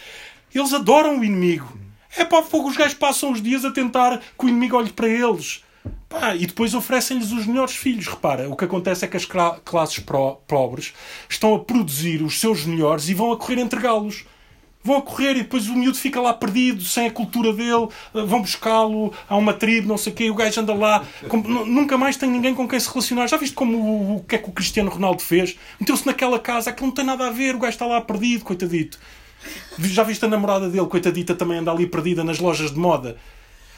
eles 0.53 0.73
adoram 0.73 1.19
o 1.19 1.23
inimigo. 1.23 1.77
É 2.17 2.25
pá, 2.25 2.41
fogo, 2.41 2.69
os 2.69 2.77
gajos 2.77 2.95
passam 2.95 3.31
os 3.31 3.41
dias 3.41 3.63
a 3.63 3.71
tentar 3.71 4.19
que 4.37 4.45
o 4.45 4.49
inimigo 4.49 4.77
olhe 4.77 4.91
para 4.91 5.07
eles. 5.07 5.63
Pá, 6.07 6.35
e 6.35 6.47
depois 6.47 6.73
oferecem-lhes 6.73 7.31
os 7.31 7.45
melhores 7.45 7.75
filhos. 7.75 8.07
Repara, 8.07 8.49
o 8.49 8.55
que 8.55 8.65
acontece 8.65 9.05
é 9.05 9.07
que 9.07 9.17
as 9.17 9.25
classes 9.25 10.03
pobres 10.47 10.93
estão 11.29 11.53
a 11.53 11.59
produzir 11.59 12.23
os 12.23 12.39
seus 12.39 12.65
melhores 12.65 13.09
e 13.09 13.13
vão 13.13 13.31
a 13.31 13.37
correr 13.37 13.59
entregá-los 13.59 14.25
vão 14.83 14.97
a 14.97 15.01
correr 15.01 15.31
e 15.31 15.43
depois 15.43 15.67
o 15.67 15.75
miúdo 15.75 15.97
fica 15.97 16.21
lá 16.21 16.33
perdido, 16.33 16.83
sem 16.83 17.07
a 17.07 17.11
cultura 17.11 17.51
dele, 17.53 17.87
eh, 18.13 18.21
vão 18.23 18.41
buscá-lo, 18.41 19.13
há 19.27 19.35
uma 19.35 19.53
tribo, 19.53 19.87
não 19.87 19.97
sei 19.97 20.13
o 20.13 20.15
quê, 20.15 20.29
o 20.29 20.33
gajo 20.33 20.61
anda 20.61 20.73
lá, 20.73 21.05
nunca 21.65 21.97
mais 21.97 22.15
tem 22.15 22.29
ninguém 22.29 22.55
com 22.55 22.67
quem 22.67 22.79
se 22.79 22.89
relacionar. 22.89 23.27
Já 23.27 23.37
viste 23.37 23.55
como 23.55 23.77
o, 23.77 24.15
o 24.17 24.23
que 24.23 24.35
é 24.35 24.37
que 24.37 24.49
o 24.49 24.53
Cristiano 24.53 24.89
Ronaldo 24.89 25.21
fez? 25.21 25.57
Meteu-se 25.79 26.05
naquela 26.05 26.39
casa, 26.39 26.71
que 26.71 26.81
não 26.81 26.91
tem 26.91 27.05
nada 27.05 27.27
a 27.27 27.29
ver, 27.29 27.55
o 27.55 27.59
gajo 27.59 27.73
está 27.73 27.85
lá 27.85 27.99
perdido, 27.99 28.43
coitadito. 28.45 28.97
Já 29.79 30.03
viste 30.03 30.23
a 30.25 30.27
namorada 30.27 30.69
dele, 30.69 30.87
coitadita, 30.87 31.35
também 31.35 31.57
anda 31.57 31.71
ali 31.71 31.85
perdida 31.85 32.23
nas 32.23 32.39
lojas 32.39 32.71
de 32.71 32.79
moda. 32.79 33.17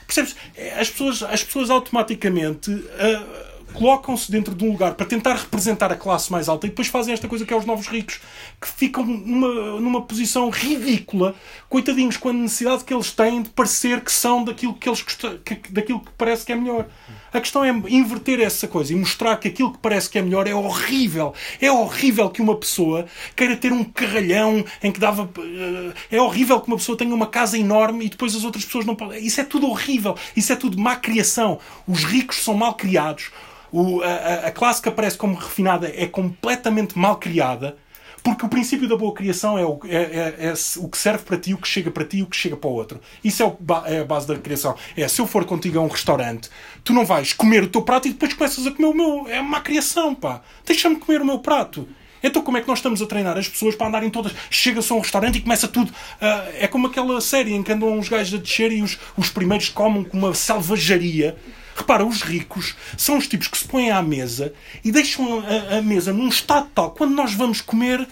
Percebes? 0.05 0.35
É, 0.55 0.79
as 0.79 0.89
pessoas, 0.89 1.23
as 1.23 1.43
pessoas 1.43 1.69
automaticamente. 1.69 2.71
Uh, 2.71 3.50
colocam-se 3.73 4.31
dentro 4.31 4.53
de 4.53 4.63
um 4.63 4.71
lugar 4.71 4.93
para 4.95 5.05
tentar 5.05 5.35
representar 5.35 5.91
a 5.91 5.95
classe 5.95 6.31
mais 6.31 6.47
alta 6.47 6.67
e 6.67 6.69
depois 6.69 6.87
fazem 6.87 7.13
esta 7.13 7.27
coisa 7.27 7.45
que 7.45 7.53
é 7.53 7.57
os 7.57 7.65
novos 7.65 7.87
ricos, 7.87 8.19
que 8.59 8.67
ficam 8.67 9.05
numa, 9.05 9.79
numa 9.79 10.01
posição 10.01 10.49
ridícula, 10.49 11.35
coitadinhos, 11.69 12.17
com 12.17 12.29
a 12.29 12.33
necessidade 12.33 12.83
que 12.83 12.93
eles 12.93 13.11
têm 13.11 13.41
de 13.41 13.49
parecer 13.49 14.01
que 14.01 14.11
são 14.11 14.43
daquilo 14.43 14.73
que, 14.73 14.89
eles, 14.89 15.01
que, 15.01 15.55
daquilo 15.69 15.99
que 15.99 16.11
parece 16.17 16.45
que 16.45 16.51
é 16.51 16.55
melhor. 16.55 16.87
A 17.33 17.39
questão 17.39 17.63
é 17.63 17.69
inverter 17.69 18.41
essa 18.41 18.67
coisa 18.67 18.91
e 18.91 18.95
mostrar 18.95 19.37
que 19.37 19.47
aquilo 19.47 19.71
que 19.71 19.77
parece 19.77 20.09
que 20.09 20.19
é 20.19 20.21
melhor 20.21 20.47
é 20.47 20.53
horrível. 20.53 21.33
É 21.61 21.71
horrível 21.71 22.29
que 22.29 22.41
uma 22.41 22.57
pessoa 22.57 23.05
queira 23.35 23.55
ter 23.55 23.71
um 23.71 23.85
carralhão 23.85 24.65
em 24.83 24.91
que 24.91 24.99
dava. 24.99 25.29
Eh, 25.37 26.17
é 26.17 26.21
horrível 26.21 26.59
que 26.59 26.67
uma 26.67 26.75
pessoa 26.75 26.97
tenha 26.97 27.15
uma 27.15 27.27
casa 27.27 27.57
enorme 27.57 28.05
e 28.05 28.09
depois 28.09 28.35
as 28.35 28.43
outras 28.43 28.65
pessoas 28.65 28.85
não 28.85 28.95
podem. 28.95 29.25
Isso 29.25 29.39
é 29.39 29.45
tudo 29.45 29.67
horrível. 29.67 30.17
Isso 30.35 30.51
é 30.51 30.57
tudo 30.57 30.77
má 30.77 30.97
criação. 30.97 31.57
Os 31.87 32.03
ricos 32.03 32.43
são 32.43 32.53
mal 32.53 32.73
criados 32.73 33.31
o, 33.71 34.01
a, 34.01 34.47
a 34.47 34.51
classe 34.51 34.81
que 34.81 34.89
aparece 34.89 35.17
como 35.17 35.35
refinada 35.35 35.91
é 35.95 36.05
completamente 36.05 36.97
mal 36.97 37.17
criada. 37.17 37.77
Porque 38.23 38.45
o 38.45 38.49
princípio 38.49 38.87
da 38.87 38.95
boa 38.95 39.13
criação 39.13 39.57
é 39.57 39.65
o, 39.65 39.79
é, 39.85 39.95
é, 39.95 40.35
é 40.49 40.53
o 40.77 40.87
que 40.87 40.97
serve 40.97 41.23
para 41.23 41.37
ti, 41.37 41.53
o 41.53 41.57
que 41.57 41.67
chega 41.67 41.89
para 41.89 42.05
ti 42.05 42.17
e 42.17 42.23
o 42.23 42.27
que 42.27 42.35
chega 42.35 42.55
para 42.55 42.69
o 42.69 42.73
outro. 42.73 43.01
Isso 43.23 43.41
é, 43.41 43.45
o, 43.45 43.57
é, 43.85 43.99
a 44.01 44.05
base 44.05 44.27
da 44.27 44.37
criação. 44.37 44.75
É, 44.95 45.07
se 45.07 45.19
eu 45.19 45.25
for 45.25 45.43
contigo 45.43 45.79
a 45.79 45.81
um 45.81 45.87
restaurante, 45.87 46.47
tu 46.83 46.93
não 46.93 47.03
vais 47.03 47.33
comer 47.33 47.63
o 47.63 47.67
teu 47.67 47.81
prato 47.81 48.07
e 48.07 48.11
depois 48.11 48.33
começas 48.33 48.67
a 48.67 48.71
comer 48.71 48.87
o 48.89 48.93
meu. 48.93 49.27
É 49.27 49.41
uma 49.41 49.59
criação, 49.61 50.13
pá. 50.13 50.41
Deixa-me 50.65 50.97
comer 50.97 51.21
o 51.21 51.25
meu 51.25 51.39
prato. 51.39 51.87
Então 52.21 52.43
como 52.43 52.57
é 52.57 52.61
que 52.61 52.67
nós 52.67 52.77
estamos 52.77 53.01
a 53.01 53.07
treinar 53.07 53.35
as 53.35 53.47
pessoas 53.47 53.73
para 53.73 53.87
andarem 53.87 54.11
todas... 54.11 54.33
Chega-se 54.51 54.93
a 54.93 54.95
um 54.95 54.99
restaurante 54.99 55.39
e 55.39 55.41
começa 55.41 55.67
tudo... 55.67 55.89
Uh, 55.89 56.51
é 56.59 56.67
como 56.67 56.85
aquela 56.85 57.19
série 57.19 57.53
em 57.53 57.63
que 57.63 57.71
andam 57.71 57.91
uns 57.97 58.07
gajos 58.07 58.39
a 58.39 58.43
descer 58.43 58.71
e 58.71 58.83
os, 58.83 58.99
os 59.17 59.31
primeiros 59.31 59.69
comem 59.69 60.03
com 60.03 60.15
uma 60.15 60.35
selvageria. 60.35 61.35
Repara, 61.75 62.05
os 62.05 62.21
ricos 62.21 62.75
são 62.97 63.17
os 63.17 63.27
tipos 63.27 63.47
que 63.47 63.57
se 63.57 63.67
põem 63.67 63.91
à 63.91 64.01
mesa 64.01 64.53
e 64.83 64.91
deixam 64.91 65.39
a, 65.39 65.77
a 65.77 65.81
mesa 65.81 66.13
num 66.13 66.27
estado 66.27 66.69
tal. 66.73 66.91
Quando 66.91 67.15
nós 67.15 67.33
vamos 67.33 67.61
comer 67.61 68.07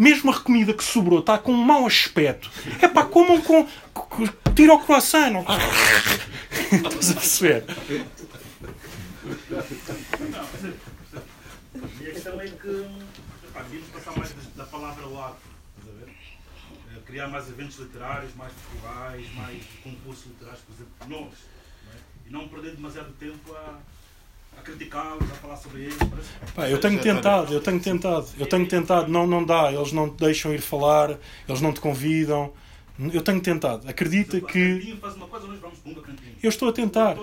mesmo 0.00 0.30
a 0.30 0.40
comida 0.40 0.72
que 0.72 0.82
sobrou 0.82 1.20
está 1.20 1.36
com 1.36 1.52
um 1.52 1.62
mau 1.62 1.86
aspecto. 1.86 2.50
É 2.80 2.88
pá, 2.88 3.04
comam 3.04 3.38
com. 3.42 3.68
Tira 4.56 4.72
o 4.72 4.78
croissant. 4.78 5.30
Não... 5.30 5.42
Estás 5.42 7.10
a 7.10 7.14
perceber? 7.14 7.64
Não, 10.30 10.40
a 11.78 12.12
questão 12.12 12.40
é 12.40 12.46
que 12.46 12.86
pá, 13.52 13.64
passar 13.92 14.16
mais 14.16 14.32
da 14.56 14.64
palavra 14.64 15.04
ao 15.04 15.22
ato. 15.22 15.36
Eh, 15.86 16.98
criar 17.04 17.28
mais 17.28 17.48
eventos 17.50 17.78
literários, 17.78 18.34
mais 18.36 18.52
festivais, 18.54 19.34
mais 19.34 19.62
concursos 19.84 20.26
literários, 20.26 20.62
por 20.62 20.74
exemplo, 20.74 20.94
nós. 21.08 21.59
Não 22.30 22.40
é? 22.40 22.42
E 22.42 22.46
não 22.46 22.48
perder 22.48 22.76
demasiado 22.76 23.12
tempo 23.18 23.52
a 23.54 23.78
a 24.58 24.62
criticá-los, 24.62 25.30
a 25.30 25.34
falar 25.34 25.56
sobre 25.56 25.82
eles. 25.82 25.96
Pá, 26.54 26.68
eu 26.68 26.78
tenho 26.78 27.00
tentado, 27.00 27.52
eu 27.52 27.60
tenho 27.60 27.80
tentado, 27.80 28.26
eu 28.38 28.46
tenho 28.46 28.66
tentado, 28.66 29.10
não, 29.10 29.26
não 29.26 29.44
dá, 29.44 29.72
eles 29.72 29.92
não 29.92 30.08
te 30.08 30.18
deixam 30.18 30.54
ir 30.54 30.60
falar, 30.60 31.18
eles 31.48 31.60
não 31.60 31.72
te 31.72 31.80
convidam. 31.80 32.52
Eu 33.12 33.22
tenho 33.22 33.40
tentado, 33.40 33.88
acredita 33.88 34.38
que. 34.40 34.98
Eu 36.42 36.50
estou 36.50 36.68
a 36.68 36.72
tentar. 36.72 37.16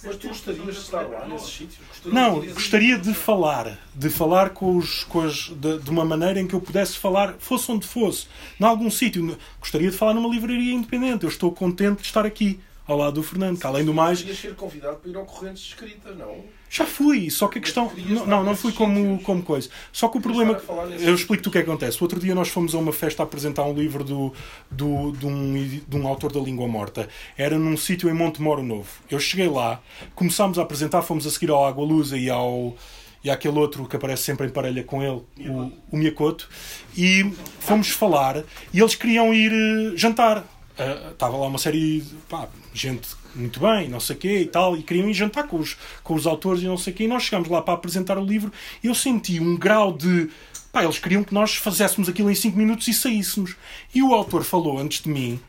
Mas 0.00 0.16
tu 0.16 0.28
gostarias 0.28 0.74
de 0.76 0.80
estar 0.80 1.02
lá 1.02 1.26
nesses 1.26 1.50
sítios? 1.50 1.80
Não, 2.06 2.40
gostaria 2.40 2.96
de 2.96 3.12
falar, 3.12 3.76
de 3.92 4.08
falar 4.08 4.50
com 4.50 4.76
os, 4.76 5.02
com 5.02 5.22
as, 5.22 5.48
de, 5.48 5.80
de, 5.80 5.90
uma 5.90 6.04
maneira 6.04 6.40
em 6.40 6.46
que 6.46 6.54
eu 6.54 6.60
pudesse 6.60 6.96
falar, 6.96 7.34
fosse 7.40 7.70
onde 7.72 7.84
fosse, 7.84 8.28
em 8.60 8.64
algum 8.64 8.88
sítio. 8.90 9.36
Gostaria 9.58 9.90
de 9.90 9.96
falar 9.96 10.14
numa 10.14 10.28
livraria 10.28 10.72
independente. 10.72 11.24
Eu 11.24 11.28
estou 11.28 11.50
contente 11.50 12.00
de 12.00 12.06
estar 12.06 12.24
aqui 12.24 12.60
ao 12.88 12.96
lado 12.96 13.14
do 13.14 13.22
Fernando, 13.22 13.60
que 13.60 13.66
além 13.66 13.84
do 13.84 13.92
mais. 13.92 14.20
Podias 14.20 14.38
ser 14.38 14.54
convidado 14.54 14.96
para 14.96 15.10
ir 15.10 15.16
ao 15.16 15.26
Correntes 15.26 15.62
Escritas, 15.62 16.16
não? 16.16 16.42
Já 16.70 16.84
fui, 16.84 17.30
só 17.30 17.46
que 17.46 17.58
a 17.58 17.62
questão. 17.62 17.92
Não, 17.96 18.26
não, 18.26 18.44
não 18.44 18.56
fui 18.56 18.72
como, 18.72 19.22
como 19.22 19.42
coisa. 19.42 19.68
Só 19.92 20.08
que 20.08 20.18
o 20.18 20.20
problema. 20.20 20.60
Eu 20.98 21.14
explico-te 21.14 21.48
o 21.48 21.52
que 21.52 21.58
é 21.58 21.62
que 21.62 21.68
acontece. 21.68 21.98
O 22.00 22.02
outro 22.02 22.18
dia 22.18 22.34
nós 22.34 22.48
fomos 22.48 22.74
a 22.74 22.78
uma 22.78 22.92
festa 22.92 23.22
a 23.22 23.24
apresentar 23.24 23.64
um 23.64 23.74
livro 23.74 24.02
do, 24.02 24.32
do, 24.70 25.12
de, 25.12 25.26
um, 25.26 25.80
de 25.86 25.96
um 25.96 26.08
autor 26.08 26.32
da 26.32 26.40
língua 26.40 26.66
morta. 26.66 27.08
Era 27.36 27.58
num 27.58 27.76
sítio 27.76 28.08
em 28.08 28.14
Monte 28.14 28.40
Moro 28.40 28.62
Novo. 28.62 28.88
Eu 29.10 29.20
cheguei 29.20 29.48
lá, 29.48 29.80
começámos 30.14 30.58
a 30.58 30.62
apresentar, 30.62 31.02
fomos 31.02 31.26
a 31.26 31.30
seguir 31.30 31.50
ao 31.50 31.64
Água 31.64 31.84
Lusa 31.84 32.16
e 32.16 32.30
ao 32.30 32.74
e 33.22 33.30
aquele 33.30 33.58
outro 33.58 33.86
que 33.86 33.96
aparece 33.96 34.22
sempre 34.22 34.46
em 34.46 34.50
parelha 34.50 34.84
com 34.84 35.02
ele, 35.02 35.22
o, 35.50 35.72
o 35.90 35.96
Miyakoto, 35.96 36.48
e 36.96 37.30
fomos 37.58 37.88
falar 37.88 38.44
e 38.72 38.80
eles 38.80 38.94
queriam 38.94 39.34
ir 39.34 39.52
eh, 39.52 39.96
jantar. 39.96 40.38
Uh, 40.78 41.10
estava 41.10 41.36
lá 41.36 41.48
uma 41.48 41.58
série 41.58 42.04
pá, 42.28 42.48
gente 42.72 43.08
muito 43.34 43.60
bem, 43.60 43.88
não 43.88 44.00
sei 44.00 44.16
o 44.16 44.18
quê 44.18 44.40
e 44.40 44.46
tal, 44.46 44.76
e 44.76 44.82
queriam 44.82 45.08
ir 45.08 45.14
jantar 45.14 45.46
com 45.46 45.58
os, 45.58 45.76
com 46.02 46.14
os 46.14 46.26
autores 46.26 46.62
e 46.62 46.66
não 46.66 46.76
sei 46.76 46.92
o 46.92 46.96
quê, 46.96 47.04
e 47.04 47.08
nós 47.08 47.22
chegámos 47.22 47.48
lá 47.48 47.62
para 47.62 47.74
apresentar 47.74 48.18
o 48.18 48.24
livro 48.24 48.52
e 48.82 48.86
eu 48.86 48.94
senti 48.94 49.40
um 49.40 49.56
grau 49.56 49.92
de. 49.92 50.28
Pá, 50.72 50.84
eles 50.84 50.98
queriam 50.98 51.24
que 51.24 51.32
nós 51.32 51.54
fizéssemos 51.54 52.08
aquilo 52.08 52.30
em 52.30 52.34
5 52.34 52.56
minutos 52.56 52.86
e 52.88 52.92
saíssemos. 52.92 53.56
E 53.94 54.02
o 54.02 54.12
autor 54.12 54.44
falou 54.44 54.78
antes 54.78 55.02
de 55.02 55.08
mim, 55.08 55.40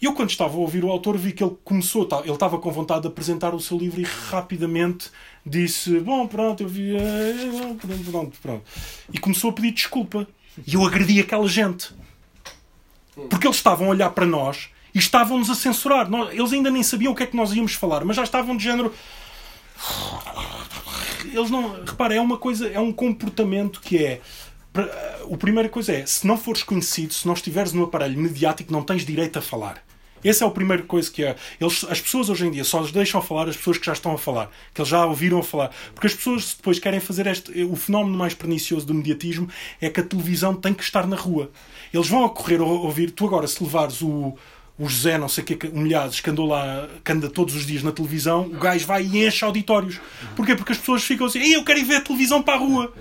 e 0.00 0.04
eu, 0.04 0.12
quando 0.12 0.30
estava 0.30 0.54
a 0.54 0.58
ouvir 0.58 0.84
o 0.84 0.90
autor, 0.90 1.16
vi 1.16 1.32
que 1.32 1.42
ele 1.42 1.56
começou, 1.64 2.06
tá, 2.06 2.20
ele 2.20 2.30
estava 2.30 2.58
com 2.58 2.70
vontade 2.70 3.02
de 3.02 3.08
apresentar 3.08 3.52
o 3.52 3.60
seu 3.60 3.76
livro 3.76 4.00
e 4.00 4.04
rapidamente 4.04 5.10
disse: 5.44 5.98
Bom, 5.98 6.26
pronto, 6.26 6.62
eu 6.62 6.68
vi. 6.68 6.96
Eh, 6.96 7.76
pronto, 7.80 8.04
pronto, 8.04 8.38
pronto. 8.40 8.64
E 9.12 9.18
começou 9.18 9.50
a 9.50 9.52
pedir 9.52 9.72
desculpa. 9.72 10.26
E 10.64 10.74
eu 10.74 10.84
agredi 10.84 11.20
aquela 11.20 11.48
gente. 11.48 11.92
Porque 13.28 13.46
eles 13.46 13.56
estavam 13.56 13.88
a 13.88 13.90
olhar 13.90 14.10
para 14.10 14.24
nós 14.24 14.70
e 14.98 15.00
estavam-nos 15.00 15.48
a 15.48 15.54
censurar. 15.54 16.08
Eles 16.32 16.52
ainda 16.52 16.70
nem 16.70 16.82
sabiam 16.82 17.12
o 17.12 17.14
que 17.14 17.22
é 17.22 17.26
que 17.26 17.36
nós 17.36 17.52
íamos 17.52 17.74
falar, 17.74 18.04
mas 18.04 18.16
já 18.16 18.24
estavam 18.24 18.56
de 18.56 18.64
género. 18.64 18.92
Eles 21.24 21.50
não. 21.50 21.84
Repara, 21.84 22.16
é 22.16 22.20
uma 22.20 22.36
coisa, 22.36 22.68
é 22.68 22.80
um 22.80 22.92
comportamento 22.92 23.80
que 23.80 24.04
é. 24.04 24.20
A 24.74 25.36
primeira 25.36 25.68
coisa 25.68 25.92
é, 25.92 26.04
se 26.04 26.26
não 26.26 26.36
fores 26.36 26.64
conhecido, 26.64 27.14
se 27.14 27.26
não 27.26 27.34
estiveres 27.34 27.72
no 27.72 27.84
aparelho 27.84 28.18
mediático, 28.18 28.72
não 28.72 28.82
tens 28.82 29.06
direito 29.06 29.38
a 29.38 29.42
falar. 29.42 29.82
Essa 30.24 30.44
é 30.44 30.48
a 30.48 30.50
primeira 30.50 30.82
coisa 30.82 31.08
que 31.08 31.22
é. 31.22 31.36
Eles, 31.60 31.84
as 31.88 32.00
pessoas 32.00 32.28
hoje 32.28 32.46
em 32.46 32.50
dia 32.50 32.64
só 32.64 32.82
deixam 32.82 33.22
falar 33.22 33.48
as 33.48 33.56
pessoas 33.56 33.78
que 33.78 33.86
já 33.86 33.92
estão 33.92 34.12
a 34.12 34.18
falar, 34.18 34.50
que 34.74 34.80
eles 34.80 34.88
já 34.88 35.06
ouviram 35.06 35.38
a 35.38 35.44
falar. 35.44 35.70
Porque 35.94 36.08
as 36.08 36.14
pessoas 36.14 36.54
depois 36.54 36.80
querem 36.80 36.98
fazer 36.98 37.28
este. 37.28 37.62
O 37.62 37.76
fenómeno 37.76 38.18
mais 38.18 38.34
pernicioso 38.34 38.84
do 38.84 38.94
mediatismo 38.94 39.48
é 39.80 39.88
que 39.88 40.00
a 40.00 40.02
televisão 40.02 40.54
tem 40.54 40.74
que 40.74 40.82
estar 40.82 41.06
na 41.06 41.16
rua. 41.16 41.52
Eles 41.94 42.08
vão 42.08 42.24
a 42.24 42.30
correr 42.30 42.58
a 42.58 42.64
ouvir. 42.64 43.12
Tu 43.12 43.24
agora, 43.24 43.46
se 43.46 43.62
levares 43.62 44.02
o, 44.02 44.36
o 44.78 44.88
José, 44.88 45.18
não 45.18 45.28
sei 45.28 45.42
o 45.42 45.46
que, 45.46 45.66
humilhados, 45.66 46.20
que 46.20 46.30
andou 46.30 46.46
lá, 46.46 46.88
que 47.04 47.10
anda 47.10 47.28
todos 47.28 47.56
os 47.56 47.66
dias 47.66 47.82
na 47.82 47.90
televisão, 47.90 48.42
o 48.42 48.58
gajo 48.58 48.86
vai 48.86 49.02
e 49.02 49.26
enche 49.26 49.44
auditórios. 49.44 50.00
Porquê? 50.36 50.54
Porque 50.54 50.70
as 50.70 50.78
pessoas 50.78 51.02
ficam 51.02 51.26
assim, 51.26 51.40
eu 51.40 51.64
quero 51.64 51.80
ir 51.80 51.84
ver 51.84 51.96
a 51.96 52.00
televisão 52.00 52.40
para 52.40 52.54
a 52.54 52.58
rua. 52.58 52.94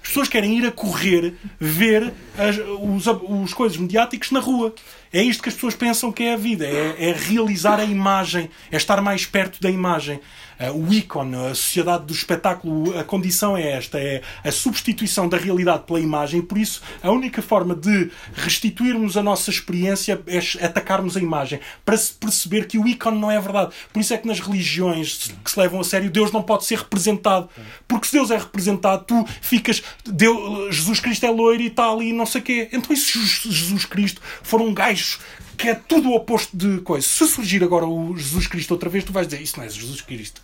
As 0.00 0.08
pessoas 0.08 0.28
querem 0.28 0.56
ir 0.56 0.64
a 0.64 0.70
correr, 0.70 1.34
ver 1.58 2.12
as, 2.38 2.56
os, 2.80 3.06
os 3.28 3.52
coisas 3.52 3.76
mediáticos 3.76 4.30
na 4.30 4.38
rua. 4.38 4.72
É 5.12 5.20
isto 5.20 5.42
que 5.42 5.48
as 5.48 5.54
pessoas 5.56 5.74
pensam 5.74 6.12
que 6.12 6.22
é 6.22 6.34
a 6.34 6.36
vida, 6.36 6.64
é, 6.64 7.08
é 7.08 7.12
realizar 7.12 7.80
a 7.80 7.84
imagem, 7.84 8.48
é 8.70 8.76
estar 8.76 9.00
mais 9.02 9.26
perto 9.26 9.60
da 9.60 9.68
imagem. 9.70 10.20
Uh, 10.58 10.72
o 10.72 10.92
ícone, 10.92 11.34
a 11.36 11.54
sociedade 11.54 12.04
do 12.04 12.12
espetáculo, 12.12 12.98
a 12.98 13.04
condição 13.04 13.56
é 13.56 13.72
esta: 13.72 13.98
é 13.98 14.22
a 14.44 14.50
substituição 14.50 15.28
da 15.28 15.36
realidade 15.36 15.84
pela 15.84 16.00
imagem. 16.00 16.40
Por 16.40 16.58
isso, 16.58 16.82
a 17.02 17.10
única 17.10 17.42
forma 17.42 17.74
de 17.74 18.10
restituirmos 18.34 19.16
a 19.16 19.22
nossa 19.22 19.50
experiência 19.50 20.20
é 20.26 20.64
atacarmos 20.64 21.16
a 21.16 21.20
imagem, 21.20 21.60
para 21.84 21.96
se 21.96 22.12
perceber 22.12 22.66
que 22.66 22.78
o 22.78 22.86
ícone 22.86 23.18
não 23.18 23.30
é 23.30 23.40
verdade. 23.40 23.74
Por 23.92 24.00
isso 24.00 24.14
é 24.14 24.18
que 24.18 24.26
nas 24.26 24.40
religiões 24.40 25.30
que 25.44 25.50
se 25.50 25.58
levam 25.58 25.80
a 25.80 25.84
sério, 25.84 26.10
Deus 26.10 26.32
não 26.32 26.42
pode 26.42 26.64
ser 26.64 26.78
representado. 26.78 27.48
Porque 27.86 28.06
se 28.06 28.12
Deus 28.12 28.30
é 28.30 28.38
representado, 28.38 29.04
tu 29.04 29.26
ficas. 29.40 29.82
Deus, 30.04 30.74
Jesus 30.74 31.00
Cristo 31.00 31.26
é 31.26 31.30
loiro 31.30 31.62
e 31.62 31.70
tal, 31.70 32.02
e 32.02 32.12
não 32.12 32.26
sei 32.26 32.40
o 32.40 32.44
quê. 32.44 32.68
Então, 32.72 32.92
e 32.92 32.96
se 32.96 33.18
Jesus 33.18 33.84
Cristo 33.84 34.20
for 34.42 34.60
um 34.60 34.72
gajo 34.72 35.18
que 35.56 35.68
é 35.68 35.74
tudo 35.74 36.10
o 36.10 36.14
oposto 36.14 36.56
de 36.56 36.80
coisa. 36.80 37.06
Se 37.06 37.26
surgir 37.26 37.62
agora 37.64 37.86
o 37.86 38.16
Jesus 38.16 38.46
Cristo 38.46 38.72
outra 38.72 38.88
vez, 38.88 39.04
tu 39.04 39.12
vais 39.12 39.26
dizer: 39.26 39.42
Isso 39.42 39.56
não 39.58 39.64
é 39.64 39.68
Jesus 39.68 40.00
Cristo. 40.00 40.42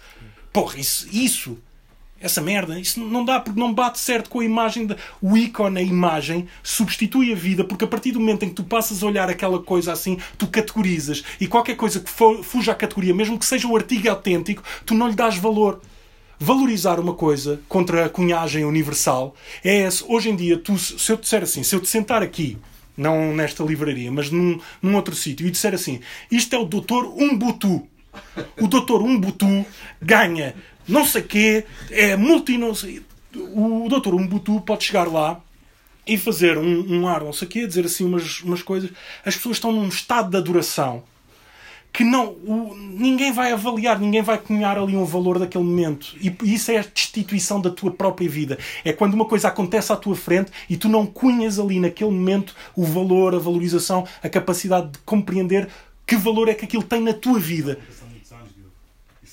Porra, 0.52 0.78
isso, 0.78 1.08
isso 1.12 1.58
essa 2.22 2.40
merda, 2.40 2.78
isso 2.78 3.00
não 3.00 3.24
dá 3.24 3.40
porque 3.40 3.58
não 3.58 3.74
bate 3.74 3.98
certo 3.98 4.30
com 4.30 4.40
a 4.40 4.44
imagem, 4.44 4.86
de, 4.86 4.96
o 5.20 5.36
ícone, 5.36 5.80
a 5.80 5.82
imagem, 5.82 6.46
substitui 6.62 7.32
a 7.32 7.34
vida, 7.34 7.64
porque 7.64 7.84
a 7.84 7.88
partir 7.88 8.12
do 8.12 8.20
momento 8.20 8.44
em 8.44 8.48
que 8.48 8.54
tu 8.54 8.64
passas 8.64 9.02
a 9.02 9.06
olhar 9.06 9.28
aquela 9.28 9.60
coisa 9.60 9.92
assim, 9.92 10.18
tu 10.38 10.46
categorizas 10.46 11.24
e 11.40 11.48
qualquer 11.48 11.74
coisa 11.74 11.98
que 11.98 12.08
for, 12.08 12.42
fuja 12.44 12.72
à 12.72 12.74
categoria, 12.74 13.12
mesmo 13.12 13.38
que 13.38 13.44
seja 13.44 13.66
o 13.66 13.76
artigo 13.76 14.08
autêntico, 14.08 14.62
tu 14.86 14.94
não 14.94 15.08
lhe 15.08 15.16
dás 15.16 15.36
valor. 15.36 15.80
Valorizar 16.38 16.98
uma 16.98 17.14
coisa 17.14 17.60
contra 17.68 18.06
a 18.06 18.08
cunhagem 18.08 18.64
universal 18.64 19.34
é 19.62 19.82
esse. 19.82 20.04
Hoje 20.08 20.28
em 20.28 20.36
dia, 20.36 20.58
tu, 20.58 20.76
se 20.76 21.10
eu 21.10 21.16
te 21.16 21.22
disser 21.22 21.42
assim, 21.42 21.62
se 21.62 21.74
eu 21.74 21.80
te 21.80 21.88
sentar 21.88 22.22
aqui 22.22 22.58
não 23.02 23.34
nesta 23.34 23.62
livraria, 23.62 24.10
mas 24.10 24.30
num, 24.30 24.60
num 24.80 24.94
outro 24.94 25.14
sítio, 25.14 25.46
e 25.46 25.50
disser 25.50 25.74
assim: 25.74 26.00
isto 26.30 26.54
é 26.54 26.58
o 26.58 26.64
Doutor 26.64 27.06
Umbutu. 27.20 27.86
O 28.60 28.68
Doutor 28.68 29.02
Umbutu 29.02 29.66
ganha 30.00 30.54
não 30.86 31.06
sei 31.06 31.22
quê, 31.22 31.64
é 31.90 32.16
multi. 32.16 32.58
Não 32.58 32.74
sei. 32.74 33.02
O 33.34 33.86
Doutor 33.88 34.14
Umbutu 34.14 34.60
pode 34.60 34.84
chegar 34.84 35.08
lá 35.08 35.40
e 36.06 36.18
fazer 36.18 36.58
um, 36.58 37.00
um 37.00 37.08
ar, 37.08 37.22
não 37.22 37.32
sei 37.32 37.46
quê, 37.46 37.66
dizer 37.66 37.86
assim 37.86 38.04
umas, 38.04 38.40
umas 38.42 38.62
coisas. 38.62 38.90
As 39.24 39.36
pessoas 39.36 39.56
estão 39.56 39.72
num 39.72 39.88
estado 39.88 40.30
de 40.30 40.36
adoração 40.36 41.04
que 41.92 42.04
não 42.04 42.30
o, 42.30 42.74
ninguém 42.74 43.32
vai 43.32 43.52
avaliar, 43.52 43.98
ninguém 43.98 44.22
vai 44.22 44.38
cunhar 44.38 44.78
ali 44.78 44.96
um 44.96 45.04
valor 45.04 45.38
daquele 45.38 45.64
momento. 45.64 46.16
E 46.20 46.34
isso 46.54 46.70
é 46.70 46.78
a 46.78 46.82
destituição 46.82 47.60
da 47.60 47.70
tua 47.70 47.90
própria 47.90 48.28
vida. 48.28 48.58
É 48.84 48.92
quando 48.92 49.12
uma 49.14 49.26
coisa 49.26 49.48
acontece 49.48 49.92
à 49.92 49.96
tua 49.96 50.16
frente 50.16 50.50
e 50.70 50.76
tu 50.76 50.88
não 50.88 51.04
cunhas 51.04 51.58
ali 51.58 51.78
naquele 51.78 52.10
momento 52.10 52.54
o 52.74 52.84
valor, 52.84 53.34
a 53.34 53.38
valorização, 53.38 54.06
a 54.22 54.28
capacidade 54.28 54.92
de 54.92 54.98
compreender 55.00 55.68
que 56.06 56.16
valor 56.16 56.48
é 56.48 56.54
que 56.54 56.64
aquilo 56.64 56.82
tem 56.82 57.00
na 57.00 57.12
tua 57.12 57.38
vida. 57.38 57.78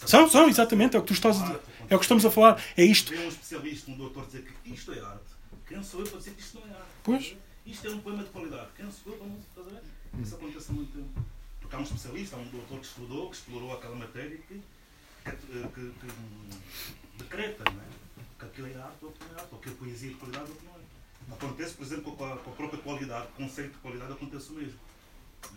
São, 0.06 0.30
são, 0.30 0.50
exatamente, 0.50 0.96
é 0.96 1.00
o 1.00 1.02
que 1.02 1.10
tu 1.10 1.14
estás 1.14 1.42
a, 1.42 1.60
é 1.90 1.96
o 1.96 2.00
que 2.00 2.06
estamos 2.06 2.26
a 2.26 2.32
falar. 2.32 2.62
É 2.76 2.84
isto. 2.84 3.14
um 3.14 3.28
especialista, 3.28 3.92
um 3.92 3.96
doutor 3.96 4.26
dizer 4.26 4.44
que 4.64 4.74
isto 4.74 4.92
é 4.94 5.00
arte. 5.00 5.30
Quem 5.68 5.84
sou 5.84 6.00
eu 6.02 6.08
para 6.08 6.18
dizer 6.18 6.32
que 6.32 6.42
isto 6.42 6.60
não 6.60 6.68
é 6.68 6.72
arte? 6.72 6.90
Pois. 7.04 7.36
Isto 7.66 7.88
é 7.88 7.92
um 7.92 8.00
poema 8.00 8.24
de 8.24 8.30
qualidade. 8.30 8.68
Quem 8.76 8.86
sou 8.92 9.14
eu 9.14 9.20
para 9.20 9.28
não 9.28 9.38
fazer? 9.56 9.82
Isso 10.20 10.36
acontece 10.36 10.72
há 10.72 10.74
muito 10.74 10.92
tempo. 10.92 11.29
Porque 11.70 11.76
há 11.76 11.80
um 11.80 11.84
especialista, 11.84 12.36
há 12.36 12.40
um 12.40 12.46
doutor 12.46 12.80
que 12.80 12.86
estudou, 12.88 13.30
que 13.30 13.36
explorou 13.36 13.74
aquela 13.74 13.96
matéria 13.96 14.36
que, 14.48 14.60
que, 15.24 15.32
que, 15.32 15.92
que 16.00 17.24
decreta, 17.24 17.64
não 17.72 17.80
é? 17.80 17.86
Que 18.40 18.46
aquilo 18.46 18.68
é 18.70 18.82
arte 18.82 18.98
ou 19.06 19.12
que 19.12 19.24
não 19.24 19.38
é 19.38 19.40
arte, 19.40 19.50
ou 19.52 19.60
que 19.60 19.70
a 19.70 19.72
poesia 19.74 20.10
é 20.10 20.14
de 20.14 20.18
qualidade 20.18 20.50
ou 20.50 20.56
que 20.56 20.66
não 20.66 20.74
é. 20.74 21.36
Acontece, 21.36 21.74
por 21.76 21.86
exemplo, 21.86 22.16
com 22.16 22.26
a, 22.26 22.38
com 22.38 22.50
a 22.50 22.54
própria 22.56 22.82
qualidade, 22.82 23.28
o 23.28 23.44
conceito 23.44 23.74
de 23.74 23.78
qualidade 23.78 24.14
acontece 24.14 24.50
o 24.50 24.54
mesmo. 24.56 24.80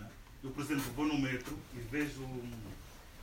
É? 0.02 0.06
Eu, 0.44 0.50
por 0.50 0.62
exemplo, 0.62 0.82
vou 0.94 1.06
no 1.06 1.18
metro 1.18 1.58
e 1.74 1.78
vejo 1.78 2.28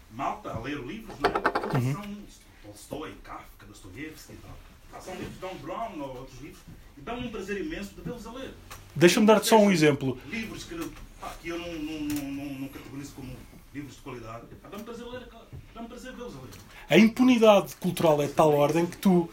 malta 0.10 0.50
a 0.50 0.60
ler 0.60 0.80
livros, 0.80 1.16
não 1.20 1.30
é? 1.30 1.78
Uhum. 1.78 1.94
São 1.94 2.18
Tolstói, 2.64 3.14
Kafka, 3.24 3.68
Dostoiévski 3.68 4.34
e 4.34 4.38
tal. 4.38 5.00
são 5.00 5.14
livros 5.14 5.36
de 5.36 5.40
Dan 5.42 5.56
Brown 5.62 6.00
ou 6.00 6.18
outros 6.18 6.42
livros, 6.42 6.64
e 6.98 7.02
dá-me 7.02 7.28
um 7.28 7.30
prazer 7.30 7.64
imenso 7.64 7.94
de 7.94 8.02
vê-los 8.02 8.26
a 8.26 8.32
ler. 8.32 8.52
Deixa-me 8.96 9.28
dar-te 9.28 9.46
só 9.46 9.60
um 9.60 9.70
exemplo. 9.70 10.20
Livros 10.26 10.64
que, 10.64 10.76
que 11.42 11.50
eu 11.50 11.58
não, 11.58 11.74
não, 11.74 12.00
não, 12.02 12.60
não, 12.60 12.68
categorizo 12.68 13.14
como 13.14 13.30
livros 13.74 13.96
de 13.96 14.02
qualidade, 14.02 14.44
dá-me 14.70 14.84
prazer 14.84 15.06
ler, 15.06 15.28
dá-me 15.74 15.88
prazer 15.88 16.14
vê-los 16.14 16.36
a 16.36 16.42
ler. 16.42 16.50
A 16.90 16.98
impunidade 16.98 17.76
cultural 17.76 18.22
é 18.22 18.28
de 18.28 18.34
tal 18.34 18.54
ordem 18.54 18.86
que 18.86 18.98
tu. 18.98 19.30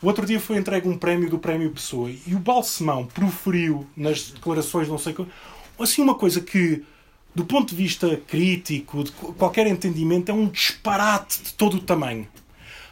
O 0.00 0.06
outro 0.06 0.26
dia 0.26 0.40
foi 0.40 0.56
entregue 0.56 0.88
um 0.88 0.98
prémio 0.98 1.30
do 1.30 1.38
Prémio 1.38 1.70
Pessoa 1.70 2.10
e 2.10 2.34
o 2.34 2.38
Balsemão 2.38 3.06
proferiu 3.06 3.86
nas 3.96 4.30
declarações, 4.30 4.88
não 4.88 4.98
sei 4.98 5.14
como, 5.14 5.30
assim, 5.78 6.02
uma 6.02 6.14
coisa 6.14 6.40
que, 6.40 6.84
do 7.34 7.44
ponto 7.44 7.70
de 7.70 7.76
vista 7.76 8.16
crítico, 8.26 9.04
de 9.04 9.12
qualquer 9.12 9.66
entendimento, 9.66 10.30
é 10.30 10.34
um 10.34 10.48
disparate 10.48 11.42
de 11.42 11.54
todo 11.54 11.78
o 11.78 11.80
tamanho. 11.80 12.28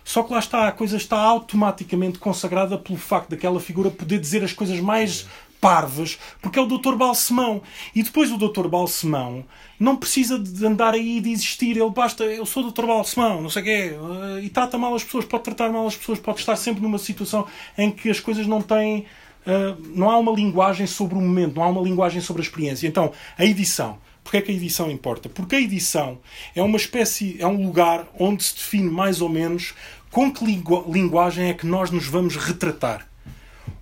Só 0.04 0.22
que 0.22 0.32
lá 0.32 0.38
está, 0.38 0.68
a 0.68 0.72
coisa 0.72 0.96
está 0.96 1.16
automaticamente 1.16 2.18
consagrada 2.18 2.76
pelo 2.76 2.98
facto 2.98 3.30
daquela 3.30 3.60
figura 3.60 3.90
poder 3.90 4.18
dizer 4.18 4.42
as 4.42 4.52
coisas 4.52 4.80
mais 4.80 5.28
parvas, 5.62 6.18
porque 6.40 6.58
é 6.58 6.62
o 6.62 6.66
Dr. 6.66 6.96
Balsemão. 6.96 7.62
E 7.94 8.02
depois 8.02 8.32
o 8.32 8.36
Dr. 8.36 8.66
Balsemão 8.66 9.44
não 9.78 9.96
precisa 9.96 10.36
de 10.36 10.66
andar 10.66 10.92
aí 10.92 11.20
de 11.20 11.30
existir. 11.30 11.76
Ele 11.76 11.90
basta, 11.90 12.24
eu 12.24 12.44
sou 12.44 12.66
o 12.66 12.72
Dr. 12.72 12.84
Balsemão, 12.84 13.40
não 13.40 13.48
sei 13.48 13.62
o 13.62 13.64
quê, 13.64 13.70
eh, 13.94 14.40
e 14.42 14.50
trata 14.50 14.76
mal 14.76 14.92
as 14.92 15.04
pessoas, 15.04 15.24
pode 15.24 15.44
tratar 15.44 15.70
mal 15.70 15.86
as 15.86 15.96
pessoas, 15.96 16.18
pode 16.18 16.40
estar 16.40 16.56
sempre 16.56 16.82
numa 16.82 16.98
situação 16.98 17.46
em 17.78 17.92
que 17.92 18.10
as 18.10 18.18
coisas 18.18 18.46
não 18.46 18.60
têm. 18.60 19.06
Uh, 19.44 19.74
não 19.96 20.08
há 20.08 20.16
uma 20.18 20.30
linguagem 20.30 20.86
sobre 20.86 21.16
o 21.16 21.20
momento, 21.20 21.56
não 21.56 21.64
há 21.64 21.68
uma 21.68 21.82
linguagem 21.82 22.20
sobre 22.20 22.42
a 22.42 22.44
experiência. 22.44 22.86
Então, 22.86 23.12
a 23.36 23.44
edição. 23.44 23.98
Porquê 24.22 24.36
é 24.36 24.40
que 24.40 24.52
a 24.52 24.54
edição 24.54 24.88
importa? 24.88 25.28
Porque 25.28 25.56
a 25.56 25.60
edição 25.60 26.20
é 26.54 26.62
uma 26.62 26.76
espécie, 26.76 27.36
é 27.40 27.46
um 27.46 27.66
lugar 27.66 28.06
onde 28.20 28.44
se 28.44 28.54
define 28.54 28.88
mais 28.88 29.20
ou 29.20 29.28
menos 29.28 29.74
com 30.12 30.30
que 30.30 30.44
linguagem 30.44 31.48
é 31.48 31.54
que 31.54 31.66
nós 31.66 31.90
nos 31.90 32.06
vamos 32.06 32.36
retratar. 32.36 33.11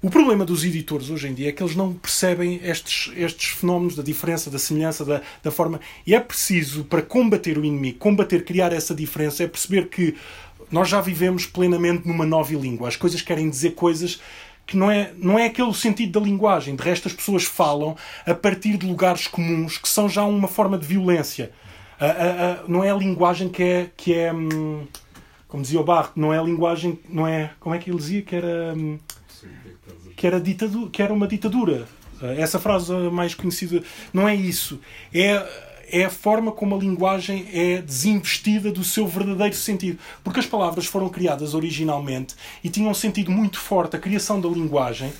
O 0.03 0.09
problema 0.09 0.47
dos 0.47 0.65
editores 0.65 1.11
hoje 1.11 1.29
em 1.29 1.35
dia 1.35 1.51
é 1.51 1.53
que 1.53 1.63
eles 1.63 1.77
não 1.77 1.93
percebem 1.93 2.59
estes, 2.63 3.13
estes 3.17 3.51
fenómenos 3.51 3.95
da 3.95 4.03
diferença, 4.03 4.51
da 4.51 4.59
semelhança, 4.59 5.05
da, 5.05 5.21
da 5.43 5.51
forma. 5.51 5.79
E 6.07 6.15
é 6.15 6.21
preciso, 6.21 6.85
para 6.85 7.03
combater 7.03 7.59
o 7.59 7.65
inimigo, 7.65 7.99
combater, 7.99 8.43
criar 8.43 8.73
essa 8.73 8.95
diferença, 8.95 9.45
é 9.45 9.47
perceber 9.47 9.89
que 9.89 10.17
nós 10.71 10.89
já 10.89 11.03
vivemos 11.03 11.45
plenamente 11.45 12.09
numa 12.09 12.25
nova 12.25 12.55
língua. 12.55 12.89
As 12.89 12.97
coisas 12.97 13.21
querem 13.21 13.51
dizer 13.51 13.73
coisas 13.73 14.23
que 14.67 14.75
não 14.75 14.91
é, 14.91 15.13
não 15.19 15.39
é 15.39 15.47
aquele 15.47 15.75
sentido 15.75 16.19
da 16.19 16.25
linguagem. 16.25 16.77
De 16.77 16.83
resto, 16.83 17.07
as 17.07 17.15
pessoas 17.15 17.45
falam 17.45 17.95
a 18.25 18.35
partir 18.35 18.79
de 18.79 18.87
lugares 18.87 19.27
comuns 19.27 19.77
que 19.77 19.89
são 19.89 20.09
já 20.09 20.25
uma 20.25 20.49
forma 20.49 20.79
de 20.79 20.87
violência. 20.87 21.51
A, 21.99 22.07
a, 22.07 22.53
a, 22.53 22.69
não 22.69 22.83
é 22.83 22.91
a 22.91 22.95
linguagem 22.95 23.51
que 23.51 23.63
é. 23.63 23.91
Que 23.95 24.15
é 24.15 24.33
hum, 24.33 24.87
como 25.47 25.63
dizia 25.63 25.81
o 25.81 25.85
Barro, 25.85 26.13
não 26.17 26.33
é 26.33 26.39
a 26.39 26.43
linguagem. 26.43 26.99
Não 27.07 27.27
é, 27.27 27.51
como 27.61 27.75
é 27.75 27.79
que 27.79 27.91
ele 27.91 27.99
dizia? 27.99 28.23
Que 28.23 28.37
era. 28.37 28.75
Que 30.21 30.27
era, 30.27 30.39
ditadura, 30.39 30.91
que 30.91 31.03
era 31.03 31.15
uma 31.15 31.27
ditadura. 31.27 31.89
Eh, 32.21 32.43
essa 32.43 32.59
frase 32.59 32.93
mais 33.11 33.35
conhecida 33.35 33.83
não 34.13 34.29
é 34.29 34.35
isso. 34.35 34.79
É, 35.15 35.43
é 35.91 36.05
a 36.05 36.11
forma 36.11 36.53
como 36.53 36.77
a 36.77 36.79
linguagem 36.79 37.49
é 37.51 37.81
desinvestida 37.81 38.71
do 38.71 38.85
seu 38.85 39.07
verdadeiro 39.07 39.57
sentido. 39.57 39.99
Porque 40.23 40.39
as 40.39 40.45
palavras 40.45 40.85
foram 40.85 41.09
criadas 41.09 41.55
originalmente 41.55 42.35
e 42.63 42.69
tinham 42.69 42.91
um 42.91 42.95
sentido 42.95 43.31
muito 43.31 43.59
forte. 43.59 43.97
A 43.97 43.99
criação 43.99 44.39
da 44.39 44.47
linguagem 44.51 45.11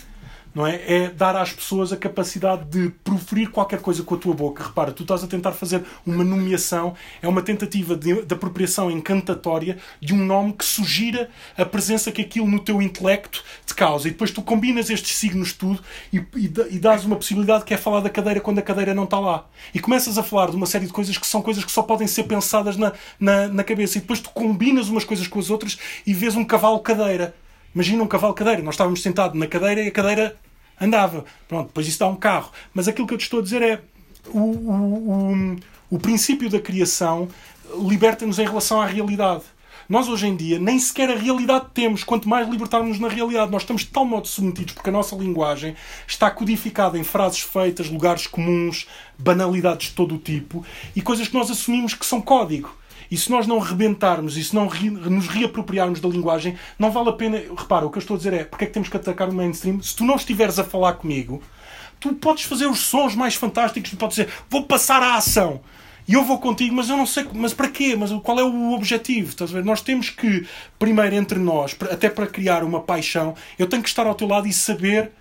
não 0.55 0.67
é? 0.67 0.81
É 0.87 1.09
dar 1.09 1.37
às 1.37 1.53
pessoas 1.53 1.93
a 1.93 1.97
capacidade 1.97 2.65
de 2.65 2.91
proferir 3.05 3.51
qualquer 3.51 3.81
coisa 3.81 4.03
com 4.03 4.15
a 4.15 4.19
tua 4.19 4.35
boca. 4.35 4.65
Repara, 4.65 4.93
tu 4.93 5.03
estás 5.03 5.23
a 5.23 5.27
tentar 5.27 5.53
fazer 5.53 5.85
uma 6.05 6.25
nomeação, 6.25 6.95
é 7.23 7.29
uma 7.29 7.43
tentativa 7.43 7.97
de, 7.97 8.23
de 8.23 8.35
apropriação 8.35 8.91
encantatória 8.91 9.79
de 10.01 10.15
um 10.15 10.25
nome 10.25 10.53
que 10.53 10.65
sugira 10.65 11.31
a 11.57 11.65
presença 11.65 12.11
que 12.11 12.23
aquilo 12.23 12.47
no 12.47 12.61
teu 12.61 12.83
intelecto 12.83 13.43
te 13.65 13.75
causa. 13.75 14.09
E 14.09 14.11
depois 14.11 14.31
tu 14.31 14.43
combinas 14.43 14.91
estes 14.91 15.17
signos 15.17 15.53
tudo 15.53 15.81
e, 16.13 16.19
e, 16.37 16.53
e 16.71 16.79
dás 16.79 17.05
uma 17.05 17.17
possibilidade 17.17 17.65
que 17.65 17.75
é 17.75 17.77
falar 17.77 18.01
da 18.01 18.11
cadeira 18.11 18.41
quando 18.41 18.59
a 18.59 18.63
cadeira 18.63 18.95
não 18.95 19.05
está 19.05 19.19
lá. 19.19 19.47
E 19.75 19.79
começas 19.79 20.19
a 20.19 20.23
falar 20.23 20.51
de 20.51 20.57
uma 20.57 20.67
série 20.67 20.87
de 20.87 20.93
coisas 20.93 21.17
que 21.17 21.27
são 21.27 21.43
coisas 21.43 21.65
que 21.65 21.73
só 21.73 21.83
podem 21.83 22.07
ser 22.07 22.25
pensadas 22.25 22.77
na, 22.77 22.93
na, 23.19 23.49
na 23.49 23.65
cabeça. 23.65 23.99
E 23.99 24.01
depois 24.01 24.21
tu 24.21 24.31
combinas 24.31 24.89
umas 24.89 25.05
coisas 25.05 25.27
com 25.27 25.39
as 25.39 25.51
outras 25.51 25.79
e 26.07 26.13
vês 26.13 26.35
um 26.35 26.45
cavalo 26.45 26.81
cadeira. 26.81 27.35
Imagina 27.75 28.03
um 28.03 28.07
cavalo 28.07 28.35
cadeira. 28.35 28.63
Nós 28.63 28.75
estávamos 28.75 29.03
sentados 29.03 29.39
na 29.39 29.47
cadeira 29.47 29.83
e 29.83 29.89
a 29.89 29.91
cadeira 29.91 30.37
andava. 30.81 31.25
Pronto, 31.49 31.69
depois 31.69 31.87
isso 31.87 31.99
dá 31.99 32.07
um 32.07 32.17
carro. 32.17 32.51
Mas 32.75 32.89
aquilo 32.89 33.07
que 33.07 33.15
eu 33.15 33.19
te 33.19 33.23
estou 33.23 33.41
a 33.41 33.43
dizer 33.43 33.63
é 33.63 33.81
o, 34.29 34.39
o, 34.39 35.53
o, 35.53 35.57
o 35.91 35.99
princípio 35.99 36.49
da 36.49 36.61
criação 36.61 37.29
liberta-nos 37.77 38.39
em 38.39 38.45
relação 38.45 38.81
à 38.81 38.87
realidade. 38.87 39.43
Nós 39.89 40.09
hoje 40.09 40.29
em 40.29 40.37
dia 40.37 40.57
nem 40.59 40.79
sequer 40.79 41.11
a 41.11 41.17
realidade 41.17 41.67
temos, 41.75 42.05
quanto 42.05 42.29
mais 42.29 42.49
libertarmos 42.49 43.01
na 43.01 43.09
realidade. 43.09 43.51
Nós 43.51 43.63
estamos 43.63 43.83
de 43.83 43.89
tal 43.89 44.05
modo 44.05 44.29
submetidos 44.29 44.73
porque 44.73 44.89
a 44.89 44.93
nossa 44.93 45.17
linguagem 45.17 45.75
está 46.07 46.31
codificada 46.31 46.97
em 46.97 47.03
frases 47.03 47.41
feitas, 47.41 47.91
lugares 47.91 48.27
comuns, 48.27 48.87
banalidades 49.19 49.89
de 49.89 49.95
todo 49.95 50.15
o 50.15 50.19
tipo 50.19 50.65
e 50.95 51.03
coisas 51.03 51.27
que 51.27 51.35
nós 51.35 51.51
assumimos 51.51 51.95
que 51.95 52.07
são 52.07 52.21
código. 52.21 52.80
E 53.11 53.17
se 53.17 53.31
nós 53.31 53.47
não 53.47 53.59
rebentarmos 53.59 54.37
e 54.37 54.45
se 54.45 54.55
não 54.55 54.69
re, 54.69 54.89
nos 54.89 55.27
reapropriarmos 55.27 56.01
da 56.01 56.09
linguagem, 56.09 56.57
não 56.79 56.91
vale 56.91 57.09
a 57.09 57.13
pena. 57.13 57.43
Repara, 57.57 57.87
o 57.87 57.91
que 57.91 57.99
eu 57.99 58.01
estou 58.01 58.15
a 58.15 58.19
dizer 58.19 58.33
é 58.33 58.45
porque 58.45 58.65
é 58.65 58.67
que 58.67 58.73
temos 58.73 58.89
que 58.89 58.97
atacar 58.97 59.29
o 59.29 59.35
mainstream? 59.35 59.83
Se 59.83 59.97
tu 59.97 60.05
não 60.05 60.17
estiveres 60.17 60.59
a 60.59 60.65
falar 60.65 60.95
comigo, 60.95 61.43
tu 61.99 62.15
podes 62.15 62.45
fazer 62.45 62.67
os 62.67 62.81
sons 62.81 63.15
mais 63.15 63.35
fantásticos, 63.35 63.91
tu 63.91 63.97
podes 63.97 64.17
dizer 64.17 64.33
vou 64.49 64.65
passar 64.65 65.03
à 65.03 65.17
ação. 65.17 65.61
E 66.09 66.15
eu 66.15 66.25
vou 66.25 66.39
contigo, 66.39 66.75
mas 66.75 66.89
eu 66.89 66.97
não 66.97 67.07
sei, 67.07 67.25
mas 67.33 67.55
para 67.55 67.69
quê? 67.69 67.95
Mas 67.97 68.11
qual 68.23 68.41
é 68.41 68.43
o 68.43 68.73
objetivo? 68.73 69.29
Estás 69.29 69.51
a 69.51 69.55
ver? 69.55 69.65
Nós 69.65 69.81
temos 69.81 70.11
que, 70.11 70.45
primeiro 70.79 71.15
entre 71.15 71.39
nós, 71.39 71.77
até 71.89 72.09
para 72.09 72.27
criar 72.27 72.65
uma 72.65 72.81
paixão, 72.81 73.35
eu 73.59 73.69
tenho 73.69 73.83
que 73.83 73.89
estar 73.89 74.07
ao 74.07 74.15
teu 74.15 74.27
lado 74.27 74.49
e 74.49 74.53
saber 74.53 75.13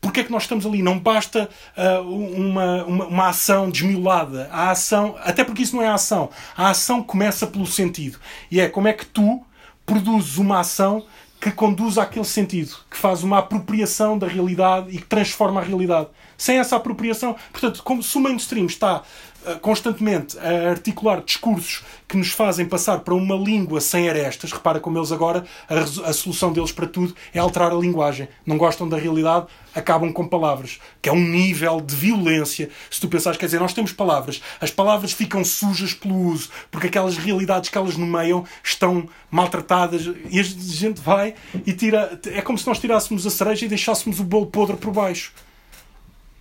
porque 0.00 0.20
é 0.20 0.24
que 0.24 0.30
nós 0.30 0.44
estamos 0.44 0.64
ali? 0.64 0.82
Não 0.82 0.98
basta 0.98 1.48
uh, 1.76 2.02
uma, 2.02 2.84
uma, 2.84 3.06
uma, 3.06 3.28
ação 3.28 3.68
desmiolada. 3.68 4.48
A 4.52 4.70
ação, 4.70 5.16
até 5.20 5.42
porque 5.42 5.62
isso 5.62 5.74
não 5.74 5.82
é 5.82 5.88
a 5.88 5.94
ação. 5.94 6.30
A 6.56 6.70
ação 6.70 7.02
começa 7.02 7.46
pelo 7.46 7.66
sentido. 7.66 8.18
E 8.50 8.60
é 8.60 8.68
como 8.68 8.86
é 8.86 8.92
que 8.92 9.04
tu 9.04 9.44
produzes 9.84 10.36
uma 10.36 10.60
ação 10.60 11.04
que 11.40 11.50
conduz 11.52 11.98
àquele 11.98 12.24
sentido, 12.24 12.76
que 12.90 12.96
faz 12.96 13.22
uma 13.22 13.38
apropriação 13.38 14.18
da 14.18 14.26
realidade 14.26 14.88
e 14.90 14.98
que 14.98 15.06
transforma 15.06 15.60
a 15.60 15.64
realidade. 15.64 16.08
Sem 16.36 16.58
essa 16.58 16.76
apropriação, 16.76 17.36
portanto, 17.52 17.82
como 17.82 18.02
se 18.02 18.16
o 18.16 18.20
mainstream 18.20 18.66
está 18.66 19.02
constantemente 19.60 20.38
a 20.38 20.70
articular 20.70 21.22
discursos 21.22 21.82
que 22.06 22.16
nos 22.16 22.30
fazem 22.30 22.66
passar 22.66 23.00
para 23.00 23.14
uma 23.14 23.34
língua 23.34 23.80
sem 23.80 24.08
arestas. 24.08 24.52
Repara 24.52 24.80
como 24.80 24.98
eles 24.98 25.12
agora, 25.12 25.44
a, 25.68 25.74
a, 26.08 26.12
solução 26.12 26.52
deles 26.52 26.72
para 26.72 26.86
tudo 26.86 27.14
é 27.32 27.38
alterar 27.38 27.72
a 27.72 27.74
linguagem. 27.74 28.28
Não 28.44 28.56
gostam 28.58 28.88
da 28.88 28.96
realidade, 28.96 29.46
acabam 29.74 30.12
com 30.12 30.26
palavras. 30.26 30.78
Que 31.00 31.08
é 31.08 31.12
um 31.12 31.20
nível 31.20 31.80
de 31.80 31.94
violência. 31.94 32.70
Se 32.90 33.00
tu 33.00 33.08
pensares, 33.08 33.38
quer 33.38 33.46
dizer, 33.46 33.60
nós 33.60 33.72
temos 33.72 33.92
palavras, 33.92 34.42
as 34.60 34.70
palavras 34.70 35.12
ficam 35.12 35.44
sujas 35.44 35.94
pelo 35.94 36.16
uso, 36.16 36.50
porque 36.70 36.88
aquelas 36.88 37.16
realidades 37.16 37.70
que 37.70 37.78
elas 37.78 37.96
nomeiam 37.96 38.44
estão 38.62 39.08
maltratadas 39.30 40.08
e 40.30 40.40
a 40.40 40.42
gente 40.42 41.00
vai 41.00 41.34
e 41.66 41.72
tira. 41.72 42.18
É 42.26 42.42
como 42.42 42.58
se 42.58 42.66
nós 42.66 42.78
tirássemos 42.78 43.26
a 43.26 43.30
cereja 43.30 43.64
e 43.66 43.68
deixássemos 43.68 44.20
o 44.20 44.24
bolo 44.24 44.46
podre 44.46 44.76
por 44.76 44.92
baixo. 44.92 45.32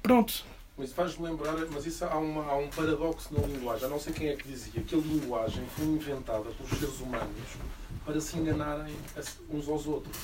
Pronto. 0.02 0.57
Mas 0.78 0.94
faz-me 0.94 1.28
lembrar, 1.28 1.56
mas 1.72 1.88
isso 1.88 2.06
há, 2.06 2.16
uma, 2.20 2.44
há 2.44 2.56
um 2.56 2.70
paradoxo 2.70 3.34
na 3.34 3.48
linguagem. 3.48 3.86
Eu 3.86 3.90
não 3.90 4.00
sei 4.00 4.14
quem 4.14 4.28
é 4.28 4.36
que 4.36 4.48
dizia 4.48 4.84
que 4.84 4.94
a 4.94 4.98
linguagem 5.00 5.66
foi 5.76 5.86
inventada 5.86 6.52
pelos 6.52 6.80
seres 6.80 7.00
humanos 7.00 7.50
para 8.06 8.22
se 8.22 8.38
enganarem 8.38 8.96
uns 9.50 9.68
aos 9.68 9.88
outros. 9.88 10.16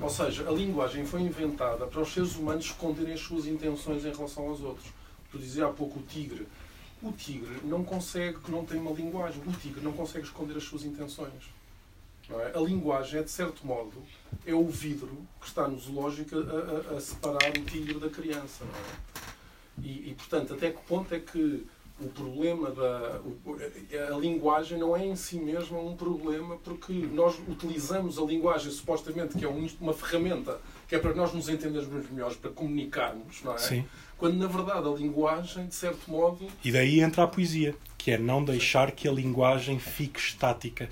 Ou 0.00 0.08
seja, 0.08 0.48
a 0.48 0.52
linguagem 0.52 1.04
foi 1.04 1.20
inventada 1.20 1.86
para 1.86 2.00
os 2.00 2.10
seres 2.10 2.36
humanos 2.36 2.64
esconderem 2.64 3.12
as 3.12 3.20
suas 3.20 3.46
intenções 3.46 4.06
em 4.06 4.12
relação 4.12 4.48
aos 4.48 4.62
outros. 4.62 4.86
Tu 5.30 5.38
dizia 5.38 5.66
há 5.66 5.70
pouco 5.70 5.98
o 5.98 6.02
tigre. 6.02 6.48
O 7.02 7.12
tigre 7.12 7.60
não 7.62 7.84
consegue, 7.84 8.38
que 8.38 8.50
não 8.50 8.64
tem 8.64 8.80
uma 8.80 8.92
linguagem, 8.92 9.42
o 9.46 9.52
tigre 9.52 9.82
não 9.82 9.92
consegue 9.92 10.24
esconder 10.24 10.56
as 10.56 10.64
suas 10.64 10.84
intenções. 10.84 11.54
É? 12.30 12.58
A 12.58 12.60
linguagem 12.60 13.20
é, 13.20 13.22
de 13.22 13.30
certo 13.30 13.64
modo, 13.66 14.02
é 14.46 14.54
o 14.54 14.66
vidro 14.66 15.18
que 15.38 15.46
está 15.46 15.68
no 15.68 15.78
zoológico 15.78 16.34
a, 16.34 16.94
a, 16.94 16.96
a 16.96 17.00
separar 17.00 17.50
o 17.50 17.64
tigre 17.64 18.00
da 18.00 18.08
criança. 18.08 18.64
É? 18.64 19.35
E, 19.82 20.10
e, 20.10 20.14
portanto, 20.14 20.54
até 20.54 20.70
que 20.70 20.82
ponto 20.82 21.14
é 21.14 21.20
que 21.20 21.66
o 21.98 22.08
problema 22.08 22.70
da. 22.70 23.20
a 24.12 24.18
linguagem 24.18 24.78
não 24.78 24.94
é 24.94 25.06
em 25.06 25.16
si 25.16 25.38
mesma 25.38 25.78
um 25.78 25.96
problema, 25.96 26.56
porque 26.56 26.92
nós 26.92 27.36
utilizamos 27.48 28.18
a 28.18 28.22
linguagem 28.22 28.70
supostamente 28.70 29.38
que 29.38 29.44
é 29.44 29.48
uma 29.48 29.94
ferramenta 29.94 30.60
que 30.86 30.94
é 30.94 30.98
para 30.98 31.14
nós 31.14 31.32
nos 31.32 31.48
entendermos 31.48 32.08
melhores, 32.10 32.36
para 32.36 32.50
comunicarmos, 32.50 33.42
não 33.42 33.54
é? 33.54 33.58
Sim. 33.58 33.84
Quando 34.16 34.36
na 34.36 34.46
verdade 34.46 34.86
a 34.86 34.90
linguagem, 34.90 35.66
de 35.66 35.74
certo 35.74 36.10
modo. 36.10 36.46
E 36.64 36.70
daí 36.70 37.00
entra 37.00 37.24
a 37.24 37.26
poesia, 37.26 37.74
que 37.98 38.12
é 38.12 38.18
não 38.18 38.44
deixar 38.44 38.92
que 38.92 39.08
a 39.08 39.12
linguagem 39.12 39.78
fique 39.78 40.20
estática. 40.20 40.88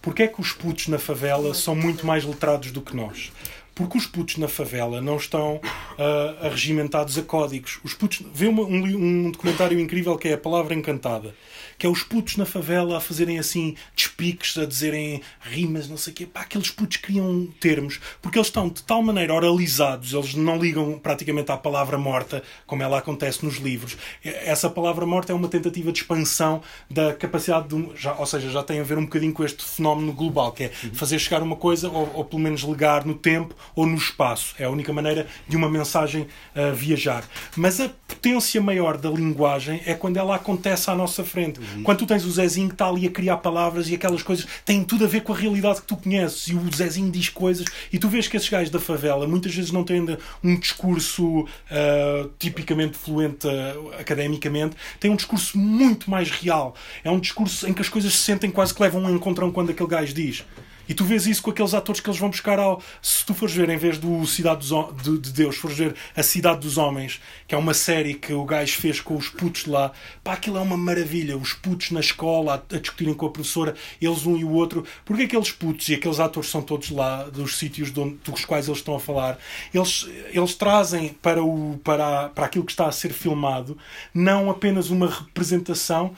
Porquê 0.00 0.24
é 0.24 0.28
que 0.28 0.40
os 0.40 0.52
putos 0.52 0.88
na 0.88 0.98
favela 0.98 1.52
são 1.54 1.74
muito 1.74 2.06
mais 2.06 2.24
letrados 2.24 2.70
do 2.70 2.80
que 2.80 2.96
nós? 2.96 3.32
Porque 3.74 3.98
os 3.98 4.06
putos 4.06 4.36
na 4.36 4.46
favela 4.46 5.00
não 5.00 5.16
estão 5.16 5.56
uh, 5.56 6.46
arregimentados 6.46 7.18
a 7.18 7.22
códigos. 7.22 7.80
Os 7.82 7.92
putos. 7.92 8.22
Vê 8.32 8.46
uma, 8.46 8.62
um, 8.62 8.84
um 8.84 9.30
documentário 9.30 9.78
incrível 9.80 10.16
que 10.16 10.28
é 10.28 10.34
A 10.34 10.38
Palavra 10.38 10.74
Encantada 10.74 11.34
que 11.78 11.86
é 11.86 11.88
os 11.88 12.02
putos 12.02 12.36
na 12.36 12.44
favela 12.44 12.96
a 12.96 13.00
fazerem 13.00 13.38
assim 13.38 13.76
despiques, 13.94 14.56
a 14.58 14.64
dizerem 14.64 15.20
rimas, 15.40 15.88
não 15.88 15.96
sei 15.96 16.12
o 16.12 16.16
quê. 16.16 16.26
Pá, 16.26 16.42
aqueles 16.42 16.70
putos 16.70 16.98
criam 16.98 17.48
termos, 17.60 18.00
porque 18.20 18.38
eles 18.38 18.48
estão 18.48 18.68
de 18.68 18.82
tal 18.82 19.02
maneira 19.02 19.34
oralizados, 19.34 20.12
eles 20.12 20.34
não 20.34 20.58
ligam 20.58 20.98
praticamente 20.98 21.50
à 21.50 21.56
palavra 21.56 21.98
morta, 21.98 22.42
como 22.66 22.82
ela 22.82 22.98
acontece 22.98 23.44
nos 23.44 23.56
livros. 23.56 23.96
Essa 24.22 24.68
palavra 24.70 25.06
morta 25.06 25.32
é 25.32 25.34
uma 25.34 25.48
tentativa 25.48 25.92
de 25.92 26.00
expansão 26.00 26.62
da 26.90 27.12
capacidade, 27.14 27.68
de, 27.68 27.90
já, 27.96 28.14
ou 28.14 28.26
seja, 28.26 28.50
já 28.50 28.62
tem 28.62 28.80
a 28.80 28.84
ver 28.84 28.98
um 28.98 29.04
bocadinho 29.04 29.32
com 29.32 29.44
este 29.44 29.64
fenómeno 29.64 30.12
global, 30.12 30.52
que 30.52 30.64
é 30.64 30.68
fazer 30.68 31.18
chegar 31.18 31.42
uma 31.42 31.56
coisa, 31.56 31.88
ou, 31.88 32.10
ou 32.14 32.24
pelo 32.24 32.42
menos 32.42 32.62
ligar 32.62 33.04
no 33.04 33.14
tempo 33.14 33.54
ou 33.74 33.86
no 33.86 33.96
espaço. 33.96 34.54
É 34.58 34.64
a 34.64 34.70
única 34.70 34.92
maneira 34.92 35.26
de 35.48 35.56
uma 35.56 35.70
mensagem 35.70 36.22
uh, 36.22 36.74
viajar. 36.74 37.24
Mas 37.56 37.80
a 37.80 37.88
potência 37.88 38.60
maior 38.60 38.96
da 38.96 39.10
linguagem 39.10 39.82
é 39.86 39.94
quando 39.94 40.16
ela 40.16 40.36
acontece 40.36 40.90
à 40.90 40.94
nossa 40.94 41.24
frente. 41.24 41.60
Quando 41.82 41.98
tu 41.98 42.06
tens 42.06 42.24
o 42.24 42.30
Zezinho 42.30 42.68
que 42.68 42.74
está 42.74 42.88
ali 42.88 43.06
a 43.06 43.10
criar 43.10 43.38
palavras 43.38 43.88
e 43.88 43.94
aquelas 43.94 44.22
coisas 44.22 44.46
têm 44.64 44.84
tudo 44.84 45.04
a 45.04 45.08
ver 45.08 45.22
com 45.22 45.32
a 45.32 45.36
realidade 45.36 45.80
que 45.80 45.86
tu 45.86 45.96
conheces 45.96 46.48
e 46.48 46.54
o 46.54 46.74
Zezinho 46.74 47.10
diz 47.10 47.28
coisas 47.28 47.66
e 47.92 47.98
tu 47.98 48.08
vês 48.08 48.28
que 48.28 48.36
esses 48.36 48.48
gajos 48.48 48.70
da 48.70 48.80
favela 48.80 49.26
muitas 49.26 49.54
vezes 49.54 49.70
não 49.70 49.84
têm 49.84 50.04
um 50.42 50.58
discurso 50.58 51.40
uh, 51.40 52.30
tipicamente 52.38 52.96
fluente 52.96 53.46
uh, 53.46 53.92
academicamente, 53.98 54.76
têm 54.98 55.10
um 55.10 55.16
discurso 55.16 55.58
muito 55.58 56.10
mais 56.10 56.30
real. 56.30 56.74
É 57.02 57.10
um 57.10 57.18
discurso 57.18 57.66
em 57.68 57.72
que 57.72 57.80
as 57.80 57.88
coisas 57.88 58.12
se 58.14 58.22
sentem 58.22 58.50
quase 58.50 58.74
que 58.74 58.82
levam 58.82 59.02
um 59.02 59.14
encontrão 59.14 59.50
quando 59.50 59.70
aquele 59.70 59.88
gajo 59.88 60.12
diz. 60.12 60.44
E 60.88 60.94
tu 60.94 61.04
vês 61.04 61.26
isso 61.26 61.42
com 61.42 61.50
aqueles 61.50 61.74
atores 61.74 62.00
que 62.00 62.08
eles 62.08 62.18
vão 62.18 62.30
buscar 62.30 62.58
ao. 62.58 62.82
Se 63.00 63.24
tu 63.24 63.34
fores 63.34 63.54
ver, 63.54 63.68
em 63.68 63.76
vez 63.76 63.98
do 63.98 64.26
Cidade 64.26 64.66
dos, 64.66 65.02
de, 65.02 65.18
de 65.18 65.32
Deus, 65.32 65.56
fores 65.56 65.76
ver 65.76 65.94
A 66.16 66.22
Cidade 66.22 66.60
dos 66.60 66.78
Homens, 66.78 67.20
que 67.46 67.54
é 67.54 67.58
uma 67.58 67.74
série 67.74 68.14
que 68.14 68.32
o 68.32 68.44
gajo 68.44 68.76
fez 68.76 69.00
com 69.00 69.16
os 69.16 69.28
putos 69.28 69.66
lá, 69.66 69.92
pá, 70.22 70.34
aquilo 70.34 70.58
é 70.58 70.60
uma 70.60 70.76
maravilha. 70.76 71.36
Os 71.36 71.52
putos 71.52 71.90
na 71.90 72.00
escola 72.00 72.64
a, 72.70 72.76
a 72.76 72.78
discutirem 72.78 73.14
com 73.14 73.26
a 73.26 73.30
professora, 73.30 73.74
eles 74.00 74.26
um 74.26 74.36
e 74.36 74.44
o 74.44 74.50
outro. 74.50 74.84
Porque 75.04 75.24
aqueles 75.24 75.50
putos 75.50 75.88
e 75.88 75.94
aqueles 75.94 76.20
atores 76.20 76.50
são 76.50 76.62
todos 76.62 76.90
lá, 76.90 77.24
dos 77.24 77.56
sítios 77.58 77.90
onde, 77.96 78.16
dos 78.24 78.44
quais 78.44 78.68
eles 78.68 78.78
estão 78.78 78.96
a 78.96 79.00
falar, 79.00 79.38
eles, 79.72 80.06
eles 80.30 80.54
trazem 80.54 81.08
para, 81.08 81.42
o, 81.42 81.78
para, 81.82 82.28
para 82.28 82.46
aquilo 82.46 82.64
que 82.64 82.72
está 82.72 82.86
a 82.86 82.92
ser 82.92 83.12
filmado 83.12 83.76
não 84.12 84.50
apenas 84.50 84.90
uma 84.90 85.08
representação 85.08 86.14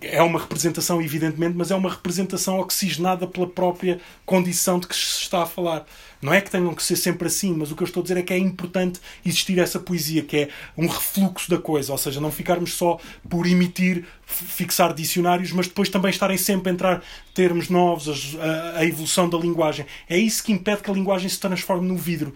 é 0.00 0.22
uma 0.22 0.38
representação, 0.38 1.00
evidentemente, 1.00 1.56
mas 1.56 1.70
é 1.70 1.74
uma 1.74 1.90
representação 1.90 2.58
oxigenada 2.58 3.26
pela 3.26 3.46
própria 3.46 4.00
condição 4.24 4.78
de 4.78 4.86
que 4.86 4.94
se 4.94 5.22
está 5.22 5.42
a 5.42 5.46
falar. 5.46 5.86
Não 6.20 6.32
é 6.32 6.40
que 6.40 6.50
tenham 6.50 6.72
que 6.74 6.82
ser 6.82 6.96
sempre 6.96 7.26
assim, 7.26 7.52
mas 7.52 7.72
o 7.72 7.76
que 7.76 7.82
eu 7.82 7.86
estou 7.86 8.00
a 8.00 8.04
dizer 8.04 8.16
é 8.16 8.22
que 8.22 8.32
é 8.32 8.38
importante 8.38 9.00
existir 9.26 9.58
essa 9.58 9.80
poesia, 9.80 10.22
que 10.22 10.36
é 10.36 10.48
um 10.78 10.86
refluxo 10.86 11.50
da 11.50 11.58
coisa, 11.58 11.90
ou 11.90 11.98
seja, 11.98 12.20
não 12.20 12.30
ficarmos 12.30 12.74
só 12.74 12.98
por 13.28 13.46
emitir, 13.46 14.04
fixar 14.24 14.94
dicionários, 14.94 15.52
mas 15.52 15.66
depois 15.66 15.88
também 15.88 16.10
estarem 16.10 16.36
sempre 16.36 16.70
a 16.70 16.72
entrar 16.72 17.02
termos 17.34 17.68
novos, 17.68 18.36
a, 18.40 18.78
a 18.78 18.86
evolução 18.86 19.28
da 19.28 19.36
linguagem. 19.36 19.84
É 20.08 20.16
isso 20.16 20.44
que 20.44 20.52
impede 20.52 20.82
que 20.82 20.90
a 20.90 20.94
linguagem 20.94 21.28
se 21.28 21.40
transforme 21.40 21.88
no 21.88 21.96
vidro 21.96 22.32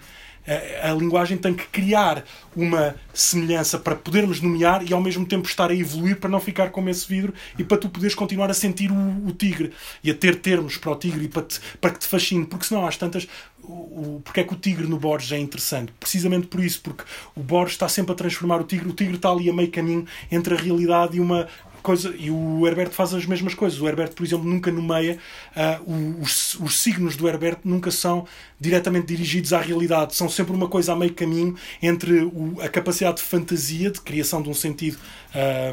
a, 0.83 0.93
linguagem 0.93 1.37
tem 1.37 1.53
que 1.53 1.67
criar 1.67 2.25
uma 2.55 2.95
semelhança 3.13 3.79
para 3.79 3.95
podermos 3.95 4.41
nomear 4.41 4.83
e 4.89 4.93
ao 4.93 5.01
mesmo 5.01 5.27
tempo 5.27 5.49
estar 5.49 5.71
a 5.71 5.75
evoluir 5.75 6.17
para 6.19 6.31
não 6.31 6.41
ficar 6.41 6.71
como 6.71 6.89
esse 6.89 7.07
vidro 7.07 7.35
e 7.59 7.65
para 7.65 7.77
tu 7.77 7.89
poderes 7.89 8.15
continuar 8.15 8.51
a 8.51 8.55
sentir 8.55 8.91
o, 8.91 9.27
o 9.27 9.33
tigre 9.33 9.73
e 10.03 10.11
a 10.11 10.15
ter 10.15 10.37
termos 10.37 10.77
para 10.77 10.93
o 10.93 10.97
tigre 10.97 11.25
e 11.25 11.29
para, 11.29 11.43
te, 11.43 11.61
para 11.81 11.91
que 11.91 11.99
te 11.99 12.07
fascine, 12.07 12.47
porque 12.47 12.67
senão 12.67 12.87
às 12.87 12.97
tantas 12.97 13.27
o, 13.69 14.21
porque 14.25 14.41
é 14.41 14.45
que 14.45 14.53
o 14.53 14.57
tigre 14.57 14.87
no 14.87 14.99
Borges 14.99 15.33
é 15.33 15.39
interessante? 15.39 15.93
Precisamente 15.99 16.47
por 16.47 16.63
isso, 16.63 16.81
porque 16.83 17.05
o 17.35 17.41
Borges 17.41 17.73
está 17.73 17.89
sempre 17.89 18.13
a 18.13 18.15
transformar 18.15 18.61
o 18.61 18.65
tigre, 18.65 18.89
o 18.89 18.93
tigre 18.93 19.17
está 19.17 19.31
ali 19.31 19.51
a 19.51 19.53
meio 19.53 19.71
caminho 19.71 20.07
entre 20.31 20.55
a 20.55 20.57
realidade 20.57 21.17
e 21.17 21.21
uma 21.21 21.49
coisa, 21.87 22.13
e 22.19 22.33
o 22.33 22.67
Herbert 22.67 22.91
faz 22.91 23.15
as 23.15 23.25
mesmas 23.25 23.55
coisas. 23.55 23.81
O 23.81 23.87
Herbert, 23.87 24.13
por 24.13 24.27
exemplo, 24.27 24.45
nunca 24.45 24.73
nomeia. 24.73 25.19
Uh, 25.55 26.21
os, 26.21 26.55
os 26.55 26.81
signos 26.81 27.15
do 27.15 27.29
Herbert 27.29 27.59
nunca 27.65 27.93
são 27.93 28.27
diretamente 28.59 29.07
dirigidos 29.07 29.53
à 29.53 29.61
realidade. 29.61 30.17
São 30.17 30.29
sempre 30.29 30.53
uma 30.53 30.67
coisa 30.67 30.93
a 30.93 30.97
meio 30.97 31.15
caminho 31.15 31.55
entre 31.81 32.25
o, 32.25 32.57
a 32.61 32.69
capacidade 32.69 33.19
de 33.19 33.23
fantasia, 33.23 33.89
de 33.89 34.01
criação 34.01 34.43
de 34.43 34.51
um 34.51 34.55
sentido 34.55 34.99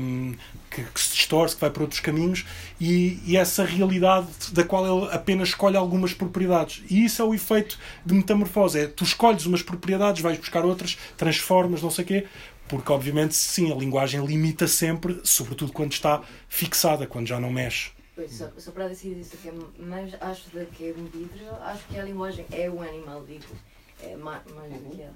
um, 0.01 0.35
que, 0.69 0.83
que, 0.83 0.99
se 0.99 1.15
distorce, 1.15 1.55
que 1.55 1.61
vai 1.61 1.71
para 1.71 1.81
outros 1.81 1.99
caminhos, 1.99 2.45
e, 2.79 3.19
e, 3.25 3.37
essa 3.37 3.63
realidade 3.63 4.27
da 4.51 4.63
qual 4.63 4.85
ele 4.85 5.11
apenas 5.11 5.49
escolhe 5.49 5.77
algumas 5.77 6.13
propriedades. 6.13 6.83
E 6.89 7.05
isso 7.05 7.21
é 7.21 7.25
o 7.25 7.33
efeito 7.33 7.79
de 8.05 8.13
metamorfose. 8.13 8.79
É, 8.79 8.87
tu 8.87 9.03
escolhes 9.03 9.45
umas 9.45 9.63
propriedades, 9.63 10.21
vais 10.21 10.37
buscar 10.37 10.63
outras, 10.63 10.97
transformas, 11.17 11.81
não 11.81 11.89
sei 11.89 12.03
o 12.03 12.07
quê, 12.07 12.25
porque, 12.67 12.91
obviamente, 12.91 13.35
sim, 13.35 13.71
a 13.71 13.75
linguagem 13.75 14.25
limita 14.25 14.67
sempre, 14.67 15.21
sobretudo 15.23 15.71
quando 15.71 15.91
está 15.91 16.23
fixada, 16.47 17.05
quando 17.05 17.27
já 17.27 17.39
não 17.39 17.51
mexe. 17.51 17.91
Pois, 18.15 18.31
só, 18.31 18.49
só 18.57 18.71
para 18.71 18.89
dizer 18.89 19.17
isso, 19.17 19.37
que 19.37 19.49
é 19.49 19.53
mais 19.79 20.13
acho 20.21 20.49
do 20.51 20.65
que 20.67 20.93
um 20.95 21.05
vidro, 21.05 21.45
acho 21.61 21.87
que 21.87 21.99
a 21.99 22.03
linguagem 22.03 22.45
é 22.51 22.69
um 22.69 22.81
animal 22.81 23.21
vivo, 23.23 23.55
é 24.01 24.15
mais, 24.15 24.45
mais 24.53 24.71
do 24.71 24.89
que 24.91 25.01
é, 25.01 25.11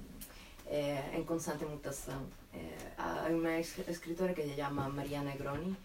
é 0.66 1.14
em 1.16 1.24
constante 1.24 1.64
mutação. 1.64 2.26
É, 2.52 2.92
há 2.96 3.28
uma 3.30 3.58
escritora 3.60 4.34
que 4.34 4.42
se 4.42 4.56
chama 4.56 4.88
Mariana 4.88 5.32
Groni, 5.36 5.76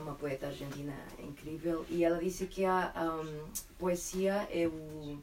uma 0.00 0.14
poeta 0.14 0.46
argentina 0.46 0.94
incrível, 1.18 1.84
e 1.88 2.04
ela 2.04 2.18
disse 2.18 2.46
que 2.46 2.64
a 2.64 2.92
um, 2.96 3.44
poesia 3.78 4.48
é 4.50 4.66
o 4.66 5.18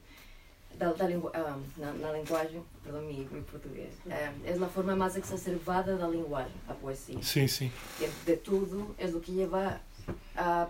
da, 0.78 0.94
da 0.94 1.08
lingu 1.08 1.30
ah, 1.34 1.58
na, 1.78 1.94
na, 1.94 2.12
linguagem, 2.14 2.64
perdão, 2.84 3.02
meu, 3.02 3.28
meu 3.32 3.44
português, 3.44 3.94
é, 4.10 4.32
é 4.46 4.54
a 4.54 4.68
forma 4.68 4.96
mais 4.96 5.16
exacerbada 5.16 5.98
da 5.98 6.08
linguagem, 6.08 6.54
a 6.68 6.74
poesia. 6.74 7.22
Sim, 7.22 7.48
sim. 7.48 7.72
De, 8.00 8.08
de 8.26 8.38
tudo, 8.38 8.96
é 8.98 9.06
o 9.06 9.20
que 9.20 9.32
leva 9.32 9.80
a, 10.36 10.68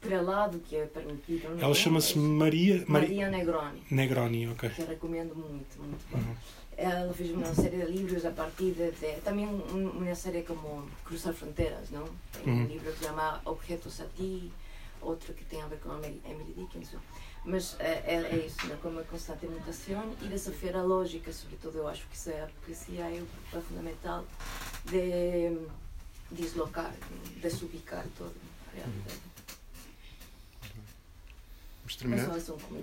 para 0.00 0.20
lá 0.22 0.46
do 0.46 0.58
que 0.60 0.76
é 0.76 0.86
permitido. 0.86 1.58
Ela 1.60 1.74
chama-se 1.74 2.18
Maria... 2.18 2.84
Maria 2.88 3.28
Negroni. 3.28 3.82
Negroni, 3.90 4.48
ok. 4.48 4.70
Que 4.70 4.82
recomendo 4.82 5.34
muito, 5.34 5.78
muito 5.78 6.04
bom. 6.10 6.18
Uhum. 6.18 6.36
Ela 6.76 7.12
fez 7.12 7.30
uma 7.32 7.54
série 7.54 7.76
de 7.76 7.92
livros 7.92 8.24
a 8.24 8.30
partir 8.30 8.72
de, 8.72 8.90
de 8.92 9.20
também 9.20 9.46
uma 9.46 10.14
série 10.14 10.42
como 10.42 10.88
Cruzar 11.04 11.34
Fronteiras, 11.34 11.90
não? 11.90 12.06
Tem 12.32 12.52
uhum. 12.52 12.62
um 12.62 12.66
livro 12.66 12.90
que 12.92 12.98
se 12.98 13.04
chama 13.04 13.40
Objetos 13.44 14.00
a 14.00 14.06
Ti, 14.16 14.50
outro 15.02 15.34
que 15.34 15.44
tem 15.44 15.60
a 15.60 15.66
ver 15.66 15.78
com 15.80 15.92
Emily 15.98 16.54
Dickinson. 16.56 16.98
Mas 17.44 17.76
é, 17.78 18.02
é, 18.06 18.28
é 18.32 18.46
isso, 18.46 18.66
né? 18.66 18.76
como 18.82 18.96
uma 18.96 19.04
constante 19.04 19.46
mutação 19.46 20.14
e 20.20 20.28
desafiar 20.28 20.76
a 20.76 20.82
lógica, 20.82 21.32
sobretudo 21.32 21.78
eu 21.78 21.88
acho 21.88 22.06
que 22.06 22.14
isso 22.14 22.30
é 22.30 22.42
a 22.42 22.48
poesia 22.64 23.04
é 23.04 23.22
o 23.56 23.62
fundamental 23.62 24.24
de 24.84 25.58
deslocar, 26.30 26.94
desubicar 27.36 28.04
toda 28.18 28.30
a 28.68 28.76
realidade. 28.76 29.30
Vamos 31.80 31.96
terminar? 31.96 32.26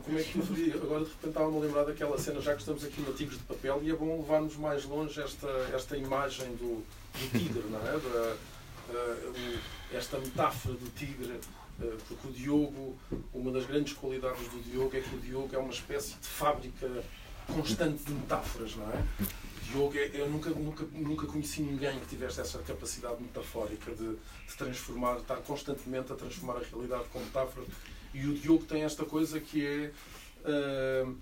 Como 0.03 0.19
é 0.19 0.23
que 0.23 0.37
eu 0.37 0.83
agora 0.83 1.05
de 1.05 1.11
repente 1.11 1.27
estava-me 1.27 1.57
a 1.57 1.59
lembrar 1.61 1.83
daquela 1.83 2.17
cena, 2.17 2.41
já 2.41 2.53
que 2.53 2.61
estamos 2.61 2.83
aqui 2.83 2.99
no 3.01 3.13
Tigres 3.13 3.37
de 3.37 3.43
Papel, 3.45 3.79
e 3.83 3.91
é 3.91 3.95
bom 3.95 4.17
levar-nos 4.17 4.57
mais 4.57 4.83
longe 4.85 5.21
esta, 5.21 5.47
esta 5.73 5.95
imagem 5.95 6.55
do, 6.55 6.83
do 7.13 7.31
tigre, 7.31 7.63
não 7.69 7.79
é? 7.79 7.91
Da, 7.91 8.35
uh, 8.89 9.59
esta 9.93 10.17
metáfora 10.19 10.75
do 10.75 10.89
tigre 10.95 11.39
porque 12.07 12.27
o 12.27 12.31
Diogo, 12.31 12.97
uma 13.33 13.51
das 13.51 13.65
grandes 13.65 13.93
qualidades 13.93 14.47
do 14.47 14.61
Diogo 14.63 14.95
é 14.95 15.01
que 15.01 15.15
o 15.15 15.19
Diogo 15.19 15.55
é 15.55 15.57
uma 15.57 15.71
espécie 15.71 16.15
de 16.15 16.27
fábrica 16.27 17.03
constante 17.47 18.03
de 18.03 18.11
metáforas, 18.11 18.75
não 18.75 18.89
é? 18.91 19.03
Diogo, 19.71 19.97
é, 19.97 20.09
eu 20.13 20.29
nunca, 20.29 20.49
nunca, 20.49 20.85
nunca 20.93 21.27
conheci 21.27 21.61
ninguém 21.61 21.99
que 21.99 22.07
tivesse 22.07 22.39
essa 22.39 22.59
capacidade 22.59 23.21
metafórica 23.21 23.91
de, 23.91 24.11
de 24.15 24.57
transformar, 24.57 25.17
estar 25.17 25.37
constantemente 25.37 26.11
a 26.11 26.15
transformar 26.15 26.57
a 26.57 26.63
realidade 26.63 27.05
com 27.11 27.19
metáforas. 27.19 27.67
E 28.13 28.25
o 28.25 28.33
Diogo 28.33 28.63
tem 28.63 28.83
esta 28.83 29.05
coisa 29.05 29.39
que 29.39 29.65
é. 29.65 29.91
Uh, 30.39 31.15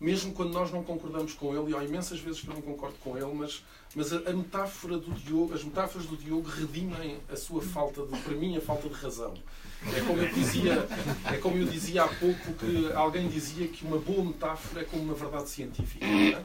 mesmo 0.00 0.32
quando 0.32 0.52
nós 0.52 0.72
não 0.72 0.82
concordamos 0.82 1.32
com 1.34 1.56
ele, 1.56 1.70
e 1.70 1.76
há 1.76 1.84
imensas 1.84 2.18
vezes 2.18 2.40
que 2.40 2.48
eu 2.48 2.54
não 2.54 2.60
concordo 2.60 2.96
com 2.98 3.16
ele, 3.16 3.32
mas, 3.34 3.64
mas 3.94 4.12
a, 4.12 4.16
a 4.30 4.32
metáfora 4.32 4.98
do 4.98 5.12
Diogo, 5.12 5.54
as 5.54 5.62
metáforas 5.62 6.08
do 6.08 6.16
Diogo 6.16 6.48
redimem 6.48 7.20
a 7.30 7.36
sua 7.36 7.62
falta 7.62 8.04
de, 8.04 8.18
para 8.20 8.34
mim, 8.34 8.56
a 8.56 8.60
falta 8.60 8.88
de 8.88 8.94
razão. 8.94 9.32
É 9.94 10.00
como 10.00 10.20
eu 10.20 10.28
dizia, 10.28 10.88
é 11.24 11.36
como 11.38 11.56
eu 11.56 11.66
dizia 11.66 12.04
há 12.04 12.08
pouco 12.08 12.52
que 12.54 12.92
alguém 12.92 13.28
dizia 13.28 13.66
que 13.66 13.84
uma 13.84 13.98
boa 13.98 14.24
metáfora 14.24 14.82
é 14.82 14.84
como 14.84 15.02
uma 15.02 15.14
verdade 15.14 15.48
científica. 15.48 16.04
É? 16.04 16.40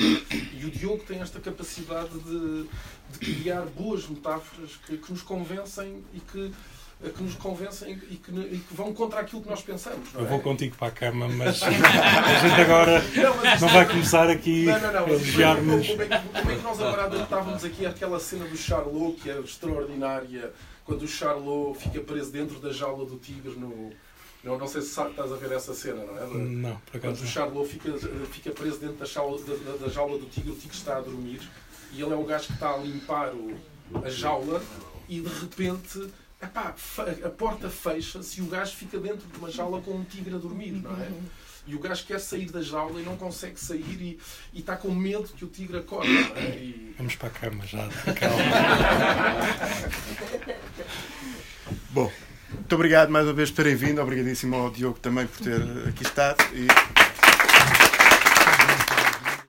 E 0.54 0.66
o 0.66 0.72
Diogo 0.72 1.04
tem 1.04 1.22
esta 1.22 1.40
capacidade 1.40 2.18
de, 2.20 2.66
de 3.12 3.20
criar 3.20 3.62
boas 3.66 4.08
metáforas 4.08 4.72
que, 4.86 4.98
que 4.98 5.12
nos 5.12 5.22
convencem 5.22 6.04
e 6.14 6.20
que 6.20 6.52
que 7.16 7.22
nos 7.24 7.36
convencem 7.36 7.92
e 7.92 8.16
que, 8.16 8.32
e 8.32 8.58
que, 8.58 8.74
vão 8.74 8.92
contra 8.92 9.20
aquilo 9.20 9.44
que 9.44 9.50
nós 9.50 9.62
pensamos. 9.62 10.10
eu 10.16 10.26
vou 10.26 10.40
é? 10.40 10.42
contigo 10.42 10.76
para 10.76 10.88
a 10.88 10.92
cama, 10.92 11.28
mas 11.30 11.62
a 11.64 11.70
gente 11.70 12.62
agora 12.62 13.04
não, 13.16 13.62
não 13.62 13.68
vai 13.70 13.86
começar 13.86 14.28
aqui 14.30 14.66
não, 14.66 14.80
não, 14.80 15.06
a 15.06 15.10
elogiar-nos. 15.10 15.88
Como, 15.88 16.02
é 16.02 16.06
que, 16.08 16.40
como 16.40 16.52
é 16.52 16.56
que 16.56 16.64
nós 16.64 16.82
agora 16.82 17.04
adaptávamos 17.04 17.64
aqui 17.64 17.86
aquela 17.86 18.20
cena 18.20 18.46
do 18.46 18.58
Charlot, 18.58 19.16
que 19.22 19.30
é 19.30 19.40
extraordinária, 19.40 20.52
quando 20.88 21.02
o 21.04 21.08
Charlot 21.08 21.78
fica 21.78 22.00
preso 22.00 22.32
dentro 22.32 22.60
da 22.60 22.72
jaula 22.72 23.06
do 23.06 23.18
tigre 23.18 23.52
no, 23.52 23.92
Não, 24.42 24.58
não 24.58 24.68
sei 24.68 24.82
se 24.82 24.88
sabe, 24.88 25.10
estás 25.12 25.32
a 25.32 25.36
ver 25.36 25.52
essa 25.52 25.74
cena, 25.74 26.04
não 26.06 26.18
é? 26.18 26.26
Não, 26.26 26.76
por 26.78 26.98
acaso. 26.98 27.16
Quando 27.16 27.24
o 27.24 27.28
Charlot 27.28 27.68
fica, 27.70 27.92
fica 28.32 28.52
preso 28.52 28.80
dentro 28.80 28.96
da 28.96 29.06
jaula, 29.06 29.38
da, 29.44 29.86
da 29.86 29.90
jaula 29.90 30.18
do 30.18 30.26
tigre, 30.26 30.52
o 30.52 30.56
tigre 30.56 30.78
está 30.78 30.98
a 30.98 31.02
dormir 31.02 31.42
e 31.92 32.02
ele 32.02 32.14
é 32.14 32.16
o 32.16 32.24
gajo 32.24 32.48
que 32.48 32.54
está 32.54 32.74
a 32.74 32.78
limpar 32.78 33.34
o, 33.34 33.54
a 34.04 34.10
jaula 34.10 34.64
e 35.10 35.20
de 35.20 35.28
repente 35.28 36.10
epá, 36.42 36.74
a 37.24 37.30
porta 37.30 37.70
fecha-se 37.70 38.40
e 38.40 38.44
o 38.44 38.48
gajo 38.48 38.74
fica 38.76 38.98
dentro 38.98 39.28
de 39.28 39.38
uma 39.38 39.52
jaula 39.52 39.82
com 39.82 39.92
um 39.92 40.06
tigre 40.06 40.36
a 40.36 40.38
dormir, 40.38 40.72
não 40.72 40.92
é? 40.92 41.12
E 41.68 41.76
o 41.76 41.80
gajo 41.80 42.06
quer 42.06 42.20
sair 42.20 42.50
da 42.50 42.62
jaula 42.62 43.02
e 43.02 43.04
não 43.04 43.18
consegue 43.18 43.60
sair 43.60 44.18
e, 44.54 44.58
está 44.58 44.78
com 44.78 44.90
medo 44.90 45.28
que 45.36 45.44
o 45.44 45.48
tigre 45.48 45.80
acorde. 45.80 46.10
É? 46.36 46.56
E... 46.56 46.96
Vamos 46.98 47.16
para 47.16 47.28
a 47.28 47.32
cama 47.32 47.66
já, 47.66 47.90
calma. 48.16 48.38
Bom, 51.92 52.10
muito 52.54 52.76
obrigado 52.76 53.10
mais 53.10 53.26
uma 53.26 53.34
vez 53.34 53.52
por 53.52 53.58
terem 53.58 53.76
vindo. 53.76 54.02
Obrigadíssimo 54.02 54.56
ao 54.56 54.72
Diogo 54.72 54.98
também 55.00 55.28
por 55.28 55.40
ter 55.44 55.62
aqui 55.90 56.04
estado. 56.04 56.42
E... 56.54 56.68